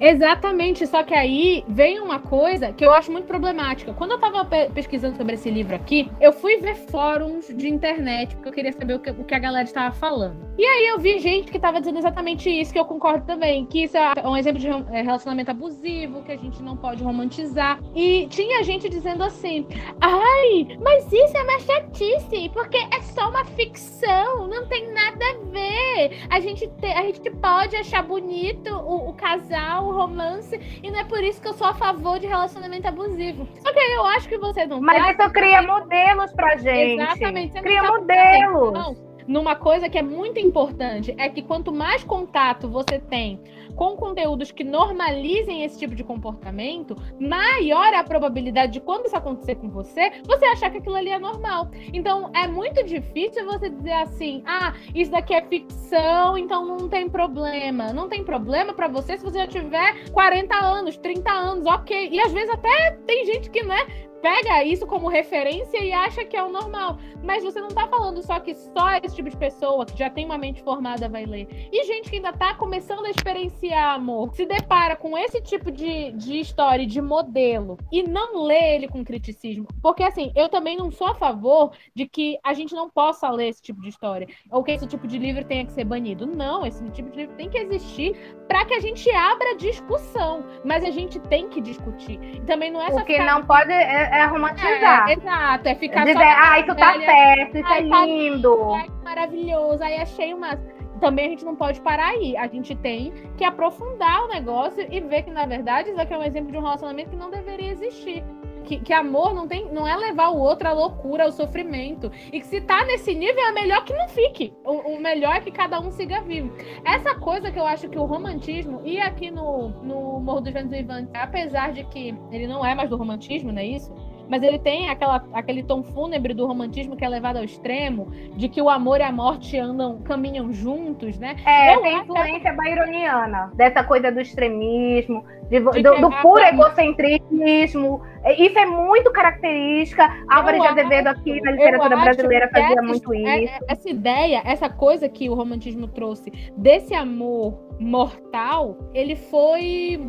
Exatamente, 0.00 0.86
só 0.86 1.02
que 1.02 1.14
aí 1.14 1.64
vem 1.68 2.00
uma 2.00 2.18
coisa 2.18 2.72
que 2.72 2.84
eu 2.84 2.92
acho 2.92 3.10
muito 3.10 3.26
problemática. 3.26 3.92
Quando 3.92 4.12
eu 4.12 4.18
tava 4.18 4.44
pe 4.44 4.70
pesquisando 4.74 5.16
sobre 5.16 5.34
esse 5.34 5.50
livro 5.50 5.74
aqui, 5.74 6.10
eu 6.20 6.32
fui 6.32 6.56
ver 6.58 6.74
fóruns 6.74 7.48
de 7.48 7.68
internet, 7.68 8.34
porque 8.34 8.48
eu 8.48 8.52
queria 8.52 8.72
saber 8.72 8.94
o 8.94 8.98
que, 8.98 9.10
o 9.10 9.24
que 9.24 9.34
a 9.34 9.38
galera 9.38 9.64
estava 9.64 9.94
falando. 9.94 10.36
E 10.58 10.64
aí 10.64 10.86
eu 10.88 10.98
vi 10.98 11.18
gente 11.18 11.50
que 11.50 11.56
estava 11.56 11.80
dizendo 11.80 11.98
exatamente 11.98 12.48
isso, 12.48 12.72
que 12.72 12.78
eu 12.78 12.84
concordo 12.84 13.26
também, 13.26 13.66
que 13.66 13.84
isso 13.84 13.96
é 13.96 14.12
um 14.26 14.36
exemplo 14.36 14.60
de 14.60 14.68
é, 14.68 15.02
relacionamento 15.02 15.50
abusivo, 15.50 16.22
que 16.22 16.32
a 16.32 16.36
gente 16.36 16.62
não 16.62 16.76
pode 16.76 17.02
romantizar. 17.02 17.80
E 17.94 18.26
tinha 18.28 18.62
gente 18.62 18.88
dizendo 18.88 19.22
assim: 19.22 19.66
ai, 20.00 20.78
mas 20.80 21.12
isso 21.12 21.36
é 21.36 21.42
uma 21.42 21.58
chatice, 21.60 22.48
porque 22.52 22.76
é 22.76 23.00
só 23.02 23.28
uma 23.28 23.44
ficção, 23.44 24.46
não 24.46 24.66
tem 24.66 24.92
nada 24.92 25.24
a 25.24 25.50
ver. 25.50 26.26
A 26.30 26.40
gente, 26.40 26.68
te, 26.68 26.86
a 26.86 27.02
gente 27.02 27.30
pode 27.30 27.76
achar 27.76 28.02
bonito 28.02 28.70
o, 28.70 29.10
o 29.10 29.12
casal 29.14 29.73
o 29.80 29.92
romance, 29.92 30.58
e 30.82 30.90
não 30.90 30.98
é 30.98 31.04
por 31.04 31.22
isso 31.22 31.40
que 31.40 31.48
eu 31.48 31.54
sou 31.54 31.66
a 31.66 31.74
favor 31.74 32.18
de 32.18 32.26
relacionamento 32.26 32.86
abusivo. 32.86 33.48
Só 33.60 33.72
que 33.72 33.78
eu 33.78 34.04
acho 34.06 34.28
que 34.28 34.38
você 34.38 34.66
não 34.66 34.80
Mas 34.80 35.16
tá 35.16 35.24
isso 35.24 35.32
cria 35.32 35.62
modelos 35.62 36.32
pra 36.32 36.56
gente. 36.56 37.00
Exatamente. 37.00 37.60
Cria 37.60 37.82
tá 37.82 37.88
modelos. 37.88 39.02
Numa 39.26 39.56
coisa 39.56 39.88
que 39.88 39.96
é 39.96 40.02
muito 40.02 40.38
importante, 40.38 41.14
é 41.18 41.30
que 41.30 41.42
quanto 41.42 41.72
mais 41.72 42.04
contato 42.04 42.68
você 42.68 42.98
tem 42.98 43.40
com 43.74 43.96
conteúdos 43.96 44.50
que 44.50 44.64
normalizem 44.64 45.64
esse 45.64 45.78
tipo 45.78 45.94
de 45.94 46.04
comportamento, 46.04 46.96
maior 47.18 47.92
é 47.92 47.96
a 47.96 48.04
probabilidade 48.04 48.72
de 48.72 48.80
quando 48.80 49.06
isso 49.06 49.16
acontecer 49.16 49.56
com 49.56 49.68
você, 49.68 50.12
você 50.26 50.44
achar 50.46 50.70
que 50.70 50.78
aquilo 50.78 50.96
ali 50.96 51.10
é 51.10 51.18
normal. 51.18 51.68
Então, 51.92 52.30
é 52.34 52.46
muito 52.46 52.82
difícil 52.84 53.44
você 53.44 53.68
dizer 53.70 53.92
assim: 53.92 54.42
"Ah, 54.46 54.74
isso 54.94 55.10
daqui 55.10 55.34
é 55.34 55.42
ficção, 55.42 56.36
então 56.38 56.64
não 56.64 56.88
tem 56.88 57.08
problema". 57.08 57.92
Não 57.92 58.08
tem 58.08 58.24
problema 58.24 58.72
para 58.72 58.88
você 58.88 59.16
se 59.18 59.24
você 59.24 59.38
já 59.38 59.46
tiver 59.46 60.10
40 60.10 60.54
anos, 60.56 60.96
30 60.96 61.30
anos, 61.30 61.66
OK. 61.66 62.08
E 62.10 62.20
às 62.20 62.32
vezes 62.32 62.50
até 62.50 62.92
tem 63.06 63.24
gente 63.26 63.50
que, 63.50 63.62
né, 63.64 63.86
pega 64.24 64.64
isso 64.64 64.86
como 64.86 65.06
referência 65.06 65.76
e 65.84 65.92
acha 65.92 66.24
que 66.24 66.34
é 66.34 66.42
o 66.42 66.48
normal. 66.48 66.96
Mas 67.22 67.44
você 67.44 67.60
não 67.60 67.68
tá 67.68 67.86
falando 67.86 68.22
só 68.22 68.40
que 68.40 68.54
só 68.54 68.94
esse 69.02 69.16
tipo 69.16 69.28
de 69.28 69.36
pessoa 69.36 69.84
que 69.84 69.98
já 69.98 70.08
tem 70.08 70.24
uma 70.24 70.38
mente 70.38 70.62
formada 70.62 71.10
vai 71.10 71.26
ler. 71.26 71.68
E 71.70 71.84
gente 71.84 72.08
que 72.08 72.16
ainda 72.16 72.32
tá 72.32 72.54
começando 72.54 73.04
a 73.04 73.10
experienciar 73.10 73.96
amor, 73.96 74.34
se 74.34 74.46
depara 74.46 74.96
com 74.96 75.16
esse 75.16 75.42
tipo 75.42 75.70
de, 75.70 76.12
de 76.12 76.40
história, 76.40 76.86
de 76.86 77.02
modelo, 77.02 77.76
e 77.92 78.02
não 78.02 78.44
lê 78.44 78.76
ele 78.76 78.88
com 78.88 79.04
criticismo. 79.04 79.66
Porque 79.82 80.02
assim, 80.02 80.32
eu 80.34 80.48
também 80.48 80.74
não 80.74 80.90
sou 80.90 81.08
a 81.08 81.14
favor 81.14 81.72
de 81.94 82.08
que 82.08 82.38
a 82.42 82.54
gente 82.54 82.74
não 82.74 82.88
possa 82.88 83.28
ler 83.30 83.48
esse 83.48 83.60
tipo 83.60 83.82
de 83.82 83.90
história. 83.90 84.26
Ou 84.50 84.64
que 84.64 84.72
esse 84.72 84.86
tipo 84.86 85.06
de 85.06 85.18
livro 85.18 85.44
tenha 85.44 85.66
que 85.66 85.72
ser 85.72 85.84
banido. 85.84 86.26
Não, 86.26 86.64
esse 86.64 86.82
tipo 86.92 87.10
de 87.10 87.18
livro 87.18 87.36
tem 87.36 87.50
que 87.50 87.58
existir 87.58 88.16
para 88.48 88.64
que 88.64 88.72
a 88.72 88.80
gente 88.80 89.10
abra 89.10 89.54
discussão. 89.56 90.44
Mas 90.64 90.82
a 90.82 90.90
gente 90.90 91.18
tem 91.20 91.46
que 91.48 91.60
discutir. 91.60 92.18
E 92.22 92.40
também 92.40 92.70
não 92.70 92.80
é 92.80 92.90
só. 92.90 92.96
Porque 92.96 93.18
não 93.18 93.44
pode. 93.44 93.70
É 93.70 94.13
é 94.18 94.26
romantizar. 94.26 95.08
É, 95.08 95.12
exato, 95.12 95.68
é 95.68 95.74
ficar 95.74 96.04
Dizer, 96.04 96.18
só. 96.18 96.22
Ah, 96.22 96.60
isso 96.60 96.74
tá 96.74 96.92
certo, 96.94 97.58
isso 97.58 97.72
é 97.72 97.80
lindo. 97.80 97.90
Tá 97.90 98.04
lindo, 98.06 99.02
maravilhoso. 99.04 99.82
Aí 99.82 99.96
achei 99.96 100.32
uma. 100.34 100.58
Também 101.00 101.26
a 101.26 101.28
gente 101.30 101.44
não 101.44 101.56
pode 101.56 101.80
parar 101.80 102.08
aí. 102.08 102.36
A 102.36 102.46
gente 102.46 102.74
tem 102.76 103.12
que 103.36 103.44
aprofundar 103.44 104.24
o 104.24 104.28
negócio 104.28 104.86
e 104.90 105.00
ver 105.00 105.22
que, 105.22 105.30
na 105.30 105.44
verdade, 105.44 105.90
isso 105.90 106.00
aqui 106.00 106.14
é 106.14 106.18
um 106.18 106.22
exemplo 106.22 106.52
de 106.52 106.58
um 106.58 106.62
relacionamento 106.62 107.10
que 107.10 107.16
não 107.16 107.30
deveria 107.30 107.70
existir 107.70 108.24
que, 108.64 108.78
que, 108.78 108.92
amor 108.92 109.34
não 109.34 109.46
tem, 109.46 109.70
não 109.72 109.86
é 109.86 109.96
levar 109.96 110.30
o 110.30 110.38
outro 110.38 110.68
à 110.68 110.72
loucura, 110.72 111.24
ao 111.24 111.32
sofrimento. 111.32 112.10
E 112.32 112.40
que 112.40 112.46
se 112.46 112.60
tá 112.60 112.84
nesse 112.84 113.14
nível, 113.14 113.42
é 113.44 113.52
melhor 113.52 113.84
que 113.84 113.92
não 113.92 114.08
fique. 114.08 114.52
O, 114.64 114.94
o, 114.94 115.00
melhor 115.00 115.36
é 115.36 115.40
que 115.40 115.50
cada 115.50 115.80
um 115.80 115.90
siga 115.90 116.20
vivo. 116.22 116.52
Essa 116.84 117.14
coisa 117.14 117.50
que 117.50 117.58
eu 117.58 117.66
acho 117.66 117.88
que 117.88 117.98
o 117.98 118.04
romantismo, 118.04 118.80
e 118.84 118.98
aqui 119.00 119.30
no, 119.30 119.68
no 119.68 120.20
Morro 120.20 120.40
dos 120.40 120.52
Ventos 120.52 120.70
Vivantes, 120.70 121.10
apesar 121.14 121.72
de 121.72 121.84
que 121.84 122.14
ele 122.30 122.46
não 122.46 122.64
é 122.64 122.74
mais 122.74 122.90
do 122.90 122.96
romantismo, 122.96 123.52
não 123.52 123.60
é 123.60 123.66
isso? 123.66 123.94
Mas 124.28 124.42
ele 124.42 124.58
tem 124.58 124.88
aquela, 124.88 125.24
aquele 125.32 125.62
tom 125.62 125.82
fúnebre 125.82 126.34
do 126.34 126.46
romantismo 126.46 126.96
que 126.96 127.04
é 127.04 127.08
levado 127.08 127.38
ao 127.38 127.44
extremo, 127.44 128.10
de 128.36 128.48
que 128.48 128.60
o 128.60 128.68
amor 128.68 129.00
e 129.00 129.02
a 129.02 129.12
morte 129.12 129.58
andam, 129.58 130.00
caminham 130.02 130.52
juntos, 130.52 131.18
né? 131.18 131.36
É, 131.44 131.74
Eu 131.74 131.82
tem 131.82 131.98
influência 131.98 132.50
que... 132.50 132.56
baironiana, 132.56 133.52
dessa 133.54 133.82
coisa 133.84 134.10
do 134.10 134.20
extremismo, 134.20 135.24
de, 135.50 135.60
de 135.60 135.82
do, 135.82 136.00
do 136.00 136.10
puro 136.22 136.42
egocentrismo. 136.42 138.02
Isso 138.38 138.58
é 138.58 138.66
muito 138.66 139.12
característica. 139.12 140.08
Álvaro 140.28 140.60
de 140.60 140.66
Azevedo 140.66 141.08
aqui 141.08 141.40
na 141.42 141.50
literatura 141.50 141.96
brasileira 141.96 142.48
fazia 142.48 142.82
muito 142.82 143.12
é, 143.12 143.44
isso. 143.44 143.54
Essa 143.68 143.90
ideia, 143.90 144.42
essa 144.44 144.68
coisa 144.68 145.08
que 145.08 145.28
o 145.28 145.34
romantismo 145.34 145.86
trouxe 145.88 146.30
desse 146.56 146.94
amor 146.94 147.58
mortal, 147.78 148.78
ele 148.94 149.16
foi 149.16 150.00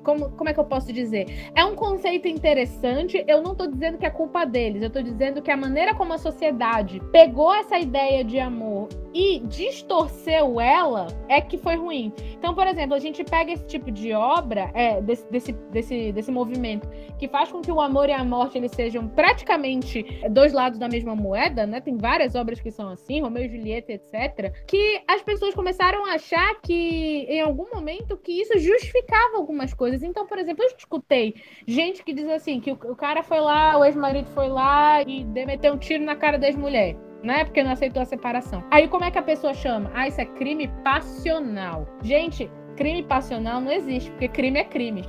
como, 0.00 0.30
como 0.30 0.50
é 0.50 0.54
que 0.54 0.60
eu 0.60 0.64
posso 0.64 0.92
dizer? 0.92 1.50
É 1.54 1.64
um 1.64 1.74
conceito 1.74 2.28
interessante. 2.28 3.24
Eu 3.26 3.42
não 3.42 3.52
estou 3.52 3.66
dizendo 3.66 3.98
que 3.98 4.06
é 4.06 4.10
culpa 4.10 4.44
deles, 4.44 4.82
eu 4.82 4.88
estou 4.88 5.02
dizendo 5.02 5.42
que 5.42 5.50
a 5.50 5.56
maneira 5.56 5.94
como 5.94 6.12
a 6.12 6.18
sociedade 6.18 7.00
pegou 7.12 7.54
essa 7.54 7.78
ideia 7.78 8.24
de 8.24 8.38
amor 8.38 8.88
e 9.14 9.40
distorceu 9.40 10.60
ela 10.60 11.06
é 11.28 11.40
que 11.40 11.58
foi 11.58 11.76
ruim. 11.76 12.12
Então, 12.38 12.54
por 12.54 12.66
exemplo, 12.66 12.94
a 12.94 12.98
gente 12.98 13.22
pega 13.24 13.52
esse 13.52 13.66
tipo 13.66 13.90
de 13.90 14.12
obra, 14.12 14.70
é, 14.74 15.00
desse, 15.00 15.30
desse, 15.30 15.52
desse, 15.52 16.12
desse 16.12 16.30
movimento, 16.30 16.88
que 17.18 17.28
faz 17.28 17.50
com 17.50 17.60
que 17.60 17.70
o 17.70 17.80
amor 17.80 18.08
e 18.08 18.12
a 18.12 18.24
morte 18.24 18.58
eles 18.58 18.72
sejam 18.72 19.08
praticamente 19.08 20.04
dois 20.30 20.52
lados 20.52 20.78
da 20.78 20.88
mesma 20.88 21.14
moeda, 21.14 21.66
né? 21.66 21.80
Tem 21.80 21.96
várias 21.96 22.34
obras 22.34 22.60
que 22.60 22.70
são 22.70 22.88
assim, 22.88 23.20
Romeu 23.20 23.44
e 23.44 23.48
Julieta, 23.48 23.92
etc. 23.92 24.52
Que 24.66 25.02
as 25.06 25.22
pessoas 25.22 25.54
começaram 25.54 26.06
a 26.06 26.14
achar 26.14 26.60
que, 26.60 27.26
em 27.28 27.40
algum 27.40 27.66
momento, 27.74 28.16
que 28.16 28.40
isso 28.40 28.58
justificava 28.58 29.36
algumas 29.36 29.74
coisas. 29.74 30.02
Então, 30.02 30.26
por 30.26 30.38
exemplo, 30.38 30.64
eu 30.64 30.76
escutei 30.76 31.34
gente 31.66 32.02
que 32.04 32.12
diz 32.12 32.28
assim, 32.28 32.60
que 32.60 32.72
o, 32.72 32.74
o 32.74 32.96
cara 32.96 33.22
foi 33.22 33.40
lá, 33.40 33.78
o 33.78 33.84
ex-marido 33.84 34.28
foi 34.30 34.48
lá 34.48 35.02
e 35.02 35.24
meteu 35.24 35.74
um 35.74 35.78
tiro 35.78 36.04
na 36.04 36.16
cara 36.16 36.38
da 36.38 36.46
ex-mulher 36.46 36.96
né? 37.22 37.44
Porque 37.44 37.62
não 37.62 37.72
aceitou 37.72 38.02
a 38.02 38.06
separação. 38.06 38.64
Aí 38.70 38.88
como 38.88 39.04
é 39.04 39.10
que 39.10 39.18
a 39.18 39.22
pessoa 39.22 39.54
chama? 39.54 39.90
Ah, 39.94 40.08
isso 40.08 40.20
é 40.20 40.24
crime 40.24 40.68
passional. 40.82 41.86
Gente, 42.02 42.50
crime 42.76 43.02
passional 43.02 43.60
não 43.60 43.70
existe, 43.70 44.10
porque 44.10 44.28
crime 44.28 44.58
é 44.58 44.64
crime. 44.64 45.04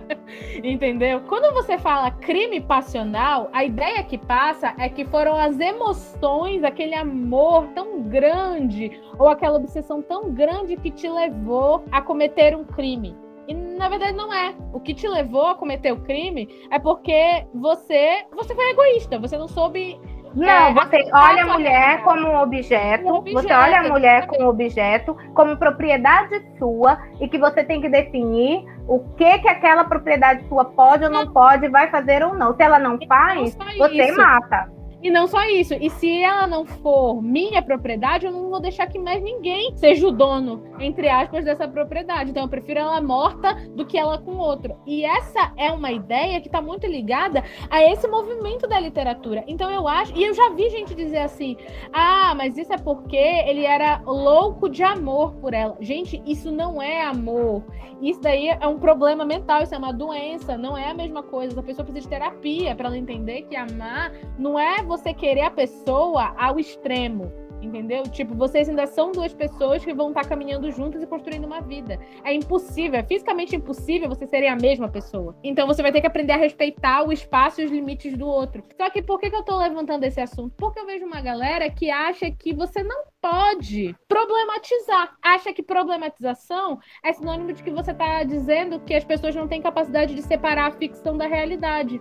Entendeu? 0.62 1.20
Quando 1.28 1.52
você 1.54 1.78
fala 1.78 2.10
crime 2.10 2.60
passional, 2.60 3.48
a 3.52 3.64
ideia 3.64 4.02
que 4.02 4.18
passa 4.18 4.74
é 4.78 4.88
que 4.88 5.04
foram 5.04 5.36
as 5.36 5.58
emoções, 5.60 6.64
aquele 6.64 6.94
amor 6.94 7.68
tão 7.74 8.02
grande, 8.02 8.90
ou 9.18 9.28
aquela 9.28 9.58
obsessão 9.58 10.02
tão 10.02 10.32
grande 10.32 10.76
que 10.76 10.90
te 10.90 11.08
levou 11.08 11.84
a 11.92 12.00
cometer 12.00 12.56
um 12.56 12.64
crime. 12.64 13.16
E 13.46 13.54
na 13.54 13.88
verdade 13.88 14.14
não 14.14 14.32
é. 14.32 14.54
O 14.72 14.80
que 14.80 14.94
te 14.94 15.06
levou 15.06 15.46
a 15.46 15.54
cometer 15.54 15.92
o 15.92 16.00
crime 16.00 16.48
é 16.70 16.78
porque 16.78 17.46
você, 17.54 18.24
você 18.34 18.54
foi 18.54 18.70
egoísta, 18.70 19.18
você 19.18 19.36
não 19.36 19.48
soube 19.48 20.00
Não, 20.34 20.48
É, 20.48 20.74
você 20.74 21.10
olha 21.12 21.44
a 21.44 21.46
mulher 21.46 22.02
como 22.02 22.26
um 22.26 22.40
objeto, 22.40 23.06
objeto, 23.06 23.42
você 23.42 23.52
olha 23.52 23.80
a 23.80 23.88
mulher 23.88 24.26
como 24.26 24.48
objeto, 24.48 25.16
como 25.32 25.56
propriedade 25.56 26.42
sua, 26.58 26.98
e 27.20 27.28
que 27.28 27.38
você 27.38 27.62
tem 27.62 27.80
que 27.80 27.88
definir 27.88 28.64
o 28.88 29.00
que 29.16 29.38
que 29.38 29.48
aquela 29.48 29.84
propriedade 29.84 30.46
sua 30.48 30.64
pode 30.64 31.04
ou 31.04 31.10
não 31.10 31.32
pode, 31.32 31.68
vai 31.68 31.88
fazer 31.90 32.24
ou 32.24 32.34
não. 32.34 32.54
Se 32.56 32.62
ela 32.62 32.78
não 32.78 32.98
faz, 33.06 33.56
não 33.56 33.66
você 33.78 34.08
isso. 34.08 34.16
mata. 34.20 34.68
E 35.04 35.10
não 35.10 35.26
só 35.26 35.44
isso. 35.44 35.74
E 35.74 35.90
se 35.90 36.22
ela 36.22 36.46
não 36.46 36.64
for 36.64 37.20
minha 37.20 37.60
propriedade, 37.60 38.24
eu 38.24 38.32
não 38.32 38.48
vou 38.48 38.58
deixar 38.58 38.86
que 38.86 38.98
mais 38.98 39.22
ninguém 39.22 39.76
seja 39.76 40.08
o 40.08 40.10
dono, 40.10 40.64
entre 40.80 41.10
aspas, 41.10 41.44
dessa 41.44 41.68
propriedade. 41.68 42.30
Então 42.30 42.44
eu 42.44 42.48
prefiro 42.48 42.80
ela 42.80 43.02
morta 43.02 43.52
do 43.76 43.84
que 43.84 43.98
ela 43.98 44.16
com 44.16 44.38
outro. 44.38 44.74
E 44.86 45.04
essa 45.04 45.52
é 45.58 45.70
uma 45.70 45.92
ideia 45.92 46.40
que 46.40 46.48
está 46.48 46.62
muito 46.62 46.86
ligada 46.86 47.44
a 47.68 47.82
esse 47.82 48.08
movimento 48.08 48.66
da 48.66 48.80
literatura. 48.80 49.44
Então 49.46 49.70
eu 49.70 49.86
acho. 49.86 50.16
E 50.16 50.24
eu 50.24 50.32
já 50.32 50.48
vi 50.54 50.70
gente 50.70 50.94
dizer 50.94 51.18
assim: 51.18 51.58
ah, 51.92 52.34
mas 52.34 52.56
isso 52.56 52.72
é 52.72 52.78
porque 52.78 53.14
ele 53.14 53.66
era 53.66 54.00
louco 54.06 54.70
de 54.70 54.82
amor 54.82 55.34
por 55.34 55.52
ela. 55.52 55.76
Gente, 55.80 56.22
isso 56.24 56.50
não 56.50 56.80
é 56.80 57.02
amor. 57.02 57.62
Isso 58.00 58.20
daí 58.20 58.48
é 58.48 58.66
um 58.66 58.78
problema 58.78 59.24
mental, 59.24 59.62
isso 59.62 59.74
é 59.74 59.78
uma 59.78 59.92
doença, 59.92 60.56
não 60.56 60.76
é 60.76 60.90
a 60.90 60.94
mesma 60.94 61.22
coisa. 61.22 61.60
A 61.60 61.62
pessoa 61.62 61.84
precisa 61.84 62.08
de 62.08 62.08
terapia 62.08 62.74
para 62.74 62.88
ela 62.88 62.98
entender 62.98 63.42
que 63.42 63.54
amar 63.54 64.12
não 64.38 64.58
é 64.58 64.82
você 64.82 64.93
querer 65.02 65.42
a 65.42 65.50
pessoa 65.50 66.34
ao 66.36 66.58
extremo. 66.58 67.32
Entendeu? 67.64 68.02
Tipo, 68.02 68.34
vocês 68.34 68.68
ainda 68.68 68.86
são 68.86 69.10
duas 69.10 69.32
pessoas 69.32 69.82
que 69.82 69.94
vão 69.94 70.08
estar 70.08 70.28
caminhando 70.28 70.70
juntas 70.70 71.02
e 71.02 71.06
construindo 71.06 71.46
uma 71.46 71.62
vida. 71.62 71.98
É 72.22 72.32
impossível, 72.32 73.00
é 73.00 73.02
fisicamente 73.02 73.56
impossível 73.56 74.08
você 74.08 74.26
serem 74.26 74.50
a 74.50 74.56
mesma 74.56 74.88
pessoa. 74.88 75.34
Então 75.42 75.66
você 75.66 75.80
vai 75.80 75.90
ter 75.90 76.02
que 76.02 76.06
aprender 76.06 76.34
a 76.34 76.36
respeitar 76.36 77.02
o 77.06 77.12
espaço 77.12 77.60
e 77.60 77.64
os 77.64 77.70
limites 77.70 78.16
do 78.16 78.26
outro. 78.26 78.62
Só 78.76 78.90
que 78.90 79.02
por 79.02 79.18
que, 79.18 79.30
que 79.30 79.36
eu 79.36 79.42
tô 79.42 79.56
levantando 79.56 80.04
esse 80.04 80.20
assunto? 80.20 80.54
Porque 80.56 80.78
eu 80.78 80.86
vejo 80.86 81.06
uma 81.06 81.22
galera 81.22 81.70
que 81.70 81.90
acha 81.90 82.30
que 82.30 82.54
você 82.54 82.82
não 82.82 83.04
pode 83.20 83.96
problematizar. 84.06 85.16
Acha 85.22 85.52
que 85.52 85.62
problematização 85.62 86.78
é 87.02 87.12
sinônimo 87.14 87.54
de 87.54 87.62
que 87.62 87.70
você 87.70 87.94
tá 87.94 88.22
dizendo 88.24 88.80
que 88.80 88.94
as 88.94 89.04
pessoas 89.04 89.34
não 89.34 89.48
têm 89.48 89.62
capacidade 89.62 90.14
de 90.14 90.22
separar 90.22 90.66
a 90.66 90.72
ficção 90.72 91.16
da 91.16 91.26
realidade. 91.26 92.00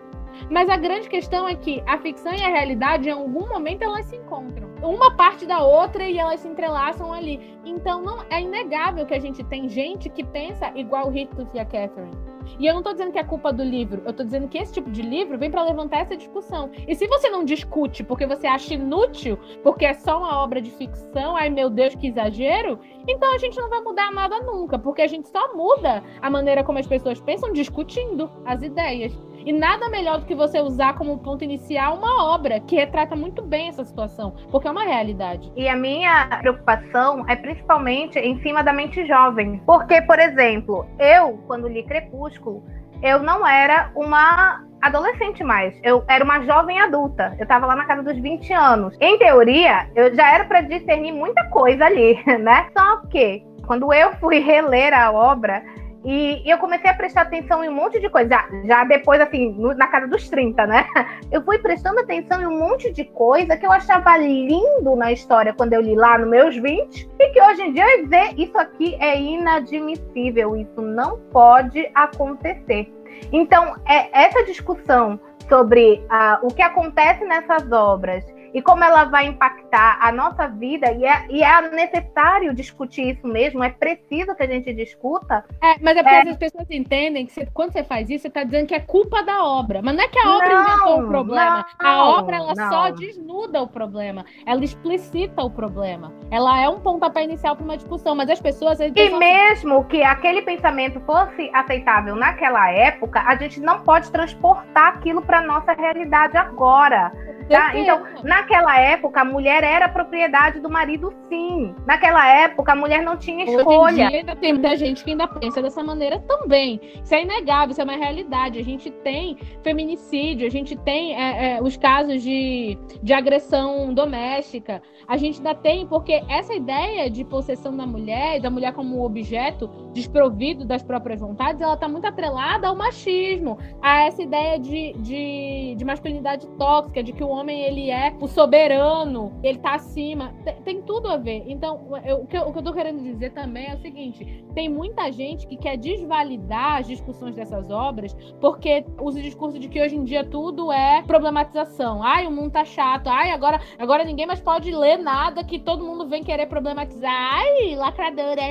Mas 0.50 0.70
a 0.70 0.78
grande 0.78 1.10
questão 1.10 1.48
é 1.48 1.56
que 1.56 1.84
a 1.86 1.98
ficção 1.98 2.34
e 2.34 2.42
a 2.42 2.50
realidade, 2.50 3.10
em 3.10 3.12
algum 3.12 3.48
momento, 3.48 3.84
elas 3.84 4.06
se 4.06 4.16
encontram. 4.16 4.70
Uma 4.82 5.16
parte 5.16 5.46
da 5.46 5.64
outra 5.64 6.08
e 6.08 6.18
elas 6.18 6.42
se 6.42 6.48
entrelaçam 6.48 7.14
ali. 7.14 7.58
Então, 7.66 8.02
não 8.02 8.24
é 8.30 8.42
inegável 8.42 9.06
que 9.06 9.14
a 9.14 9.20
gente 9.20 9.44
tem 9.44 9.70
gente 9.70 10.10
que 10.10 10.24
pensa 10.24 10.72
igual 10.76 11.10
o 11.10 11.18
Heathcliff 11.18 11.50
e 11.54 11.60
a 11.60 11.66
Catherine. 11.66 12.34
E 12.60 12.68
eu 12.68 12.74
não 12.74 12.84
tô 12.84 12.92
dizendo 12.92 13.12
que 13.12 13.20
é 13.20 13.24
culpa 13.24 13.52
do 13.52 13.64
livro, 13.64 14.02
eu 14.06 14.14
tô 14.14 14.24
dizendo 14.24 14.48
que 14.48 14.58
esse 14.58 14.74
tipo 14.74 14.90
de 14.92 15.02
livro 15.02 15.38
vem 15.38 15.50
para 15.50 15.64
levantar 15.64 16.00
essa 16.00 16.16
discussão. 16.16 16.70
E 16.88 16.94
se 16.96 17.08
você 17.08 17.30
não 17.30 17.44
discute 17.44 18.04
porque 18.04 18.26
você 18.26 18.48
acha 18.48 18.74
inútil, 18.74 19.38
porque 19.64 19.86
é 19.86 19.94
só 19.94 20.18
uma 20.18 20.44
obra 20.44 20.62
de 20.62 20.70
ficção, 20.72 21.36
ai 21.36 21.50
meu 21.50 21.70
Deus, 21.70 21.96
que 21.96 22.08
exagero, 22.08 22.80
então 23.08 23.34
a 23.34 23.38
gente 23.38 23.58
não 23.58 23.70
vai 23.70 23.82
mudar 23.82 24.12
nada 24.12 24.40
nunca, 24.42 24.78
porque 24.78 25.02
a 25.02 25.08
gente 25.08 25.28
só 25.30 25.56
muda 25.56 26.04
a 26.22 26.30
maneira 26.30 26.64
como 26.64 26.80
as 26.80 26.88
pessoas 26.88 27.20
pensam 27.20 27.52
discutindo 27.52 28.30
as 28.46 28.62
ideias. 28.62 29.14
E 29.46 29.52
nada 29.52 29.90
melhor 29.90 30.20
do 30.20 30.26
que 30.26 30.36
você 30.36 30.60
usar 30.60 30.94
como 30.96 31.18
ponto 31.20 31.44
inicial 31.44 31.98
uma 31.98 32.34
obra 32.34 32.60
que 32.60 32.76
retrata 32.76 33.16
muito 33.16 33.42
bem 33.42 33.70
essa 33.70 33.84
situação, 33.84 34.36
porque 34.50 34.68
é 34.68 34.72
uma 34.72 34.84
realidade. 34.84 35.52
E 35.56 35.68
a 35.68 35.76
minha 35.76 36.28
preocupação 36.42 37.26
é 37.28 37.36
principalmente 37.36 38.18
em 38.20 38.42
cima 38.42 38.64
da 38.64 38.72
mente 38.72 39.06
jovem. 39.06 39.62
Porque, 39.66 40.02
por 40.02 40.20
exemplo, 40.20 40.86
eu, 40.98 41.40
quando 41.48 41.68
li 41.68 41.84
Crepúsculo, 41.84 42.64
eu 43.02 43.22
não 43.22 43.46
era 43.46 43.92
uma 43.96 44.64
adolescente 44.82 45.44
mais. 45.44 45.78
Eu 45.84 46.04
era 46.08 46.24
uma 46.24 46.42
jovem 46.42 46.80
adulta. 46.80 47.36
Eu 47.40 47.46
tava 47.46 47.66
lá 47.66 47.76
na 47.76 47.86
casa 47.86 48.04
dos 48.04 48.18
20 48.18 48.54
anos. 48.54 48.96
Em 49.00 49.18
teoria, 49.18 49.90
eu 49.96 50.14
já 50.16 50.34
era 50.34 50.46
para 50.46 50.62
discernir 50.62 51.12
muita 51.12 51.44
coisa 51.50 51.86
ali, 51.86 52.18
né? 52.40 52.70
Só 52.78 52.98
que, 53.08 53.44
quando 53.66 53.94
eu 53.94 54.14
fui 54.14 54.40
reler 54.40 54.94
a 54.94 55.12
obra, 55.12 55.64
e, 56.04 56.46
e 56.46 56.50
eu 56.50 56.58
comecei 56.58 56.90
a 56.90 56.94
prestar 56.94 57.22
atenção 57.22 57.64
em 57.64 57.70
um 57.70 57.74
monte 57.74 58.00
de 58.00 58.10
coisa. 58.10 58.30
Já, 58.30 58.48
já 58.66 58.84
depois, 58.84 59.22
assim, 59.22 59.54
no- 59.54 59.74
na 59.74 59.88
casa 59.88 60.08
dos 60.08 60.30
30, 60.30 60.66
né? 60.68 60.86
Eu 61.32 61.42
fui 61.44 61.58
prestando 61.58 62.00
atenção 62.00 62.42
em 62.42 62.46
um 62.46 62.60
monte 62.60 62.92
de 62.92 63.06
coisa 63.06 63.58
que 63.58 63.66
eu 63.66 63.72
achava 63.72 64.16
lindo 64.18 64.96
na 64.96 65.12
história 65.12 65.52
quando 65.54 65.74
eu 65.74 65.82
li 65.82 65.96
lá 65.96 66.18
nos 66.18 66.30
meus 66.30 66.56
20. 66.58 67.10
E 67.20 67.30
que 67.30 67.42
hoje 67.42 67.64
em 67.64 67.74
dia 67.74 68.00
eu 68.00 68.08
ver 68.08 68.34
isso 68.38 68.56
aqui 68.58 68.96
é 69.00 69.20
inadmissível. 69.20 70.56
Isso 70.56 70.82
não 70.82 71.18
pode 71.32 71.90
acontecer. 71.96 72.92
Então, 73.32 73.76
é 73.88 74.26
essa 74.26 74.44
discussão 74.44 75.20
sobre 75.50 76.06
ah, 76.10 76.40
o 76.44 76.48
que 76.48 76.62
acontece 76.62 77.24
nessas 77.26 77.72
obras 77.72 78.24
e 78.54 78.62
como 78.62 78.84
ela 78.84 79.06
vai 79.06 79.26
impactar 79.28 79.98
a 80.02 80.12
nossa 80.12 80.48
vida, 80.48 80.92
e 80.92 81.06
é, 81.06 81.26
e 81.30 81.44
é 81.44 81.62
necessário 81.72 82.54
discutir 82.54 83.16
isso 83.16 83.28
mesmo, 83.28 83.64
é 83.64 83.70
preciso 83.70 84.36
que 84.36 84.44
a 84.44 84.48
gente 84.48 84.74
discuta. 84.74 85.44
É, 85.62 85.76
mas 85.82 85.98
é 85.98 86.04
porque 86.04 86.16
É. 86.16 86.30
as 86.30 86.38
pessoas 86.38 86.68
entendem 86.70 87.26
que 87.26 87.32
você- 87.34 87.48
quando 87.54 87.72
você 87.74 87.84
faz 87.84 88.10
isso, 88.10 88.24
você 88.24 88.30
tá 88.30 88.44
dizendo 88.44 88.68
que 88.68 88.76
é 88.76 88.80
culpa 88.80 89.24
da 89.24 89.44
obra. 89.44 89.82
Mas 89.82 89.96
não 89.96 90.04
é 90.04 90.08
que 90.08 90.20
a 90.20 90.30
obra 90.36 90.50
Não, 90.50 90.62
inventou 90.62 91.00
o 91.04 91.08
problema. 91.08 91.66
a 91.80 91.84
não, 91.84 92.08
obra, 92.20 92.36
ela 92.38 92.54
não. 92.56 92.70
só 92.70 92.90
desnuda 92.92 93.62
o 93.62 93.68
problema. 93.68 94.26
Ela 94.46 94.64
explicita 94.64 95.42
o 95.44 95.50
problema. 95.50 96.12
Ela 96.30 96.60
é 96.62 96.70
um 96.70 96.80
pontapé 96.80 97.24
inicial 97.24 97.56
para 97.56 97.64
uma 97.66 97.78
discussão. 97.78 98.16
Mas 98.16 98.30
as 98.30 98.40
pessoas... 98.42 98.80
eles 98.80 98.92
E 98.92 98.96
pensam 98.96 99.18
assim, 99.18 99.26
mesmo 99.26 99.84
que 99.86 100.04
aquele 100.04 100.42
pensamento 100.44 101.00
fosse 101.02 101.50
aceitável 101.54 102.16
naquela 102.16 102.70
época, 102.72 103.22
a 103.26 103.36
gente 103.36 103.60
não 103.60 103.80
pode 103.82 104.12
transportar 104.12 104.96
aquilo 104.96 105.22
para 105.22 105.42
nossa 105.42 105.74
realidade 105.74 106.38
agora. 106.38 107.12
Tá? 107.50 107.76
Então, 107.78 108.04
naquela 108.44 108.78
época, 108.78 109.22
a 109.22 109.26
mulher 109.26 109.64
era 109.64 109.88
propriedade 109.88 110.60
do 110.60 110.70
marido, 110.70 111.14
sim. 111.30 111.74
Naquela 111.86 112.28
época, 112.28 112.74
a 112.74 112.76
mulher 112.76 113.02
não 113.02 113.18
tinha 113.18 113.46
Hoje 113.46 113.54
em 113.54 113.58
escolha. 113.58 114.10
dia 114.10 114.36
tem 114.36 114.54
muita 114.54 114.76
gente 114.76 115.04
que 115.04 115.12
ainda 115.12 115.28
pensa 115.28 115.62
dessa 115.62 115.82
maneira 115.82 116.20
também. 116.20 116.80
Isso 117.02 117.16
é 117.16 117.22
inegável, 117.22 117.72
isso 117.72 117.82
é 117.82 117.84
uma 117.84 117.96
realidade. 117.96 118.60
A 118.60 118.64
gente 118.64 118.92
tem 118.92 119.38
feminicídio, 119.64 120.46
a 120.46 120.50
gente 120.50 120.76
tem 120.76 121.16
é, 121.16 121.56
é, 121.56 121.62
os 121.62 121.78
casos 121.78 122.22
de, 122.22 122.78
de 123.02 123.14
agressão 123.14 123.94
doméstica. 123.94 124.82
A 125.08 125.16
gente 125.16 125.38
ainda 125.38 125.56
tem, 125.56 125.88
porque 125.88 126.22
essa 126.28 126.54
ideia 126.54 127.10
de 127.10 127.24
possessão 127.24 127.76
da 127.76 127.86
mulher, 127.86 128.42
da 128.42 128.50
mulher 128.50 128.74
como 128.74 129.04
objeto 129.04 129.70
desprovido 129.94 130.66
das 130.66 130.84
próprias 130.84 131.22
vontades, 131.22 131.62
ela 131.62 131.76
está 131.76 131.88
muito 131.88 132.06
atrelada 132.06 132.68
ao 132.68 132.76
machismo, 132.76 133.58
a 133.82 134.04
essa 134.04 134.22
ideia 134.22 134.60
de, 134.60 134.94
de, 134.94 135.76
de 135.78 135.86
masculinidade 135.86 136.48
tóxica, 136.58 137.04
de 137.04 137.14
que 137.14 137.24
o 137.24 137.30
homem 137.30 137.62
ele 137.62 137.90
é 137.90 138.14
o 138.20 138.28
soberano, 138.34 139.40
ele 139.44 139.60
tá 139.60 139.76
acima. 139.76 140.34
Tem, 140.44 140.56
tem 140.62 140.82
tudo 140.82 141.08
a 141.08 141.18
ver. 141.18 141.44
Então, 141.48 141.88
eu- 142.06 142.22
o, 142.24 142.28
que 142.28 142.38
eu, 142.38 142.42
o 142.48 142.52
que 142.54 142.60
eu 142.60 142.64
tô 142.64 142.74
querendo 142.74 143.02
dizer 143.02 143.32
também 143.32 143.68
é 143.70 143.76
o 143.76 143.78
seguinte: 143.80 144.44
tem 144.54 144.68
muita 144.70 145.12
gente 145.12 145.48
que 145.48 145.56
quer 145.58 145.78
desvalidar 145.78 146.78
as 146.80 146.88
discussões 146.88 147.36
dessas 147.36 147.70
obras 147.70 148.14
porque 148.42 148.86
usa 149.00 149.20
o 149.20 149.22
discurso 149.22 149.60
de 149.60 149.68
que 149.70 149.82
hoje 149.82 149.96
em 149.96 150.04
dia 150.04 150.24
tudo 150.24 150.72
é 150.72 151.02
problematização. 151.04 152.02
Ai, 152.04 152.28
o 152.28 152.32
mundo 152.32 152.52
tá 152.52 152.66
chato. 152.66 153.08
Ai, 153.08 153.32
agora, 153.32 153.60
agora 153.78 154.04
ninguém 154.04 154.26
mais 154.26 154.42
pode 154.42 154.72
ler 154.72 154.98
nada 154.98 155.44
que 155.44 155.60
todo 155.60 155.86
mundo 155.86 156.08
vem 156.08 156.24
querer 156.24 156.48
problematizar. 156.48 157.12
Ai, 157.12 157.76
lacradora. 157.76 158.42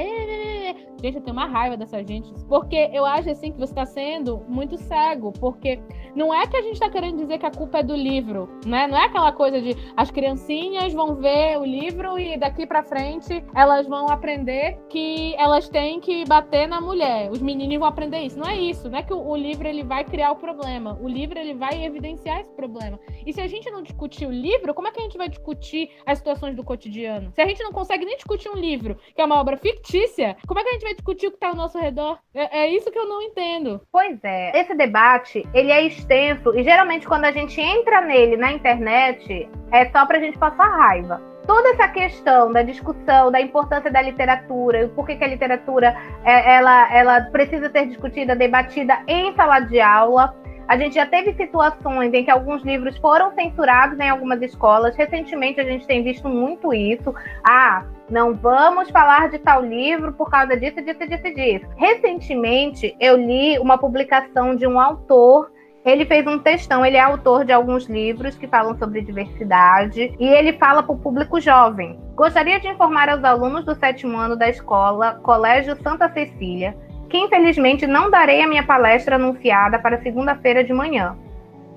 Gente, 1.03 1.17
eu 1.17 1.23
tenho 1.23 1.37
uma 1.37 1.47
raiva 1.47 1.77
dessa 1.77 2.03
gente. 2.05 2.33
Porque 2.49 2.91
eu 2.93 3.05
acho 3.05 3.31
assim 3.31 3.53
que 3.53 3.59
você 3.59 3.75
tá 3.75 3.85
sendo 3.85 4.45
muito 4.49 4.79
cego. 4.79 5.33
Porque 5.33 5.81
não 6.15 6.33
é 6.33 6.47
que 6.47 6.57
a 6.57 6.63
gente 6.63 6.79
tá 6.79 6.89
querendo 6.89 7.19
dizer 7.19 7.39
que 7.39 7.47
a 7.47 7.51
culpa 7.51 7.79
é 7.79 7.83
do 7.83 7.95
livro, 7.95 8.49
né? 8.67 8.87
Não 8.87 8.97
é 8.97 9.07
aquela 9.07 9.33
coisa 9.33 9.61
de 9.61 9.75
as 9.97 10.11
criancinhas 10.11 10.93
vão 10.93 11.17
ver 11.17 11.59
o 11.59 11.65
livro 11.65 12.19
e 12.19 12.37
daqui 12.37 12.67
pra 12.67 12.83
frente 12.83 13.45
elas 13.55 13.87
vão 13.87 14.07
aprender 14.09 14.79
que 14.89 15.35
elas 15.37 15.69
têm 15.69 16.01
que 16.01 16.25
bater 16.27 16.69
na 16.69 16.81
mulher. 16.81 17.31
Os 17.31 17.41
meninos 17.41 17.79
vão 17.79 17.89
aprender 17.89 18.21
isso. 18.21 18.39
Não 18.39 18.49
é 18.49 18.57
isso. 18.57 18.91
Não 18.91 18.99
é 18.99 19.03
que 19.03 19.13
o, 19.13 19.27
o 19.27 19.37
livro 19.37 19.67
ele 19.67 19.83
vai 19.83 20.05
criar 20.05 20.33
o 20.33 20.37
problema. 20.37 20.99
O 21.01 21.09
livro 21.09 21.39
ele 21.39 21.55
vai 21.55 21.85
evidenciar 21.85 22.41
esse 22.41 22.53
problema. 22.53 22.99
E 23.27 23.33
se 23.33 23.41
a 23.41 23.47
gente 23.47 23.71
não 23.71 23.83
discutir 23.83 24.27
o 24.27 24.31
livro, 24.31 24.75
como 24.75 24.89
é 24.89 24.91
que 24.91 25.01
a 25.01 25.03
gente 25.03 25.19
vai 25.19 25.29
discutir 25.29 25.91
as 26.07 26.19
situações 26.19 26.55
do 26.55 26.65
cotidiano? 26.65 27.33
Se 27.35 27.41
a 27.41 27.47
gente 27.47 27.63
não 27.63 27.73
consegue 27.73 28.05
nem 28.05 28.17
discutir 28.17 28.49
um 28.49 28.57
livro, 28.57 28.97
que 29.15 29.21
é 29.21 29.25
uma 29.25 29.41
obra 29.41 29.57
fictícia, 29.57 30.37
como 30.53 30.61
é 30.61 30.65
que 30.65 30.69
a 30.69 30.73
gente 30.73 30.83
vai 30.83 30.95
discutir 30.95 31.27
o 31.29 31.31
que 31.31 31.39
tá 31.39 31.49
ao 31.49 31.57
nosso 31.57 31.79
redor? 31.79 32.19
É, 32.35 32.65
é 32.65 32.69
isso 32.69 32.91
que 32.91 32.99
eu 32.99 33.09
não 33.09 33.23
entendo. 33.23 33.81
Pois 33.91 34.23
é, 34.23 34.61
esse 34.61 34.75
debate, 34.75 35.49
ele 35.55 35.73
é 35.73 35.87
extenso 35.87 36.55
e 36.55 36.63
geralmente 36.63 37.09
quando 37.09 37.25
a 37.25 37.33
gente 37.33 37.59
entra 37.59 38.03
nele 38.03 38.37
na 38.37 38.53
internet, 38.53 39.49
é 39.71 39.91
só 39.91 40.05
pra 40.05 40.21
gente 40.21 40.37
passar 40.37 40.69
raiva. 40.69 41.23
toda 41.47 41.71
essa 41.71 41.89
questão 41.89 42.53
da 42.53 42.63
discussão 42.63 43.31
da 43.31 43.41
importância 43.41 43.91
da 43.91 44.03
literatura 44.03 44.83
e 44.83 44.89
por 44.89 45.07
que, 45.07 45.17
que 45.17 45.25
a 45.25 45.29
literatura 45.29 45.97
é, 46.23 46.57
ela, 46.57 46.95
ela 46.95 47.21
precisa 47.23 47.71
ser 47.71 47.87
discutida, 47.87 48.37
debatida 48.37 49.03
em 49.09 49.35
sala 49.35 49.61
de 49.61 49.81
aula. 49.81 50.37
A 50.73 50.77
gente 50.79 50.95
já 50.95 51.05
teve 51.05 51.35
situações 51.35 52.15
em 52.15 52.25
que 52.25 52.31
alguns 52.31 52.63
livros 52.63 52.97
foram 52.97 53.31
censurados 53.35 54.01
em 54.01 54.09
algumas 54.09 54.41
escolas. 54.41 54.97
Recentemente 54.97 55.61
a 55.61 55.65
gente 55.65 55.87
tem 55.87 56.03
visto 56.03 56.31
muito 56.31 56.73
isso. 56.73 57.15
Ah, 57.45 57.85
não 58.09 58.33
vamos 58.33 58.89
falar 58.89 59.29
de 59.29 59.39
tal 59.39 59.63
livro 59.63 60.15
por 60.15 60.31
causa 60.31 60.57
disso, 60.57 60.81
disso, 60.81 61.07
disso, 61.07 61.35
disso. 61.35 61.67
Recentemente 61.77 62.97
eu 62.99 63.19
li 63.19 63.59
uma 63.59 63.77
publicação 63.77 64.57
de 64.57 64.67
um 64.67 64.81
autor 64.81 65.53
ele 65.85 66.07
fez 66.07 66.25
um 66.29 66.39
textão, 66.39 66.87
ele 66.87 66.97
é 66.97 67.01
autor 67.01 67.45
de 67.45 67.53
alguns 67.53 67.87
livros 67.87 68.37
que 68.37 68.47
falam 68.47 68.79
sobre 68.79 69.03
diversidade 69.03 70.15
e 70.19 70.27
ele 70.29 70.53
fala 70.53 70.81
para 70.81 70.95
o 70.95 70.99
público 70.99 71.41
jovem. 71.41 71.99
Gostaria 72.15 72.61
de 72.61 72.69
informar 72.69 73.09
aos 73.09 73.25
alunos 73.25 73.65
do 73.65 73.75
sétimo 73.75 74.17
ano 74.17 74.37
da 74.37 74.49
escola 74.49 75.17
Colégio 75.25 75.77
Santa 75.83 76.09
Cecília 76.13 76.77
que 77.13 77.19
infelizmente 77.19 77.87
não 77.87 78.11
darei 78.11 78.41
a 78.41 78.49
minha 78.49 78.63
palestra 78.63 79.17
anunciada 79.17 79.79
para 79.79 80.01
segunda-feira 80.01 80.65
de 80.65 80.73
manhã. 80.73 81.15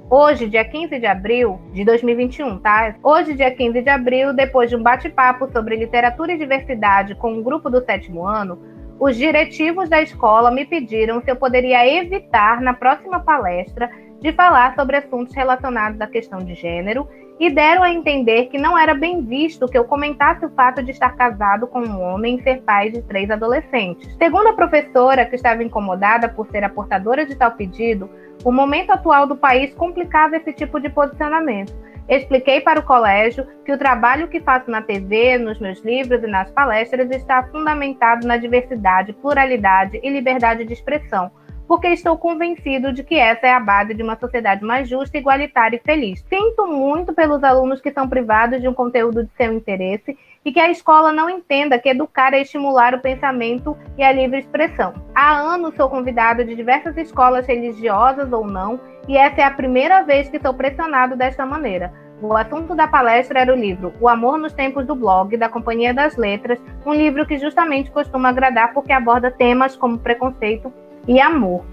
Hoje, 0.09 0.47
dia 0.47 0.63
15 0.63 0.97
de 0.97 1.05
abril 1.05 1.59
de 1.73 1.83
2021, 1.83 2.59
tá? 2.59 2.95
Hoje, 3.03 3.33
dia 3.33 3.51
15 3.51 3.81
de 3.81 3.89
abril, 3.89 4.33
depois 4.33 4.69
de 4.69 4.77
um 4.77 4.81
bate-papo 4.81 5.51
sobre 5.51 5.75
literatura 5.75 6.31
e 6.31 6.37
diversidade 6.37 7.15
com 7.15 7.33
um 7.33 7.43
grupo 7.43 7.69
do 7.69 7.83
sétimo 7.83 8.25
ano, 8.25 8.57
os 8.97 9.17
diretivos 9.17 9.89
da 9.89 10.01
escola 10.01 10.49
me 10.51 10.63
pediram 10.63 11.21
se 11.21 11.29
eu 11.29 11.35
poderia 11.35 11.85
evitar, 11.85 12.61
na 12.61 12.73
próxima 12.73 13.19
palestra, 13.19 13.91
de 14.21 14.31
falar 14.31 14.73
sobre 14.73 14.95
assuntos 14.95 15.35
relacionados 15.35 15.99
à 15.99 16.07
questão 16.07 16.39
de 16.39 16.53
gênero 16.53 17.09
e 17.39 17.49
deram 17.49 17.83
a 17.83 17.91
entender 17.91 18.45
que 18.45 18.57
não 18.57 18.77
era 18.77 18.93
bem 18.93 19.21
visto 19.23 19.67
que 19.67 19.77
eu 19.77 19.83
comentasse 19.83 20.45
o 20.45 20.49
fato 20.51 20.81
de 20.81 20.91
estar 20.91 21.15
casado 21.15 21.67
com 21.67 21.81
um 21.81 22.01
homem 22.01 22.37
e 22.37 22.43
ser 22.43 22.61
pai 22.61 22.89
de 22.89 23.01
três 23.01 23.29
adolescentes. 23.29 24.15
Segundo 24.17 24.47
a 24.47 24.53
professora, 24.53 25.25
que 25.25 25.35
estava 25.35 25.63
incomodada 25.63 26.29
por 26.29 26.47
ser 26.47 26.63
a 26.63 26.69
portadora 26.69 27.25
de 27.25 27.35
tal 27.35 27.51
pedido, 27.51 28.09
o 28.43 28.51
momento 28.51 28.91
atual 28.91 29.27
do 29.27 29.35
país 29.35 29.73
complicava 29.73 30.37
esse 30.37 30.53
tipo 30.53 30.79
de 30.79 30.89
posicionamento. 30.89 31.73
Expliquei 32.07 32.61
para 32.61 32.79
o 32.79 32.83
colégio 32.83 33.47
que 33.65 33.71
o 33.71 33.77
trabalho 33.77 34.27
que 34.27 34.39
faço 34.39 34.69
na 34.69 34.81
TV, 34.81 35.39
nos 35.39 35.59
meus 35.59 35.83
livros 35.83 36.23
e 36.23 36.27
nas 36.27 36.51
palestras 36.51 37.09
está 37.09 37.43
fundamentado 37.43 38.27
na 38.27 38.37
diversidade, 38.37 39.11
pluralidade 39.13 39.99
e 40.03 40.09
liberdade 40.09 40.63
de 40.63 40.73
expressão 40.73 41.31
porque 41.67 41.87
estou 41.87 42.17
convencido 42.17 42.93
de 42.93 43.03
que 43.03 43.15
essa 43.15 43.47
é 43.47 43.53
a 43.53 43.59
base 43.59 43.93
de 43.93 44.03
uma 44.03 44.17
sociedade 44.17 44.63
mais 44.63 44.87
justa, 44.87 45.17
igualitária 45.17 45.77
e 45.77 45.85
feliz. 45.85 46.23
Sinto 46.29 46.67
muito 46.67 47.13
pelos 47.13 47.43
alunos 47.43 47.81
que 47.81 47.91
são 47.91 48.07
privados 48.07 48.61
de 48.61 48.67
um 48.67 48.73
conteúdo 48.73 49.23
de 49.23 49.29
seu 49.35 49.53
interesse 49.53 50.17
e 50.43 50.51
que 50.51 50.59
a 50.59 50.69
escola 50.69 51.11
não 51.11 51.29
entenda 51.29 51.79
que 51.79 51.89
educar 51.89 52.33
é 52.33 52.41
estimular 52.41 52.93
o 52.93 53.01
pensamento 53.01 53.75
e 53.97 54.03
a 54.03 54.11
livre 54.11 54.39
expressão. 54.39 54.93
Há 55.15 55.33
anos 55.33 55.75
sou 55.75 55.89
convidado 55.89 56.45
de 56.45 56.55
diversas 56.55 56.95
escolas 56.97 57.47
religiosas 57.47 58.31
ou 58.31 58.45
não, 58.45 58.79
e 59.07 59.17
essa 59.17 59.41
é 59.41 59.43
a 59.43 59.51
primeira 59.51 60.03
vez 60.03 60.29
que 60.29 60.39
sou 60.39 60.53
pressionado 60.53 61.15
desta 61.15 61.45
maneira. 61.45 61.91
O 62.21 62.35
assunto 62.35 62.75
da 62.75 62.87
palestra 62.87 63.41
era 63.41 63.53
o 63.53 63.57
livro 63.57 63.93
O 63.99 64.07
Amor 64.07 64.37
nos 64.37 64.53
Tempos 64.53 64.85
do 64.85 64.95
Blog, 64.95 65.35
da 65.35 65.49
Companhia 65.49 65.93
das 65.93 66.15
Letras, 66.15 66.59
um 66.85 66.93
livro 66.93 67.25
que 67.25 67.37
justamente 67.37 67.91
costuma 67.91 68.29
agradar 68.29 68.73
porque 68.73 68.93
aborda 68.93 69.31
temas 69.31 69.75
como 69.75 69.97
preconceito 69.97 70.71
e 71.07 71.19
amor. 71.19 71.65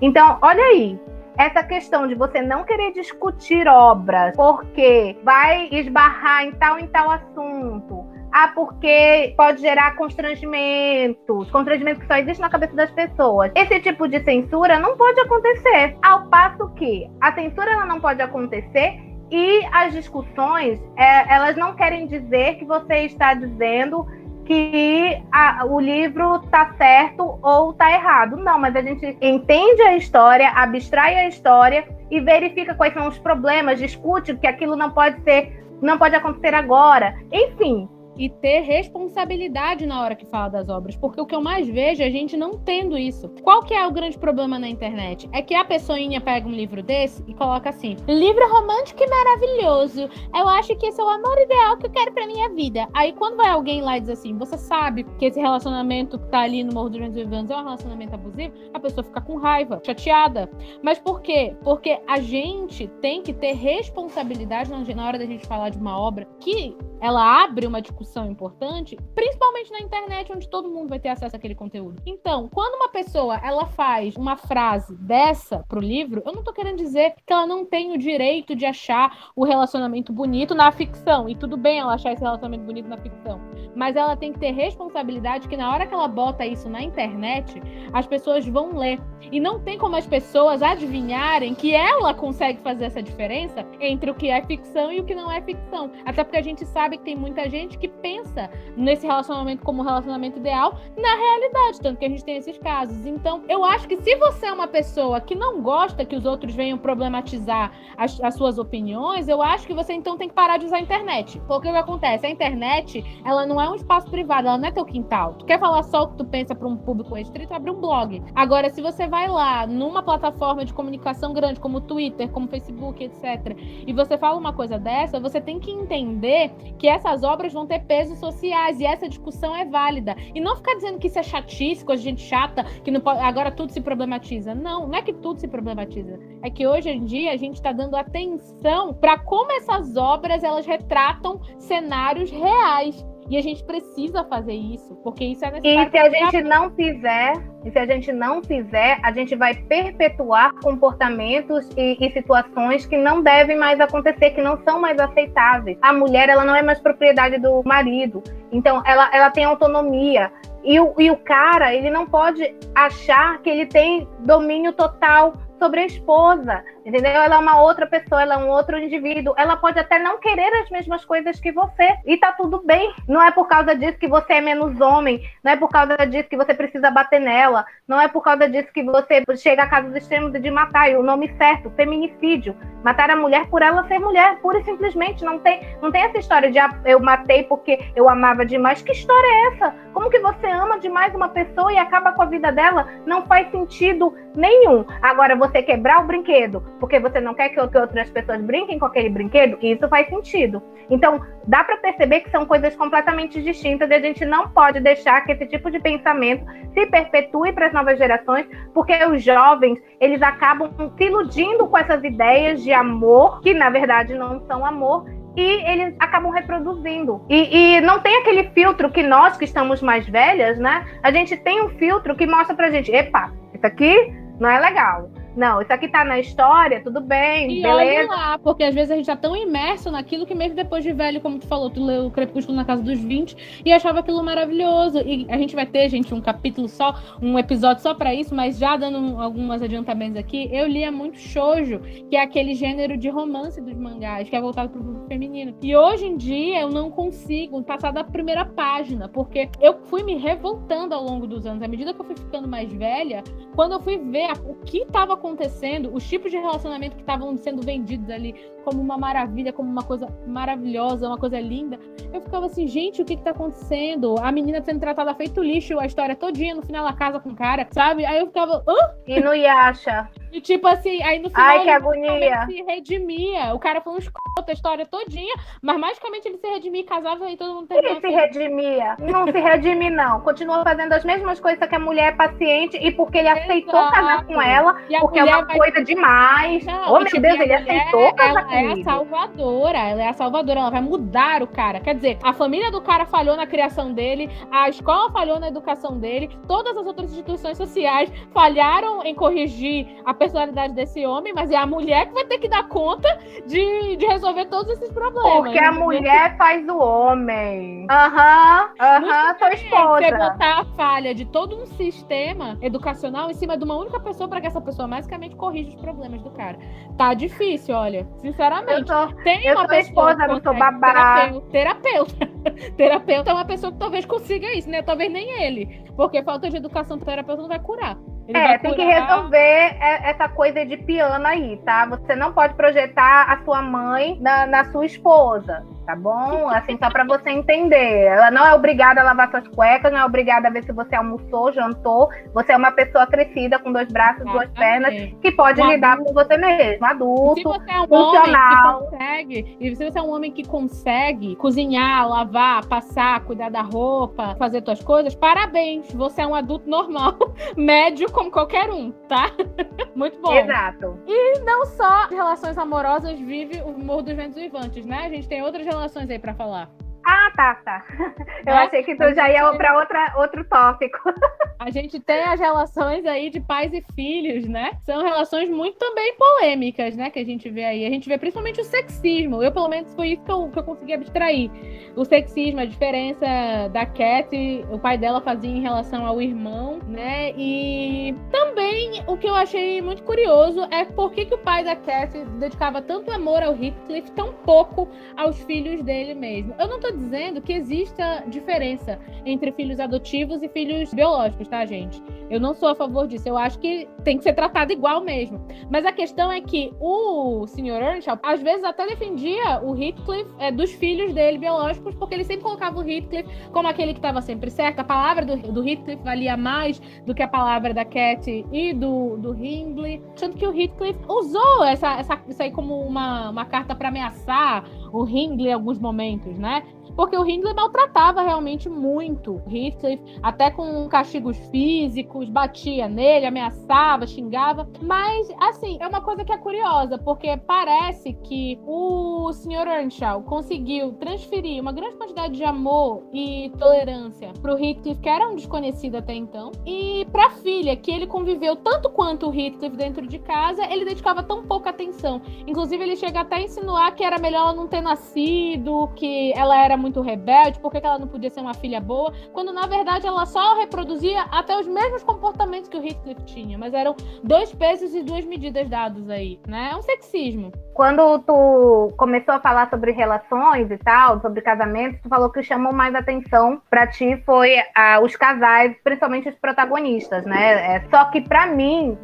Então, 0.00 0.38
olha 0.40 0.62
aí, 0.62 0.98
essa 1.36 1.62
questão 1.62 2.06
de 2.06 2.14
você 2.14 2.42
não 2.42 2.64
querer 2.64 2.92
discutir 2.92 3.66
obras 3.66 4.36
porque 4.36 5.16
vai 5.24 5.68
esbarrar 5.72 6.44
em 6.44 6.52
tal 6.52 6.78
em 6.78 6.86
tal 6.86 7.10
assunto. 7.10 8.04
Ah, 8.32 8.52
porque 8.54 9.34
pode 9.36 9.60
gerar 9.60 9.96
constrangimentos, 9.96 11.50
constrangimentos 11.50 12.00
que 12.00 12.06
só 12.06 12.16
existem 12.16 12.42
na 12.42 12.48
cabeça 12.48 12.74
das 12.76 12.90
pessoas. 12.92 13.50
Esse 13.56 13.80
tipo 13.80 14.06
de 14.06 14.22
censura 14.22 14.78
não 14.78 14.96
pode 14.96 15.18
acontecer. 15.18 15.96
Ao 16.00 16.26
passo 16.28 16.68
que 16.74 17.10
a 17.20 17.34
censura 17.34 17.72
ela 17.72 17.86
não 17.86 18.00
pode 18.00 18.22
acontecer 18.22 19.00
e 19.30 19.64
as 19.72 19.92
discussões, 19.92 20.80
é, 20.96 21.34
elas 21.34 21.56
não 21.56 21.74
querem 21.74 22.06
dizer 22.06 22.56
que 22.56 22.64
você 22.64 23.06
está 23.06 23.34
dizendo 23.34 24.06
que 24.50 25.22
a, 25.30 25.64
o 25.64 25.78
livro 25.78 26.40
tá 26.50 26.74
certo 26.76 27.38
ou 27.40 27.72
tá 27.72 27.88
errado. 27.92 28.36
Não, 28.36 28.58
mas 28.58 28.74
a 28.74 28.82
gente 28.82 29.16
entende 29.22 29.80
a 29.82 29.96
história, 29.96 30.48
abstrai 30.48 31.14
a 31.14 31.28
história 31.28 31.86
e 32.10 32.18
verifica 32.18 32.74
quais 32.74 32.92
são 32.92 33.06
os 33.06 33.16
problemas, 33.16 33.78
discute 33.78 34.36
que 34.36 34.48
aquilo 34.48 34.74
não 34.74 34.90
pode 34.90 35.22
ser, 35.22 35.64
não 35.80 35.96
pode 35.96 36.16
acontecer 36.16 36.52
agora. 36.52 37.14
Enfim, 37.30 37.88
e 38.20 38.28
ter 38.28 38.60
responsabilidade 38.60 39.86
na 39.86 40.02
hora 40.02 40.14
que 40.14 40.26
fala 40.26 40.50
das 40.50 40.68
obras, 40.68 40.94
porque 40.94 41.18
o 41.18 41.24
que 41.24 41.34
eu 41.34 41.40
mais 41.40 41.66
vejo 41.66 42.02
é 42.02 42.06
a 42.06 42.10
gente 42.10 42.36
não 42.36 42.58
tendo 42.58 42.98
isso. 42.98 43.30
Qual 43.42 43.62
que 43.62 43.72
é 43.72 43.86
o 43.86 43.90
grande 43.90 44.18
problema 44.18 44.58
na 44.58 44.68
internet? 44.68 45.26
É 45.32 45.40
que 45.40 45.54
a 45.54 45.64
pessoinha 45.64 46.20
pega 46.20 46.46
um 46.46 46.52
livro 46.52 46.82
desse 46.82 47.24
e 47.26 47.32
coloca 47.32 47.70
assim: 47.70 47.96
livro 48.06 48.46
romântico 48.52 49.02
e 49.02 49.08
maravilhoso. 49.08 50.02
Eu 50.34 50.46
acho 50.48 50.76
que 50.76 50.86
esse 50.86 51.00
é 51.00 51.04
o 51.04 51.08
amor 51.08 51.38
ideal 51.38 51.78
que 51.78 51.86
eu 51.86 51.90
quero 51.90 52.12
pra 52.12 52.26
minha 52.26 52.50
vida. 52.50 52.86
Aí 52.92 53.14
quando 53.14 53.38
vai 53.38 53.48
alguém 53.48 53.80
lá 53.80 53.96
e 53.96 54.00
diz 54.00 54.10
assim: 54.10 54.36
você 54.36 54.58
sabe 54.58 55.04
que 55.18 55.24
esse 55.24 55.40
relacionamento 55.40 56.18
que 56.18 56.28
tá 56.28 56.40
ali 56.40 56.62
no 56.62 56.74
Morro 56.74 56.90
dos 56.90 57.00
Ventos 57.00 57.50
é 57.50 57.56
um 57.56 57.64
relacionamento 57.64 58.14
abusivo, 58.14 58.52
a 58.74 58.78
pessoa 58.78 59.02
fica 59.02 59.22
com 59.22 59.38
raiva, 59.38 59.80
chateada. 59.82 60.50
Mas 60.82 60.98
por 60.98 61.22
quê? 61.22 61.56
Porque 61.64 61.98
a 62.06 62.20
gente 62.20 62.86
tem 63.00 63.22
que 63.22 63.32
ter 63.32 63.54
responsabilidade 63.54 64.70
na 64.94 65.06
hora 65.06 65.18
da 65.18 65.24
gente 65.24 65.46
falar 65.46 65.70
de 65.70 65.78
uma 65.78 65.98
obra 65.98 66.28
que 66.38 66.76
ela 67.00 67.44
abre 67.44 67.66
uma 67.66 67.80
discussão 67.80 68.09
importante, 68.26 68.96
principalmente 69.14 69.70
na 69.70 69.80
internet, 69.80 70.32
onde 70.32 70.48
todo 70.48 70.68
mundo 70.68 70.88
vai 70.88 70.98
ter 70.98 71.10
acesso 71.10 71.36
àquele 71.36 71.54
conteúdo. 71.54 72.02
Então, 72.06 72.48
quando 72.48 72.74
uma 72.74 72.88
pessoa 72.88 73.40
ela 73.42 73.66
faz 73.66 74.16
uma 74.16 74.36
frase 74.36 74.96
dessa 74.96 75.64
pro 75.68 75.80
livro, 75.80 76.22
eu 76.24 76.32
não 76.32 76.42
tô 76.42 76.52
querendo 76.52 76.78
dizer 76.78 77.14
que 77.26 77.32
ela 77.32 77.46
não 77.46 77.64
tem 77.64 77.92
o 77.92 77.98
direito 77.98 78.54
de 78.54 78.66
achar 78.66 79.30
o 79.36 79.44
relacionamento 79.44 80.12
bonito 80.12 80.54
na 80.54 80.72
ficção. 80.72 81.28
E 81.28 81.34
tudo 81.34 81.56
bem 81.56 81.78
ela 81.78 81.94
achar 81.94 82.12
esse 82.12 82.22
relacionamento 82.22 82.64
bonito 82.64 82.88
na 82.88 82.96
ficção. 82.96 83.40
Mas 83.74 83.96
ela 83.96 84.16
tem 84.16 84.32
que 84.32 84.38
ter 84.38 84.50
responsabilidade 84.50 85.48
que 85.48 85.56
na 85.56 85.72
hora 85.72 85.86
que 85.86 85.94
ela 85.94 86.08
bota 86.08 86.44
isso 86.44 86.68
na 86.68 86.82
internet, 86.82 87.60
as 87.92 88.06
pessoas 88.06 88.46
vão 88.46 88.76
ler. 88.76 88.98
E 89.30 89.38
não 89.38 89.60
tem 89.60 89.78
como 89.78 89.96
as 89.96 90.06
pessoas 90.06 90.62
adivinharem 90.62 91.54
que 91.54 91.74
ela 91.74 92.12
consegue 92.14 92.60
fazer 92.60 92.86
essa 92.86 93.02
diferença 93.02 93.64
entre 93.80 94.10
o 94.10 94.14
que 94.14 94.28
é 94.28 94.42
ficção 94.42 94.92
e 94.92 95.00
o 95.00 95.04
que 95.04 95.14
não 95.14 95.30
é 95.30 95.40
ficção. 95.40 95.90
Até 96.04 96.24
porque 96.24 96.38
a 96.38 96.42
gente 96.42 96.64
sabe 96.66 96.98
que 96.98 97.04
tem 97.04 97.16
muita 97.16 97.48
gente 97.48 97.78
que 97.78 97.88
pensa 98.00 98.50
nesse 98.76 99.06
relacionamento 99.06 99.64
como 99.64 99.82
um 99.82 99.84
relacionamento 99.84 100.38
ideal 100.38 100.74
na 100.96 101.14
realidade, 101.14 101.80
tanto 101.80 101.98
que 101.98 102.04
a 102.04 102.08
gente 102.08 102.24
tem 102.24 102.36
esses 102.36 102.58
casos. 102.58 103.06
Então, 103.06 103.42
eu 103.48 103.64
acho 103.64 103.86
que 103.86 104.00
se 104.02 104.16
você 104.16 104.46
é 104.46 104.52
uma 104.52 104.68
pessoa 104.68 105.20
que 105.20 105.34
não 105.34 105.62
gosta 105.62 106.04
que 106.04 106.16
os 106.16 106.24
outros 106.24 106.54
venham 106.54 106.78
problematizar 106.78 107.72
as, 107.96 108.20
as 108.20 108.34
suas 108.34 108.58
opiniões, 108.58 109.28
eu 109.28 109.42
acho 109.42 109.66
que 109.66 109.74
você 109.74 109.92
então 109.92 110.16
tem 110.16 110.28
que 110.28 110.34
parar 110.34 110.56
de 110.56 110.66
usar 110.66 110.76
a 110.76 110.80
internet. 110.80 111.40
Porque 111.46 111.68
o 111.68 111.72
que 111.72 111.78
acontece? 111.78 112.26
A 112.26 112.30
internet, 112.30 113.04
ela 113.24 113.46
não 113.46 113.60
é 113.60 113.68
um 113.68 113.74
espaço 113.74 114.10
privado, 114.10 114.48
ela 114.48 114.58
não 114.58 114.68
é 114.68 114.72
teu 114.72 114.84
quintal. 114.84 115.34
Tu 115.34 115.44
quer 115.44 115.58
falar 115.58 115.82
só 115.82 116.02
o 116.02 116.08
que 116.08 116.16
tu 116.16 116.24
pensa 116.24 116.54
para 116.54 116.66
um 116.66 116.76
público 116.76 117.14
restrito, 117.14 117.52
abre 117.54 117.70
um 117.70 117.80
blog. 117.80 118.22
Agora, 118.34 118.70
se 118.70 118.80
você 118.80 119.06
vai 119.06 119.28
lá 119.28 119.66
numa 119.66 120.02
plataforma 120.02 120.64
de 120.64 120.72
comunicação 120.72 121.32
grande 121.32 121.60
como 121.60 121.80
Twitter, 121.80 122.28
como 122.30 122.48
Facebook, 122.48 123.02
etc., 123.02 123.56
e 123.86 123.92
você 123.92 124.16
fala 124.16 124.38
uma 124.38 124.52
coisa 124.52 124.78
dessa, 124.78 125.20
você 125.20 125.40
tem 125.40 125.58
que 125.58 125.70
entender 125.70 126.50
que 126.78 126.88
essas 126.88 127.22
obras 127.22 127.52
vão 127.52 127.66
ter 127.66 127.79
pesos 127.80 128.18
sociais 128.18 128.80
e 128.80 128.84
essa 128.84 129.08
discussão 129.08 129.54
é 129.54 129.64
válida. 129.64 130.14
E 130.34 130.40
não 130.40 130.56
ficar 130.56 130.74
dizendo 130.74 130.98
que 130.98 131.06
isso 131.06 131.18
é 131.18 131.22
chatice, 131.22 131.84
coisa 131.84 132.02
de 132.02 132.08
gente 132.08 132.22
chata, 132.22 132.64
que 132.84 132.90
não 132.90 133.00
pode, 133.00 133.20
agora 133.20 133.50
tudo 133.50 133.72
se 133.72 133.80
problematiza. 133.80 134.54
Não, 134.54 134.86
não 134.86 134.94
é 134.94 135.02
que 135.02 135.12
tudo 135.12 135.40
se 135.40 135.48
problematiza. 135.48 136.18
É 136.42 136.50
que 136.50 136.66
hoje 136.66 136.90
em 136.90 137.04
dia 137.04 137.32
a 137.32 137.36
gente 137.36 137.54
está 137.54 137.72
dando 137.72 137.96
atenção 137.96 138.94
para 138.94 139.18
como 139.18 139.52
essas 139.52 139.96
obras 139.96 140.42
elas 140.42 140.66
retratam 140.66 141.40
cenários 141.58 142.30
reais. 142.30 143.04
E 143.30 143.36
a 143.36 143.40
gente 143.40 143.62
precisa 143.62 144.24
fazer 144.24 144.54
isso, 144.54 144.96
porque 145.04 145.24
isso 145.24 145.44
é 145.44 145.52
necessário. 145.52 145.88
E 145.88 145.90
se 145.92 145.98
a 145.98 146.10
gente 146.10 146.42
não 146.42 146.70
fizer, 146.72 147.32
e 147.64 147.70
se 147.70 147.78
a 147.78 147.86
gente 147.86 148.12
não 148.12 148.42
fizer, 148.42 148.98
a 149.04 149.12
gente 149.12 149.36
vai 149.36 149.54
perpetuar 149.54 150.52
comportamentos 150.54 151.70
e, 151.76 151.96
e, 152.04 152.10
situações 152.10 152.86
que 152.86 152.96
não 152.96 153.22
devem 153.22 153.56
mais 153.56 153.78
acontecer, 153.78 154.30
que 154.30 154.42
não 154.42 154.60
são 154.64 154.80
mais 154.80 154.98
aceitáveis. 154.98 155.78
A 155.80 155.92
mulher, 155.92 156.28
ela 156.28 156.44
não 156.44 156.56
é 156.56 156.62
mais 156.62 156.80
propriedade 156.80 157.38
do 157.38 157.62
marido. 157.64 158.20
Então, 158.50 158.82
ela, 158.84 159.08
ela 159.14 159.30
tem 159.30 159.44
autonomia. 159.44 160.32
E 160.64 160.80
o, 160.80 160.92
e 160.98 161.08
o 161.08 161.16
cara, 161.16 161.72
ele 161.72 161.88
não 161.88 162.06
pode 162.06 162.52
achar 162.74 163.40
que 163.42 163.48
ele 163.48 163.66
tem 163.66 164.08
domínio 164.18 164.72
total 164.72 165.34
sobre 165.56 165.80
a 165.80 165.86
esposa. 165.86 166.64
Entendeu? 166.84 167.12
Ela 167.12 167.36
é 167.36 167.38
uma 167.38 167.60
outra 167.60 167.86
pessoa, 167.86 168.22
ela 168.22 168.34
é 168.34 168.38
um 168.38 168.48
outro 168.48 168.78
indivíduo. 168.78 169.34
Ela 169.36 169.56
pode 169.56 169.78
até 169.78 169.98
não 169.98 170.18
querer 170.18 170.52
as 170.62 170.70
mesmas 170.70 171.04
coisas 171.04 171.38
que 171.40 171.52
você 171.52 171.96
e 172.06 172.16
tá 172.16 172.32
tudo 172.32 172.62
bem. 172.64 172.92
Não 173.06 173.22
é 173.22 173.30
por 173.30 173.46
causa 173.48 173.74
disso 173.74 173.98
que 173.98 174.08
você 174.08 174.34
é 174.34 174.40
menos 174.40 174.80
homem, 174.80 175.22
não 175.42 175.52
é 175.52 175.56
por 175.56 175.68
causa 175.68 175.96
disso 176.06 176.28
que 176.28 176.36
você 176.36 176.54
precisa 176.54 176.90
bater 176.90 177.20
nela, 177.20 177.64
não 177.86 178.00
é 178.00 178.08
por 178.08 178.22
causa 178.22 178.48
disso 178.48 178.72
que 178.72 178.82
você 178.82 179.22
chega 179.36 179.64
a 179.64 179.68
casos 179.68 179.94
extremos 179.94 180.32
de 180.32 180.50
matar. 180.50 180.90
E 180.90 180.96
o 180.96 181.02
nome 181.02 181.32
certo, 181.36 181.70
feminicídio. 181.70 182.56
Matar 182.82 183.10
a 183.10 183.16
mulher 183.16 183.46
por 183.48 183.62
ela 183.62 183.86
ser 183.86 183.98
mulher, 183.98 184.38
pura 184.40 184.58
e 184.58 184.64
simplesmente. 184.64 185.24
Não 185.24 185.38
tem, 185.38 185.60
não 185.82 185.92
tem 185.92 186.02
essa 186.02 186.18
história 186.18 186.50
de 186.50 186.58
ah, 186.58 186.70
eu 186.84 187.00
matei 187.00 187.44
porque 187.44 187.78
eu 187.94 188.08
amava 188.08 188.44
demais. 188.44 188.82
Que 188.82 188.92
história 188.92 189.26
é 189.26 189.46
essa? 189.48 189.74
Como 189.92 190.08
que 190.08 190.18
você 190.18 190.46
ama 190.46 190.78
demais 190.78 191.14
uma 191.14 191.28
pessoa 191.28 191.72
e 191.72 191.78
acaba 191.78 192.12
com 192.12 192.22
a 192.22 192.26
vida 192.26 192.50
dela? 192.50 192.88
Não 193.04 193.26
faz 193.26 193.50
sentido 193.50 194.14
nenhum. 194.34 194.84
Agora, 195.02 195.36
você 195.36 195.62
quebrar 195.62 196.00
o 196.00 196.06
brinquedo 196.06 196.64
porque 196.80 196.98
você 196.98 197.20
não 197.20 197.34
quer 197.34 197.50
que 197.50 197.60
outras 197.60 198.10
pessoas 198.10 198.40
brinquem 198.40 198.78
com 198.78 198.86
aquele 198.86 199.10
brinquedo, 199.10 199.58
isso 199.60 199.86
faz 199.88 200.08
sentido. 200.08 200.62
Então, 200.88 201.20
dá 201.46 201.62
para 201.62 201.76
perceber 201.76 202.20
que 202.20 202.30
são 202.30 202.44
coisas 202.44 202.74
completamente 202.74 203.40
distintas 203.40 203.88
e 203.90 203.94
a 203.94 204.00
gente 204.00 204.24
não 204.24 204.48
pode 204.48 204.80
deixar 204.80 205.20
que 205.24 205.32
esse 205.32 205.46
tipo 205.46 205.70
de 205.70 205.78
pensamento 205.78 206.44
se 206.74 206.86
perpetue 206.86 207.52
para 207.52 207.66
as 207.66 207.72
novas 207.72 207.98
gerações, 207.98 208.46
porque 208.74 208.92
os 209.04 209.22
jovens, 209.22 209.78
eles 210.00 210.20
acabam 210.22 210.72
se 210.96 211.04
iludindo 211.04 211.68
com 211.68 211.78
essas 211.78 212.02
ideias 212.02 212.62
de 212.62 212.72
amor, 212.72 213.40
que 213.42 213.54
na 213.54 213.70
verdade 213.70 214.14
não 214.14 214.44
são 214.46 214.64
amor, 214.64 215.06
e 215.36 215.70
eles 215.70 215.94
acabam 215.98 216.32
reproduzindo. 216.32 217.24
E, 217.28 217.76
e, 217.76 217.80
não 217.82 218.00
tem 218.00 218.16
aquele 218.18 218.50
filtro 218.50 218.90
que 218.90 219.02
nós 219.02 219.36
que 219.36 219.44
estamos 219.44 219.80
mais 219.80 220.08
velhas, 220.08 220.58
né? 220.58 220.84
A 221.02 221.12
gente 221.12 221.36
tem 221.36 221.62
um 221.62 221.68
filtro 221.70 222.16
que 222.16 222.26
mostra 222.26 222.54
pra 222.54 222.70
gente, 222.70 222.90
epa, 222.90 223.32
isso 223.54 223.66
aqui 223.66 224.12
não 224.40 224.48
é 224.48 224.58
legal. 224.58 225.10
Não, 225.36 225.62
isso 225.62 225.72
aqui 225.72 225.88
tá 225.88 226.04
na 226.04 226.18
história, 226.18 226.82
tudo 226.82 227.00
bem, 227.00 227.58
e 227.58 227.62
beleza. 227.62 228.08
lá, 228.08 228.38
porque 228.38 228.64
às 228.64 228.74
vezes 228.74 228.90
a 228.90 228.96
gente 228.96 229.06
tá 229.06 229.16
tão 229.16 229.36
imerso 229.36 229.90
naquilo 229.90 230.26
que 230.26 230.34
mesmo 230.34 230.56
depois 230.56 230.82
de 230.82 230.92
velho, 230.92 231.20
como 231.20 231.38
tu 231.38 231.46
falou, 231.46 231.70
tu 231.70 231.84
leu 231.84 232.06
o 232.06 232.10
Crepúsculo 232.10 232.56
na 232.56 232.64
casa 232.64 232.82
dos 232.82 232.98
20 232.98 233.62
e 233.64 233.72
achava 233.72 234.00
aquilo 234.00 234.22
maravilhoso. 234.22 234.98
E 234.98 235.26
a 235.28 235.38
gente 235.38 235.54
vai 235.54 235.66
ter, 235.66 235.88
gente, 235.88 236.12
um 236.12 236.20
capítulo 236.20 236.68
só, 236.68 236.94
um 237.22 237.38
episódio 237.38 237.82
só 237.82 237.94
para 237.94 238.12
isso, 238.12 238.34
mas 238.34 238.58
já 238.58 238.76
dando 238.76 239.20
algumas 239.20 239.62
adiantamentos 239.62 240.16
aqui, 240.16 240.48
eu 240.52 240.66
lia 240.66 240.90
muito 240.90 241.18
shoujo, 241.18 241.80
que 242.08 242.16
é 242.16 242.22
aquele 242.22 242.54
gênero 242.54 242.96
de 242.96 243.08
romance 243.08 243.60
dos 243.60 243.76
mangás, 243.76 244.28
que 244.28 244.34
é 244.34 244.40
voltado 244.40 244.70
pro 244.70 244.82
público 244.82 245.06
feminino. 245.06 245.54
E 245.62 245.76
hoje 245.76 246.06
em 246.06 246.16
dia 246.16 246.60
eu 246.60 246.70
não 246.70 246.90
consigo 246.90 247.62
passar 247.62 247.92
da 247.92 248.02
primeira 248.02 248.44
página, 248.44 249.08
porque 249.08 249.48
eu 249.60 249.78
fui 249.84 250.02
me 250.02 250.16
revoltando 250.16 250.94
ao 250.94 251.04
longo 251.04 251.26
dos 251.26 251.46
anos. 251.46 251.62
À 251.62 251.68
medida 251.68 251.94
que 251.94 252.00
eu 252.00 252.04
fui 252.04 252.16
ficando 252.16 252.48
mais 252.48 252.72
velha, 252.72 253.22
quando 253.54 253.72
eu 253.72 253.80
fui 253.80 253.98
ver 253.98 254.32
o 254.44 254.54
que 254.64 254.84
tava 254.86 255.16
acontecendo, 255.20 255.94
os 255.94 256.08
tipos 256.08 256.30
de 256.30 256.38
relacionamento 256.38 256.96
que 256.96 257.02
estavam 257.02 257.36
sendo 257.36 257.62
vendidos 257.62 258.08
ali 258.10 258.34
como 258.60 258.80
uma 258.80 258.96
maravilha, 258.98 259.52
como 259.52 259.68
uma 259.70 259.82
coisa 259.82 260.06
maravilhosa, 260.26 261.06
uma 261.08 261.18
coisa 261.18 261.40
linda, 261.40 261.78
eu 262.12 262.20
ficava 262.20 262.46
assim, 262.46 262.66
gente, 262.66 263.02
o 263.02 263.04
que 263.04 263.16
que 263.16 263.22
tá 263.22 263.30
acontecendo? 263.30 264.16
A 264.20 264.32
menina 264.32 264.60
sendo 264.62 264.80
tratada 264.80 265.14
feito 265.14 265.42
lixo 265.42 265.78
a 265.78 265.86
história 265.86 266.16
todinha, 266.16 266.54
no 266.54 266.62
final 266.62 266.84
ela 266.86 266.96
casa 266.96 267.20
com 267.20 267.30
o 267.30 267.36
cara, 267.36 267.66
sabe? 267.70 268.04
Aí 268.04 268.18
eu 268.18 268.26
ficava, 268.26 268.64
hã? 268.66 268.94
E 269.06 269.20
no 269.20 269.34
Yasha? 269.34 270.08
E 270.32 270.40
tipo 270.40 270.66
assim, 270.68 271.02
aí 271.02 271.18
no 271.18 271.28
final 271.28 271.46
Ai, 271.46 271.56
que 271.58 271.62
ele 271.62 271.70
agonia. 271.70 272.46
se 272.46 272.62
redimia. 272.62 273.54
O 273.54 273.58
cara 273.58 273.80
foi 273.80 273.94
um 273.94 273.98
escroto 273.98 274.20
a 274.48 274.52
história 274.52 274.86
todinha, 274.86 275.34
mas 275.60 275.78
magicamente 275.78 276.28
ele 276.28 276.38
se 276.38 276.46
redimia 276.46 276.80
e 276.80 276.84
casava 276.84 277.28
e 277.30 277.36
todo 277.36 277.54
mundo 277.54 277.66
Ele 277.70 277.82
terminava 277.82 278.00
se 278.00 278.00
feliz. 278.00 278.16
redimia. 278.16 278.96
Não 279.00 279.26
se 279.26 279.38
redime, 279.38 279.90
não. 279.90 280.20
Continua 280.20 280.62
fazendo 280.62 280.92
as 280.92 281.04
mesmas 281.04 281.40
coisas 281.40 281.68
que 281.68 281.74
a 281.74 281.78
mulher 281.78 282.12
é 282.12 282.16
paciente 282.16 282.76
e 282.76 282.90
porque 282.92 283.18
ele 283.18 283.28
aceitou 283.28 283.80
Exato. 283.80 283.92
casar 283.94 284.24
com 284.26 284.40
ela, 284.40 284.74
porque 285.00 285.18
é 285.18 285.24
uma 285.24 285.46
coisa 285.46 285.84
demais. 285.84 286.64
Não, 286.64 286.92
oh, 286.92 286.98
meu 286.98 287.06
tipo, 287.06 287.20
Deus, 287.22 287.34
ele 287.34 287.58
mulher, 287.58 287.62
aceitou 287.62 288.14
casar 288.14 288.40
ela 288.40 288.59
é 288.60 288.72
a 288.80 288.84
salvadora, 288.84 289.78
ela 289.78 290.02
é 290.02 290.08
a 290.08 290.12
salvadora, 290.12 290.60
ela 290.60 290.70
vai 290.70 290.80
mudar 290.80 291.42
o 291.42 291.46
cara. 291.46 291.80
Quer 291.80 291.94
dizer, 291.94 292.18
a 292.22 292.32
família 292.32 292.70
do 292.70 292.80
cara 292.80 293.04
falhou 293.06 293.36
na 293.36 293.46
criação 293.46 293.92
dele, 293.92 294.30
a 294.50 294.68
escola 294.68 295.10
falhou 295.10 295.38
na 295.40 295.48
educação 295.48 295.98
dele, 295.98 296.28
todas 296.46 296.76
as 296.76 296.86
outras 296.86 297.10
instituições 297.10 297.56
sociais 297.56 298.12
falharam 298.32 299.02
em 299.04 299.14
corrigir 299.14 299.86
a 300.04 300.12
personalidade 300.14 300.74
desse 300.74 301.04
homem, 301.06 301.32
mas 301.32 301.50
é 301.50 301.56
a 301.56 301.66
mulher 301.66 302.06
que 302.06 302.14
vai 302.14 302.24
ter 302.24 302.38
que 302.38 302.48
dar 302.48 302.68
conta 302.68 303.08
de, 303.46 303.96
de 303.96 304.06
resolver 304.06 304.46
todos 304.46 304.72
esses 304.72 304.90
problemas. 304.92 305.42
Porque 305.42 305.58
a 305.58 305.72
mulher 305.72 306.36
faz 306.36 306.66
o 306.68 306.78
homem. 306.78 307.86
Aham, 307.90 308.70
aham, 308.80 309.34
sua 309.38 309.48
bem, 309.48 309.58
Você 309.58 309.64
esposa. 309.64 310.30
botar 310.32 310.60
a 310.60 310.64
falha 310.76 311.14
de 311.14 311.24
todo 311.24 311.56
um 311.56 311.66
sistema 311.66 312.58
educacional 312.60 313.30
em 313.30 313.34
cima 313.34 313.56
de 313.56 313.64
uma 313.64 313.76
única 313.76 313.98
pessoa 314.00 314.28
para 314.28 314.40
que 314.40 314.46
essa 314.46 314.60
pessoa 314.60 314.86
basicamente 314.88 315.36
corrija 315.36 315.70
os 315.70 315.76
problemas 315.76 316.22
do 316.22 316.30
cara. 316.30 316.58
Tá 316.96 317.14
difícil, 317.14 317.74
olha. 317.74 318.06
Eu 318.22 318.32
Sinceramente. 318.44 318.88
sou, 318.88 319.12
Tem 319.22 319.52
uma 319.52 319.62
pessoa 319.68 319.78
esposa, 319.80 320.16
que 320.16 320.26
não 320.28 320.34
sou 320.42 320.54
consegue- 320.54 320.58
babá. 320.80 321.14
Terapeuta. 321.24 321.46
Terapeuta. 321.50 322.30
Terapeuta 322.76 323.30
é 323.30 323.34
uma 323.34 323.44
pessoa 323.44 323.72
que 323.72 323.78
talvez 323.78 324.04
consiga 324.06 324.46
isso, 324.54 324.68
né? 324.70 324.82
Talvez 324.82 325.12
nem 325.12 325.42
ele. 325.42 325.82
Porque 325.96 326.22
falta 326.22 326.48
de 326.48 326.56
educação 326.56 326.96
do 326.96 327.04
terapeuta 327.04 327.42
não 327.42 327.48
vai 327.48 327.58
curar. 327.58 327.96
Ele 328.26 328.38
É, 328.38 328.48
vai 328.48 328.58
tem 328.60 328.74
que 328.74 328.82
curar- 328.84 329.06
resolver 329.08 329.36
é, 329.38 330.10
essa 330.10 330.28
coisa 330.28 330.64
de 330.64 330.76
piano 330.78 331.26
aí, 331.26 331.56
tá? 331.64 331.84
Você 331.86 332.14
não 332.16 332.32
pode 332.32 332.54
projetar 332.54 333.24
a 333.30 333.44
sua 333.44 333.60
mãe 333.60 334.16
na, 334.20 334.46
na 334.46 334.64
sua 334.72 334.86
esposa, 334.86 335.64
tá 335.90 335.96
bom? 335.96 336.48
Assim, 336.48 336.78
só 336.78 336.88
pra 336.90 337.04
você 337.04 337.30
entender. 337.30 338.04
Ela 338.04 338.30
não 338.30 338.46
é 338.46 338.54
obrigada 338.54 339.00
a 339.00 339.04
lavar 339.04 339.30
suas 339.30 339.46
cuecas, 339.48 339.92
não 339.92 339.98
é 340.00 340.04
obrigada 340.04 340.48
a 340.48 340.50
ver 340.50 340.62
se 340.64 340.72
você 340.72 340.94
almoçou, 340.94 341.52
jantou. 341.52 342.08
Você 342.34 342.52
é 342.52 342.56
uma 342.56 342.70
pessoa 342.70 343.06
crescida 343.06 343.58
com 343.58 343.72
dois 343.72 343.88
braços, 343.88 344.24
duas 344.24 344.48
pernas, 344.50 344.94
que 345.20 345.32
pode 345.32 345.60
Um 345.60 345.68
lidar 345.70 345.92
adulto. 345.94 346.12
com 346.14 346.24
você 346.24 346.36
mesmo, 346.36 346.78
Se 346.78 346.84
adulto. 346.92 347.42
você 347.42 347.70
é 347.70 347.80
um 347.80 347.88
funcional. 347.88 348.76
homem 348.76 348.88
que 348.90 348.90
consegue, 348.90 349.56
e 349.60 349.76
se 349.76 349.90
você 349.90 349.98
é 349.98 350.02
um 350.02 350.10
homem 350.14 350.30
que 350.32 350.46
consegue 350.46 351.36
cozinhar, 351.36 352.08
lavar, 352.08 352.66
passar, 352.66 353.20
cuidar 353.24 353.50
da 353.50 353.62
roupa, 353.62 354.34
fazer 354.38 354.62
suas 354.64 354.82
coisas, 354.82 355.14
parabéns. 355.14 355.92
Você 355.92 356.22
é 356.22 356.26
um 356.26 356.34
adulto 356.34 356.68
normal, 356.68 357.16
médio 357.56 358.10
como 358.12 358.30
qualquer 358.30 358.70
um, 358.70 358.92
tá? 359.08 359.30
Muito 359.94 360.20
bom. 360.20 360.32
Exato. 360.34 360.98
Não 361.44 361.66
só 361.66 362.06
relações 362.08 362.56
amorosas 362.56 363.18
vive 363.18 363.60
o 363.62 363.72
Morro 363.72 364.02
dos 364.02 364.14
Ventos 364.14 364.36
Vivantes, 364.36 364.84
né? 364.86 365.06
A 365.06 365.08
gente 365.08 365.28
tem 365.28 365.42
outras 365.42 365.66
relações 365.66 365.79
aí 366.10 366.18
pra 366.18 366.34
falar. 366.34 366.79
Ah, 367.04 367.30
tá, 367.36 367.54
tá. 367.64 367.84
Eu 368.46 368.54
Né? 368.54 368.62
achei 368.62 368.82
que 368.82 368.94
tu 368.94 369.14
já 369.14 369.28
ia 369.30 369.50
pra 369.52 369.76
outra, 369.78 370.14
outro 370.18 370.44
tópico. 370.44 370.98
A 371.58 371.70
gente 371.70 372.00
tem 372.00 372.22
as 372.22 372.40
relações 372.40 373.04
aí 373.04 373.28
de 373.28 373.38
pais 373.38 373.70
e 373.74 373.84
filhos, 373.94 374.48
né? 374.48 374.70
São 374.80 375.02
relações 375.02 375.50
muito 375.50 375.76
também 375.76 376.14
polêmicas, 376.16 376.96
né? 376.96 377.10
Que 377.10 377.18
a 377.18 377.24
gente 377.24 377.50
vê 377.50 377.64
aí. 377.64 377.84
A 377.84 377.90
gente 377.90 378.08
vê 378.08 378.16
principalmente 378.16 378.62
o 378.62 378.64
sexismo. 378.64 379.42
Eu, 379.42 379.52
pelo 379.52 379.68
menos, 379.68 379.92
foi 379.94 380.08
isso 380.12 380.22
que 380.24 380.30
eu, 380.32 380.48
que 380.50 380.58
eu 380.58 380.62
consegui 380.64 380.94
abstrair. 380.94 381.50
O 381.94 382.02
sexismo, 382.02 382.60
a 382.60 382.64
diferença 382.64 383.26
da 383.74 383.84
Cat, 383.84 384.30
o 384.70 384.78
pai 384.78 384.96
dela 384.96 385.20
fazia 385.20 385.50
em 385.50 385.60
relação 385.60 386.06
ao 386.06 386.22
irmão, 386.22 386.78
né? 386.88 387.32
E 387.36 388.14
também 388.30 389.02
o 389.06 389.18
que 389.18 389.26
eu 389.28 389.34
achei 389.34 389.82
muito 389.82 390.02
curioso 390.02 390.66
é 390.70 390.86
por 390.86 391.12
que, 391.12 391.26
que 391.26 391.34
o 391.34 391.38
pai 391.38 391.62
da 391.62 391.76
Cat 391.76 392.18
dedicava 392.38 392.80
tanto 392.80 393.10
amor 393.10 393.42
ao 393.42 393.52
Heathcliff, 393.52 394.10
tão 394.12 394.32
pouco 394.32 394.88
aos 395.14 395.38
filhos 395.42 395.82
dele 395.82 396.14
mesmo. 396.14 396.54
Eu 396.58 396.68
não 396.68 396.80
tô 396.80 396.89
dizendo 396.92 397.40
que 397.40 397.52
exista 397.52 398.24
diferença 398.28 398.98
entre 399.24 399.52
filhos 399.52 399.80
adotivos 399.80 400.42
e 400.42 400.48
filhos 400.48 400.92
biológicos, 400.92 401.48
tá, 401.48 401.64
gente? 401.64 402.02
Eu 402.30 402.38
não 402.38 402.54
sou 402.54 402.68
a 402.68 402.74
favor 402.74 403.08
disso. 403.08 403.28
Eu 403.28 403.36
acho 403.36 403.58
que 403.58 403.88
tem 404.04 404.16
que 404.16 404.22
ser 404.22 404.34
tratado 404.34 404.72
igual 404.72 405.02
mesmo. 405.02 405.44
Mas 405.68 405.84
a 405.84 405.92
questão 405.92 406.30
é 406.30 406.40
que 406.40 406.72
o 406.80 407.44
Sr. 407.48 407.82
Earnshaw, 407.82 408.18
às 408.22 408.40
vezes, 408.40 408.62
até 408.62 408.86
defendia 408.86 409.60
o 409.62 409.74
Heathcliff 409.76 410.30
é, 410.38 410.52
dos 410.52 410.70
filhos 410.72 411.12
dele 411.12 411.38
biológicos, 411.38 411.94
porque 411.96 412.14
ele 412.14 412.24
sempre 412.24 412.44
colocava 412.44 412.78
o 412.78 412.88
Heathcliff 412.88 413.28
como 413.50 413.66
aquele 413.66 413.92
que 413.92 413.98
estava 413.98 414.22
sempre 414.22 414.48
certo. 414.48 414.78
A 414.78 414.84
palavra 414.84 415.24
do, 415.24 415.36
do 415.36 415.68
Heathcliff 415.68 416.02
valia 416.04 416.36
mais 416.36 416.80
do 417.04 417.14
que 417.14 417.22
a 417.22 417.28
palavra 417.28 417.74
da 417.74 417.84
Cat 417.84 418.46
e 418.52 418.72
do, 418.72 419.16
do 419.16 419.34
Hindley. 419.34 420.00
Tanto 420.16 420.36
que 420.36 420.46
o 420.46 420.56
Heathcliff 420.56 420.98
usou 421.08 421.64
essa, 421.64 421.98
essa, 421.98 422.20
isso 422.28 422.42
aí 422.42 422.52
como 422.52 422.80
uma, 422.80 423.30
uma 423.30 423.44
carta 423.44 423.74
para 423.74 423.88
ameaçar 423.88 424.64
o 424.92 425.06
Hindley 425.06 425.48
em 425.50 425.52
alguns 425.52 425.78
momentos, 425.78 426.38
né? 426.38 426.62
Porque 426.96 427.16
o 427.16 427.26
Hindley 427.26 427.54
maltratava 427.54 428.22
realmente 428.22 428.68
muito 428.68 429.40
Heathcliff, 429.48 430.02
até 430.22 430.50
com 430.50 430.88
castigos 430.88 431.38
físicos, 431.50 432.28
batia 432.28 432.88
nele, 432.88 433.26
ameaçava, 433.26 434.06
xingava. 434.06 434.68
Mas, 434.82 435.28
assim, 435.38 435.78
é 435.80 435.86
uma 435.86 436.00
coisa 436.00 436.24
que 436.24 436.32
é 436.32 436.36
curiosa, 436.36 436.98
porque 436.98 437.36
parece 437.36 438.12
que 438.24 438.58
o 438.66 439.32
Sr. 439.32 439.68
Earnshaw 439.68 440.22
conseguiu 440.22 440.92
transferir 440.94 441.60
uma 441.60 441.72
grande 441.72 441.96
quantidade 441.96 442.34
de 442.34 442.44
amor 442.44 443.04
e 443.12 443.52
tolerância 443.58 444.32
pro 444.42 444.58
Heathcliff, 444.58 445.00
que 445.00 445.08
era 445.08 445.28
um 445.28 445.36
desconhecido 445.36 445.96
até 445.96 446.14
então, 446.14 446.50
e 446.66 447.06
pra 447.12 447.30
filha, 447.30 447.76
que 447.76 447.90
ele 447.90 448.06
conviveu 448.06 448.56
tanto 448.56 448.90
quanto 448.90 449.28
o 449.28 449.34
Heathcliff 449.34 449.76
dentro 449.76 450.06
de 450.06 450.18
casa, 450.18 450.64
ele 450.64 450.84
dedicava 450.84 451.22
tão 451.22 451.44
pouca 451.44 451.70
atenção. 451.70 452.20
Inclusive, 452.46 452.82
ele 452.82 452.96
chega 452.96 453.20
até 453.20 453.36
a 453.36 453.42
insinuar 453.42 453.94
que 453.94 454.02
era 454.02 454.18
melhor 454.18 454.40
ela 454.40 454.54
não 454.54 454.66
ter 454.66 454.80
nascido, 454.80 455.88
que 455.94 456.32
ela 456.34 456.56
era 456.56 456.76
muito 456.80 457.00
rebelde, 457.00 457.60
por 457.60 457.70
que, 457.70 457.78
ela 457.78 457.98
não 457.98 458.08
podia 458.08 458.30
ser 458.30 458.40
uma 458.40 458.54
filha 458.54 458.80
boa, 458.80 459.12
quando 459.32 459.52
na 459.52 459.66
verdade 459.66 460.06
ela 460.06 460.26
só 460.26 460.58
reproduzia 460.58 461.22
até 461.30 461.56
os 461.56 461.66
mesmos 461.66 462.02
comportamentos 462.02 462.68
que 462.68 462.76
o 462.76 462.84
Heathcliff 462.84 463.22
tinha, 463.24 463.58
mas 463.58 463.74
eram 463.74 463.94
dois 464.24 464.52
pesos 464.54 464.94
e 464.94 465.02
duas 465.02 465.24
medidas 465.24 465.68
dados 465.68 466.08
aí, 466.10 466.40
né? 466.46 466.70
É 466.72 466.76
um 466.76 466.82
sexismo. 466.82 467.52
Quando 467.74 468.18
tu 468.20 468.92
começou 468.96 469.34
a 469.34 469.40
falar 469.40 469.70
sobre 469.70 469.92
relações 469.92 470.70
e 470.70 470.78
tal, 470.78 471.20
sobre 471.20 471.40
casamentos, 471.40 472.00
tu 472.02 472.08
falou 472.08 472.30
que 472.30 472.42
chamou 472.42 472.72
mais 472.72 472.94
atenção 472.94 473.60
para 473.70 473.86
ti 473.86 474.20
foi 474.24 474.56
ah, 474.74 475.00
os 475.02 475.16
casais, 475.16 475.76
principalmente 475.82 476.28
os 476.28 476.34
protagonistas, 476.36 477.24
né? 477.24 477.76
É, 477.76 477.88
só 477.90 478.06
que 478.06 478.20
para 478.20 478.46
mim 478.46 478.98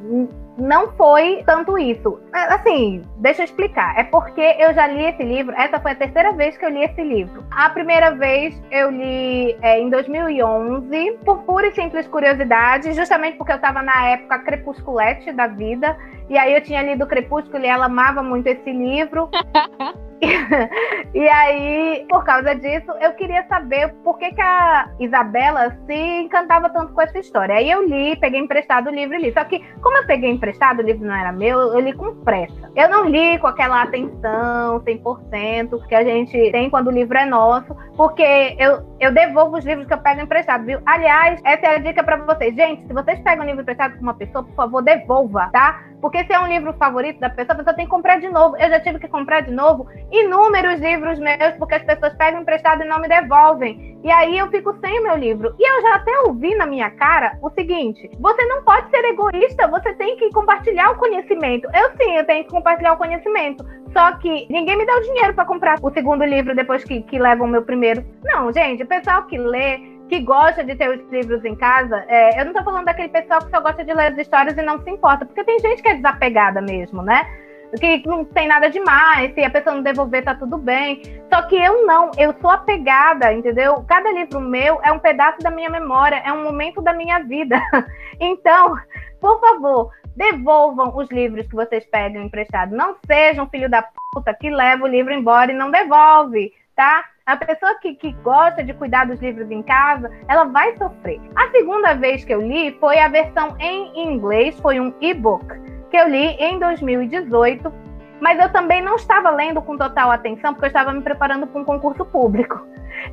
não 0.56 0.92
foi 0.92 1.42
tanto 1.44 1.78
isso. 1.78 2.18
Assim, 2.32 3.02
deixa 3.16 3.42
eu 3.42 3.44
explicar. 3.44 3.98
É 3.98 4.04
porque 4.04 4.40
eu 4.58 4.72
já 4.74 4.86
li 4.86 5.04
esse 5.04 5.22
livro. 5.22 5.54
Essa 5.56 5.78
foi 5.80 5.92
a 5.92 5.94
terceira 5.94 6.32
vez 6.32 6.56
que 6.56 6.64
eu 6.64 6.70
li 6.70 6.82
esse 6.82 7.02
livro. 7.02 7.44
A 7.50 7.68
primeira 7.70 8.12
vez 8.14 8.60
eu 8.70 8.90
li 8.90 9.56
é, 9.62 9.80
em 9.80 9.90
2011, 9.90 11.18
por 11.24 11.38
pura 11.42 11.66
e 11.68 11.74
simples 11.74 12.06
curiosidade, 12.06 12.92
justamente 12.92 13.36
porque 13.36 13.52
eu 13.52 13.56
estava 13.56 13.82
na 13.82 14.08
época 14.08 14.38
crepusculete 14.40 15.32
da 15.32 15.46
vida. 15.46 15.96
E 16.28 16.36
aí 16.36 16.54
eu 16.54 16.62
tinha 16.62 16.82
lido 16.82 17.06
Crepúsculo 17.06 17.64
e 17.64 17.66
ela 17.66 17.86
amava 17.86 18.22
muito 18.22 18.46
esse 18.46 18.70
livro. 18.70 19.28
e 21.14 21.28
aí, 21.28 22.06
por 22.08 22.24
causa 22.24 22.54
disso, 22.54 22.90
eu 23.00 23.12
queria 23.12 23.46
saber 23.48 23.92
por 24.02 24.18
que, 24.18 24.32
que 24.32 24.40
a 24.40 24.88
Isabela 24.98 25.76
se 25.86 25.94
encantava 25.94 26.70
tanto 26.70 26.92
com 26.92 27.00
essa 27.00 27.18
história. 27.18 27.54
Aí 27.54 27.70
eu 27.70 27.86
li, 27.86 28.16
peguei 28.16 28.40
emprestado 28.40 28.88
o 28.88 28.94
livro 28.94 29.14
e 29.14 29.22
li. 29.22 29.32
Só 29.32 29.44
que, 29.44 29.62
como 29.82 29.96
eu 29.98 30.06
peguei 30.06 30.30
emprestado, 30.30 30.80
o 30.80 30.82
livro 30.82 31.06
não 31.06 31.14
era 31.14 31.32
meu, 31.32 31.58
eu 31.58 31.80
li 31.80 31.92
com 31.92 32.14
pressa. 32.16 32.70
Eu 32.74 32.88
não 32.88 33.04
li 33.04 33.38
com 33.38 33.46
aquela 33.46 33.82
atenção 33.82 34.80
100% 34.80 35.86
que 35.86 35.94
a 35.94 36.04
gente 36.04 36.50
tem 36.50 36.70
quando 36.70 36.88
o 36.88 36.92
livro 36.92 37.16
é 37.16 37.26
nosso, 37.26 37.76
porque 37.96 38.56
eu, 38.58 38.82
eu 38.98 39.12
devolvo 39.12 39.58
os 39.58 39.64
livros 39.64 39.86
que 39.86 39.94
eu 39.94 39.98
pego 39.98 40.22
emprestado, 40.22 40.64
viu? 40.64 40.80
Aliás, 40.86 41.40
essa 41.44 41.66
é 41.66 41.76
a 41.76 41.78
dica 41.78 42.02
para 42.02 42.16
vocês. 42.16 42.54
Gente, 42.54 42.86
se 42.86 42.92
vocês 42.92 43.18
pegam 43.20 43.44
um 43.44 43.46
livro 43.46 43.62
emprestado 43.62 43.96
com 43.96 44.02
uma 44.02 44.14
pessoa, 44.14 44.44
por 44.44 44.54
favor, 44.54 44.82
devolva, 44.82 45.50
tá? 45.52 45.84
Porque 46.00 46.24
se 46.24 46.32
é 46.32 46.38
um 46.38 46.46
livro 46.46 46.72
favorito 46.74 47.18
da 47.20 47.30
pessoa, 47.30 47.54
a 47.54 47.56
pessoa 47.56 47.76
tem 47.76 47.84
que 47.84 47.90
comprar 47.90 48.20
de 48.20 48.28
novo. 48.28 48.56
Eu 48.56 48.68
já 48.70 48.80
tive 48.80 48.98
que 48.98 49.08
comprar 49.08 49.40
de 49.40 49.50
novo 49.50 49.86
inúmeros 50.10 50.80
livros 50.80 51.18
meus, 51.18 51.56
porque 51.58 51.74
as 51.74 51.82
pessoas 51.84 52.14
pegam 52.14 52.42
emprestado 52.42 52.82
e 52.82 52.86
não 52.86 53.00
me 53.00 53.08
devolvem. 53.08 53.98
E 54.04 54.10
aí 54.10 54.38
eu 54.38 54.48
fico 54.48 54.76
sem 54.80 55.00
o 55.00 55.02
meu 55.02 55.16
livro. 55.16 55.54
E 55.58 55.68
eu 55.68 55.82
já 55.82 55.96
até 55.96 56.12
ouvi 56.26 56.54
na 56.54 56.66
minha 56.66 56.90
cara 56.90 57.38
o 57.42 57.50
seguinte: 57.50 58.10
você 58.20 58.44
não 58.46 58.62
pode 58.62 58.88
ser 58.90 59.04
egoísta, 59.04 59.66
você 59.68 59.92
tem 59.94 60.16
que 60.16 60.30
compartilhar 60.30 60.90
o 60.90 60.96
conhecimento. 60.96 61.68
Eu 61.74 61.90
sim, 61.96 62.16
eu 62.16 62.24
tenho 62.24 62.44
que 62.44 62.50
compartilhar 62.50 62.92
o 62.92 62.98
conhecimento. 62.98 63.64
Só 63.92 64.12
que 64.18 64.46
ninguém 64.50 64.76
me 64.76 64.84
dá 64.84 64.94
o 64.96 65.02
dinheiro 65.02 65.34
para 65.34 65.46
comprar 65.46 65.78
o 65.82 65.90
segundo 65.90 66.24
livro 66.24 66.54
depois 66.54 66.84
que, 66.84 67.02
que 67.02 67.18
leva 67.18 67.42
o 67.42 67.48
meu 67.48 67.62
primeiro. 67.62 68.04
Não, 68.22 68.52
gente, 68.52 68.82
o 68.82 68.86
pessoal 68.86 69.24
que 69.24 69.38
lê 69.38 69.95
que 70.08 70.20
gosta 70.20 70.62
de 70.62 70.74
ter 70.76 70.88
os 70.88 71.10
livros 71.10 71.44
em 71.44 71.54
casa, 71.54 72.04
é, 72.08 72.40
eu 72.40 72.46
não 72.46 72.52
tô 72.52 72.62
falando 72.62 72.84
daquele 72.84 73.08
pessoal 73.08 73.40
que 73.40 73.50
só 73.50 73.60
gosta 73.60 73.84
de 73.84 73.92
ler 73.92 74.12
as 74.12 74.18
histórias 74.18 74.56
e 74.56 74.62
não 74.62 74.82
se 74.82 74.90
importa, 74.90 75.26
porque 75.26 75.44
tem 75.44 75.58
gente 75.58 75.82
que 75.82 75.88
é 75.88 75.94
desapegada 75.94 76.60
mesmo, 76.60 77.02
né? 77.02 77.26
Que 77.80 78.06
não 78.06 78.24
tem 78.24 78.46
nada 78.46 78.70
demais, 78.70 79.34
se 79.34 79.42
a 79.42 79.50
pessoa 79.50 79.74
não 79.74 79.82
devolver, 79.82 80.24
tá 80.24 80.34
tudo 80.34 80.56
bem. 80.56 81.02
Só 81.32 81.42
que 81.42 81.56
eu 81.56 81.84
não, 81.84 82.12
eu 82.16 82.32
sou 82.40 82.50
apegada, 82.50 83.32
entendeu? 83.32 83.84
Cada 83.88 84.12
livro 84.12 84.40
meu 84.40 84.80
é 84.84 84.92
um 84.92 85.00
pedaço 85.00 85.40
da 85.40 85.50
minha 85.50 85.68
memória, 85.68 86.22
é 86.24 86.32
um 86.32 86.44
momento 86.44 86.80
da 86.80 86.92
minha 86.92 87.18
vida. 87.20 87.60
Então, 88.18 88.74
por 89.20 89.38
favor, 89.40 89.90
devolvam 90.16 90.96
os 90.96 91.10
livros 91.10 91.46
que 91.46 91.54
vocês 91.54 91.84
pedem 91.84 92.24
emprestado. 92.24 92.74
Não 92.74 92.96
sejam 93.06 93.46
filho 93.48 93.68
da 93.68 93.84
puta 94.12 94.32
que 94.32 94.48
leva 94.48 94.84
o 94.84 94.88
livro 94.88 95.12
embora 95.12 95.52
e 95.52 95.54
não 95.54 95.70
devolve, 95.70 96.50
tá? 96.76 97.04
A 97.24 97.36
pessoa 97.36 97.74
que, 97.80 97.94
que 97.94 98.12
gosta 98.22 98.62
de 98.62 98.72
cuidar 98.74 99.06
dos 99.06 99.20
livros 99.20 99.50
em 99.50 99.62
casa, 99.62 100.08
ela 100.28 100.44
vai 100.44 100.76
sofrer. 100.76 101.20
A 101.34 101.50
segunda 101.50 101.94
vez 101.94 102.24
que 102.24 102.32
eu 102.32 102.40
li 102.40 102.76
foi 102.78 102.98
a 103.00 103.08
versão 103.08 103.56
em 103.58 104.12
inglês, 104.12 104.60
foi 104.60 104.78
um 104.78 104.94
e-book 105.00 105.44
que 105.90 105.96
eu 105.96 106.08
li 106.08 106.36
em 106.38 106.58
2018, 106.58 107.72
mas 108.20 108.38
eu 108.38 108.52
também 108.52 108.82
não 108.82 108.96
estava 108.96 109.30
lendo 109.30 109.60
com 109.62 109.76
total 109.76 110.10
atenção, 110.10 110.52
porque 110.52 110.66
eu 110.66 110.68
estava 110.68 110.92
me 110.92 111.02
preparando 111.02 111.46
para 111.46 111.60
um 111.60 111.64
concurso 111.64 112.04
público. 112.04 112.64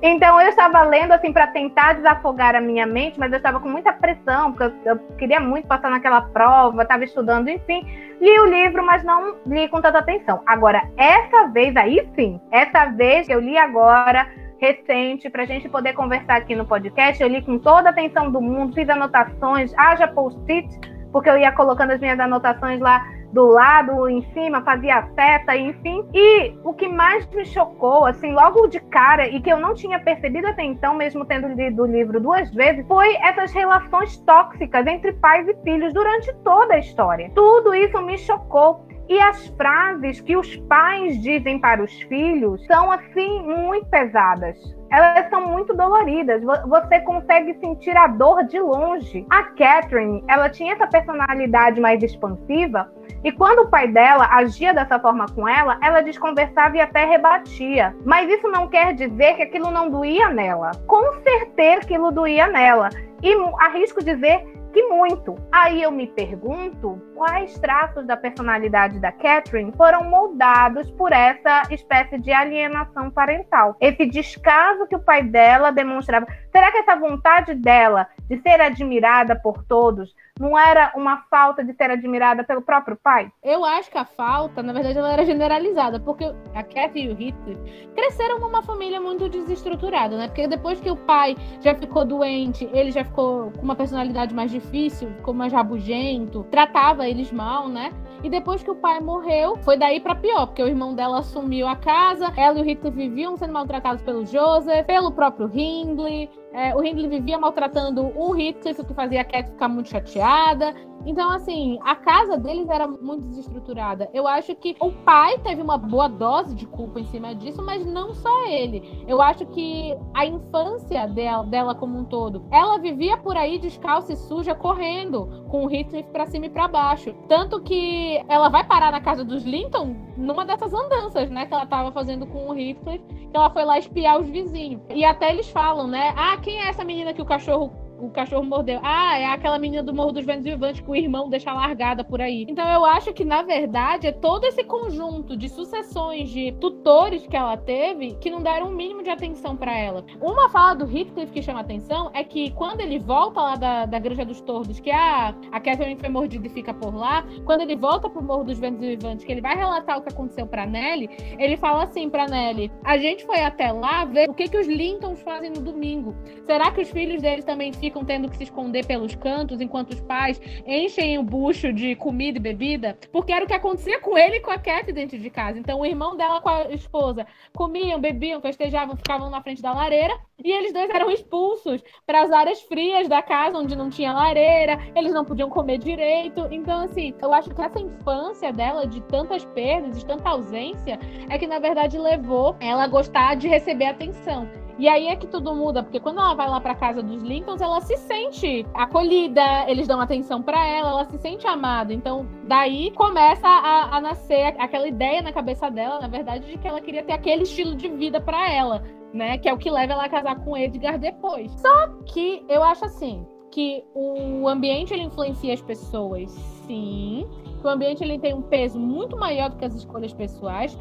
Então 0.02 0.40
eu 0.42 0.50
estava 0.50 0.82
lendo 0.84 1.12
assim 1.12 1.32
para 1.32 1.48
tentar 1.48 1.94
desafogar 1.94 2.56
a 2.56 2.62
minha 2.62 2.86
mente, 2.86 3.20
mas 3.20 3.32
eu 3.32 3.38
estava 3.38 3.60
com 3.60 3.70
muita 3.70 3.94
pressão, 3.94 4.52
porque 4.52 4.64
eu, 4.64 4.94
eu 4.94 5.00
queria 5.18 5.40
muito 5.40 5.68
passar 5.68 5.90
naquela 5.90 6.22
prova, 6.22 6.84
estava 6.84 7.04
estudando, 7.04 7.50
enfim. 7.50 7.86
Li 8.22 8.40
o 8.40 8.46
livro, 8.46 8.86
mas 8.86 9.04
não 9.04 9.36
li 9.46 9.68
com 9.68 9.82
tanta 9.82 10.00
atenção. 10.00 10.42
Agora, 10.46 10.82
essa 10.98 11.48
vez 11.48 11.76
aí 11.76 12.08
sim, 12.16 12.40
essa 12.52 12.86
vez 12.86 13.28
que 13.28 13.34
eu 13.34 13.40
li 13.40 13.58
agora, 13.58 14.28
recente, 14.60 15.30
para 15.30 15.44
a 15.44 15.46
gente 15.46 15.68
poder 15.68 15.94
conversar 15.94 16.38
aqui 16.38 16.56
no 16.56 16.66
podcast, 16.66 17.22
eu 17.22 17.28
li 17.28 17.42
com 17.42 17.60
toda 17.60 17.90
a 17.90 17.92
atenção 17.92 18.32
do 18.32 18.42
mundo, 18.42 18.74
fiz 18.74 18.88
anotações, 18.90 19.74
haja 19.78 20.08
post-it, 20.08 20.68
porque 21.12 21.30
eu 21.30 21.38
ia 21.38 21.52
colocando 21.52 21.92
as 21.92 22.00
minhas 22.00 22.20
anotações 22.20 22.80
lá 22.80 23.06
do 23.34 23.48
lado, 23.48 24.08
em 24.08 24.22
cima, 24.32 24.62
fazia 24.62 25.08
seta, 25.16 25.58
enfim. 25.58 26.08
E 26.14 26.56
o 26.64 26.74
que 26.74 26.88
mais 26.88 27.28
me 27.32 27.44
chocou, 27.46 28.06
assim, 28.06 28.32
logo 28.32 28.68
de 28.68 28.80
cara, 28.80 29.28
e 29.28 29.42
que 29.42 29.52
eu 29.52 29.60
não 29.60 29.74
tinha 29.74 30.00
percebido 30.00 30.48
até 30.48 30.64
então, 30.64 30.94
mesmo 30.94 31.26
tendo 31.26 31.48
lido 31.48 31.82
o 31.82 31.88
livro 31.88 32.22
duas 32.22 32.54
vezes, 32.54 32.86
foi 32.88 33.16
essas 33.16 33.52
relações 33.52 34.18
tóxicas 34.20 34.86
entre 34.86 35.14
pais 35.14 35.48
e 35.48 35.56
filhos 35.64 35.92
durante 35.94 36.32
toda 36.44 36.76
a 36.76 36.80
história. 36.80 37.32
Tudo 37.34 37.74
isso 37.74 38.00
me 38.04 38.18
chocou. 38.20 38.86
E 39.10 39.20
as 39.20 39.48
frases 39.58 40.22
que 40.22 40.36
os 40.36 40.56
pais 40.68 41.22
dizem 41.22 41.60
para 41.60 41.84
os 41.84 42.02
filhos 42.04 42.66
são, 42.66 42.92
assim, 42.92 43.44
muito 43.44 43.86
pesadas 43.88 44.58
elas 44.94 45.28
são 45.32 45.50
muito 45.50 45.74
doloridas. 45.74 46.44
Você 46.44 47.00
consegue 47.02 47.56
sentir 47.56 47.98
a 47.98 48.06
dor 48.06 48.44
de 48.44 48.60
longe. 48.60 49.26
A 49.28 49.42
Catherine, 49.44 50.24
ela 50.28 50.50
tinha 50.50 50.74
essa 50.74 50.86
personalidade 50.86 51.82
mais 51.82 52.04
expansiva, 52.04 52.92
e 53.24 53.32
quando 53.32 53.60
o 53.60 53.70
pai 53.70 53.88
dela 53.88 54.28
agia 54.32 54.72
dessa 54.72 55.00
forma 55.00 55.26
com 55.34 55.48
ela, 55.48 55.80
ela 55.82 56.02
desconversava 56.02 56.78
e 56.78 56.82
até 56.82 57.06
rebatia. 57.06 57.96
Mas 58.06 58.30
isso 58.30 58.48
não 58.50 58.68
quer 58.68 58.94
dizer 58.94 59.36
que 59.36 59.42
aquilo 59.42 59.72
não 59.72 59.90
doía 59.90 60.30
nela. 60.30 60.72
Com 60.86 61.14
certeza 61.24 61.82
aquilo 61.82 62.12
doía 62.12 62.48
nela. 62.48 62.90
E 63.24 63.34
arrisco 63.62 64.04
dizer 64.04 64.46
que 64.74 64.84
muito. 64.88 65.36
Aí 65.52 65.84
eu 65.84 65.92
me 65.92 66.08
pergunto 66.08 67.00
quais 67.16 67.58
traços 67.60 68.06
da 68.08 68.18
personalidade 68.18 69.00
da 69.00 69.12
Catherine 69.12 69.72
foram 69.78 70.04
moldados 70.04 70.90
por 70.92 71.14
essa 71.14 71.62
espécie 71.70 72.18
de 72.18 72.32
alienação 72.32 73.12
parental. 73.12 73.78
Esse 73.80 74.06
descaso 74.08 74.88
que 74.88 74.96
o 74.96 75.04
pai 75.04 75.24
dela 75.24 75.72
demonstrava. 75.72 76.28
Será 76.52 76.72
que 76.72 76.80
essa 76.80 76.96
vontade 76.96 77.54
dela 77.54 78.08
de 78.28 78.42
ser 78.42 78.60
admirada 78.60 79.36
por 79.36 79.64
todos 79.64 80.14
não 80.40 80.58
era 80.58 80.92
uma 80.96 81.18
falta 81.30 81.64
de 81.64 81.74
ser 81.74 81.92
admirada 81.92 82.44
pelo 82.44 82.62
próprio 82.62 82.98
pai? 83.02 83.32
Eu 83.44 83.64
acho 83.64 83.92
que 83.92 83.98
a 83.98 84.06
falta, 84.06 84.64
na 84.64 84.74
verdade, 84.74 84.98
ela 84.98 85.14
era 85.14 85.26
generalizada, 85.26 86.00
porque 86.00 86.26
a 86.56 86.64
Kathy 86.64 87.04
e 87.04 87.10
o 87.10 87.16
Hitler 87.16 87.58
cresceram 87.96 88.40
numa 88.40 88.64
família 88.64 89.00
muito 89.00 89.30
desestruturada, 89.30 90.18
né? 90.18 90.28
Porque 90.28 90.48
depois 90.48 90.80
que 90.80 90.90
o 90.90 90.98
pai 90.98 91.36
já 91.62 91.76
ficou 91.76 92.04
doente, 92.04 92.68
ele 92.74 92.92
já 92.92 93.04
ficou 93.04 93.52
com 93.52 93.62
uma 93.62 93.76
personalidade 93.76 94.34
mais 94.34 94.50
difícil, 94.50 95.14
ficou 95.18 95.34
mais 95.34 95.54
rabugento, 95.54 96.44
tratava 96.50 97.08
eles 97.08 97.32
mal, 97.32 97.70
né? 97.70 97.92
E 98.24 98.30
depois 98.30 98.64
que 98.64 98.72
o 98.72 98.76
pai 98.76 99.02
morreu, 99.02 99.58
foi 99.58 99.78
daí 99.78 100.00
para 100.00 100.16
pior, 100.16 100.48
porque 100.48 100.64
o 100.64 100.68
irmão 100.68 100.96
dela 100.96 101.20
assumiu 101.20 101.68
a 101.68 101.76
casa, 101.76 102.32
ela 102.38 102.58
e 102.58 102.62
o 102.62 102.66
Hitler 102.66 102.94
viviam 102.94 103.36
sendo 103.38 103.54
maltratados 103.54 104.02
pelo 104.02 104.26
Joseph, 104.26 104.86
pelo 104.88 105.12
próprio 105.12 105.52
Hindley. 105.54 106.30
É, 106.54 106.76
o 106.76 106.84
Hindley 106.84 107.08
vivia 107.08 107.38
maltratando 107.38 108.12
o 108.16 108.36
Heathcliff, 108.36 108.82
o 108.82 108.86
que 108.86 108.94
fazia 108.94 109.22
a 109.22 109.24
Cat 109.24 109.50
ficar 109.50 109.68
muito 109.68 109.90
chateada. 109.90 110.74
Então, 111.06 111.30
assim, 111.32 111.78
a 111.84 111.96
casa 111.96 112.38
deles 112.38 112.70
era 112.70 112.88
muito 112.88 113.28
desestruturada. 113.28 114.10
Eu 114.14 114.26
acho 114.26 114.56
que 114.56 114.76
o 114.80 114.92
pai 114.92 115.38
teve 115.40 115.62
uma 115.62 115.78
boa 115.78 116.08
dose 116.08 116.56
de 116.56 116.66
culpa 116.66 117.00
em 117.00 117.06
cima 117.06 117.36
disso, 117.36 117.62
mas 117.62 117.86
não 117.86 118.14
só 118.14 118.46
ele. 118.46 119.04
Eu 119.06 119.22
acho 119.22 119.46
que 119.48 119.96
a 120.14 120.26
infância 120.26 121.06
dela, 121.08 121.44
dela 121.44 121.76
como 121.76 122.00
um 122.00 122.06
todo, 122.06 122.46
ela 122.52 122.78
vivia 122.78 123.18
por 123.18 123.36
aí 123.36 123.58
descalça 123.58 124.14
e 124.14 124.16
suja, 124.16 124.56
correndo 124.56 125.44
com 125.50 125.66
o 125.66 125.72
Heathcliff 125.72 126.10
pra 126.12 126.26
cima 126.26 126.46
e 126.46 126.50
pra 126.50 126.68
baixo. 126.68 127.14
Tanto 127.28 127.62
que 127.62 128.24
ela 128.30 128.48
vai 128.48 128.64
parar 128.64 128.92
na 128.92 129.02
casa 129.02 129.26
dos 129.26 129.44
Linton 129.44 129.96
numa 130.16 130.46
dessas 130.46 130.74
andanças, 130.74 131.30
né, 131.30 131.46
que 131.46 131.54
ela 131.54 131.66
tava 131.66 131.92
fazendo 131.92 132.26
com 132.28 132.50
o 132.50 132.58
Heathcliff, 132.58 133.04
que 133.08 133.36
ela 133.38 133.50
foi 133.50 133.66
lá 133.66 133.78
espiar 133.78 134.22
os 134.22 134.30
vizinhos. 134.30 134.82
E 134.90 135.04
até 135.04 135.32
eles 135.32 135.50
falam, 135.50 135.88
né, 135.88 136.14
ah, 136.16 136.38
quem 136.44 136.60
é 136.60 136.68
essa 136.68 136.84
menina 136.84 137.14
que 137.14 137.22
o 137.22 137.26
cachorro 137.26 137.83
o 138.06 138.10
cachorro 138.10 138.44
mordeu. 138.44 138.80
Ah, 138.84 139.18
é 139.18 139.26
aquela 139.26 139.58
menina 139.58 139.84
do 139.84 139.94
Morro 139.94 140.12
dos 140.12 140.26
Ventos 140.26 140.46
Vivantes 140.46 140.82
que 140.82 140.90
o 140.90 140.96
irmão 140.96 141.30
deixa 141.30 141.54
largada 141.54 142.04
por 142.04 142.22
aí. 142.22 142.46
Então 142.50 142.68
eu 142.70 142.86
acho 142.86 143.14
que, 143.14 143.24
na 143.24 143.42
verdade, 143.42 144.08
é 144.08 144.12
todo 144.12 144.46
esse 144.46 144.64
conjunto 144.64 145.38
de 145.38 145.48
sucessões 145.50 146.30
de 146.30 146.52
tutores 146.54 147.26
que 147.28 147.36
ela 147.36 147.58
teve 147.58 148.16
que 148.16 148.30
não 148.30 148.42
deram 148.42 148.68
um 148.68 148.76
mínimo 148.76 149.04
de 149.04 149.10
atenção 149.10 149.56
para 149.56 149.78
ela. 149.78 150.04
Uma 150.22 150.50
fala 150.50 150.74
do 150.76 150.86
Heathcliff 150.86 151.32
que 151.32 151.42
chama 151.42 151.62
atenção 151.62 152.10
é 152.14 152.24
que 152.24 152.52
quando 152.52 152.82
ele 152.82 153.00
volta 153.00 153.42
lá 153.42 153.56
da, 153.56 153.86
da 153.86 154.00
Granja 154.00 154.26
dos 154.26 154.42
Tordos, 154.42 154.80
que 154.80 154.92
a, 154.92 155.36
a 155.52 155.60
Catherine 155.60 156.00
foi 156.00 156.10
mordida 156.10 156.48
e 156.48 156.50
fica 156.50 156.74
por 156.74 156.96
lá, 156.96 157.26
quando 157.46 157.62
ele 157.62 157.76
volta 157.76 158.10
pro 158.10 158.24
Morro 158.24 158.44
dos 158.44 158.60
Ventos 158.60 158.82
Vivantes, 158.82 159.26
que 159.26 159.32
ele 159.32 159.42
vai 159.42 159.56
relatar 159.56 159.98
o 159.98 160.02
que 160.02 160.10
aconteceu 160.10 160.48
pra 160.48 160.66
Nelly, 160.66 161.10
ele 161.38 161.58
fala 161.58 161.84
assim 161.84 162.10
pra 162.10 162.28
Nelly: 162.28 162.72
a 162.84 162.98
gente 162.98 163.26
foi 163.26 163.42
até 163.42 163.72
lá 163.72 164.06
ver 164.06 164.30
o 164.30 164.34
que, 164.34 164.48
que 164.48 164.58
os 164.58 164.68
Lintons 164.68 165.22
fazem 165.22 165.50
no 165.50 165.62
domingo. 165.62 166.16
Será 166.46 166.72
que 166.72 166.82
os 166.82 166.90
filhos 166.90 167.22
deles 167.22 167.46
também 167.46 167.72
ficam 167.72 167.93
tendo 168.02 168.30
que 168.30 168.38
se 168.38 168.44
esconder 168.44 168.86
pelos 168.86 169.14
cantos 169.14 169.60
enquanto 169.60 169.92
os 169.92 170.00
pais 170.00 170.40
enchem 170.66 171.18
o 171.18 171.24
bucho 171.24 171.74
de 171.74 171.94
comida 171.98 172.38
e 172.38 172.42
bebida? 172.42 172.98
Porque 173.12 173.34
era 173.34 173.44
o 173.44 173.48
que 173.48 173.54
acontecia 173.54 174.00
com 174.00 174.18
ele 174.18 174.38
e 174.38 174.40
com 174.40 174.52
a 174.52 174.58
Cat 174.58 174.90
dentro 174.94 175.18
de 175.18 175.30
casa. 175.30 175.60
Então 175.60 175.82
o 175.82 175.86
irmão 175.86 176.16
dela 176.16 176.40
com 176.40 176.48
a 176.48 176.72
esposa 176.72 177.28
comiam, 177.54 178.00
bebiam, 178.00 178.40
festejavam, 178.40 178.96
ficavam 178.96 179.30
na 179.30 179.42
frente 179.42 179.62
da 179.62 179.74
lareira 179.74 180.18
e 180.42 180.50
eles 180.52 180.72
dois 180.72 180.90
eram 180.90 181.12
expulsos 181.12 181.84
para 182.06 182.22
as 182.22 182.32
áreas 182.32 182.62
frias 182.62 183.08
da 183.08 183.22
casa 183.22 183.58
onde 183.58 183.76
não 183.76 183.90
tinha 183.90 184.14
lareira, 184.14 184.80
eles 184.96 185.14
não 185.14 185.26
podiam 185.26 185.50
comer 185.50 185.78
direito. 185.78 186.48
Então, 186.52 186.82
assim, 186.82 187.14
eu 187.22 187.34
acho 187.34 187.50
que 187.50 187.62
essa 187.62 187.80
infância 187.80 188.52
dela, 188.52 188.86
de 188.88 189.02
tantas 189.04 189.46
perdas, 189.46 190.00
de 190.00 190.06
tanta 190.06 190.30
ausência, 190.30 191.00
é 191.30 191.38
que 191.38 191.48
na 191.48 191.60
verdade 191.60 191.98
levou 191.98 192.56
ela 192.60 192.84
a 192.84 192.88
gostar 192.88 193.36
de 193.36 193.48
receber 193.48 193.86
atenção. 193.86 194.63
E 194.80 194.88
aí 194.88 195.08
é 195.08 195.16
que 195.16 195.28
tudo 195.28 195.54
muda, 195.54 195.84
porque 195.84 196.00
quando 196.00 196.20
ela 196.20 196.34
vai 196.34 196.50
lá 196.50 196.60
para 196.60 196.74
casa 196.74 197.04
dos 197.04 197.22
Lincolns, 197.22 197.62
ela 197.62 197.80
se 197.82 197.96
sente 197.98 198.66
acolhida, 198.74 199.42
eles 199.68 199.88
dão 199.88 200.02
atenção 200.02 200.42
para 200.42 200.66
ela, 200.66 200.90
ela 200.90 201.06
se 201.06 201.18
sente 201.20 201.46
amada. 201.48 201.94
Então, 201.94 202.28
daí 202.46 202.92
começa 202.92 203.48
a, 203.48 203.98
a, 203.98 204.02
nascer 204.02 204.56
aquela 204.58 204.88
ideia 204.88 205.22
na 205.22 205.32
cabeça 205.32 205.70
dela, 205.70 206.00
na 206.00 206.08
verdade, 206.08 206.48
de 206.48 206.58
que 206.58 206.68
ela 206.68 206.82
queria 206.82 207.04
ter 207.04 207.14
aquele 207.14 207.44
estilo 207.44 207.76
de 207.76 207.88
vida 207.88 208.20
para 208.20 208.52
ela, 208.52 208.84
né? 209.14 209.38
Que 209.38 209.48
é 209.48 209.54
o 209.54 209.58
que 209.58 209.70
leva 209.70 209.94
ela 209.94 210.06
a 210.06 210.10
casar 210.10 210.44
com 210.44 210.58
Edgar 210.58 210.98
depois. 210.98 211.52
Só 211.52 211.88
que 212.06 212.44
eu 212.50 212.64
acho 212.64 212.86
assim, 212.86 213.26
que 213.52 213.84
o 213.94 214.48
ambiente 214.48 214.92
ele 214.92 215.04
influencia 215.04 215.54
as 215.54 215.62
pessoas, 215.62 216.32
sim. 216.66 217.28
Que 217.62 217.68
o 217.68 217.70
ambiente 217.70 218.04
ele 218.04 218.18
tem 218.18 218.34
um 218.34 218.42
peso 218.42 218.80
muito 218.80 219.16
maior 219.16 219.52
do 219.52 219.58
que 219.58 219.66
as 219.66 219.76
escolhas 219.76 220.12
pessoais, 220.12 220.78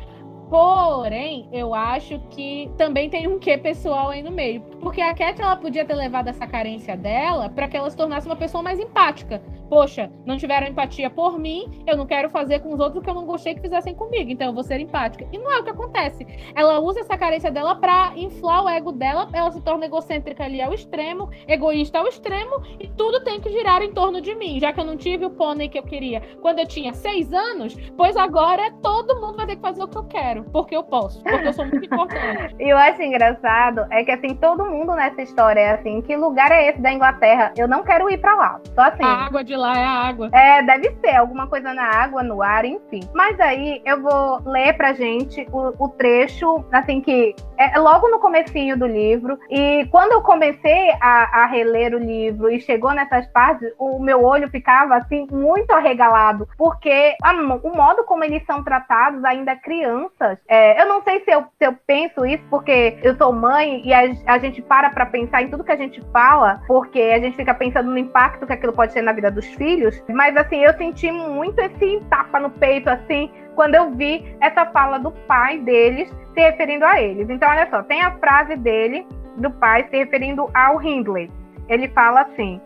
Porém, 0.52 1.48
eu 1.50 1.72
acho 1.72 2.18
que 2.28 2.70
também 2.76 3.08
tem 3.08 3.26
um 3.26 3.38
quê 3.38 3.56
pessoal 3.56 4.10
aí 4.10 4.22
no 4.22 4.30
meio. 4.30 4.60
Porque 4.82 5.00
a 5.00 5.14
Cat 5.14 5.40
ela 5.40 5.56
podia 5.56 5.82
ter 5.82 5.94
levado 5.94 6.28
essa 6.28 6.46
carência 6.46 6.94
dela 6.94 7.48
para 7.48 7.66
que 7.66 7.74
ela 7.74 7.88
se 7.88 7.96
tornasse 7.96 8.26
uma 8.26 8.36
pessoa 8.36 8.62
mais 8.62 8.78
empática. 8.78 9.42
Poxa, 9.70 10.12
não 10.26 10.36
tiveram 10.36 10.66
empatia 10.66 11.08
por 11.08 11.38
mim, 11.38 11.82
eu 11.86 11.96
não 11.96 12.04
quero 12.04 12.28
fazer 12.28 12.58
com 12.60 12.74
os 12.74 12.80
outros 12.80 13.02
que 13.02 13.08
eu 13.08 13.14
não 13.14 13.24
gostei 13.24 13.54
que 13.54 13.62
fizessem 13.62 13.94
comigo, 13.94 14.30
então 14.30 14.48
eu 14.48 14.52
vou 14.52 14.62
ser 14.62 14.78
empática. 14.78 15.26
E 15.32 15.38
não 15.38 15.50
é 15.50 15.60
o 15.60 15.64
que 15.64 15.70
acontece. 15.70 16.26
Ela 16.54 16.78
usa 16.80 17.00
essa 17.00 17.16
carência 17.16 17.50
dela 17.50 17.74
para 17.74 18.12
inflar 18.14 18.62
o 18.62 18.68
ego 18.68 18.92
dela, 18.92 19.30
ela 19.32 19.50
se 19.50 19.62
torna 19.62 19.86
egocêntrica 19.86 20.44
ali 20.44 20.60
ao 20.60 20.74
extremo, 20.74 21.30
egoísta 21.48 21.98
ao 21.98 22.06
extremo, 22.06 22.62
e 22.78 22.88
tudo 22.88 23.24
tem 23.24 23.40
que 23.40 23.48
girar 23.48 23.82
em 23.82 23.94
torno 23.94 24.20
de 24.20 24.34
mim. 24.34 24.60
Já 24.60 24.70
que 24.74 24.80
eu 24.80 24.84
não 24.84 24.98
tive 24.98 25.24
o 25.24 25.30
pônei 25.30 25.70
que 25.70 25.78
eu 25.78 25.82
queria 25.82 26.20
quando 26.42 26.58
eu 26.58 26.66
tinha 26.66 26.92
seis 26.92 27.32
anos, 27.32 27.74
pois 27.96 28.14
agora 28.18 28.70
todo 28.82 29.18
mundo 29.18 29.38
vai 29.38 29.46
ter 29.46 29.56
que 29.56 29.62
fazer 29.62 29.82
o 29.82 29.88
que 29.88 29.96
eu 29.96 30.04
quero 30.04 30.41
porque 30.42 30.76
eu 30.76 30.82
posso, 30.82 31.22
porque 31.22 31.48
eu 31.48 31.52
sou 31.52 31.66
muito 31.66 31.84
importante. 31.84 32.54
E 32.62 32.68
eu 32.68 32.76
acho 32.76 33.02
engraçado 33.02 33.86
é 33.90 34.04
que 34.04 34.10
assim, 34.12 34.34
todo 34.34 34.64
mundo 34.64 34.94
nessa 34.94 35.22
história 35.22 35.60
é 35.60 35.70
assim, 35.72 36.00
que 36.02 36.16
lugar 36.16 36.50
é 36.52 36.68
esse 36.68 36.80
da 36.80 36.92
Inglaterra? 36.92 37.52
Eu 37.56 37.66
não 37.66 37.82
quero 37.82 38.08
ir 38.10 38.18
para 38.18 38.34
lá. 38.34 38.60
Só 38.74 38.82
assim. 38.82 39.02
A 39.02 39.26
água 39.26 39.42
de 39.42 39.56
lá 39.56 39.76
é 39.76 39.84
a 39.84 39.90
água. 39.90 40.30
É, 40.32 40.62
deve 40.62 40.94
ser 41.00 41.16
alguma 41.16 41.46
coisa 41.46 41.74
na 41.74 41.84
água, 41.84 42.22
no 42.22 42.42
ar, 42.42 42.64
enfim. 42.64 43.00
Mas 43.14 43.38
aí 43.40 43.82
eu 43.84 44.00
vou 44.00 44.40
ler 44.44 44.76
pra 44.76 44.92
gente 44.92 45.46
o, 45.52 45.72
o 45.84 45.88
trecho, 45.88 46.64
assim 46.72 47.00
que 47.00 47.34
é 47.74 47.78
logo 47.78 48.08
no 48.08 48.18
comecinho 48.18 48.76
do 48.76 48.86
livro. 48.86 49.38
E 49.50 49.86
quando 49.90 50.12
eu 50.12 50.22
comecei 50.22 50.90
a, 51.00 51.42
a 51.42 51.46
reler 51.46 51.94
o 51.94 51.98
livro 51.98 52.50
e 52.50 52.60
chegou 52.60 52.92
nessas 52.92 53.26
partes, 53.28 53.72
o 53.78 53.98
meu 53.98 54.24
olho 54.24 54.48
ficava 54.50 54.96
assim 54.96 55.26
muito 55.30 55.70
arregalado, 55.72 56.48
porque 56.56 57.14
a, 57.22 57.32
o 57.32 57.76
modo 57.76 58.04
como 58.04 58.24
eles 58.24 58.44
são 58.46 58.62
tratados 58.62 59.24
ainda 59.24 59.56
crianças 59.56 60.38
é, 60.48 60.80
eu 60.80 60.86
não 60.86 61.02
sei 61.02 61.20
se 61.20 61.30
eu, 61.30 61.42
se 61.58 61.66
eu 61.66 61.74
penso 61.86 62.24
isso 62.24 62.42
porque 62.50 62.98
eu 63.02 63.16
sou 63.16 63.32
mãe 63.32 63.82
e 63.84 63.92
a, 63.92 64.02
a 64.26 64.38
gente 64.38 64.60
para 64.62 64.90
para 64.90 65.06
pensar 65.06 65.42
em 65.42 65.48
tudo 65.48 65.64
que 65.64 65.72
a 65.72 65.76
gente 65.76 66.00
fala, 66.12 66.62
porque 66.66 67.00
a 67.00 67.18
gente 67.18 67.36
fica 67.36 67.54
pensando 67.54 67.90
no 67.90 67.98
impacto 67.98 68.46
que 68.46 68.52
aquilo 68.52 68.72
pode 68.72 68.92
ter 68.92 69.02
na 69.02 69.12
vida 69.12 69.30
dos 69.30 69.46
filhos. 69.54 70.02
Mas 70.08 70.36
assim, 70.36 70.62
eu 70.62 70.72
senti 70.74 71.10
muito 71.10 71.58
esse 71.58 72.00
tapa 72.10 72.38
no 72.38 72.50
peito, 72.50 72.88
assim, 72.88 73.30
quando 73.54 73.74
eu 73.74 73.90
vi 73.92 74.36
essa 74.40 74.66
fala 74.66 74.98
do 74.98 75.10
pai 75.10 75.58
deles 75.58 76.08
se 76.34 76.40
referindo 76.40 76.84
a 76.84 77.00
eles. 77.00 77.28
Então, 77.28 77.48
olha 77.48 77.68
só, 77.70 77.82
tem 77.82 78.00
a 78.02 78.12
frase 78.18 78.56
dele, 78.56 79.06
do 79.36 79.50
pai, 79.50 79.86
se 79.90 79.96
referindo 79.96 80.48
ao 80.54 80.82
Hindley. 80.82 81.30
Ele 81.68 81.88
fala 81.88 82.22
assim: 82.22 82.60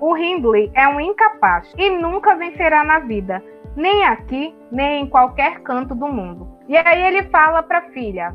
o 0.00 0.16
Hindley 0.16 0.70
é 0.74 0.88
um 0.88 1.00
incapaz 1.00 1.72
e 1.78 1.88
nunca 1.90 2.34
vencerá 2.34 2.82
na 2.82 2.98
vida, 2.98 3.42
nem 3.76 4.04
aqui, 4.04 4.54
nem 4.70 5.02
em 5.02 5.06
qualquer 5.06 5.60
canto 5.60 5.94
do 5.94 6.08
mundo. 6.08 6.48
E 6.68 6.76
aí 6.76 7.02
ele 7.06 7.22
fala 7.30 7.62
para 7.62 7.78
a 7.78 7.90
filha: 7.90 8.34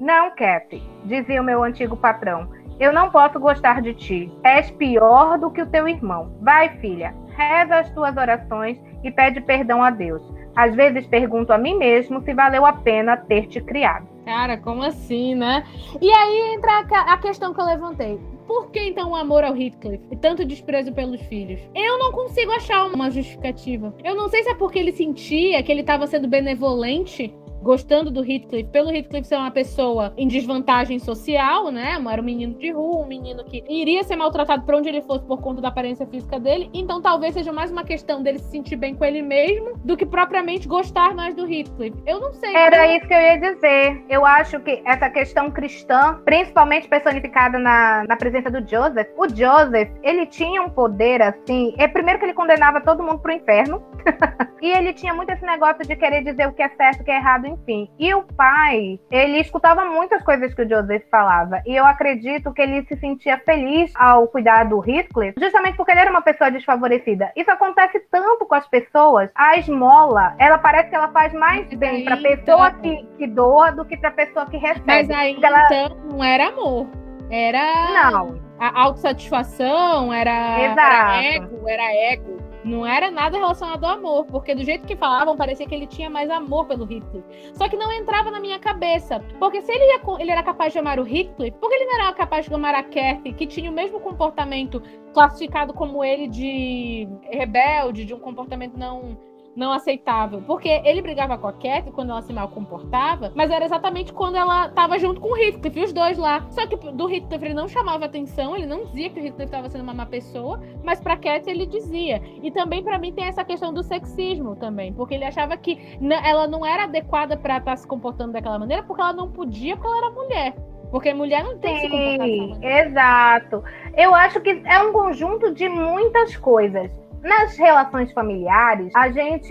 Não, 0.00 0.30
Kathy, 0.34 0.82
dizia 1.04 1.42
o 1.42 1.44
meu 1.44 1.62
antigo 1.62 1.96
patrão, 1.96 2.48
eu 2.80 2.92
não 2.92 3.10
posso 3.10 3.38
gostar 3.38 3.82
de 3.82 3.94
ti. 3.94 4.32
És 4.42 4.70
pior 4.70 5.38
do 5.38 5.50
que 5.50 5.62
o 5.62 5.70
teu 5.70 5.86
irmão. 5.86 6.36
Vai, 6.40 6.70
filha, 6.78 7.14
reza 7.36 7.80
as 7.80 7.90
tuas 7.90 8.16
orações 8.16 8.80
e 9.04 9.10
pede 9.10 9.40
perdão 9.40 9.82
a 9.82 9.90
Deus. 9.90 10.22
Às 10.54 10.74
vezes 10.74 11.06
pergunto 11.06 11.52
a 11.52 11.58
mim 11.58 11.76
mesmo 11.76 12.22
se 12.22 12.34
valeu 12.34 12.66
a 12.66 12.72
pena 12.72 13.16
ter 13.16 13.46
te 13.46 13.60
criado. 13.60 14.06
Cara, 14.24 14.56
como 14.56 14.82
assim, 14.82 15.34
né? 15.34 15.64
E 16.00 16.10
aí 16.10 16.54
entra 16.54 16.86
a 16.90 17.16
questão 17.18 17.52
que 17.52 17.60
eu 17.60 17.64
levantei. 17.64 18.20
Por 18.46 18.70
que 18.70 18.80
então 18.80 19.10
o 19.10 19.16
amor 19.16 19.44
ao 19.44 19.56
Heathcliff 19.56 20.04
e 20.10 20.16
tanto 20.16 20.44
desprezo 20.44 20.92
pelos 20.92 21.20
filhos? 21.22 21.60
Eu 21.74 21.98
não 21.98 22.12
consigo 22.12 22.52
achar 22.52 22.86
uma 22.86 23.10
justificativa. 23.10 23.94
Eu 24.04 24.14
não 24.14 24.28
sei 24.28 24.42
se 24.42 24.50
é 24.50 24.54
porque 24.54 24.78
ele 24.78 24.92
sentia 24.92 25.62
que 25.62 25.72
ele 25.72 25.80
estava 25.80 26.06
sendo 26.06 26.28
benevolente 26.28 27.34
gostando 27.62 28.10
do 28.10 28.20
Heathcliff, 28.20 28.68
pelo 28.70 28.90
Heathcliff 28.90 29.26
ser 29.26 29.36
uma 29.36 29.50
pessoa 29.50 30.12
em 30.16 30.26
desvantagem 30.26 30.98
social, 30.98 31.70
né? 31.70 31.96
Era 32.10 32.20
um 32.20 32.24
menino 32.24 32.54
de 32.54 32.70
rua, 32.70 33.04
um 33.04 33.06
menino 33.06 33.44
que 33.44 33.64
iria 33.68 34.02
ser 34.02 34.16
maltratado 34.16 34.64
por 34.64 34.74
onde 34.74 34.88
ele 34.88 35.00
fosse 35.02 35.24
por 35.24 35.40
conta 35.40 35.62
da 35.62 35.68
aparência 35.68 36.06
física 36.06 36.38
dele. 36.38 36.68
Então 36.74 37.00
talvez 37.00 37.34
seja 37.34 37.52
mais 37.52 37.70
uma 37.70 37.84
questão 37.84 38.22
dele 38.22 38.38
se 38.38 38.50
sentir 38.50 38.76
bem 38.76 38.94
com 38.94 39.04
ele 39.04 39.22
mesmo 39.22 39.78
do 39.84 39.96
que 39.96 40.04
propriamente 40.04 40.66
gostar 40.66 41.14
mais 41.14 41.34
do 41.34 41.50
Heathcliff. 41.50 41.96
Eu 42.06 42.20
não 42.20 42.32
sei. 42.34 42.54
Era 42.54 42.96
isso 42.96 43.06
que 43.06 43.14
eu 43.14 43.20
ia 43.20 43.38
dizer. 43.38 44.04
Eu 44.08 44.26
acho 44.26 44.58
que 44.60 44.82
essa 44.84 45.08
questão 45.08 45.50
cristã, 45.50 46.20
principalmente 46.24 46.88
personificada 46.88 47.58
na, 47.58 48.04
na 48.04 48.16
presença 48.16 48.50
do 48.50 48.58
Joseph, 48.68 49.08
o 49.16 49.28
Joseph, 49.28 49.88
ele 50.02 50.26
tinha 50.26 50.60
um 50.62 50.68
poder 50.68 51.22
assim. 51.22 51.74
É 51.78 51.86
primeiro 51.86 52.18
que 52.18 52.26
ele 52.26 52.34
condenava 52.34 52.80
todo 52.80 53.02
mundo 53.02 53.20
pro 53.20 53.32
inferno. 53.32 53.82
e 54.60 54.70
ele 54.70 54.92
tinha 54.92 55.14
muito 55.14 55.30
esse 55.30 55.44
negócio 55.46 55.86
de 55.86 55.94
querer 55.94 56.24
dizer 56.24 56.48
o 56.48 56.52
que 56.52 56.62
é 56.62 56.68
certo 56.70 56.98
e 56.98 57.02
o 57.02 57.04
que 57.04 57.10
é 57.10 57.16
errado 57.16 57.51
enfim. 57.52 57.90
E 57.98 58.14
o 58.14 58.22
pai, 58.22 58.98
ele 59.10 59.38
escutava 59.38 59.84
muitas 59.84 60.22
coisas 60.22 60.52
que 60.54 60.62
o 60.62 60.68
Joseph 60.68 61.04
falava. 61.10 61.62
E 61.66 61.74
eu 61.74 61.84
acredito 61.84 62.52
que 62.52 62.62
ele 62.62 62.84
se 62.86 62.96
sentia 62.96 63.38
feliz 63.38 63.92
ao 63.96 64.28
cuidar 64.28 64.64
do 64.64 64.82
Heathcliff, 64.88 65.34
justamente 65.40 65.76
porque 65.76 65.92
ele 65.92 66.00
era 66.00 66.10
uma 66.10 66.22
pessoa 66.22 66.50
desfavorecida. 66.50 67.32
Isso 67.36 67.50
acontece 67.50 68.00
tanto 68.10 68.46
com 68.46 68.54
as 68.54 68.66
pessoas. 68.68 69.30
A 69.34 69.56
esmola, 69.56 70.34
ela 70.38 70.58
parece 70.58 70.90
que 70.90 70.96
ela 70.96 71.08
faz 71.08 71.32
mais 71.32 71.66
bem 71.74 72.04
para 72.04 72.16
pessoa 72.16 72.68
então... 72.68 72.80
que, 72.80 73.06
que 73.18 73.26
doa 73.26 73.72
do 73.72 73.84
que 73.84 73.96
para 73.96 74.10
pessoa 74.10 74.46
que 74.46 74.56
recebe. 74.56 74.82
Mas 74.86 75.10
aí 75.10 75.38
ela... 75.42 75.64
então 75.66 75.96
não 76.10 76.24
era 76.24 76.48
amor. 76.48 76.88
Era 77.30 78.10
não. 78.12 78.38
a 78.58 78.82
autossatisfação, 78.82 80.12
era, 80.12 80.30
era 80.30 81.22
ego, 81.24 81.66
era 81.66 82.12
ego. 82.12 82.41
Não 82.64 82.86
era 82.86 83.10
nada 83.10 83.36
relacionado 83.36 83.84
ao 83.84 83.98
amor, 83.98 84.26
porque 84.26 84.54
do 84.54 84.62
jeito 84.62 84.86
que 84.86 84.96
falavam, 84.96 85.36
parecia 85.36 85.66
que 85.66 85.74
ele 85.74 85.86
tinha 85.86 86.08
mais 86.08 86.30
amor 86.30 86.66
pelo 86.66 86.90
Heathcliff. 86.90 87.24
Só 87.54 87.68
que 87.68 87.76
não 87.76 87.90
entrava 87.92 88.30
na 88.30 88.40
minha 88.40 88.58
cabeça. 88.58 89.20
Porque 89.38 89.60
se 89.62 89.72
ele, 89.72 89.84
ia, 89.84 90.00
ele 90.20 90.30
era 90.30 90.42
capaz 90.42 90.72
de 90.72 90.78
amar 90.78 91.00
o 91.00 91.06
Heathcliff, 91.06 91.58
por 91.58 91.68
que 91.68 91.74
ele 91.74 91.86
não 91.86 92.00
era 92.00 92.12
capaz 92.12 92.46
de 92.46 92.54
amar 92.54 92.74
a 92.74 92.82
Kathy, 92.82 93.32
que 93.32 93.46
tinha 93.46 93.70
o 93.70 93.74
mesmo 93.74 94.00
comportamento 94.00 94.82
classificado 95.12 95.74
como 95.74 96.04
ele 96.04 96.28
de 96.28 97.08
rebelde, 97.30 98.04
de 98.04 98.14
um 98.14 98.18
comportamento 98.18 98.78
não 98.78 99.16
não 99.54 99.72
aceitável. 99.72 100.42
Porque 100.42 100.68
ele 100.84 101.02
brigava 101.02 101.38
com 101.38 101.46
a 101.46 101.52
Cat 101.52 101.90
quando 101.92 102.10
ela 102.10 102.22
se 102.22 102.32
mal 102.32 102.48
comportava, 102.48 103.32
mas 103.34 103.50
era 103.50 103.64
exatamente 103.64 104.12
quando 104.12 104.36
ela 104.36 104.68
tava 104.70 104.98
junto 104.98 105.20
com 105.20 105.32
o 105.32 105.36
Heathcliff, 105.36 105.80
os 105.80 105.92
dois 105.92 106.18
lá. 106.18 106.46
Só 106.50 106.66
que 106.66 106.76
do 106.76 107.10
Heathcliff 107.10 107.44
ele 107.44 107.54
não 107.54 107.68
chamava 107.68 108.04
atenção, 108.04 108.56
ele 108.56 108.66
não 108.66 108.84
dizia 108.86 109.10
que 109.10 109.20
o 109.20 109.24
Heathcliff 109.24 109.50
tava 109.50 109.68
sendo 109.68 109.82
uma 109.82 109.94
má 109.94 110.06
pessoa, 110.06 110.60
mas 110.82 111.00
pra 111.00 111.16
Cat 111.16 111.48
ele 111.48 111.66
dizia. 111.66 112.22
E 112.42 112.50
também 112.50 112.82
para 112.82 112.98
mim 112.98 113.12
tem 113.12 113.24
essa 113.24 113.44
questão 113.44 113.72
do 113.72 113.82
sexismo 113.82 114.56
também, 114.56 114.92
porque 114.92 115.14
ele 115.14 115.24
achava 115.24 115.56
que 115.56 115.78
ela 116.24 116.46
não 116.46 116.64
era 116.64 116.84
adequada 116.84 117.36
para 117.36 117.58
estar 117.58 117.72
tá 117.72 117.76
se 117.76 117.86
comportando 117.86 118.32
daquela 118.32 118.58
maneira, 118.58 118.82
porque 118.82 119.02
ela 119.02 119.12
não 119.12 119.30
podia, 119.30 119.76
porque 119.76 119.88
ela 119.88 119.98
era 119.98 120.10
mulher. 120.10 120.54
Porque 120.90 121.14
mulher 121.14 121.42
não 121.42 121.56
tem 121.56 121.74
que 121.74 121.80
se 121.80 121.88
comportar 121.88 122.26
Sim, 122.26 122.58
exato. 122.62 123.64
Eu 123.96 124.14
acho 124.14 124.40
que 124.42 124.62
é 124.66 124.78
um 124.80 124.92
conjunto 124.92 125.52
de 125.54 125.66
muitas 125.66 126.36
coisas. 126.36 126.90
Nas 127.22 127.56
relações 127.56 128.12
familiares, 128.12 128.92
a 128.96 129.08
gente 129.10 129.48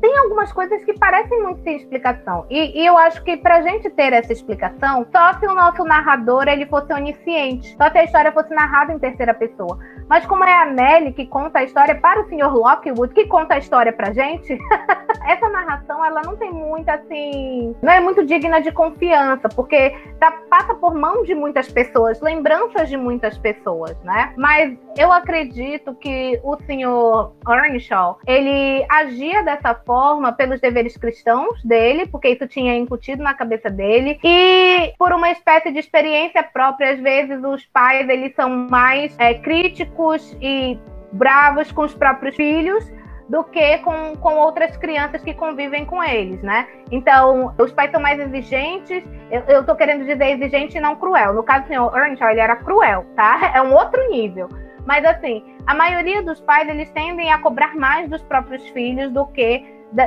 tem 0.00 0.18
algumas 0.18 0.52
coisas 0.52 0.84
que 0.84 0.92
parecem 0.98 1.42
muito 1.42 1.62
sem 1.62 1.76
explicação. 1.76 2.46
E, 2.50 2.80
e 2.80 2.86
eu 2.86 2.96
acho 2.96 3.22
que 3.22 3.36
pra 3.36 3.62
gente 3.62 3.88
ter 3.90 4.12
essa 4.12 4.32
explicação, 4.32 5.06
só 5.12 5.34
se 5.34 5.46
o 5.46 5.54
nosso 5.54 5.84
narrador 5.84 6.48
ele 6.48 6.66
fosse 6.66 6.92
onisciente, 6.92 7.76
só 7.76 7.90
se 7.90 7.98
a 7.98 8.04
história 8.04 8.32
fosse 8.32 8.52
narrada 8.54 8.92
em 8.92 8.98
terceira 8.98 9.34
pessoa. 9.34 9.78
Mas 10.08 10.24
como 10.26 10.44
é 10.44 10.62
a 10.62 10.66
Nelly 10.66 11.12
que 11.12 11.26
conta 11.26 11.58
a 11.58 11.64
história 11.64 11.94
para 11.94 12.20
o 12.20 12.28
Sr. 12.28 12.52
Lockwood, 12.52 13.12
que 13.14 13.26
conta 13.26 13.54
a 13.54 13.58
história 13.58 13.92
pra 13.92 14.12
gente, 14.12 14.58
essa 15.26 15.48
narração 15.48 16.04
ela 16.04 16.22
não 16.24 16.36
tem 16.36 16.50
muita 16.50 16.94
assim, 16.94 17.76
não 17.82 17.92
é 17.92 18.00
muito 18.00 18.24
digna 18.24 18.60
de 18.60 18.72
confiança, 18.72 19.48
porque 19.48 19.94
tá- 20.18 20.32
passa 20.48 20.74
por 20.74 20.94
mãos 20.94 21.26
de 21.26 21.34
muitas 21.34 21.70
pessoas, 21.70 22.20
lembranças 22.20 22.88
de 22.88 22.96
muitas 22.96 23.36
pessoas, 23.38 23.96
né? 24.02 24.32
Mas 24.36 24.76
eu 24.96 25.12
acredito 25.12 25.94
que 25.94 26.40
o 26.42 26.56
senhor 26.88 27.32
Earnshaw, 27.46 28.18
ele 28.26 28.84
agia 28.88 29.42
dessa 29.42 29.74
forma 29.74 30.32
pelos 30.32 30.60
deveres 30.60 30.96
cristãos 30.96 31.62
dele, 31.62 32.06
porque 32.06 32.28
isso 32.28 32.46
tinha 32.46 32.76
incutido 32.76 33.22
na 33.22 33.34
cabeça 33.34 33.70
dele, 33.70 34.18
e 34.22 34.92
por 34.98 35.12
uma 35.12 35.30
espécie 35.30 35.70
de 35.70 35.78
experiência 35.78 36.42
própria, 36.42 36.92
às 36.92 37.00
vezes 37.00 37.42
os 37.44 37.64
pais 37.66 38.08
eles 38.08 38.34
são 38.34 38.48
mais 38.48 39.14
é, 39.18 39.34
críticos 39.34 40.36
e 40.40 40.78
bravos 41.12 41.70
com 41.72 41.82
os 41.82 41.94
próprios 41.94 42.36
filhos 42.36 42.84
do 43.28 43.44
que 43.44 43.78
com, 43.78 44.16
com 44.16 44.36
outras 44.36 44.74
crianças 44.78 45.22
que 45.22 45.34
convivem 45.34 45.84
com 45.84 46.02
eles, 46.02 46.42
né? 46.42 46.66
Então, 46.90 47.54
os 47.58 47.70
pais 47.72 47.90
são 47.90 48.00
mais 48.00 48.18
exigentes. 48.18 49.04
Eu, 49.30 49.42
eu 49.42 49.66
tô 49.66 49.76
querendo 49.76 50.06
dizer 50.06 50.30
exigente 50.30 50.78
e 50.78 50.80
não 50.80 50.96
cruel. 50.96 51.34
No 51.34 51.42
caso 51.42 51.64
do 51.64 51.68
senhor 51.68 51.94
Earnshaw, 51.94 52.30
ele 52.30 52.40
era 52.40 52.56
cruel, 52.56 53.04
tá? 53.14 53.52
É 53.54 53.60
um 53.60 53.74
outro 53.74 54.08
nível. 54.08 54.48
Mas, 54.88 55.04
assim, 55.04 55.44
a 55.66 55.74
maioria 55.74 56.22
dos 56.22 56.40
pais, 56.40 56.66
eles 56.66 56.90
tendem 56.92 57.30
a 57.30 57.38
cobrar 57.38 57.76
mais 57.76 58.08
dos 58.08 58.22
próprios 58.22 58.66
filhos 58.70 59.12
do 59.12 59.26
que 59.26 59.62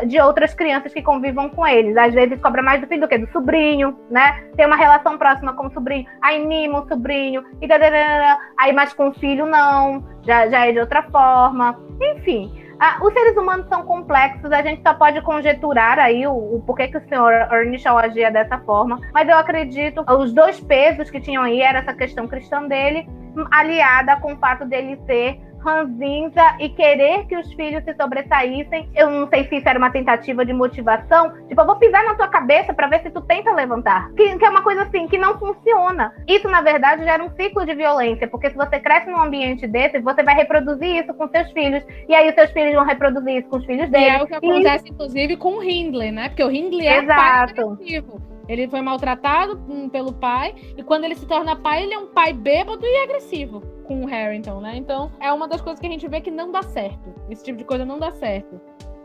de 0.07 0.19
outras 0.19 0.55
crianças 0.55 0.91
que 0.91 1.03
convivam 1.03 1.49
com 1.49 1.67
eles. 1.67 1.95
Às 1.95 2.15
vezes 2.15 2.41
cobra 2.41 2.63
mais 2.63 2.81
do 2.81 2.87
filho 2.87 3.01
do 3.01 3.07
que 3.07 3.19
do 3.19 3.31
sobrinho, 3.31 3.95
né? 4.09 4.43
Tem 4.55 4.65
uma 4.65 4.75
relação 4.75 5.19
próxima 5.19 5.53
com 5.53 5.67
o 5.67 5.71
sobrinho, 5.71 6.07
aí 6.19 6.43
mima 6.43 6.81
o 6.81 6.87
sobrinho, 6.87 7.45
e 7.61 7.67
aí 8.57 8.73
mais 8.73 8.91
com 8.91 9.09
o 9.09 9.13
filho 9.13 9.45
não, 9.45 10.03
já, 10.23 10.47
já 10.49 10.65
é 10.65 10.71
de 10.71 10.79
outra 10.79 11.03
forma. 11.03 11.79
Enfim, 12.01 12.51
ah, 12.83 12.97
os 12.99 13.13
seres 13.13 13.37
humanos 13.37 13.67
são 13.67 13.83
complexos, 13.83 14.51
a 14.51 14.63
gente 14.63 14.81
só 14.81 14.95
pode 14.95 15.21
conjecturar 15.21 15.99
aí 15.99 16.25
o, 16.25 16.31
o 16.31 16.63
porquê 16.65 16.87
que 16.87 16.97
o 16.97 17.07
senhor 17.07 17.31
Earnshaw 17.31 17.99
agia 17.99 18.31
dessa 18.31 18.57
forma, 18.57 18.99
mas 19.13 19.29
eu 19.29 19.37
acredito 19.37 20.03
os 20.17 20.33
dois 20.33 20.59
pesos 20.59 21.11
que 21.11 21.21
tinham 21.21 21.43
aí 21.43 21.61
era 21.61 21.77
essa 21.77 21.93
questão 21.93 22.27
cristã 22.27 22.63
dele, 22.63 23.07
aliada 23.51 24.15
com 24.15 24.33
o 24.33 24.37
fato 24.37 24.65
dele 24.65 24.99
ser 25.05 25.39
ranzinza 25.63 26.55
e 26.59 26.69
querer 26.69 27.25
que 27.27 27.37
os 27.37 27.51
filhos 27.53 27.83
se 27.83 27.93
sobressaíssem. 27.95 28.89
Eu 28.95 29.09
não 29.09 29.27
sei 29.29 29.45
se 29.47 29.57
isso 29.57 29.67
era 29.69 29.77
uma 29.77 29.89
tentativa 29.91 30.45
de 30.45 30.53
motivação. 30.53 31.31
Tipo, 31.47 31.61
eu 31.61 31.65
vou 31.65 31.75
pisar 31.77 32.03
na 32.03 32.15
tua 32.15 32.27
cabeça 32.27 32.73
pra 32.73 32.87
ver 32.87 33.01
se 33.01 33.09
tu 33.09 33.21
tenta 33.21 33.51
levantar. 33.53 34.11
Que, 34.13 34.37
que 34.37 34.45
é 34.45 34.49
uma 34.49 34.61
coisa 34.63 34.83
assim, 34.83 35.07
que 35.07 35.17
não 35.17 35.37
funciona. 35.37 36.13
Isso, 36.27 36.47
na 36.49 36.61
verdade, 36.61 37.03
gera 37.03 37.23
um 37.23 37.29
ciclo 37.35 37.65
de 37.65 37.73
violência, 37.75 38.27
porque 38.27 38.49
se 38.49 38.55
você 38.55 38.79
cresce 38.79 39.09
num 39.09 39.21
ambiente 39.21 39.67
desse, 39.67 39.99
você 39.99 40.23
vai 40.23 40.35
reproduzir 40.35 41.03
isso 41.03 41.13
com 41.13 41.27
seus 41.29 41.51
filhos. 41.51 41.83
E 42.07 42.13
aí 42.15 42.29
os 42.29 42.35
seus 42.35 42.51
filhos 42.51 42.73
vão 42.73 42.85
reproduzir 42.85 43.37
isso 43.37 43.49
com 43.49 43.57
os 43.57 43.65
filhos 43.65 43.87
E 43.87 43.91
deles. 43.91 44.19
é 44.19 44.23
o 44.23 44.27
que 44.27 44.35
acontece, 44.35 44.89
inclusive, 44.89 45.37
com 45.37 45.57
o 45.57 45.63
Hindley, 45.63 46.11
né? 46.11 46.29
Porque 46.29 46.43
o 46.43 46.51
Hindley 46.51 46.87
é 46.87 47.03
Exato. 47.03 47.21
pai 47.21 47.29
agressivo. 47.43 48.30
Ele 48.51 48.67
foi 48.67 48.81
maltratado 48.81 49.57
pelo 49.91 50.11
pai, 50.11 50.53
e 50.77 50.83
quando 50.83 51.05
ele 51.05 51.15
se 51.15 51.25
torna 51.25 51.55
pai, 51.55 51.83
ele 51.83 51.93
é 51.93 51.97
um 51.97 52.07
pai 52.07 52.33
bêbado 52.33 52.85
e 52.85 53.03
agressivo 53.03 53.61
com 53.85 54.03
o 54.03 54.05
Harrington, 54.05 54.59
né? 54.59 54.75
Então, 54.75 55.09
é 55.21 55.31
uma 55.31 55.47
das 55.47 55.61
coisas 55.61 55.79
que 55.79 55.87
a 55.87 55.89
gente 55.89 56.05
vê 56.07 56.19
que 56.19 56.29
não 56.29 56.51
dá 56.51 56.61
certo. 56.61 57.13
Esse 57.29 57.45
tipo 57.45 57.57
de 57.57 57.63
coisa 57.63 57.85
não 57.85 57.97
dá 57.97 58.11
certo. 58.11 58.59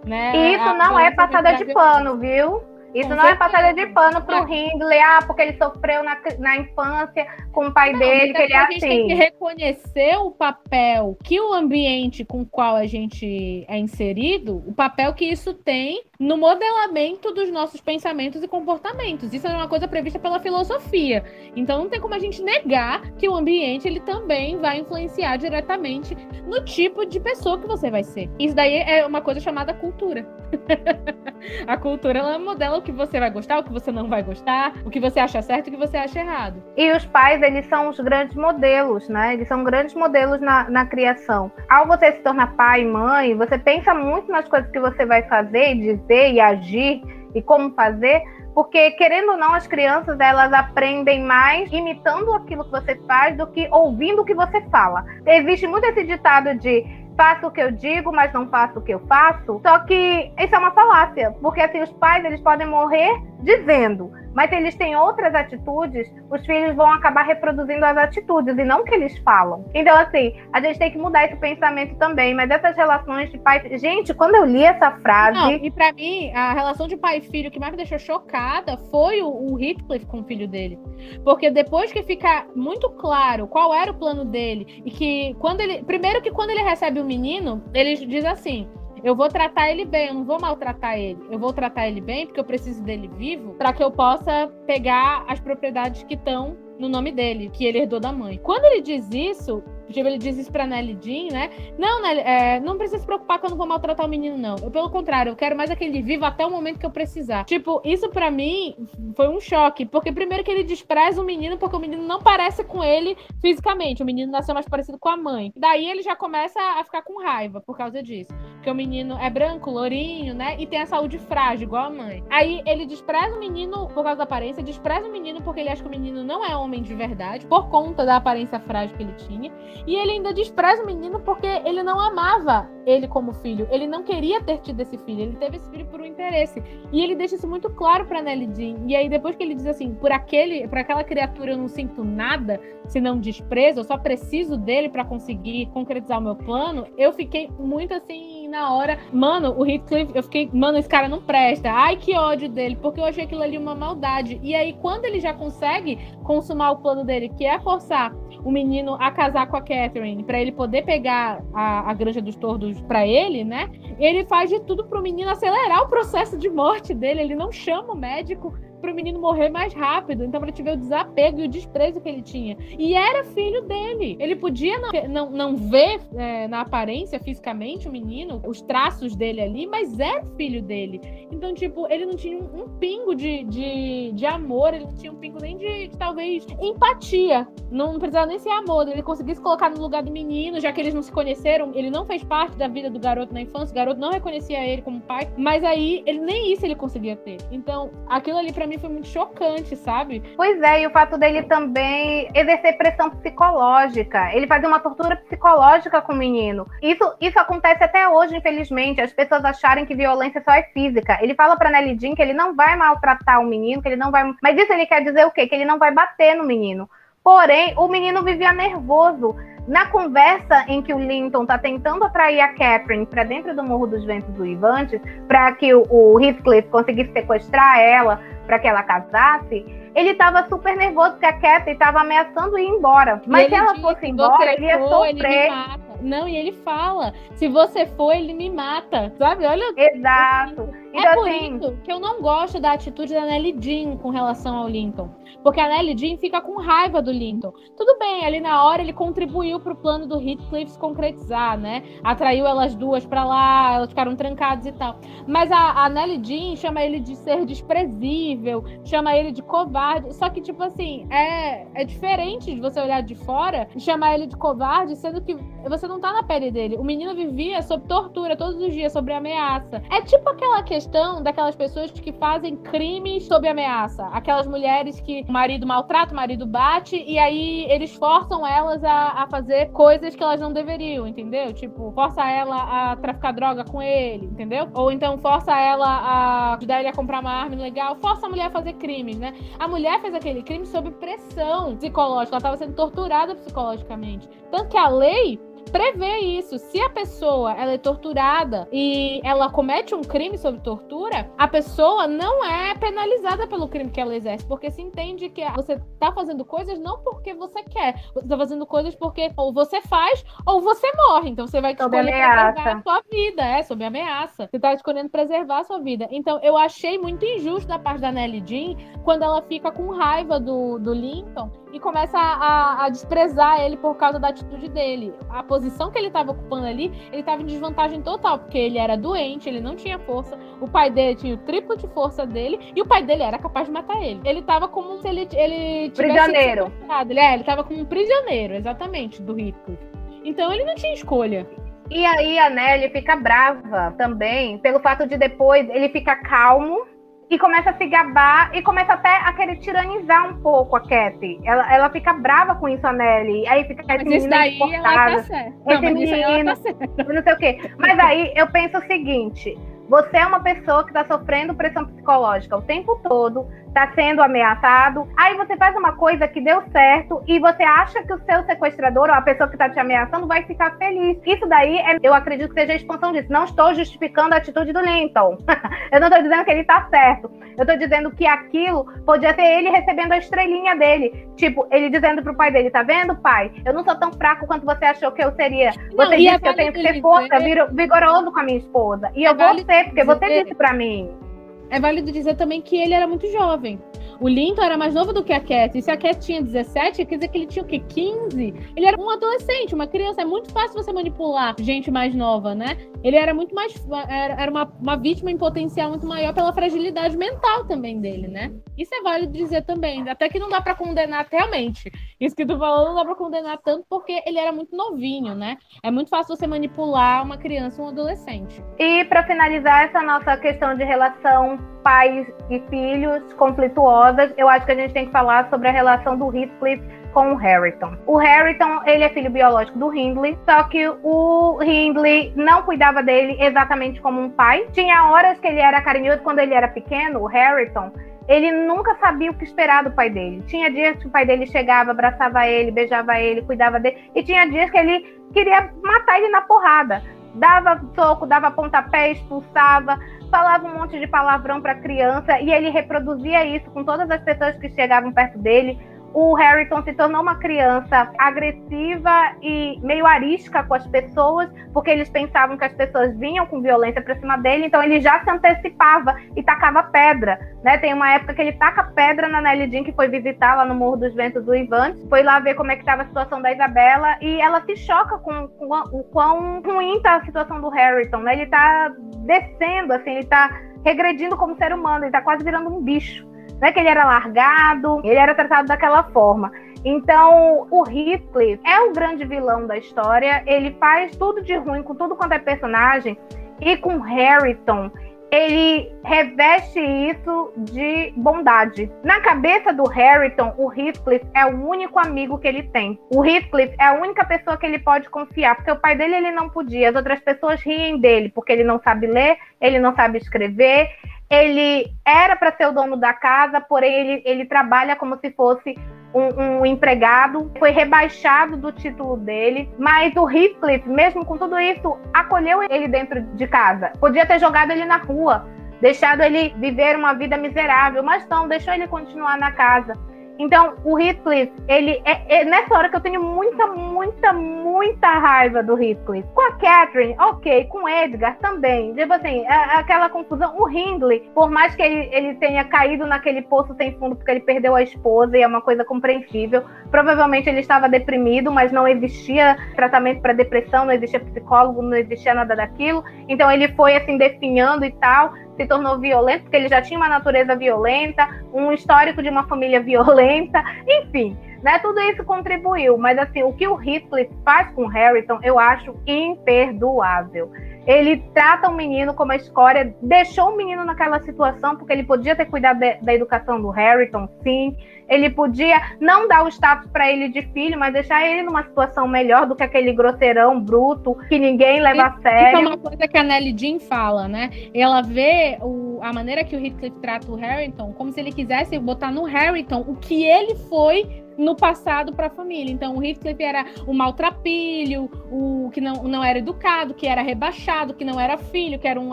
Né? 0.05 0.32
E 0.35 0.55
isso 0.55 0.64
A 0.64 0.74
não 0.74 0.98
é 0.98 1.12
passada 1.12 1.52
de 1.52 1.73
pano, 1.73 2.16
viu? 2.18 2.60
Isso 2.97 3.10
não 3.10 3.27
é 3.27 3.35
passada 3.35 3.74
de 3.74 3.86
pano 3.89 4.23
pro. 4.23 4.51
Hindley, 4.51 4.98
ah, 5.01 5.18
porque 5.27 5.43
ele 5.43 5.59
sofreu 5.59 6.02
na, 6.02 6.16
na 6.39 6.56
infância 6.56 7.27
com 7.52 7.66
o 7.66 7.73
pai 7.73 7.93
Não, 7.93 7.98
dele, 7.98 8.32
que 8.32 8.43
ele 8.43 8.52
é 8.52 8.56
a 8.56 8.70
gente 8.70 8.81
tem 8.81 9.06
que 9.06 9.12
assim. 9.12 9.23
reconhecer 9.23 10.16
o 10.16 10.31
papel 10.31 11.16
que 11.23 11.39
o 11.39 11.52
ambiente 11.52 12.24
com 12.24 12.40
o 12.40 12.47
qual 12.47 12.74
a 12.74 12.86
gente 12.86 13.66
é 13.68 13.77
inserido, 13.77 14.62
o 14.66 14.73
papel 14.73 15.12
que 15.12 15.27
isso 15.27 15.52
tem 15.52 16.05
no 16.19 16.37
modelamento 16.37 17.33
dos 17.33 17.51
nossos 17.51 17.81
pensamentos 17.81 18.43
e 18.43 18.49
comportamentos. 18.49 19.33
Isso 19.33 19.47
é 19.47 19.51
uma 19.51 19.69
coisa 19.69 19.87
prevista 19.87 20.19
pela 20.19 20.41
filosofia. 20.41 21.25
Então 21.55 21.79
não 21.79 21.89
tem 21.89 22.01
como 22.01 22.15
a 22.15 22.19
gente 22.19 22.43
negar 22.43 23.03
que 23.13 23.29
o 23.29 23.35
ambiente 23.35 23.87
ele 23.87 24.01
também 24.01 24.59
vai 24.59 24.79
influenciar 24.79 25.37
diretamente 25.37 26.17
no 26.47 26.65
tipo 26.65 27.05
de 27.05 27.21
pessoa 27.21 27.59
que 27.59 27.67
você 27.67 27.91
vai 27.91 28.03
ser. 28.03 28.31
Isso 28.39 28.55
daí 28.55 28.77
é 28.77 29.05
uma 29.07 29.21
coisa 29.21 29.41
chamada 29.41 29.75
cultura. 29.75 30.27
a 31.67 31.77
cultura 31.77 32.21
ela 32.21 32.39
modela 32.39 32.79
o 32.79 32.83
que 32.83 32.93
você 32.93 33.19
vai 33.19 33.31
gostar, 33.31 33.59
o 33.59 33.65
que 33.65 33.73
você 33.73 33.91
não 33.91 34.09
vai 34.09 34.23
gostar, 34.23 34.75
o 34.85 34.91
que 34.91 35.01
você 35.01 35.19
acha 35.19 35.43
certo 35.43 35.67
e 35.67 35.71
o 35.71 35.73
que 35.73 35.87
você 35.87 35.97
acha 35.97 36.21
errado. 36.21 36.63
E 36.77 36.93
os 36.93 37.05
pais, 37.07 37.43
eles 37.43 37.67
são 37.67 37.89
os 37.89 37.99
grandes 37.99 38.37
modelos, 38.37 39.09
né? 39.09 39.35
Eles 39.35 39.49
são 39.49 39.65
grandes 39.65 39.95
modelos 39.95 40.41
na, 40.41 40.69
na 40.71 40.87
criação. 40.87 41.51
Ao 41.69 41.87
você 41.87 42.13
se 42.13 42.19
tornar 42.19 42.55
pai 42.57 42.83
e 42.83 42.87
mãe, 42.87 43.37
você 43.37 43.59
pensa 43.59 43.93
muito 43.93 44.31
nas 44.31 44.49
coisas 44.49 44.71
que 44.71 44.81
você 44.81 45.05
vai 45.05 45.23
fazer, 45.25 45.75
dizer 45.75 46.06
e 46.15 46.41
agir 46.41 47.03
e 47.35 47.43
como 47.43 47.74
fazer, 47.74 48.23
porque 48.55 48.93
querendo 48.93 49.33
ou 49.33 49.37
não, 49.37 49.53
as 49.53 49.66
crianças 49.66 50.19
elas 50.19 50.53
aprendem 50.53 51.23
mais 51.23 51.70
imitando 51.70 52.33
aquilo 52.33 52.65
que 52.65 52.70
você 52.70 52.97
faz 53.07 53.37
do 53.37 53.47
que 53.47 53.69
ouvindo 53.70 54.23
o 54.23 54.24
que 54.24 54.35
você 54.35 54.62
fala. 54.70 55.05
Existe 55.27 55.66
muito 55.66 55.85
esse 55.85 56.05
ditado 56.05 56.55
de 56.55 56.85
faço 57.16 57.47
o 57.47 57.51
que 57.51 57.61
eu 57.61 57.70
digo, 57.73 58.12
mas 58.12 58.33
não 58.33 58.49
faço 58.49 58.78
o 58.78 58.83
que 58.83 58.93
eu 58.93 59.01
faço. 59.07 59.61
Só 59.62 59.78
que 59.81 60.33
isso 60.39 60.55
é 60.55 60.59
uma 60.59 60.70
falácia, 60.70 61.35
porque 61.41 61.61
assim 61.61 61.83
os 61.83 61.93
pais 61.95 62.24
eles 62.24 62.41
podem 62.41 62.66
morrer 62.66 63.20
dizendo, 63.41 64.11
mas 64.37 64.53
eles 64.53 64.75
têm 64.75 64.95
outras 64.95 65.35
atitudes, 65.35 66.07
os 66.31 66.45
filhos 66.45 66.77
vão 66.77 66.93
acabar 66.93 67.23
reproduzindo 67.23 67.83
as 67.87 67.97
atitudes 67.97 68.59
e 68.59 68.65
não 68.65 68.83
o 68.83 68.85
que 68.85 68.95
eles 68.95 69.17
falam. 69.21 69.65
Então, 69.73 69.97
assim, 69.97 70.35
a 70.53 70.61
gente 70.61 70.79
tem 70.79 70.91
que 70.91 70.99
mudar 70.99 71.25
esse 71.25 71.37
pensamento 71.37 71.97
também. 71.97 72.35
Mas 72.35 72.51
essas 72.51 72.77
relações 72.77 73.31
de 73.31 73.39
pai. 73.39 73.79
Gente, 73.79 74.13
quando 74.13 74.35
eu 74.35 74.45
li 74.45 74.63
essa 74.63 74.91
frase. 74.99 75.39
Não, 75.39 75.51
e 75.53 75.71
pra 75.71 75.91
mim, 75.91 76.31
a 76.35 76.53
relação 76.53 76.87
de 76.87 76.99
pai 76.99 77.17
e 77.17 77.23
filho 77.23 77.51
que 77.51 77.59
mais 77.59 77.73
me 77.73 77.79
deixou 77.79 77.99
chocada 77.99 78.77
foi 78.91 79.23
o, 79.23 79.29
o 79.29 79.59
Heathcliff 79.59 80.05
com 80.05 80.21
o 80.21 80.25
filho 80.25 80.47
dele. 80.47 80.79
Porque 81.25 81.51
depois 81.51 81.91
que 81.91 82.03
fica 82.03 82.47
muito 82.55 82.91
claro 82.91 83.49
qual 83.49 83.73
era 83.73 83.91
o 83.91 83.99
plano 83.99 84.27
dele, 84.27 84.83
e 84.85 84.91
que 84.91 85.35
quando 85.39 85.63
ele. 85.63 85.83
Primeiro 85.83 86.21
que 86.21 86.31
quando 86.31 86.51
ele 86.51 86.63
recebe 86.63 87.01
o 87.01 87.05
menino, 87.05 87.65
ele 87.73 87.97
diz 88.05 88.25
assim. 88.27 88.69
Eu 89.07 89.15
vou 89.15 89.28
tratar 89.28 89.70
ele 89.70 89.85
bem, 89.85 90.09
eu 90.09 90.15
não 90.15 90.24
vou 90.24 90.41
maltratar 90.41 90.99
ele. 90.99 91.24
Eu 91.31 91.39
vou 91.39 91.53
tratar 91.53 91.87
ele 91.87 92.01
bem 92.01 92.27
porque 92.27 92.41
eu 92.41 92.45
preciso 92.45 92.83
dele 92.83 93.07
vivo 93.07 93.55
para 93.55 93.73
que 93.73 93.81
eu 93.81 93.89
possa 93.89 94.49
pegar 94.66 95.24
as 95.28 95.39
propriedades 95.39 96.03
que 96.03 96.15
estão 96.15 96.57
no 96.78 96.89
nome 96.89 97.12
dele, 97.12 97.51
que 97.53 97.65
ele 97.65 97.78
herdou 97.78 98.01
da 98.01 98.12
mãe. 98.12 98.39
Quando 98.43 98.65
ele 98.65 98.81
diz 98.81 99.09
isso, 99.12 99.62
tipo, 99.90 100.09
ele 100.09 100.19
diz 100.19 100.36
isso 100.36 100.51
pra 100.51 100.66
Nelly 100.66 100.98
Jean, 101.01 101.32
né? 101.32 101.51
Não, 101.78 102.03
Nelly, 102.03 102.20
é, 102.20 102.61
não 102.61 102.77
precisa 102.77 103.01
se 103.01 103.07
preocupar 103.07 103.39
que 103.39 103.47
eu 103.47 103.51
não 103.51 103.57
vou 103.57 103.66
maltratar 103.66 104.05
o 104.07 104.09
menino, 104.09 104.36
não. 104.36 104.57
Eu, 104.62 104.70
pelo 104.70 104.90
contrário, 104.90 105.31
eu 105.31 105.36
quero 105.36 105.57
mais 105.57 105.70
é 105.70 105.74
viva 105.74 106.27
até 106.27 106.44
o 106.44 106.51
momento 106.51 106.78
que 106.78 106.86
eu 106.86 106.90
precisar. 106.90 107.44
Tipo, 107.44 107.81
isso 107.85 108.09
pra 108.11 108.31
mim 108.31 108.74
foi 109.15 109.28
um 109.28 109.40
choque. 109.40 109.86
Porque 109.86 110.12
primeiro 110.12 110.43
que 110.43 110.51
ele 110.51 110.65
despreza 110.65 111.20
o 111.20 111.24
menino, 111.24 111.57
porque 111.57 111.77
o 111.77 111.78
menino 111.78 112.03
não 112.03 112.20
parece 112.20 112.65
com 112.65 112.82
ele 112.82 113.16
fisicamente. 113.40 114.03
O 114.03 114.07
menino 114.07 114.31
nasceu 114.31 114.55
mais 114.55 114.69
parecido 114.69 114.98
com 114.98 115.09
a 115.09 115.16
mãe. 115.16 115.53
Daí 115.57 115.89
ele 115.89 116.03
já 116.03 116.16
começa 116.16 116.61
a 116.61 116.85
ficar 116.85 117.03
com 117.03 117.23
raiva 117.23 117.61
por 117.61 117.77
causa 117.77 118.03
disso. 118.03 118.32
Porque 118.55 118.70
o 118.70 118.74
menino 118.74 119.16
é 119.19 119.31
branco, 119.31 119.70
lourinho, 119.70 120.35
né? 120.35 120.57
E 120.59 120.66
tem 120.66 120.81
a 120.81 120.86
saúde 120.86 121.19
frágil, 121.19 121.66
igual 121.66 121.85
a 121.85 121.90
mãe. 121.90 122.24
Aí 122.31 122.62
ele 122.66 122.86
despreza 122.86 123.36
o 123.36 123.39
menino 123.39 123.89
por 123.89 124.03
causa 124.03 124.16
da 124.16 124.24
aparência, 124.24 124.62
despreza 124.62 125.09
o 125.09 125.12
menino 125.12 125.40
porque 125.43 125.61
ele 125.61 125.69
acha 125.69 125.82
que 125.82 125.89
o 125.89 125.90
menino 125.90 126.24
não 126.24 126.44
é 126.44 126.57
homem 126.57 126.66
de 126.71 126.95
verdade, 126.95 127.47
por 127.47 127.69
conta 127.69 128.05
da 128.05 128.17
aparência 128.17 128.59
frágil 128.61 128.97
que 128.97 129.03
ele 129.03 129.13
tinha. 129.15 129.53
E 129.87 129.95
ele 129.95 130.13
ainda 130.13 130.33
despreza 130.33 130.83
o 130.83 130.87
menino 130.87 131.21
porque 131.21 131.47
ele 131.47 131.83
não 131.83 132.01
amava 132.01 132.69
ele 132.85 133.09
como 133.09 133.33
filho. 133.33 133.67
Ele 133.71 133.87
não 133.87 134.03
queria 134.03 134.41
ter 134.43 134.59
tido 134.59 134.81
esse 134.81 134.97
filho. 134.99 135.23
Ele 135.23 135.37
teve 135.37 135.57
esse 135.57 135.69
filho 135.71 135.87
por 135.87 136.01
um 136.01 136.05
interesse. 136.05 136.63
E 136.93 137.03
ele 137.03 137.15
deixa 137.15 137.37
isso 137.37 137.49
muito 137.49 137.69
claro 137.71 138.07
pra 138.07 138.23
Nelly 138.23 138.51
Jean. 138.55 138.77
E 138.87 138.95
aí, 138.95 139.09
depois 139.09 139.37
que 139.37 139.43
ele 139.43 139.55
diz 139.55 139.67
assim, 139.67 139.95
por 139.95 140.13
aquele, 140.13 140.69
por 140.69 140.79
aquela 140.79 141.03
criatura 141.03 141.53
eu 141.53 141.57
não 141.57 141.69
sinto 141.69 142.05
nada, 142.05 142.61
se 142.87 143.01
não 143.01 143.19
desprezo, 143.19 143.81
eu 143.81 143.85
só 143.85 143.99
preciso 143.99 144.57
dele 144.57 144.89
pra 144.89 145.05
conseguir 145.05 145.67
concretizar 145.67 146.19
o 146.19 146.23
meu 146.23 146.37
plano, 146.37 146.87
eu 146.97 147.13
fiquei 147.13 147.51
muito 147.59 147.93
assim 147.93 148.36
na 148.47 148.74
hora. 148.74 148.98
Mano, 149.12 149.55
o 149.56 149.66
Heathcliff, 149.66 150.12
eu 150.14 150.23
fiquei, 150.23 150.51
mano, 150.52 150.78
esse 150.78 150.89
cara 150.89 151.09
não 151.09 151.20
presta. 151.23 151.70
Ai, 151.70 151.97
que 151.97 152.16
ódio 152.16 152.48
dele, 152.48 152.77
porque 152.81 153.01
eu 153.01 153.05
achei 153.05 153.24
aquilo 153.24 153.43
ali 153.43 153.59
uma 153.59 153.74
maldade. 153.74 154.40
E 154.43 154.55
aí, 154.55 154.73
quando 154.74 155.05
ele 155.05 155.20
já 155.20 155.32
consegue 155.32 155.98
consumar 156.23 156.73
o 156.73 156.78
plano 156.78 157.05
dele, 157.05 157.28
que 157.28 157.44
é 157.44 157.59
forçar 157.60 158.14
o 158.44 158.51
menino 158.51 158.94
a 159.01 159.10
casar 159.10 159.48
com 159.48 159.56
a 159.56 159.60
Catherine 159.60 160.23
pra 160.23 160.40
ele 160.40 160.52
poder 160.52 160.85
pegar 160.85 161.43
a, 161.52 161.90
a 161.90 161.94
granja 161.94 162.23
dos 162.23 162.36
tordos 162.36 162.81
pra 162.82 163.06
ele, 163.06 163.43
né? 163.43 163.68
Ele 163.98 164.24
faz 164.27 164.51
de 164.51 164.60
tudo 164.60 164.85
pro 164.85 165.02
menino 165.02 165.31
acelerar 165.31 165.82
o 165.82 165.89
processo 165.89 166.39
de 166.39 166.48
morte 166.48 166.94
dele. 166.94 167.20
Ele 167.20 167.35
não 167.35 167.51
chama 167.51 167.93
o 167.93 167.97
médico, 167.97 168.55
pro 168.81 168.94
menino 168.94 169.20
morrer 169.20 169.48
mais 169.48 169.73
rápido. 169.73 170.24
Então, 170.24 170.40
pra 170.40 170.53
te 170.53 170.62
ver 170.62 170.74
o 170.74 170.77
desapego 170.77 171.40
e 171.40 171.44
o 171.44 171.48
desprezo 171.48 172.01
que 172.01 172.09
ele 172.09 172.23
tinha. 172.23 172.57
E 172.78 172.94
era 172.94 173.24
filho 173.24 173.62
dele. 173.62 174.16
Ele 174.20 174.36
podia 174.36 174.78
não, 174.78 175.09
não, 175.09 175.31
não 175.31 175.57
ver 175.57 176.01
é, 176.15 176.48
na 176.48 176.61
aparência, 176.61 177.19
fisicamente, 177.20 177.89
o 177.89 177.93
menino, 177.93 178.43
os 178.47 178.61
traços 178.62 179.15
dele 179.15 179.40
ali, 179.40 179.66
mas 179.66 179.98
era 179.98 180.24
filho 180.36 180.62
dele. 180.62 181.01
Então, 181.31 181.55
tipo, 181.55 181.86
ele 181.89 182.07
não 182.07 182.15
tinha 182.15 182.39
um, 182.39 182.62
um 182.62 182.69
pingo 182.78 183.15
de, 183.15 183.44
de, 183.44 184.12
de, 184.12 184.27
amor, 184.27 184.74
ele 184.74 184.85
não 184.85 184.94
tinha 184.94 185.12
um 185.12 185.16
pingo 185.16 185.39
nem 185.40 185.57
de, 185.57 185.89
de, 185.89 185.97
talvez, 185.97 186.47
empatia. 186.61 187.47
Não 187.70 187.98
precisava 187.98 188.27
nem 188.27 188.39
ser 188.39 188.51
amor. 188.51 188.89
Ele 188.89 189.03
conseguisse 189.03 189.40
colocar 189.40 189.70
no 189.70 189.81
lugar 189.81 190.03
do 190.03 190.11
menino, 190.11 190.61
já 190.61 190.73
que 190.73 190.81
eles 190.81 190.94
não 190.94 191.03
se 191.03 191.12
conheceram, 191.12 191.73
ele 191.74 191.90
não 191.90 192.05
fez 192.05 192.23
parte 192.23 192.57
da 192.57 192.69
vida 192.69 192.90
do 192.90 192.98
garoto 192.98 193.32
na 193.32 193.40
infância, 193.40 193.73
o 193.73 193.74
garoto 193.74 194.01
não 194.01 194.11
reconhecia 194.11 194.65
ele 194.65 194.82
como 194.82 195.01
pai, 195.01 195.28
mas 195.36 195.65
aí 195.65 196.03
ele 196.07 196.20
nem 196.20 196.53
isso 196.53 196.65
ele 196.65 196.74
conseguia 196.74 197.16
ter. 197.16 197.39
Então, 197.51 197.90
aquilo 198.09 198.39
ali 198.39 198.53
para 198.53 198.66
mim 198.67 198.79
foi 198.79 198.91
muito 198.91 199.09
chocante, 199.09 199.77
sabe? 199.77 200.23
Pois 200.37 200.61
é, 200.63 200.83
e 200.83 200.87
o 200.87 200.91
fato 200.91 201.17
dele 201.19 201.43
também 201.45 202.29
exercer 202.35 202.77
pressão 202.77 203.11
psicológica. 203.11 204.35
Ele 204.35 204.47
fazia 204.47 204.69
uma 204.69 204.81
tortura 204.81 205.17
psicológica 205.17 206.01
com 206.03 206.13
o 206.13 206.17
menino. 206.17 206.67
Isso, 206.83 207.15
isso 207.21 207.39
acontece 207.39 207.85
até 207.85 208.09
hoje, 208.09 208.37
infelizmente. 208.37 209.01
As 209.01 209.13
pessoas 209.13 209.45
acharem 209.45 209.87
que 209.87 209.95
violência 209.95 210.43
só 210.43 210.53
é 210.53 210.63
física. 210.75 211.19
Ele 211.21 211.35
fala 211.35 211.57
pra 211.57 211.71
Nelly 211.71 211.99
Jean 211.99 212.15
que 212.15 212.23
ele 212.23 212.33
não 212.33 212.55
vai 212.55 212.77
maltratar 212.77 213.41
o 213.41 213.47
menino, 213.47 213.83
que 213.83 213.89
ele 213.89 213.97
não 213.97 214.11
vai. 214.11 214.25
Mas 214.43 214.57
isso 214.57 214.73
ele 214.73 214.87
quer 214.87 215.03
dizer 215.03 215.27
o 215.27 215.31
quê? 215.31 215.47
Que 215.47 215.55
ele 215.55 215.65
não 215.65 215.79
vai 215.79 215.93
bater 215.93 216.35
no 216.35 216.45
menino. 216.45 216.89
Porém, 217.23 217.75
o 217.77 217.89
menino 217.89 218.23
vivia 218.23 218.53
nervoso. 218.53 219.35
Na 219.67 219.87
conversa 219.87 220.65
em 220.69 220.81
que 220.81 220.95
o 220.95 220.99
Linton 220.99 221.43
está 221.43 221.59
tentando 221.59 222.05
atrair 222.05 222.41
a 222.41 222.55
Catherine 222.55 223.05
para 223.05 223.25
dentro 223.25 223.55
do 223.55 223.65
Morro 223.65 223.89
dos 223.89 224.05
Ventos 224.05 224.39
Uivantes, 224.39 225.01
para 225.27 225.51
que 225.55 225.75
o, 225.75 225.83
o 225.91 226.21
Heathcliff 226.21 226.69
conseguisse 226.69 227.13
sequestrar 227.13 227.81
ela, 227.81 228.21
para 228.47 228.59
que 228.59 228.68
ela 228.68 228.82
casasse, 228.82 229.66
ele 229.94 230.10
estava 230.10 230.47
super 230.48 230.77
nervoso 230.77 231.12
porque 231.12 231.27
a 231.27 231.32
Catherine 231.32 231.73
estava 231.73 232.01
ameaçando 232.01 232.59
ir 232.59 232.68
embora. 232.68 233.20
Mas 233.27 233.48
se 233.48 233.55
ela 233.55 233.74
fosse 233.77 234.06
embora, 234.06 234.52
ele 234.52 234.66
ia 234.66 234.78
sofrer. 234.78 235.16
Ele 235.16 235.86
não, 236.01 236.28
e 236.28 236.36
ele 236.36 236.52
fala: 236.52 237.12
se 237.35 237.48
você 237.48 237.86
for, 237.86 238.12
ele 238.12 238.35
me 238.35 238.51
mata. 238.51 239.12
Sabe? 239.18 239.47
Olha. 239.47 239.64
Exato. 239.77 240.70
É 240.98 241.14
por 241.14 241.28
assim... 241.28 241.56
isso 241.56 241.77
que 241.85 241.93
eu 241.93 242.01
não 242.01 242.20
gosto 242.20 242.60
da 242.60 242.73
atitude 242.73 243.12
da 243.14 243.27
Nelly 243.27 243.56
Jean 243.59 243.97
com 243.97 244.10
relação 244.10 244.56
ao 244.56 244.68
Linton. 244.68 245.10
Porque 245.43 245.60
a 245.60 245.68
Nelly 245.68 245.97
Jean 245.97 246.16
fica 246.18 246.40
com 246.40 246.60
raiva 246.60 247.02
do 247.02 247.12
Linton. 247.12 247.52
Tudo 247.77 247.98
bem, 247.98 248.24
ali 248.24 248.40
na 248.40 248.64
hora 248.64 248.82
ele 248.82 248.93
contribuiu 248.93 249.60
pro 249.60 249.77
plano 249.77 250.06
do 250.06 250.20
Heathcliff 250.20 250.73
se 250.73 250.78
concretizar, 250.78 251.59
né? 251.59 251.82
Atraiu 252.02 252.47
elas 252.47 252.74
duas 252.74 253.05
para 253.05 253.24
lá, 253.24 253.74
elas 253.74 253.89
ficaram 253.89 254.16
trancadas 254.16 254.66
e 254.66 254.73
tal. 254.73 254.98
Mas 255.27 255.51
a, 255.52 255.85
a 255.85 255.89
Nelly 255.89 256.20
Jean 256.23 256.56
chama 256.56 256.82
ele 256.82 257.01
de 257.01 257.14
ser 257.16 257.44
desprezível, 257.44 258.64
chama 258.85 259.16
ele 259.16 259.32
de 259.32 259.43
covarde. 259.43 260.14
Só 260.14 260.28
que, 260.31 260.40
tipo 260.40 260.62
assim, 260.62 261.06
é, 261.10 261.66
é 261.74 261.85
diferente 261.85 262.55
de 262.55 262.60
você 262.60 262.81
olhar 262.81 263.02
de 263.02 263.14
fora 263.14 263.68
e 263.74 263.81
chamar 263.81 264.14
ele 264.14 264.27
de 264.27 264.36
covarde, 264.36 264.97
sendo 264.97 265.20
que 265.20 265.36
você 265.68 265.86
não 265.86 266.01
tá 266.01 266.12
na 266.12 266.23
pele 266.23 266.51
dele. 266.51 266.77
O 266.77 266.85
menino 266.85 267.14
vivia 267.14 267.62
sob 267.62 267.86
tortura 267.86 268.36
todos 268.36 268.60
os 268.60 268.73
dias, 268.73 268.93
sobre 268.93 269.12
ameaça. 269.12 269.82
É 269.90 270.01
tipo 270.02 270.28
aquela 270.28 270.62
questão 270.62 270.86
daquelas 271.23 271.55
pessoas 271.55 271.91
que 271.91 272.13
fazem 272.13 272.57
crimes 272.57 273.27
sob 273.27 273.49
ameaça. 273.49 274.07
Aquelas 274.09 274.47
mulheres 274.47 275.01
que 275.01 275.25
o 275.29 275.33
marido 275.33 275.67
maltrata, 275.67 276.13
o 276.13 276.17
marido 276.17 276.47
bate, 276.47 276.97
e 276.97 277.19
aí 277.19 277.67
eles 277.71 277.95
forçam 277.95 278.47
elas 278.47 278.83
a, 278.85 279.23
a 279.23 279.27
fazer 279.29 279.71
coisas 279.73 280.15
que 280.15 280.23
elas 280.23 280.41
não 280.41 280.53
deveriam, 280.53 281.07
entendeu? 281.07 281.53
Tipo, 281.53 281.93
força 281.93 282.23
ela 282.29 282.93
a 282.93 282.97
traficar 282.97 283.33
droga 283.33 283.65
com 283.65 283.83
ele, 283.83 284.27
entendeu? 284.27 284.69
Ou 284.75 284.91
então 284.91 285.19
força 285.19 285.53
ela 285.53 285.87
a 285.87 286.55
ajudar 286.57 286.81
ele 286.81 286.89
a 286.89 286.93
comprar 286.93 287.21
uma 287.21 287.33
arma 287.33 287.57
legal, 287.57 287.97
força 287.97 288.27
a 288.27 288.29
mulher 288.29 288.47
a 288.47 288.51
fazer 288.51 288.75
crimes, 288.75 289.19
né? 289.19 289.35
A 289.59 289.69
mulher 289.69 290.01
fez 290.01 290.15
aquele 290.15 290.43
crime 290.43 290.67
sob 290.67 290.91
pressão 290.93 291.77
psicológica, 291.77 292.37
ela 292.37 292.39
estava 292.39 292.57
sendo 292.57 292.75
torturada 292.75 293.35
psicologicamente. 293.35 294.29
Tanto 294.51 294.69
que 294.69 294.77
a 294.77 294.89
lei 294.89 295.39
prevê 295.71 296.19
isso. 296.19 296.59
Se 296.59 296.81
a 296.81 296.91
pessoa 296.91 297.53
ela 297.53 297.73
é 297.73 297.79
torturada 297.79 298.69
e 298.73 299.21
ela 299.25 299.51
comete 299.51 299.95
um 299.95 300.03
crime 300.03 300.39
sob 300.39 300.61
tortura, 300.61 301.31
a 301.37 301.49
pessoa 301.49 302.07
não 302.07 302.45
é 302.45 302.75
penalizada 302.75 303.47
pelo 303.47 303.69
crime 303.69 303.91
que 303.91 304.01
ela 304.01 304.15
exerce, 304.15 304.47
porque 304.47 304.71
se 304.71 304.83
entende 304.83 305.29
que 305.29 305.45
você 305.55 305.81
tá 305.99 306.13
fazendo 306.13 306.45
coisas 306.45 306.79
não 306.79 306.99
porque 307.03 307.35
você 307.35 307.63
quer, 307.63 308.03
você 308.15 308.27
tá 308.27 308.37
fazendo 308.37 308.67
coisas 308.67 308.95
porque 308.95 309.31
ou 309.37 309.53
você 309.53 309.81
faz 309.83 310.25
ou 310.47 310.61
você 310.61 310.91
morre. 310.97 311.31
Então 311.31 311.47
você 311.47 311.61
vai 311.61 311.73
escolher 311.73 312.05
preservar 312.05 312.73
a 312.73 312.83
sua 312.83 313.03
vida, 313.11 313.43
é, 313.45 313.63
sob 313.63 313.85
ameaça. 313.85 314.49
Você 314.51 314.59
tá 314.59 314.73
escolhendo 314.73 315.11
preservar 315.11 315.61
a 315.61 315.65
sua 315.65 315.81
vida. 315.81 316.09
Então 316.11 316.41
eu 316.43 316.57
achei 316.57 316.99
muito 316.99 317.25
injusto 317.25 317.69
da 317.69 317.79
parte 317.79 318.01
da 318.01 318.13
Nelly 318.13 318.43
Jean 318.47 318.77
quando 319.05 319.23
ela 319.23 319.43
fica 319.43 319.71
com 319.71 319.91
raiva 319.91 320.39
do, 320.39 320.79
do 320.79 320.93
Lincoln 320.93 321.51
e 321.77 321.78
começa 321.78 322.19
a, 322.19 322.86
a, 322.86 322.89
desprezar 322.89 323.61
ele 323.61 323.77
por 323.77 323.94
causa 323.97 324.19
da 324.19 324.28
atitude 324.28 324.66
dele. 324.70 325.12
A 325.28 325.43
posição 325.43 325.90
que 325.90 325.98
ele 325.98 326.07
estava 326.07 326.32
ocupando 326.32 326.66
ali, 326.66 326.90
ele 327.12 327.20
estava 327.20 327.43
em 327.43 327.44
desvantagem 327.44 328.01
total, 328.01 328.39
porque 328.39 328.57
ele 328.57 328.78
era 328.78 328.97
doente, 328.97 329.47
ele 329.47 329.61
não 329.61 329.77
tinha 329.77 329.98
força, 329.98 330.39
o 330.59 330.66
pai 330.66 330.90
dele 330.90 331.16
tinha 331.16 331.35
o 331.35 331.39
triplo 331.39 331.77
de 331.77 331.86
força 331.89 332.24
dele 332.24 332.73
e 332.74 332.81
o 332.81 332.86
pai 332.86 333.03
dele 333.03 333.23
era 333.23 333.39
capaz 333.39 333.66
de 333.66 333.73
matar 333.73 334.03
ele. 334.03 334.23
Ele 334.24 334.40
estava 334.40 334.66
como 334.66 334.97
se 335.03 335.07
ele, 335.07 335.28
ele 335.35 335.90
tivesse 335.90 336.15
prisioneiro. 336.15 336.73
Ele, 337.11 337.20
é, 337.20 337.32
ele 337.35 337.43
estava 337.43 337.62
como 337.62 337.78
um 337.78 337.85
prisioneiro, 337.85 338.55
exatamente, 338.55 339.20
do 339.20 339.35
Rico. 339.35 339.77
Então 340.24 340.51
ele 340.51 340.65
não 340.65 340.74
tinha 340.77 340.94
escolha. 340.94 341.47
E 341.90 342.07
aí 342.07 342.39
a 342.39 342.48
Nelly 342.48 342.89
fica 342.89 343.16
brava 343.16 343.94
também, 343.98 344.57
pelo 344.59 344.81
fato 344.81 345.07
de 345.07 345.19
depois 345.19 345.69
ele 345.69 345.90
ficar 345.90 346.16
calmo 346.23 346.86
e 347.28 347.39
começa 347.39 347.70
a 347.70 347.74
se 347.77 347.86
gabar 347.86 348.51
e 348.55 348.62
começa 348.62 348.93
até 348.93 349.16
a 349.16 349.32
querer 349.32 349.57
tiranizar 349.57 350.28
um 350.28 350.40
pouco 350.40 350.77
a 350.77 350.81
Cat. 350.81 351.40
Ela, 351.44 351.74
ela 351.74 351.90
fica 351.90 352.12
brava 352.12 352.55
com 352.55 352.69
isso, 352.69 352.86
a 352.86 352.93
Nelly. 352.93 353.47
Aí 353.48 353.65
fica 353.65 353.82
esse 353.94 354.05
menino 354.05 354.31
daí 354.31 354.59
ela 354.61 354.82
tá. 354.82 355.15
Esse 355.15 355.32
não, 355.65 355.81
menino, 355.81 356.55
tá 356.97 357.05
não 357.05 357.23
sei 357.23 357.32
o 357.32 357.36
quê. 357.36 357.70
Mas 357.78 357.98
aí 357.98 358.32
eu 358.36 358.47
penso 358.48 358.78
o 358.78 358.86
seguinte: 358.86 359.59
você 359.89 360.19
é 360.19 360.27
uma 360.27 360.40
pessoa 360.40 360.85
que 360.85 360.90
está 360.90 361.05
sofrendo 361.05 361.55
pressão 361.55 361.85
psicológica 361.86 362.57
o 362.57 362.62
tempo 362.62 363.01
todo, 363.03 363.48
está 363.77 363.93
sendo 363.94 364.23
ameaçado. 364.23 365.07
Aí 365.16 365.36
você 365.36 365.55
faz 365.57 365.77
uma 365.77 365.93
coisa 365.93 366.27
que 366.27 366.40
deu 366.40 366.62
certo 366.73 367.23
e 367.27 367.39
você 367.39 367.62
acha 367.62 368.03
que 368.03 368.12
o 368.12 368.19
seu 368.24 368.43
sequestrador 368.44 369.11
ou 369.11 369.15
a 369.15 369.20
pessoa 369.20 369.48
que 369.48 369.55
está 369.55 369.69
te 369.69 369.78
ameaçando 369.78 370.27
vai 370.27 370.43
ficar 370.44 370.77
feliz. 370.78 371.19
Isso 371.27 371.47
daí, 371.47 371.78
é, 371.78 371.98
eu 372.03 372.15
acredito 372.15 372.55
que 372.55 372.61
seja 372.61 372.73
a 372.73 372.77
expansão 372.77 373.12
disso. 373.12 373.31
Não 373.31 373.44
estou 373.44 373.74
justificando 373.74 374.35
a 374.35 374.39
atitude 374.39 374.73
do 374.73 374.81
Linton. 374.81 375.36
eu 375.93 376.01
não 376.01 376.09
estou 376.09 376.23
dizendo 376.23 376.44
que 376.44 376.51
ele 376.51 376.62
está 376.62 376.89
certo. 376.89 377.31
Eu 377.57 377.62
estou 377.62 377.77
dizendo 377.77 378.11
que 378.11 378.27
aquilo 378.27 378.86
podia 379.05 379.35
ser 379.35 379.44
ele 379.44 379.70
recebendo 379.70 380.12
a 380.12 380.19
estrelinha 380.19 380.74
dele. 380.74 381.28
Tipo, 381.36 381.66
ele 381.70 381.90
dizendo 381.90 382.23
pro 382.23 382.36
pai 382.36 382.51
dele: 382.51 382.70
tá 382.70 382.82
vendo, 382.82 383.15
pai? 383.16 383.53
Eu 383.65 383.74
não 383.74 383.85
sou 383.85 383.94
tão 383.97 384.12
fraco 384.12 384.47
quanto 384.47 384.65
você 384.65 384.86
achou 384.86 385.12
que 385.12 385.23
eu 385.23 385.32
seria. 385.32 385.73
Você 385.73 385.97
não, 385.97 386.16
disse 386.16 386.28
é 386.28 386.39
que 386.39 386.48
eu 386.48 386.55
tenho 386.55 386.73
que 386.73 386.82
ter 386.82 387.01
força, 387.01 387.39
vigoroso 387.73 388.32
com 388.32 388.40
a 388.40 388.43
minha 388.43 388.59
esposa. 388.59 389.11
E 389.15 389.27
é 389.27 389.31
eu 389.31 389.35
vou 389.35 389.59
ser, 389.59 389.85
porque 389.85 390.05
você 390.05 390.43
disse 390.43 390.55
para 390.55 390.73
mim. 390.73 391.26
É 391.71 391.81
válido 391.81 392.13
dizer 392.13 392.37
também 392.37 392.63
que 392.63 392.77
ele 392.77 392.95
era 392.95 393.07
muito 393.07 393.31
jovem. 393.31 393.81
O 394.21 394.29
Linton 394.29 394.63
era 394.63 394.77
mais 394.79 394.95
novo 394.95 395.13
do 395.13 395.23
que 395.23 395.33
a 395.33 395.41
Cat. 395.41 395.77
E 395.77 395.83
se 395.83 395.91
a 395.91 395.97
Cat 395.97 396.21
tinha 396.21 396.43
17, 396.43 397.05
quer 397.05 397.17
dizer 397.17 397.29
que 397.29 397.39
ele 397.39 397.47
tinha 397.47 397.65
o 397.65 397.67
quê? 397.67 397.83
15? 397.89 398.55
Ele 398.77 398.87
era 398.87 399.01
um 399.01 399.11
adolescente, 399.11 399.75
uma 399.75 399.87
criança. 399.87 400.23
É 400.23 400.25
muito 400.25 400.51
fácil 400.53 400.75
você 400.75 400.93
manipular 400.93 401.55
gente 401.59 401.91
mais 401.91 402.15
nova, 402.15 402.55
né? 402.55 402.77
Ele 403.03 403.17
era 403.17 403.35
muito 403.35 403.55
mais. 403.55 403.75
Era 404.09 404.51
uma, 404.51 404.65
uma 404.81 404.97
vítima 404.97 405.31
em 405.31 405.37
potencial 405.37 405.91
muito 405.91 406.07
maior 406.07 406.33
pela 406.33 406.53
fragilidade 406.53 407.17
mental 407.17 407.65
também 407.67 408.01
dele, 408.01 408.29
né? 408.29 408.53
Isso 408.77 408.95
é 408.95 409.03
válido 409.03 409.33
dizer 409.33 409.63
também. 409.63 410.09
Até 410.09 410.29
que 410.29 410.39
não 410.39 410.49
dá 410.49 410.61
para 410.61 410.75
condenar 410.75 411.27
realmente. 411.31 411.91
Isso 412.21 412.35
que 412.35 412.47
tu 412.47 412.59
falou 412.59 412.87
não 412.87 412.95
dá 412.95 413.05
pra 413.05 413.15
condenar 413.15 413.59
tanto 413.59 413.85
porque 413.89 414.23
ele 414.27 414.39
era 414.39 414.53
muito 414.53 414.77
novinho, 414.77 415.35
né? 415.35 415.57
É 415.83 415.91
muito 415.91 416.09
fácil 416.09 416.37
você 416.37 416.47
manipular 416.47 417.23
uma 417.23 417.37
criança 417.37 417.83
um 417.83 417.89
adolescente. 417.89 418.63
E 418.79 419.05
para 419.05 419.27
finalizar 419.27 419.85
essa 419.85 420.03
nossa 420.03 420.37
questão 420.37 420.77
de 420.77 420.85
relação 420.85 421.59
pais 421.87 422.27
e 422.51 422.59
filhos 422.69 423.33
conflituosas, 423.35 424.35
eu 424.37 424.49
acho 424.49 424.67
que 424.67 424.73
a 424.73 424.75
gente 424.75 424.93
tem 424.93 425.07
que 425.07 425.13
falar 425.13 425.49
sobre 425.49 425.69
a 425.69 425.71
relação 425.71 426.19
do 426.19 426.37
Heathcliff 426.37 426.83
com 427.15 427.35
o 427.35 427.37
Harrington. 427.37 427.93
O 428.09 428.17
Harrington, 428.17 428.81
ele 428.85 429.05
é 429.05 429.09
filho 429.11 429.31
biológico 429.31 429.79
do 429.79 429.95
Hindley, 429.95 430.37
só 430.45 430.65
que 430.65 430.85
o 431.05 431.63
Hindley 431.63 432.33
não 432.35 432.65
cuidava 432.65 433.05
dele 433.05 433.37
exatamente 433.41 434.01
como 434.01 434.21
um 434.21 434.29
pai. 434.29 434.67
Tinha 434.73 435.09
horas 435.13 435.39
que 435.39 435.47
ele 435.47 435.61
era 435.61 435.81
carinhoso 435.81 436.23
quando 436.23 436.41
ele 436.41 436.55
era 436.55 436.67
pequeno, 436.67 437.21
o 437.21 437.27
Harrington, 437.27 437.93
ele 438.27 438.51
nunca 438.51 438.97
sabia 438.97 439.31
o 439.31 439.35
que 439.35 439.45
esperar 439.45 439.85
do 439.85 439.93
pai 439.93 440.11
dele. 440.11 440.43
Tinha 440.49 440.69
dias 440.69 440.99
que 440.99 441.07
o 441.07 441.11
pai 441.11 441.25
dele 441.25 441.47
chegava, 441.47 441.93
abraçava 441.93 442.49
ele, 442.49 442.73
beijava 442.73 443.21
ele, 443.21 443.43
cuidava 443.43 443.79
dele, 443.79 444.11
e 444.13 444.25
tinha 444.25 444.45
dias 444.51 444.69
que 444.73 444.77
ele 444.77 445.07
queria 445.33 445.71
matar 445.85 446.19
ele 446.19 446.31
na 446.31 446.41
porrada. 446.41 447.01
Dava 447.37 447.81
soco, 447.95 448.27
dava 448.27 448.51
pontapé, 448.51 449.13
expulsava 449.13 449.99
falava 450.31 450.67
um 450.67 450.75
monte 450.79 450.99
de 450.99 451.07
palavrão 451.07 451.61
para 451.61 451.75
criança 451.75 452.41
e 452.41 452.53
ele 452.53 452.71
reproduzia 452.71 453.45
isso 453.45 453.71
com 453.71 453.85
todas 453.85 454.11
as 454.11 454.23
pessoas 454.23 454.57
que 454.57 454.69
chegavam 454.71 455.13
perto 455.13 455.39
dele. 455.39 455.79
O 456.19 456.33
Harrington 456.33 456.83
se 456.83 456.95
tornou 456.95 457.21
uma 457.21 457.35
criança 457.35 458.11
agressiva 458.17 459.37
e 459.43 459.79
meio 459.83 460.07
arisca 460.07 460.63
com 460.65 460.73
as 460.73 460.87
pessoas, 460.87 461.51
porque 461.75 461.91
eles 461.91 462.09
pensavam 462.09 462.57
que 462.57 462.65
as 462.65 462.73
pessoas 462.73 463.15
vinham 463.19 463.45
com 463.45 463.61
violência 463.61 464.01
para 464.01 464.19
cima 464.19 464.39
dele, 464.39 464.65
então 464.65 464.83
ele 464.83 464.99
já 464.99 465.23
se 465.23 465.31
antecipava 465.31 466.17
e 466.35 466.43
tacava 466.43 466.85
pedra. 466.85 467.39
Né? 467.63 467.77
Tem 467.77 467.93
uma 467.93 468.15
época 468.15 468.33
que 468.33 468.41
ele 468.41 468.53
taca 468.53 468.85
pedra 468.95 469.29
na 469.29 469.43
Nelly 469.43 469.71
Jean, 469.71 469.85
que 469.85 469.93
foi 469.93 470.09
visitar 470.09 470.55
lá 470.55 470.65
no 470.65 470.75
Morro 470.75 470.97
dos 470.97 471.15
Ventos 471.15 471.45
do 471.45 471.55
Ivantes, 471.55 472.03
foi 472.09 472.23
lá 472.23 472.41
ver 472.41 472.55
como 472.55 472.73
é 472.73 472.77
que 472.77 472.83
estava 472.83 473.03
a 473.03 473.07
situação 473.07 473.43
da 473.43 473.53
Isabela, 473.53 474.17
e 474.23 474.41
ela 474.41 474.63
se 474.63 474.75
choca 474.75 475.19
com, 475.19 475.49
com 475.49 475.67
o 475.93 476.03
quão 476.05 476.63
ruim 476.63 476.99
tá 477.03 477.17
a 477.17 477.25
situação 477.27 477.61
do 477.61 477.69
Harrington. 477.69 478.21
Né? 478.21 478.33
Ele 478.37 478.47
tá 478.47 478.91
descendo, 479.27 479.93
assim, 479.93 480.13
ele 480.13 480.27
tá 480.27 480.49
regredindo 480.83 481.37
como 481.37 481.59
ser 481.59 481.75
humano, 481.75 482.07
ele 482.07 482.13
tá 482.13 482.23
quase 482.23 482.43
virando 482.43 482.75
um 482.75 482.83
bicho 482.83 483.36
né, 483.61 483.73
que 483.73 483.81
ele 483.81 483.89
era 483.89 484.05
largado, 484.05 485.01
ele 485.05 485.19
era 485.19 485.35
tratado 485.35 485.69
daquela 485.69 486.05
forma. 486.05 486.51
Então, 486.85 487.66
o 487.70 487.85
Heathcliff 487.89 488.61
é 488.65 488.81
o 488.81 488.93
grande 488.93 489.24
vilão 489.24 489.66
da 489.66 489.77
história, 489.77 490.43
ele 490.47 490.77
faz 490.78 491.16
tudo 491.16 491.43
de 491.43 491.57
ruim 491.57 491.83
com 491.83 491.95
tudo 491.95 492.15
quanto 492.15 492.33
é 492.33 492.39
personagem, 492.39 493.19
e 493.61 493.77
com 493.77 493.99
Harrington, 493.99 494.91
ele 495.31 495.93
reveste 496.05 496.78
isso 496.78 497.53
de 497.57 498.12
bondade. 498.16 498.91
Na 499.03 499.20
cabeça 499.20 499.73
do 499.73 499.85
Harrington, 499.85 500.55
o 500.57 500.73
Heathcliff 500.73 501.27
é 501.35 501.45
o 501.45 501.66
único 501.66 501.99
amigo 501.99 502.39
que 502.39 502.47
ele 502.47 502.62
tem. 502.65 502.99
O 503.12 503.24
Heathcliff 503.24 503.74
é 503.78 503.87
a 503.87 503.95
única 503.95 504.24
pessoa 504.24 504.57
que 504.57 504.65
ele 504.65 504.78
pode 504.78 505.11
confiar, 505.11 505.57
porque 505.57 505.70
o 505.73 505.81
pai 505.81 505.97
dele 505.97 506.15
ele 506.15 506.31
não 506.31 506.49
podia, 506.49 506.91
as 506.91 506.97
outras 506.97 507.19
pessoas 507.20 507.61
riem 507.61 507.99
dele, 507.99 508.28
porque 508.28 508.53
ele 508.53 508.65
não 508.65 508.81
sabe 508.81 509.07
ler, 509.07 509.37
ele 509.61 509.78
não 509.78 509.95
sabe 509.95 510.19
escrever, 510.19 510.91
ele 511.31 511.93
era 512.05 512.36
para 512.36 512.53
ser 512.57 512.66
o 512.66 512.73
dono 512.73 512.97
da 512.97 513.12
casa, 513.12 513.61
porém 513.61 513.93
ele, 513.93 514.23
ele 514.24 514.44
trabalha 514.44 514.94
como 514.97 515.19
se 515.19 515.31
fosse 515.32 515.77
um, 516.15 516.61
um, 516.61 516.66
empregado, 516.66 517.51
foi 517.59 517.70
rebaixado 517.70 518.57
do 518.57 518.73
título 518.73 519.16
dele, 519.16 519.69
mas 519.78 520.15
o 520.16 520.28
Heathcliff, 520.28 520.89
mesmo 520.89 521.24
com 521.24 521.36
tudo 521.36 521.59
isso, 521.59 521.98
acolheu 522.15 522.62
ele 522.62 522.89
dentro 522.89 523.20
de 523.20 523.47
casa. 523.47 523.93
Podia 524.01 524.24
ter 524.24 524.39
jogado 524.39 524.70
ele 524.70 524.85
na 524.85 524.97
rua, 524.97 525.47
deixado 525.81 526.23
ele 526.23 526.55
viver 526.59 526.97
uma 526.97 527.12
vida 527.12 527.36
miserável, 527.36 528.03
mas 528.03 528.27
não, 528.28 528.48
deixou 528.48 528.73
ele 528.73 528.86
continuar 528.86 529.36
na 529.36 529.53
casa. 529.53 529.93
Então, 530.39 530.75
o 530.85 530.99
Heathcliff, 530.99 531.53
ele 531.69 532.03
é, 532.05 532.41
é, 532.41 532.45
nessa 532.45 532.75
hora 532.75 532.89
que 532.89 532.97
eu 532.97 533.01
tenho 533.01 533.23
muita, 533.23 533.67
muita, 533.67 534.33
muita 534.33 535.09
raiva 535.19 535.63
do 535.63 535.81
Heathcliff. 535.81 536.29
Com 536.35 536.43
a 536.43 536.53
Catherine, 536.53 537.17
ok, 537.19 537.65
com 537.65 537.85
o 537.85 537.89
Edgar 537.89 538.37
também. 538.39 538.95
Tipo 538.95 539.15
assim, 539.15 539.45
é 539.47 539.77
aquela 539.77 540.09
confusão. 540.09 540.55
O 540.59 540.69
Hindley, 540.69 541.21
por 541.35 541.51
mais 541.51 541.75
que 541.75 541.83
ele, 541.83 542.09
ele 542.13 542.35
tenha 542.35 542.65
caído 542.65 543.07
naquele 543.07 543.43
poço 543.43 543.75
sem 543.77 543.97
fundo 543.99 544.17
porque 544.17 544.31
ele 544.31 544.41
perdeu 544.41 544.75
a 544.75 544.83
esposa 544.83 545.37
e 545.37 545.43
é 545.43 545.47
uma 545.47 545.61
coisa 545.61 545.85
compreensível, 545.85 546.63
provavelmente 546.91 547.49
ele 547.49 547.61
estava 547.61 547.89
deprimido, 547.89 548.51
mas 548.53 548.73
não 548.73 548.87
existia 548.87 549.57
tratamento 549.75 550.21
para 550.21 550.33
depressão, 550.33 550.85
não 550.85 550.93
existia 550.93 551.21
psicólogo, 551.21 551.83
não 551.83 551.97
existia 551.97 552.35
nada 552.35 552.55
daquilo. 552.55 553.03
Então 553.29 553.51
ele 553.51 553.69
foi 553.69 553.97
assim 553.97 554.19
definhando 554.19 554.85
e 554.85 554.93
tal 554.93 555.33
se 555.57 555.66
tornou 555.66 555.99
violento, 555.99 556.43
porque 556.43 556.57
ele 556.57 556.69
já 556.69 556.81
tinha 556.83 556.99
uma 556.99 557.09
natureza 557.09 557.57
violenta, 557.57 558.28
um 558.53 558.73
histórico 558.73 559.23
de 559.23 559.28
uma 559.28 559.47
família 559.47 559.81
violenta, 559.83 560.62
enfim, 560.87 561.37
né? 561.62 561.78
Tudo 561.81 562.01
isso 562.01 562.24
contribuiu, 562.24 562.97
mas 562.97 563.19
assim, 563.19 563.43
o 563.43 563.53
que 563.53 563.66
o 563.66 563.81
Heathcliff 563.81 564.31
faz 564.45 564.70
com 564.73 564.87
Harrington, 564.87 565.39
eu 565.43 565.59
acho 565.59 565.95
imperdoável. 566.07 567.51
Ele 567.87 568.19
trata 568.35 568.69
o 568.69 568.74
menino 568.74 569.15
como 569.15 569.33
a 569.33 569.37
escória, 569.37 569.95
deixou 570.03 570.51
o 570.51 570.57
menino 570.57 570.85
naquela 570.85 571.20
situação, 571.20 571.77
porque 571.77 571.93
ele 571.93 572.03
podia 572.03 572.35
ter 572.35 572.47
cuidado 572.47 572.78
de, 572.78 572.97
da 572.97 573.15
educação 573.15 573.61
do 573.61 573.70
Harrington, 573.70 574.28
sim. 574.43 574.77
Ele 575.09 575.31
podia 575.31 575.81
não 576.01 576.27
dar 576.28 576.45
o 576.45 576.49
status 576.49 576.91
para 576.91 577.11
ele 577.11 577.28
de 577.28 577.43
filho, 577.53 577.78
mas 577.78 577.93
deixar 577.93 578.27
ele 578.27 578.43
numa 578.43 578.62
situação 578.65 579.07
melhor 579.07 579.47
do 579.47 579.55
que 579.55 579.62
aquele 579.62 579.93
grosseirão 579.93 580.61
bruto 580.61 581.16
que 581.28 581.39
ninguém 581.39 581.81
leva 581.81 582.07
a 582.07 582.20
sério. 582.20 582.47
Isso 582.47 582.57
é 582.57 582.69
uma 582.69 582.78
coisa 582.78 583.09
que 583.09 583.19
a 583.19 583.23
Nelly 583.23 583.55
Jean 583.57 583.78
fala, 583.78 584.28
né? 584.28 584.51
Ela 584.74 585.03
vê 585.03 585.59
o, 585.62 586.01
a 586.03 586.12
maneira 586.12 586.45
que 586.45 586.57
o 586.57 586.65
Heathcliff 586.65 586.99
trata 587.01 587.31
o 587.31 587.37
Harrington 587.37 587.93
como 587.93 588.12
se 588.12 588.20
ele 588.20 588.33
quisesse 588.33 588.78
botar 588.78 589.12
no 589.12 589.24
Harrington 589.24 589.85
o 589.87 589.97
que 589.97 590.24
ele 590.24 590.55
foi 590.69 591.24
no 591.37 591.55
passado 591.55 592.15
para 592.15 592.28
a 592.28 592.31
família. 592.31 592.73
Então, 592.73 592.97
o 592.97 593.05
Heathcliff 593.05 593.43
era 593.43 593.65
o 593.87 593.93
maltrapilho, 593.93 595.11
o 595.31 595.70
que 595.73 595.81
não, 595.81 596.05
não 596.05 596.24
era 596.24 596.39
educado, 596.39 596.95
que 596.95 597.07
era 597.07 597.23
rebaixado, 597.23 597.95
que 597.95 598.05
não 598.05 598.19
era 598.19 598.39
filho, 598.39 598.78
que 598.78 598.89
era 598.89 599.01
um 599.01 599.12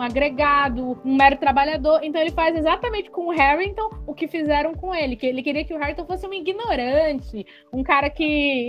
agregado, 0.00 0.98
um 1.04 1.14
mero 1.14 1.36
trabalhador. 1.36 2.00
Então, 2.02 2.20
ele 2.20 2.30
faz 2.30 2.56
exatamente 2.56 3.10
com 3.10 3.26
o 3.26 3.30
Harrington 3.30 3.90
o 4.06 4.14
que 4.14 4.26
fizeram 4.26 4.74
com 4.74 4.94
ele, 4.94 5.16
que 5.16 5.26
ele 5.26 5.42
queria 5.42 5.64
que 5.64 5.74
o 5.74 5.78
Harrington 5.84 6.06
fosse 6.06 6.26
um 6.26 6.32
ignorante, 6.32 7.46
um 7.72 7.82
cara 7.82 8.10
que, 8.10 8.24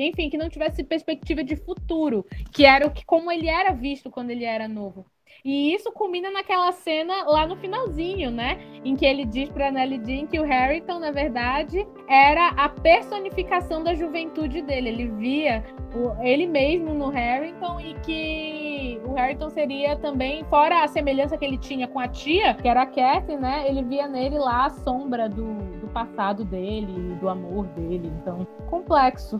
enfim, 0.07 0.29
que 0.29 0.37
não 0.37 0.49
tivesse 0.49 0.83
perspectiva 0.83 1.43
de 1.43 1.55
futuro, 1.55 2.25
que 2.51 2.65
era 2.65 2.85
o 2.87 2.93
que 2.93 3.05
como 3.05 3.31
ele 3.31 3.47
era 3.47 3.71
visto 3.73 4.11
quando 4.11 4.31
ele 4.31 4.45
era 4.45 4.67
novo. 4.67 5.05
E 5.45 5.75
isso 5.75 5.91
culmina 5.91 6.31
naquela 6.31 6.71
cena 6.71 7.23
lá 7.25 7.45
no 7.45 7.55
finalzinho, 7.55 8.31
né? 8.31 8.57
Em 8.83 8.95
que 8.95 9.05
ele 9.05 9.23
diz 9.23 9.47
para 9.47 9.69
Nelly 9.69 10.01
Jean 10.03 10.25
que 10.25 10.39
o 10.39 10.43
Harrington, 10.43 10.97
na 10.97 11.11
verdade, 11.11 11.87
era 12.09 12.47
a 12.57 12.67
personificação 12.67 13.83
da 13.83 13.93
juventude 13.93 14.63
dele. 14.63 14.89
Ele 14.89 15.07
via 15.07 15.63
o, 15.93 16.19
ele 16.23 16.47
mesmo 16.47 16.95
no 16.95 17.09
Harrington 17.09 17.79
e 17.79 17.93
que 17.99 18.99
o 19.05 19.13
Harrington 19.13 19.51
seria 19.51 19.95
também, 19.95 20.43
fora 20.45 20.83
a 20.83 20.87
semelhança 20.87 21.37
que 21.37 21.45
ele 21.45 21.59
tinha 21.59 21.87
com 21.87 21.99
a 21.99 22.07
tia, 22.07 22.55
que 22.55 22.67
era 22.67 22.81
a 22.81 22.87
Kathy, 22.87 23.37
né? 23.37 23.65
Ele 23.67 23.83
via 23.83 24.07
nele 24.07 24.39
lá 24.39 24.65
a 24.65 24.69
sombra 24.71 25.29
do, 25.29 25.53
do 25.79 25.87
passado 25.89 26.43
dele, 26.43 27.15
do 27.21 27.29
amor 27.29 27.67
dele. 27.67 28.11
Então, 28.19 28.47
complexo. 28.67 29.39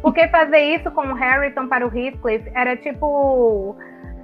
Porque 0.00 0.26
fazer 0.28 0.74
isso 0.74 0.90
com 0.90 1.02
o 1.02 1.12
Harrington 1.12 1.68
para 1.68 1.86
o 1.86 1.94
Heathcliff 1.94 2.50
era 2.54 2.74
tipo 2.78 3.76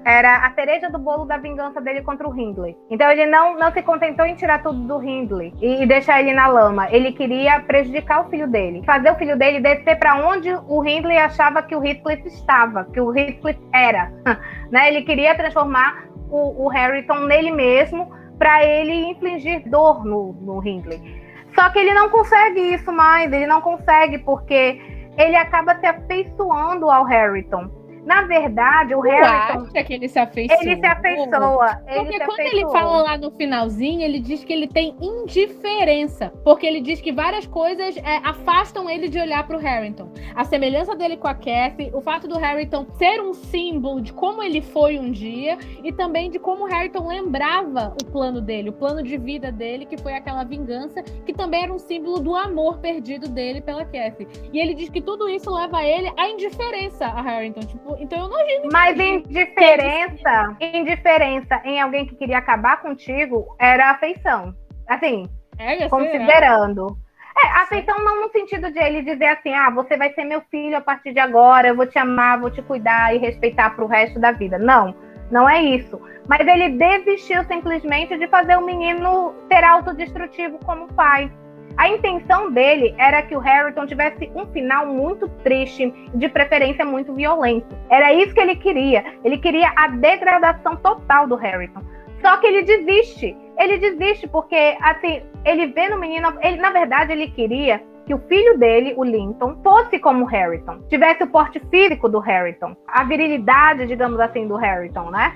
era 0.04 0.46
a 0.46 0.52
cereja 0.52 0.88
do 0.88 0.98
bolo 0.98 1.24
da 1.24 1.36
vingança 1.36 1.80
dele 1.80 2.02
contra 2.02 2.28
o 2.28 2.38
Hindley. 2.38 2.76
Então 2.90 3.10
ele 3.10 3.26
não, 3.26 3.56
não 3.58 3.72
se 3.72 3.82
contentou 3.82 4.24
em 4.24 4.34
tirar 4.34 4.62
tudo 4.62 4.80
do 4.80 5.02
Hindley 5.02 5.52
e, 5.60 5.82
e 5.82 5.86
deixar 5.86 6.20
ele 6.20 6.32
na 6.32 6.46
lama. 6.46 6.88
Ele 6.90 7.12
queria 7.12 7.60
prejudicar 7.60 8.26
o 8.26 8.30
filho 8.30 8.48
dele, 8.48 8.82
fazer 8.84 9.10
o 9.10 9.16
filho 9.16 9.36
dele 9.36 9.60
descer 9.60 9.98
para 9.98 10.16
onde 10.26 10.50
o 10.68 10.84
Hindley 10.84 11.18
achava 11.18 11.62
que 11.62 11.74
o 11.76 11.84
Heathcliff 11.84 12.26
estava, 12.26 12.84
que 12.84 13.00
o 13.00 13.16
Heathcliff 13.16 13.60
era. 13.72 14.10
né? 14.70 14.88
Ele 14.88 15.02
queria 15.02 15.34
transformar 15.34 16.04
o, 16.30 16.64
o 16.64 16.68
Harrington 16.68 17.26
nele 17.26 17.50
mesmo 17.50 18.10
para 18.38 18.64
ele 18.64 19.10
infligir 19.10 19.68
dor 19.68 20.04
no, 20.04 20.32
no 20.40 20.66
Hindley. 20.66 21.20
Só 21.54 21.68
que 21.70 21.78
ele 21.78 21.92
não 21.92 22.08
consegue 22.08 22.60
isso 22.74 22.90
mais, 22.92 23.30
ele 23.32 23.46
não 23.46 23.60
consegue 23.60 24.18
porque 24.18 24.80
ele 25.18 25.36
acaba 25.36 25.74
se 25.78 25.86
afeiçoando 25.86 26.90
ao 26.90 27.04
Harrington. 27.04 27.79
Na 28.04 28.22
verdade, 28.22 28.94
o 28.94 29.00
Harrington. 29.00 29.66
acha 29.66 29.84
que 29.84 29.92
ele 29.92 30.08
se 30.08 30.18
afeiçoa? 30.18 30.58
Ele 30.62 30.76
se 30.76 30.86
afeiçoa. 30.86 31.82
Ele 31.86 32.00
porque 32.00 32.18
se 32.18 32.24
quando 32.24 32.40
ele 32.40 32.62
fala 32.70 33.02
lá 33.02 33.18
no 33.18 33.30
finalzinho, 33.32 34.02
ele 34.02 34.18
diz 34.18 34.44
que 34.44 34.52
ele 34.52 34.66
tem 34.66 34.96
indiferença. 35.00 36.32
Porque 36.44 36.66
ele 36.66 36.80
diz 36.80 37.00
que 37.00 37.12
várias 37.12 37.46
coisas 37.46 37.96
é, 37.96 38.16
afastam 38.24 38.88
ele 38.88 39.08
de 39.08 39.18
olhar 39.18 39.46
para 39.46 39.56
o 39.56 39.60
Harrington. 39.60 40.10
A 40.34 40.44
semelhança 40.44 40.94
dele 40.94 41.16
com 41.16 41.28
a 41.28 41.34
Kathy, 41.34 41.90
o 41.92 42.00
fato 42.00 42.26
do 42.26 42.38
Harrington 42.38 42.86
ser 42.96 43.20
um 43.20 43.34
símbolo 43.34 44.00
de 44.00 44.12
como 44.12 44.42
ele 44.42 44.60
foi 44.60 44.98
um 44.98 45.10
dia 45.10 45.58
e 45.82 45.92
também 45.92 46.30
de 46.30 46.38
como 46.38 46.64
o 46.64 46.66
Harrington 46.66 47.06
lembrava 47.06 47.94
o 48.02 48.06
plano 48.06 48.40
dele, 48.40 48.70
o 48.70 48.72
plano 48.72 49.02
de 49.02 49.16
vida 49.16 49.52
dele, 49.52 49.86
que 49.86 49.98
foi 49.98 50.14
aquela 50.14 50.44
vingança, 50.44 51.02
que 51.02 51.32
também 51.32 51.64
era 51.64 51.72
um 51.72 51.78
símbolo 51.78 52.20
do 52.20 52.34
amor 52.34 52.78
perdido 52.78 53.28
dele 53.28 53.60
pela 53.60 53.84
Kathy. 53.84 54.26
E 54.52 54.58
ele 54.58 54.74
diz 54.74 54.88
que 54.88 55.00
tudo 55.00 55.28
isso 55.28 55.50
leva 55.50 55.84
ele 55.84 56.12
à 56.16 56.28
indiferença 56.28 57.06
a 57.06 57.20
Harrington. 57.20 57.60
Tipo, 57.60 57.89
então 57.98 58.18
eu 58.18 58.28
não 58.28 58.40
imagino. 58.40 58.68
Mas 58.72 58.98
indiferença, 58.98 60.56
indiferença 60.60 61.60
em 61.64 61.80
alguém 61.80 62.06
que 62.06 62.14
queria 62.14 62.38
acabar 62.38 62.80
contigo 62.80 63.54
era 63.58 63.90
afeição. 63.90 64.54
Assim, 64.88 65.28
é, 65.58 65.88
considerando. 65.88 66.98
É, 67.36 67.60
afeição 67.60 67.98
não 68.04 68.22
no 68.22 68.30
sentido 68.30 68.70
de 68.72 68.78
ele 68.78 69.02
dizer 69.02 69.26
assim, 69.26 69.54
ah, 69.54 69.70
você 69.70 69.96
vai 69.96 70.12
ser 70.12 70.24
meu 70.24 70.42
filho 70.50 70.76
a 70.76 70.80
partir 70.80 71.12
de 71.12 71.20
agora, 71.20 71.68
eu 71.68 71.76
vou 71.76 71.86
te 71.86 71.98
amar, 71.98 72.40
vou 72.40 72.50
te 72.50 72.60
cuidar 72.60 73.14
e 73.14 73.18
respeitar 73.18 73.70
pro 73.70 73.86
resto 73.86 74.18
da 74.18 74.32
vida. 74.32 74.58
Não, 74.58 74.94
não 75.30 75.48
é 75.48 75.62
isso. 75.62 76.00
Mas 76.28 76.46
ele 76.46 76.70
desistiu 76.70 77.44
simplesmente 77.44 78.18
de 78.18 78.26
fazer 78.28 78.56
o 78.56 78.64
menino 78.64 79.34
ser 79.50 79.64
autodestrutivo 79.64 80.58
como 80.64 80.92
pai. 80.94 81.30
A 81.76 81.88
intenção 81.88 82.50
dele 82.50 82.94
era 82.98 83.22
que 83.22 83.34
o 83.34 83.38
Harrington 83.38 83.86
tivesse 83.86 84.30
um 84.34 84.46
final 84.46 84.86
muito 84.86 85.28
triste, 85.42 85.92
de 86.14 86.28
preferência 86.28 86.84
muito 86.84 87.14
violento. 87.14 87.74
Era 87.88 88.12
isso 88.12 88.34
que 88.34 88.40
ele 88.40 88.56
queria. 88.56 89.04
Ele 89.24 89.38
queria 89.38 89.72
a 89.76 89.88
degradação 89.88 90.76
total 90.76 91.26
do 91.26 91.36
Harrington. 91.36 91.82
Só 92.20 92.36
que 92.36 92.46
ele 92.46 92.62
desiste. 92.62 93.36
Ele 93.58 93.78
desiste 93.78 94.28
porque, 94.28 94.76
assim, 94.82 95.22
ele 95.44 95.68
vê 95.68 95.88
no 95.88 95.98
menino. 95.98 96.32
Ele, 96.42 96.58
na 96.58 96.70
verdade, 96.70 97.12
ele 97.12 97.28
queria 97.28 97.82
que 98.06 98.14
o 98.14 98.18
filho 98.26 98.58
dele, 98.58 98.94
o 98.96 99.04
Linton, 99.04 99.60
fosse 99.62 99.98
como 99.98 100.24
o 100.24 100.26
Harrington, 100.26 100.80
tivesse 100.88 101.22
o 101.22 101.28
porte 101.28 101.60
físico 101.70 102.08
do 102.08 102.18
Harrington, 102.18 102.74
a 102.86 103.04
virilidade, 103.04 103.86
digamos 103.86 104.18
assim, 104.18 104.48
do 104.48 104.56
Harrington, 104.56 105.10
né? 105.10 105.32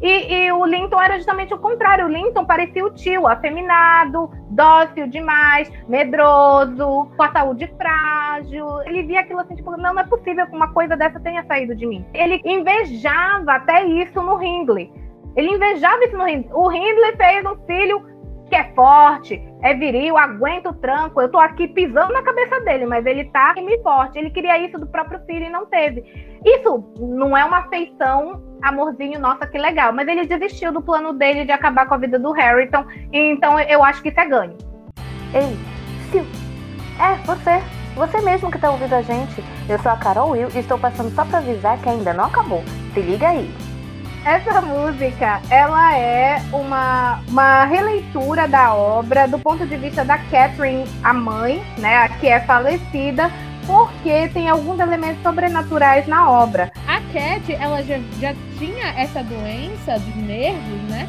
E, 0.00 0.32
e, 0.32 0.52
o 0.52 0.64
Linton 0.64 1.00
era 1.00 1.16
justamente 1.16 1.52
o 1.52 1.58
contrário. 1.58 2.06
O 2.06 2.08
Linton 2.08 2.44
parecia 2.44 2.84
o 2.84 2.90
tio, 2.90 3.26
afeminado, 3.26 4.30
dócil 4.50 5.08
demais, 5.08 5.70
medroso, 5.88 7.08
com 7.16 7.22
a 7.22 7.32
saúde 7.32 7.72
frágil. 7.76 8.66
Ele 8.82 9.02
via 9.02 9.20
aquilo 9.20 9.40
assim, 9.40 9.56
tipo, 9.56 9.70
não, 9.76 9.94
não 9.94 10.00
é 10.00 10.04
possível 10.04 10.46
que 10.46 10.54
uma 10.54 10.72
coisa 10.72 10.96
dessa 10.96 11.18
tenha 11.20 11.44
saído 11.44 11.74
de 11.74 11.86
mim. 11.86 12.06
Ele 12.14 12.40
invejava 12.44 13.52
até 13.52 13.84
isso 13.84 14.22
no 14.22 14.42
Hindley. 14.42 14.92
Ele 15.36 15.50
invejava 15.50 16.04
isso 16.04 16.16
no 16.16 16.28
Hindley. 16.28 16.50
O 16.52 16.70
Hindley 16.70 17.16
fez 17.16 17.44
um 17.44 17.56
filho 17.66 18.17
que 18.48 18.56
é 18.56 18.72
forte, 18.74 19.42
é 19.62 19.74
viril, 19.74 20.16
aguenta 20.16 20.70
o 20.70 20.74
tranco. 20.74 21.20
Eu 21.20 21.30
tô 21.30 21.38
aqui 21.38 21.68
pisando 21.68 22.12
na 22.12 22.22
cabeça 22.22 22.60
dele, 22.60 22.86
mas 22.86 23.04
ele 23.06 23.24
tá 23.26 23.54
me 23.56 23.78
forte. 23.82 24.18
Ele 24.18 24.30
queria 24.30 24.58
isso 24.58 24.78
do 24.78 24.86
próprio 24.86 25.20
filho 25.26 25.46
e 25.46 25.50
não 25.50 25.66
teve. 25.66 26.04
Isso 26.44 26.84
não 26.98 27.36
é 27.36 27.44
uma 27.44 27.68
feição, 27.68 28.42
amorzinho, 28.62 29.20
nossa, 29.20 29.46
que 29.46 29.58
legal. 29.58 29.92
Mas 29.92 30.08
ele 30.08 30.26
desistiu 30.26 30.72
do 30.72 30.82
plano 30.82 31.12
dele 31.12 31.44
de 31.44 31.52
acabar 31.52 31.86
com 31.86 31.94
a 31.94 31.98
vida 31.98 32.18
do 32.18 32.32
Harrington. 32.32 32.84
Então 33.12 33.58
eu 33.60 33.84
acho 33.84 34.02
que 34.02 34.08
isso 34.08 34.20
é 34.20 34.26
ganho. 34.26 34.56
Ei, 35.34 35.58
Sil, 36.08 36.24
é 36.98 37.14
você. 37.26 37.62
Você 37.94 38.20
mesmo 38.20 38.50
que 38.50 38.58
tá 38.58 38.70
ouvindo 38.70 38.94
a 38.94 39.02
gente. 39.02 39.42
Eu 39.68 39.78
sou 39.80 39.90
a 39.90 39.96
Carol 39.96 40.30
Will 40.30 40.48
e 40.54 40.58
estou 40.58 40.78
passando 40.78 41.10
só 41.14 41.24
pra 41.24 41.38
avisar 41.38 41.78
que 41.82 41.88
ainda 41.88 42.14
não 42.14 42.26
acabou. 42.26 42.62
Se 42.94 43.00
liga 43.00 43.28
aí. 43.28 43.52
Essa 44.24 44.60
música, 44.60 45.40
ela 45.50 45.96
é 45.96 46.42
uma, 46.52 47.20
uma 47.28 47.64
releitura 47.64 48.46
da 48.46 48.74
obra 48.74 49.26
do 49.26 49.38
ponto 49.38 49.66
de 49.66 49.76
vista 49.76 50.04
da 50.04 50.18
Catherine, 50.18 50.84
a 51.02 51.12
mãe, 51.12 51.62
né, 51.78 51.96
a 51.96 52.08
que 52.08 52.28
é 52.28 52.40
falecida, 52.40 53.30
porque 53.66 54.28
tem 54.28 54.48
alguns 54.48 54.80
elementos 54.80 55.22
sobrenaturais 55.22 56.06
na 56.06 56.30
obra. 56.30 56.72
A 56.86 57.00
Cat, 57.12 57.52
ela 57.52 57.82
já, 57.82 57.98
já 58.18 58.34
tinha 58.58 58.88
essa 58.96 59.22
doença 59.22 59.98
dos 59.98 60.16
nervos, 60.16 60.82
né? 60.88 61.08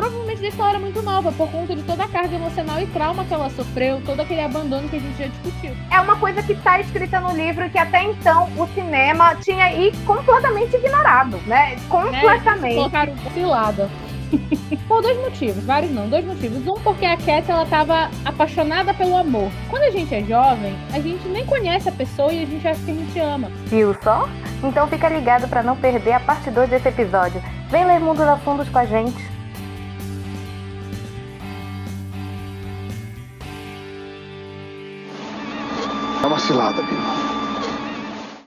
Provavelmente 0.00 0.40
desde 0.40 0.58
ela 0.58 0.70
era 0.70 0.78
muito 0.78 1.02
nova, 1.02 1.30
por 1.32 1.50
conta 1.50 1.76
de 1.76 1.82
toda 1.82 2.04
a 2.04 2.08
carga 2.08 2.34
emocional 2.34 2.80
e 2.80 2.86
trauma 2.86 3.24
que 3.24 3.34
ela 3.34 3.50
sofreu, 3.50 4.00
todo 4.06 4.20
aquele 4.20 4.40
abandono 4.40 4.88
que 4.88 4.96
a 4.96 4.98
gente 4.98 5.18
já 5.18 5.26
discutiu. 5.26 5.76
É 5.90 6.00
uma 6.00 6.16
coisa 6.16 6.42
que 6.42 6.52
está 6.54 6.80
escrita 6.80 7.20
no 7.20 7.36
livro 7.36 7.68
que 7.68 7.78
até 7.78 8.04
então 8.04 8.48
o 8.56 8.66
cinema 8.68 9.34
tinha 9.36 9.64
aí 9.64 9.92
completamente 10.06 10.74
ignorado, 10.74 11.36
né? 11.46 11.76
Completamente. 11.88 12.72
É, 12.72 12.76
colocaram 12.76 13.14
cilada. 13.34 13.90
Por 14.88 15.02
dois 15.02 15.18
motivos, 15.18 15.64
vários 15.64 15.90
não, 15.92 16.08
dois 16.08 16.24
motivos. 16.24 16.66
Um, 16.66 16.80
porque 16.82 17.04
a 17.04 17.16
Cat 17.16 17.50
ela 17.50 17.66
tava 17.66 18.08
apaixonada 18.24 18.94
pelo 18.94 19.16
amor. 19.16 19.50
Quando 19.68 19.82
a 19.82 19.90
gente 19.90 20.14
é 20.14 20.22
jovem, 20.22 20.72
a 20.92 21.00
gente 21.00 21.26
nem 21.28 21.44
conhece 21.44 21.88
a 21.88 21.92
pessoa 21.92 22.32
e 22.32 22.44
a 22.44 22.46
gente 22.46 22.66
acha 22.66 22.80
que 22.84 22.90
a 22.92 22.94
gente 22.94 23.18
ama. 23.18 23.50
Viu 23.66 23.94
só? 24.02 24.28
Então 24.62 24.86
fica 24.86 25.08
ligado 25.08 25.48
para 25.48 25.62
não 25.62 25.76
perder 25.76 26.12
a 26.12 26.20
parte 26.20 26.48
2 26.48 26.70
desse 26.70 26.88
episódio. 26.88 27.42
Vem 27.68 27.84
ler 27.84 27.98
Mundo 27.98 28.18
da 28.18 28.36
Fundos 28.36 28.68
com 28.68 28.78
a 28.78 28.86
gente. 28.86 29.39
É 36.22 36.26
uma 36.26 36.38
cilada. 36.38 36.82